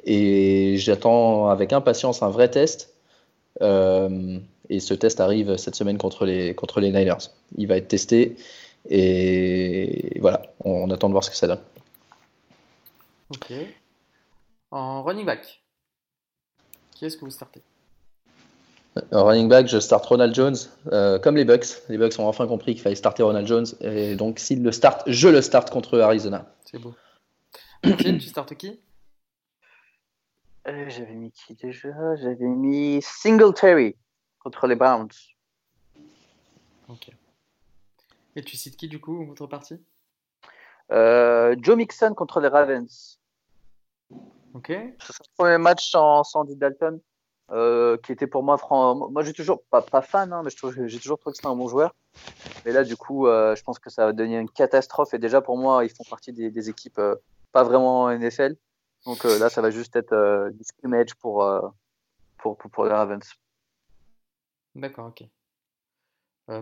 Et 0.04 0.76
j'attends 0.78 1.48
avec 1.48 1.72
impatience 1.72 2.22
un 2.22 2.30
vrai 2.30 2.48
test. 2.50 2.94
Euh, 3.62 4.38
et 4.68 4.80
ce 4.80 4.94
test 4.94 5.20
arrive 5.20 5.56
cette 5.56 5.74
semaine 5.74 5.98
contre 5.98 6.26
les, 6.26 6.54
contre 6.54 6.80
les 6.80 6.90
Niners. 6.90 7.30
Il 7.56 7.66
va 7.66 7.76
être 7.76 7.88
testé. 7.88 8.36
Et 8.88 10.18
voilà, 10.20 10.42
on, 10.64 10.90
attend 10.90 11.08
de 11.08 11.12
voir 11.12 11.24
ce 11.24 11.30
que 11.30 11.36
ça 11.36 11.46
donne. 11.46 11.60
Ok. 13.30 13.52
En 14.70 15.02
running 15.02 15.26
back, 15.26 15.62
qui 16.94 17.04
est-ce 17.04 17.16
que 17.16 17.24
vous 17.24 17.30
startez? 17.30 17.60
En 19.12 19.24
running 19.24 19.48
back, 19.48 19.68
je 19.68 19.78
start 19.78 20.04
Ronald 20.06 20.34
Jones, 20.34 20.56
euh, 20.92 21.18
comme 21.18 21.36
les 21.36 21.44
Bucks. 21.44 21.66
Les 21.88 21.98
Bucks 21.98 22.18
ont 22.18 22.26
enfin 22.26 22.46
compris 22.46 22.74
qu'il 22.74 22.82
fallait 22.82 22.96
starter 22.96 23.22
Ronald 23.22 23.46
Jones. 23.46 23.66
Et 23.80 24.16
donc, 24.16 24.38
s'il 24.38 24.62
le 24.62 24.72
start, 24.72 25.02
je 25.06 25.28
le 25.28 25.40
start 25.40 25.70
contre 25.70 26.00
Arizona. 26.00 26.46
C'est 26.64 26.78
beau. 26.78 26.94
tu 27.82 28.20
startes 28.20 28.54
qui? 28.56 28.80
Euh, 30.68 30.88
J'avais 30.88 31.14
mis 31.14 31.32
qui 31.32 31.54
déjà? 31.54 32.16
J'avais 32.16 32.46
mis 32.46 33.00
Singletary 33.02 33.96
contre 34.38 34.66
les 34.66 34.76
Browns. 34.76 35.08
Ok. 36.88 37.10
Et 38.36 38.42
tu 38.42 38.56
cites 38.56 38.76
qui 38.76 38.88
du 38.88 39.00
coup, 39.00 39.26
votre 39.26 39.46
partie 39.46 39.80
euh, 40.90 41.54
Joe 41.60 41.76
Mixon 41.76 42.14
contre 42.14 42.40
les 42.40 42.48
Ravens. 42.48 43.18
Ok. 44.54 44.68
C'est 44.68 45.12
son 45.12 45.24
premier 45.36 45.58
match 45.58 45.90
sans, 45.90 46.24
sans 46.24 46.44
Dalton, 46.44 47.00
euh, 47.50 47.96
qui 47.98 48.12
était 48.12 48.26
pour 48.26 48.42
moi, 48.42 48.56
moi 49.10 49.22
j'ai 49.22 49.34
toujours, 49.34 49.62
pas, 49.70 49.82
pas 49.82 50.02
fan, 50.02 50.32
hein, 50.32 50.42
mais 50.42 50.50
j'ai 50.50 50.98
toujours 50.98 51.18
trouvé 51.18 51.32
que 51.32 51.36
c'était 51.36 51.48
un 51.48 51.56
bon 51.56 51.68
joueur. 51.68 51.94
Mais 52.64 52.72
là, 52.72 52.84
du 52.84 52.96
coup, 52.96 53.26
euh, 53.26 53.54
je 53.54 53.62
pense 53.62 53.78
que 53.78 53.90
ça 53.90 54.06
va 54.06 54.12
devenir 54.12 54.40
une 54.40 54.50
catastrophe. 54.50 55.14
Et 55.14 55.18
déjà, 55.18 55.40
pour 55.40 55.58
moi, 55.58 55.84
ils 55.84 55.90
font 55.90 56.04
partie 56.08 56.32
des, 56.32 56.70
équipes 56.70 57.00
pas 57.52 57.62
vraiment 57.62 58.10
NFL. 58.10 58.56
Donc 59.06 59.24
là, 59.24 59.48
ça 59.48 59.62
va 59.62 59.70
juste 59.70 59.96
être 59.96 60.50
du 60.52 60.64
scrimmage 60.64 61.14
pour, 61.14 61.44
pour, 62.38 62.58
pour, 62.58 62.70
pour, 62.70 62.84
les 62.84 62.92
Ravens. 62.92 63.24
D'accord, 64.74 65.06
ok. 65.06 65.24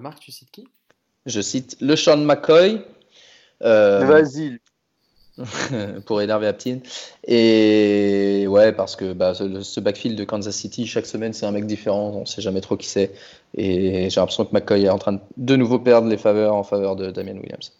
Marc, 0.01 0.21
tu 0.21 0.31
cites 0.31 0.51
qui? 0.51 0.69
Je 1.27 1.41
cite 1.41 1.77
le 1.81 1.97
Sean 1.97 2.19
McCoy. 2.19 2.85
Vas-y, 3.61 4.61
pour 6.07 6.21
énerver 6.21 6.47
Aptin. 6.47 6.79
Et 7.27 8.47
ouais, 8.49 8.73
parce 8.73 8.97
que 8.97 9.13
bah, 9.13 9.35
ce, 9.35 9.81
backfield 9.81 10.19
de 10.19 10.25
Kansas 10.25 10.55
City, 10.55 10.87
chaque 10.87 11.07
semaine, 11.07 11.33
c'est 11.33 11.47
un 11.47 11.53
mec 11.53 11.67
différent. 11.67 12.11
On 12.15 12.27
sait 12.27 12.43
jamais 12.43 12.61
trop 12.61 12.77
qui 12.77 12.87
c'est. 12.87 13.13
Et 13.55 14.09
j'ai 14.11 14.21
l'impression 14.21 14.45
que 14.45 14.53
McCoy 14.53 14.85
est 14.85 14.89
en 14.89 14.99
train 14.99 15.13
de 15.15 15.21
de 15.37 15.57
nouveau 15.57 15.79
perdre 15.79 16.09
les 16.09 16.17
faveurs 16.17 16.55
en 16.55 16.63
faveur 16.63 16.97
de 16.97 17.11
Damien 17.11 17.37
Williams. 17.37 17.73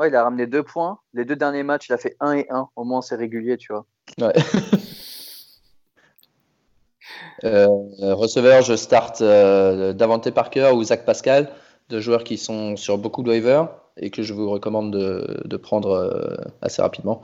Ouais, 0.00 0.08
il 0.08 0.16
a 0.16 0.24
ramené 0.24 0.46
deux 0.46 0.62
points. 0.62 0.98
Les 1.12 1.26
deux 1.26 1.36
derniers 1.36 1.62
matchs, 1.62 1.90
il 1.90 1.92
a 1.92 1.98
fait 1.98 2.16
1 2.20 2.32
et 2.32 2.46
1. 2.48 2.70
Au 2.74 2.84
moins, 2.84 3.02
c'est 3.02 3.16
régulier, 3.16 3.58
tu 3.58 3.70
vois. 3.70 3.84
Ouais. 4.18 4.32
euh, 7.44 7.66
receveur, 8.14 8.62
je 8.62 8.76
start 8.76 9.20
euh, 9.20 9.92
Davante 9.92 10.30
Parker 10.30 10.70
ou 10.74 10.82
Zach 10.82 11.04
Pascal, 11.04 11.50
deux 11.90 12.00
joueurs 12.00 12.24
qui 12.24 12.38
sont 12.38 12.78
sur 12.78 12.96
beaucoup 12.96 13.22
de 13.22 13.28
waivers 13.28 13.68
et 13.98 14.08
que 14.08 14.22
je 14.22 14.32
vous 14.32 14.48
recommande 14.48 14.90
de, 14.90 15.56
prendre 15.58 15.90
euh, 15.90 16.34
assez 16.62 16.80
rapidement. 16.80 17.20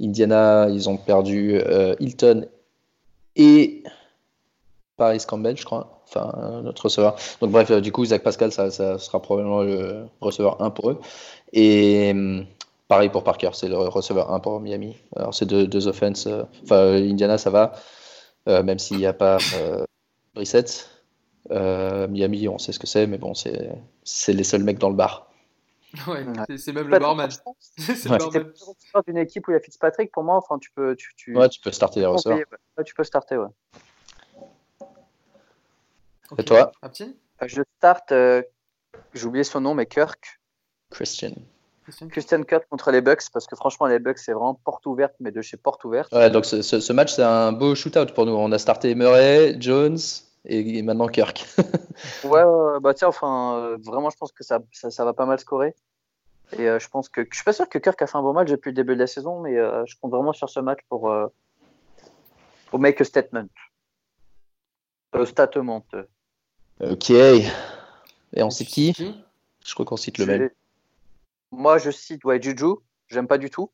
Indiana, 0.00 0.68
ils 0.70 0.88
ont 0.88 0.98
perdu 0.98 1.60
Hilton 1.98 2.46
et 3.34 3.82
Paris 4.96 5.22
Campbell, 5.26 5.56
je 5.56 5.64
crois. 5.64 6.02
Enfin, 6.08 6.60
notre 6.62 6.84
receveur. 6.84 7.16
Donc, 7.40 7.50
bref, 7.50 7.70
du 7.72 7.92
coup, 7.92 8.04
Zach 8.04 8.22
Pascal, 8.22 8.52
ça, 8.52 8.70
sera 8.70 9.20
probablement 9.20 9.62
le 9.62 10.06
receveur 10.20 10.62
1 10.62 10.70
pour 10.70 10.90
eux. 10.90 11.00
Et 11.52 12.14
pareil 12.88 13.08
pour 13.08 13.24
Parker, 13.24 13.50
c'est 13.52 13.68
le 13.68 13.76
receveur 13.76 14.32
1 14.32 14.40
pour 14.40 14.60
Miami. 14.60 14.96
Alors, 15.16 15.34
c'est 15.34 15.46
deux, 15.46 15.66
deux 15.66 15.88
offenses. 15.88 16.28
Enfin, 16.62 16.94
Indiana, 16.94 17.38
ça 17.38 17.50
va, 17.50 17.72
même 18.46 18.78
s'il 18.78 18.98
n'y 18.98 19.06
a 19.06 19.12
pas 19.12 19.38
Brissette. 20.34 20.90
Euh, 21.50 22.08
Miami, 22.08 22.48
on 22.48 22.58
sait 22.58 22.72
ce 22.72 22.78
que 22.78 22.86
c'est, 22.86 23.06
mais 23.06 23.18
bon, 23.18 23.32
c'est 23.34 24.32
les 24.32 24.44
seuls 24.44 24.62
mecs 24.62 24.78
dans 24.78 24.90
le 24.90 24.96
bar. 24.96 25.30
Ouais, 26.08 26.26
c'est 26.58 26.74
même 26.74 26.88
le 26.88 26.98
barman. 26.98 27.30
c'est 27.78 28.10
ouais. 28.10 28.18
le 28.34 29.02
d'une 29.06 29.16
équipe 29.16 29.48
où 29.48 29.50
il 29.52 29.54
y 29.54 29.56
a 29.56 29.60
Fitzpatrick, 29.60 30.12
pour 30.12 30.24
moi, 30.24 30.36
enfin, 30.36 30.58
tu 30.58 30.70
peux. 30.72 30.94
Tu, 30.94 31.14
tu... 31.16 31.34
Ouais, 31.34 31.48
tu 31.48 31.58
peux 31.58 31.70
starter 31.70 32.00
les 32.00 32.06
receveurs. 32.06 32.38
Ouais, 32.76 32.84
tu 32.84 32.94
peux 32.94 33.04
starter, 33.04 33.38
ouais. 33.38 33.46
Et 36.38 36.44
toi 36.44 36.72
euh, 36.84 36.88
Je 37.46 37.62
start, 37.78 38.12
euh, 38.12 38.42
j'ai 39.14 39.26
oublié 39.26 39.44
son 39.44 39.60
nom, 39.60 39.74
mais 39.74 39.86
Kirk. 39.86 40.40
Christian. 40.90 41.32
Christian 42.10 42.42
Kirk 42.42 42.68
contre 42.68 42.90
les 42.90 43.00
Bucks, 43.00 43.30
parce 43.32 43.46
que 43.46 43.54
franchement, 43.54 43.86
les 43.86 43.98
Bucks, 43.98 44.18
c'est 44.18 44.32
vraiment 44.32 44.54
porte 44.54 44.86
ouverte, 44.86 45.14
mais 45.20 45.30
de 45.30 45.40
chez 45.40 45.56
porte 45.56 45.84
ouverte. 45.84 46.12
Ouais, 46.12 46.30
donc 46.30 46.44
ce, 46.44 46.62
ce 46.62 46.92
match, 46.92 47.14
c'est 47.14 47.22
un 47.22 47.52
beau 47.52 47.74
shootout 47.74 48.12
pour 48.12 48.26
nous. 48.26 48.32
On 48.32 48.50
a 48.50 48.58
starté 48.58 48.94
Murray, 48.94 49.56
Jones, 49.60 49.98
et, 50.46 50.82
maintenant 50.82 51.08
Kirk. 51.08 51.44
ouais, 52.24 52.42
bah 52.80 52.94
tiens, 52.94 53.08
enfin, 53.08 53.56
euh, 53.56 53.78
vraiment, 53.80 54.10
je 54.10 54.16
pense 54.16 54.32
que 54.32 54.44
ça, 54.44 54.60
ça, 54.72 55.04
va 55.04 55.12
pas 55.12 55.26
mal 55.26 55.38
scorer. 55.38 55.74
Et 56.52 56.68
euh, 56.68 56.78
je 56.78 56.88
pense 56.88 57.08
que 57.08 57.26
je 57.28 57.36
suis 57.36 57.44
pas 57.44 57.52
sûr 57.52 57.68
que 57.68 57.78
Kirk 57.78 58.00
a 58.00 58.06
fait 58.06 58.16
un 58.16 58.22
bon 58.22 58.32
match 58.32 58.48
depuis 58.48 58.70
le 58.70 58.74
début 58.74 58.94
de 58.94 59.00
la 59.00 59.08
saison, 59.08 59.40
mais 59.40 59.56
euh, 59.56 59.84
je 59.86 59.96
compte 60.00 60.12
vraiment 60.12 60.32
sur 60.32 60.48
ce 60.48 60.60
match 60.60 60.78
pour, 60.88 61.12
pour 62.70 62.78
make 62.78 63.00
a 63.00 63.04
statement. 63.04 63.48
statement. 65.24 65.84
Ok. 66.80 67.10
Et 67.10 67.48
on 68.42 68.50
cite 68.50 68.68
qui 68.68 68.94
Je 69.64 69.74
crois 69.74 69.86
qu'on 69.86 69.96
cite 69.96 70.18
le 70.18 70.26
même. 70.26 70.50
Moi, 71.50 71.78
je 71.78 71.90
cite 71.90 72.24
ouais, 72.24 72.40
Juju. 72.40 72.76
J'aime 73.08 73.28
pas 73.28 73.38
du 73.38 73.50
tout. 73.50 73.70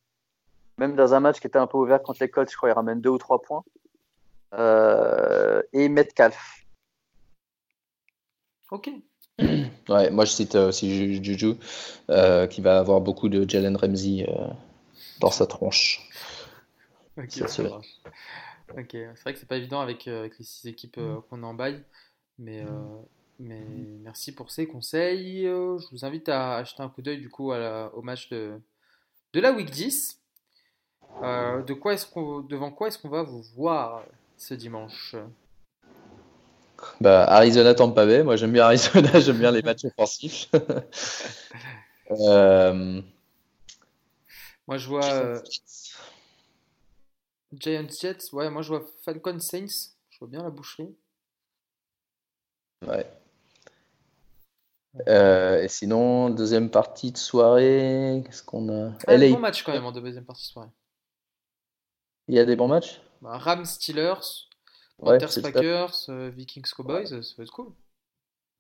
Même 0.79 0.97
dans 0.97 1.15
un 1.15 1.21
match 1.21 1.41
qui 1.41 1.47
était 1.47 1.59
un 1.59 1.67
peu 1.67 1.79
ouvert 1.79 2.03
contre 2.03 2.23
les 2.23 2.29
Colts, 2.29 2.51
je 2.51 2.57
crois 2.57 2.71
qu'il 2.71 2.77
ramène 2.77 3.01
deux 3.01 3.11
ou 3.11 3.19
trois 3.19 3.41
points. 3.43 3.65
et 5.73 5.89
Metcalf. 5.89 6.63
Ok. 8.71 8.91
Ouais, 9.89 10.11
moi 10.11 10.25
je 10.25 10.31
cite 10.31 10.55
euh, 10.55 10.69
aussi 10.69 11.23
Juju, 11.23 11.55
euh, 12.09 12.47
qui 12.47 12.61
va 12.61 12.79
avoir 12.79 13.01
beaucoup 13.01 13.29
de 13.29 13.49
Jalen 13.49 13.77
Ramsey 13.77 14.25
euh, 14.29 14.47
dans 15.21 15.31
sa 15.31 15.47
tronche. 15.47 16.09
Ok, 17.19 17.31
c'est 17.31 17.63
vrai 17.63 19.33
que 19.33 19.39
c'est 19.39 19.49
pas 19.49 19.57
évident 19.57 19.81
avec, 19.81 20.07
avec 20.07 20.39
les 20.39 20.45
six 20.45 20.69
équipes 20.69 20.99
qu'on 21.29 21.43
a 21.43 21.47
en 21.47 21.55
bail, 21.55 21.85
mais, 22.43 22.65
mais 23.39 23.65
merci 24.03 24.35
pour 24.35 24.51
ces 24.51 24.67
conseils. 24.67 25.45
je 25.45 25.91
vous 25.91 26.05
invite 26.05 26.29
à 26.29 26.57
acheter 26.57 26.83
un 26.83 26.89
coup 26.89 27.03
d'œil 27.03 27.19
du 27.19 27.31
coup 27.31 27.53
au 27.53 28.03
match 28.03 28.29
de, 28.29 28.61
de 29.33 29.41
la 29.41 29.53
Week 29.53 29.71
10. 29.71 30.21
de 31.23 31.73
quoi 31.73 31.95
est-ce 31.95 32.07
qu'on, 32.07 32.41
devant 32.41 32.71
quoi 32.71 32.89
est-ce 32.89 32.99
qu'on 32.99 33.09
va 33.09 33.23
vous 33.23 33.43
voir 33.55 34.05
ce 34.37 34.55
dimanche? 34.55 35.17
Bah, 37.01 37.25
Arizona 37.25 37.75
Tampa 37.75 38.07
Bay. 38.07 38.23
Moi, 38.23 38.37
j'aime 38.37 38.53
bien 38.53 38.65
Arizona, 38.65 39.21
j'aime 39.21 39.39
bien 39.39 39.51
les 39.51 39.63
matchs 39.63 39.85
offensifs. 39.85 40.51
Euh, 42.11 43.01
moi, 44.67 44.77
je 44.77 44.87
vois 44.87 45.05
euh, 45.05 45.41
Giants 47.55 47.89
Jets. 47.89 48.35
Ouais, 48.35 48.51
moi, 48.51 48.61
je 48.61 48.69
vois 48.69 48.85
Falcon 49.03 49.39
Saints. 49.39 49.95
Je 50.11 50.19
vois 50.19 50.29
bien 50.29 50.43
la 50.43 50.51
boucherie. 50.51 50.95
Ouais. 52.87 53.07
Euh, 55.09 55.63
et 55.63 55.69
sinon, 55.69 56.31
deuxième 56.31 56.71
partie 56.71 57.13
de 57.13 57.17
soirée, 57.17 58.23
qu'est-ce 58.27 58.43
qu'on 58.43 58.69
a 58.69 58.93
ah, 59.07 59.17
LA. 59.17 59.31
bon 59.31 59.39
match 59.39 59.63
quand 59.63 59.73
même 59.73 59.87
en 59.87 59.93
deuxième 59.93 60.25
partie 60.25 60.43
de 60.43 60.53
soirée. 60.53 60.69
Il 62.29 62.35
y 62.35 62.39
a 62.39 62.45
des 62.45 62.57
bons 62.57 62.69
matchs? 62.69 63.01
Bah, 63.23 63.39
Rams 63.39 63.65
Steelers, 63.65 64.49
Panthers 64.99 65.43
Packers, 65.43 65.95
euh, 66.11 66.31
Vikings 66.31 66.71
Cowboys, 66.77 67.07
ça 67.07 67.35
va 67.39 67.45
être 67.45 67.53
cool. 67.53 67.73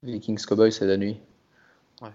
Vikings 0.03 0.43
Cowboys, 0.45 0.73
c'est 0.73 0.87
la 0.87 0.97
nuit. 0.97 1.21
Ouais. 2.01 2.11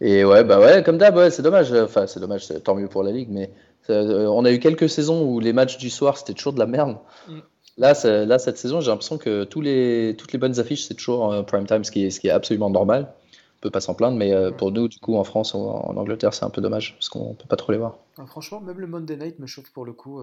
Et 0.00 0.24
ouais, 0.24 0.44
bah 0.44 0.60
ouais, 0.60 0.82
comme 0.84 0.98
d'hab, 0.98 1.16
ouais, 1.16 1.30
c'est 1.30 1.42
dommage. 1.42 1.72
Enfin, 1.72 2.06
c'est 2.06 2.20
dommage, 2.20 2.48
tant 2.62 2.74
mieux 2.74 2.88
pour 2.88 3.02
la 3.02 3.10
ligue, 3.10 3.30
mais 3.30 3.50
euh, 3.90 4.26
on 4.26 4.44
a 4.44 4.52
eu 4.52 4.60
quelques 4.60 4.88
saisons 4.88 5.24
où 5.24 5.40
les 5.40 5.52
matchs 5.52 5.78
du 5.78 5.90
soir, 5.90 6.18
c'était 6.18 6.34
toujours 6.34 6.52
de 6.52 6.58
la 6.58 6.66
merde. 6.66 6.98
Mm. 7.26 7.38
Là, 7.78 7.94
là, 8.04 8.38
cette 8.38 8.58
saison, 8.58 8.80
j'ai 8.80 8.90
l'impression 8.90 9.18
que 9.18 9.44
tous 9.44 9.60
les, 9.60 10.14
toutes 10.18 10.32
les 10.32 10.38
bonnes 10.38 10.58
affiches, 10.58 10.86
c'est 10.86 10.94
toujours 10.94 11.32
euh, 11.32 11.42
prime 11.42 11.66
time, 11.66 11.84
ce 11.84 11.90
qui, 11.90 12.04
est, 12.04 12.10
ce 12.10 12.20
qui 12.20 12.28
est 12.28 12.32
absolument 12.32 12.70
normal. 12.70 13.14
On 13.56 13.60
peut 13.60 13.70
pas 13.70 13.80
s'en 13.80 13.94
plaindre, 13.94 14.16
mais 14.16 14.32
pour 14.52 14.70
nous, 14.70 14.86
du 14.86 14.98
coup, 14.98 15.16
en 15.16 15.24
France, 15.24 15.54
ou 15.54 15.58
en, 15.58 15.96
Angleterre, 15.96 16.32
c'est 16.32 16.44
un 16.44 16.50
peu 16.50 16.60
dommage, 16.60 16.94
parce 16.94 17.08
qu'on 17.08 17.34
peut 17.34 17.48
pas 17.48 17.56
trop 17.56 17.72
les 17.72 17.78
voir. 17.78 17.96
Ah, 18.16 18.26
franchement, 18.26 18.60
même 18.60 18.78
le 18.78 18.86
Monday 18.86 19.16
Night 19.16 19.38
me 19.40 19.46
chauffe 19.46 19.72
pour 19.72 19.84
le 19.84 19.92
coup. 19.92 20.20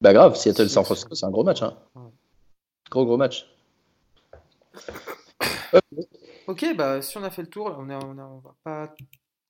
Bah 0.00 0.12
grave, 0.12 0.36
Seattle 0.36 0.68
San 0.68 0.84
Francisco, 0.84 1.14
c'est 1.14 1.24
un 1.26 1.30
gros 1.30 1.44
match. 1.44 1.62
Hein. 1.62 1.74
Gros 2.90 3.06
gros 3.06 3.16
match. 3.16 3.48
ok, 6.46 6.76
bah 6.76 7.00
si 7.02 7.16
on 7.16 7.24
a 7.24 7.30
fait 7.30 7.42
le 7.42 7.48
tour, 7.48 7.74
on, 7.78 7.88
est, 7.88 7.94
on, 7.94 8.10
on, 8.10 8.38
va 8.38 8.54
pas 8.62 8.94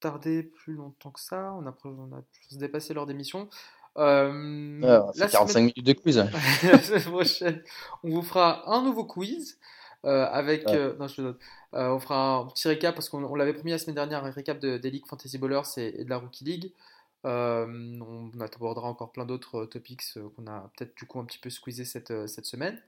tarder 0.01 0.45
plus 0.45 0.75
longtemps 0.75 1.11
que 1.11 1.21
ça. 1.21 1.53
On 1.55 1.67
a, 1.67 1.75
on 1.85 2.17
a 2.17 2.23
se 2.49 2.59
dépasser 2.59 2.95
lors 2.95 3.07
d'émission. 3.07 3.49
Euh, 3.99 4.81
ah, 4.85 5.29
45 5.29 5.61
minutes 5.61 5.83
de 5.85 5.93
quiz. 5.93 6.17
la 6.63 6.83
semaine 6.83 7.03
prochaine, 7.03 7.63
on 8.03 8.11
vous 8.11 8.23
fera 8.23 8.71
un 8.71 8.83
nouveau 8.83 9.05
quiz. 9.05 9.59
Euh, 10.05 10.27
avec, 10.31 10.69
euh, 10.69 10.95
non, 10.99 11.09
je 11.09 11.21
euh, 11.23 11.35
on 11.73 11.99
fera 11.99 12.37
un 12.37 12.47
petit 12.47 12.69
récap 12.69 12.95
parce 12.95 13.09
qu'on 13.09 13.35
l'avait 13.35 13.55
promis 13.55 13.73
la 13.73 13.79
semaine 13.79 13.97
dernière, 13.97 14.25
un 14.25 14.31
récap 14.31 14.61
de, 14.61 14.79
des 14.79 14.91
ligues 14.91 15.07
Fantasy 15.07 15.37
Bowlers 15.37 15.63
et, 15.79 16.01
et 16.01 16.05
de 16.05 16.11
la 16.11 16.19
Rookie 16.19 16.45
League. 16.45 16.73
Euh, 17.25 17.67
on, 18.01 18.31
abordera 18.41 18.89
encore 18.89 19.11
plein 19.11 19.25
d'autres 19.25 19.65
topics 19.65 20.03
qu'on 20.37 20.47
a 20.47 20.71
peut-être 20.77 20.97
du 20.97 21.07
coup 21.07 21.19
un 21.19 21.25
petit 21.25 21.41
peu 21.41 21.51
squeezé 21.51 21.85
cette, 21.85 22.29
cette 22.29 22.47
semaine. 22.47 22.81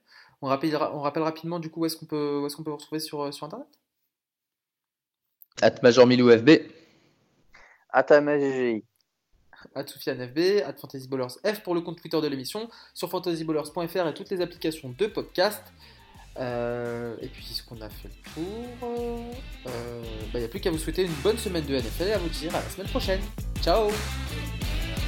On 0.43 0.47
rappelle, 0.47 0.77
on 0.77 1.01
rappelle 1.01 1.25
rapidement 1.25 1.59
du 1.59 1.71
coup 1.71 1.81
où 1.81 1.87
est-ce 1.87 1.97
qu'on 1.97 2.07
peut, 2.07 2.47
est 2.47 2.55
qu'on 2.55 2.63
peut 2.63 2.71
vous 2.71 2.77
retrouver 2.77 3.01
sur, 3.01 3.35
sur 3.35 3.47
internet? 3.47 3.67
At 5.61 5.83
Major 5.83 6.07
FB. 6.07 6.51
At 7.91 8.07
AMAGGI. 9.75 9.81
At 9.81 9.87
Soufiane 9.87 10.29
FB, 10.29 10.39
at 10.67 10.75
Fantasy 10.75 11.09
F 11.45 11.63
pour 11.63 11.75
le 11.75 11.81
compte 11.81 12.01
Twitter 12.01 12.21
de 12.21 12.27
l'émission, 12.27 12.69
sur 12.95 13.11
fantasyballers.fr 13.11 14.09
et 14.09 14.15
toutes 14.15 14.31
les 14.31 14.41
applications 14.41 14.95
de 14.97 15.07
podcast. 15.07 15.63
Euh, 16.39 17.17
et 17.21 17.29
puis, 17.29 17.45
ce 17.45 17.63
qu'on 17.63 17.81
a 17.81 17.89
fait 17.89 18.09
le 18.09 18.33
tour, 18.33 18.45
il 19.65 19.71
euh, 19.71 20.03
n'y 20.03 20.31
bah, 20.33 20.45
a 20.45 20.49
plus 20.49 20.61
qu'à 20.61 20.71
vous 20.71 20.79
souhaiter 20.79 21.03
une 21.03 21.15
bonne 21.23 21.39
semaine 21.39 21.65
de 21.65 21.75
NFL 21.75 22.09
et 22.09 22.13
à 22.13 22.19
vous 22.19 22.29
dire 22.29 22.55
à 22.55 22.61
la 22.61 22.69
semaine 22.69 22.89
prochaine. 22.89 23.21
Ciao 23.63 23.91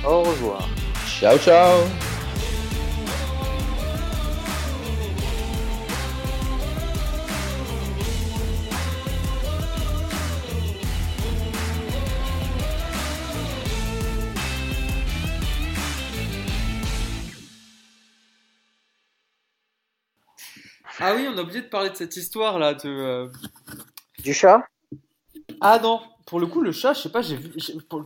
Au 0.04 0.22
revoir. 0.22 0.68
Ciao, 1.06 1.38
ciao 1.38 2.19
Ah 21.00 21.14
oui, 21.16 21.26
on 21.28 21.36
a 21.38 21.42
oublié 21.42 21.62
de 21.62 21.66
parler 21.66 21.90
de 21.90 21.96
cette 21.96 22.16
histoire 22.16 22.58
là. 22.58 22.74
De, 22.74 22.88
euh, 22.88 23.28
Du 24.22 24.34
chat? 24.34 24.62
Ah 25.60 25.80
non, 25.82 26.00
pour 26.26 26.40
le 26.40 26.46
coup, 26.46 26.60
le 26.60 26.72
chat, 26.72 26.92
je 26.92 27.00
sais 27.00 27.08
pas, 27.08 27.22
j'ai 27.22 27.36
vu, 27.36 27.52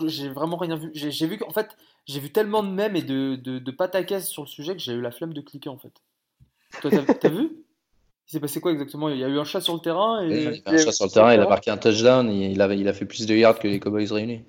j'ai 0.07 0.29
vraiment 0.29 0.57
rien 0.57 0.77
vu. 0.77 0.91
J'ai 0.95 1.27
vu 1.27 1.39
qu'en 1.39 1.51
fait, 1.51 1.77
j'ai 2.07 2.21
vu 2.21 2.31
tellement 2.31 2.63
de 2.63 2.69
mèmes 2.69 2.97
et 2.97 3.03
de, 3.03 3.37
de, 3.37 3.59
de 3.59 3.71
pataquès 3.71 4.27
sur 4.27 4.43
le 4.43 4.49
sujet 4.49 4.75
que 4.75 4.81
j'ai 4.81 4.93
eu 4.93 5.01
la 5.01 5.11
flemme 5.11 5.33
de 5.33 5.41
cliquer 5.41 5.69
en 5.69 5.79
fait. 5.79 5.93
Toi, 6.81 6.91
t'as 7.21 7.29
vu? 7.29 7.51
Il 8.27 8.31
s'est 8.31 8.41
passé 8.41 8.61
quoi 8.61 8.73
exactement? 8.73 9.09
Il 9.11 9.19
y 9.19 9.25
a 9.25 9.29
eu 9.29 9.39
un 9.39 9.45
chat 9.45 9.61
sur 9.61 9.75
le 9.75 9.81
terrain 9.81 10.25
et... 10.25 10.29
Il 10.29 10.43
y 10.43 10.47
a 10.65 10.71
un 10.71 10.79
chat 10.79 10.93
sur 10.93 11.05
le 11.05 11.11
terrain, 11.11 11.35
il 11.35 11.41
a 11.41 11.47
marqué 11.47 11.71
un 11.71 11.77
touchdown, 11.77 12.31
et 12.31 12.53
il, 12.53 12.61
avait, 12.63 12.79
il 12.79 12.89
a 12.89 12.95
fait 12.95 13.05
plus 13.05 13.27
de 13.27 13.35
yards 13.35 13.59
que 13.59 13.69
les 13.69 13.79
Cowboys 13.79 14.11
réunis. 14.11 14.45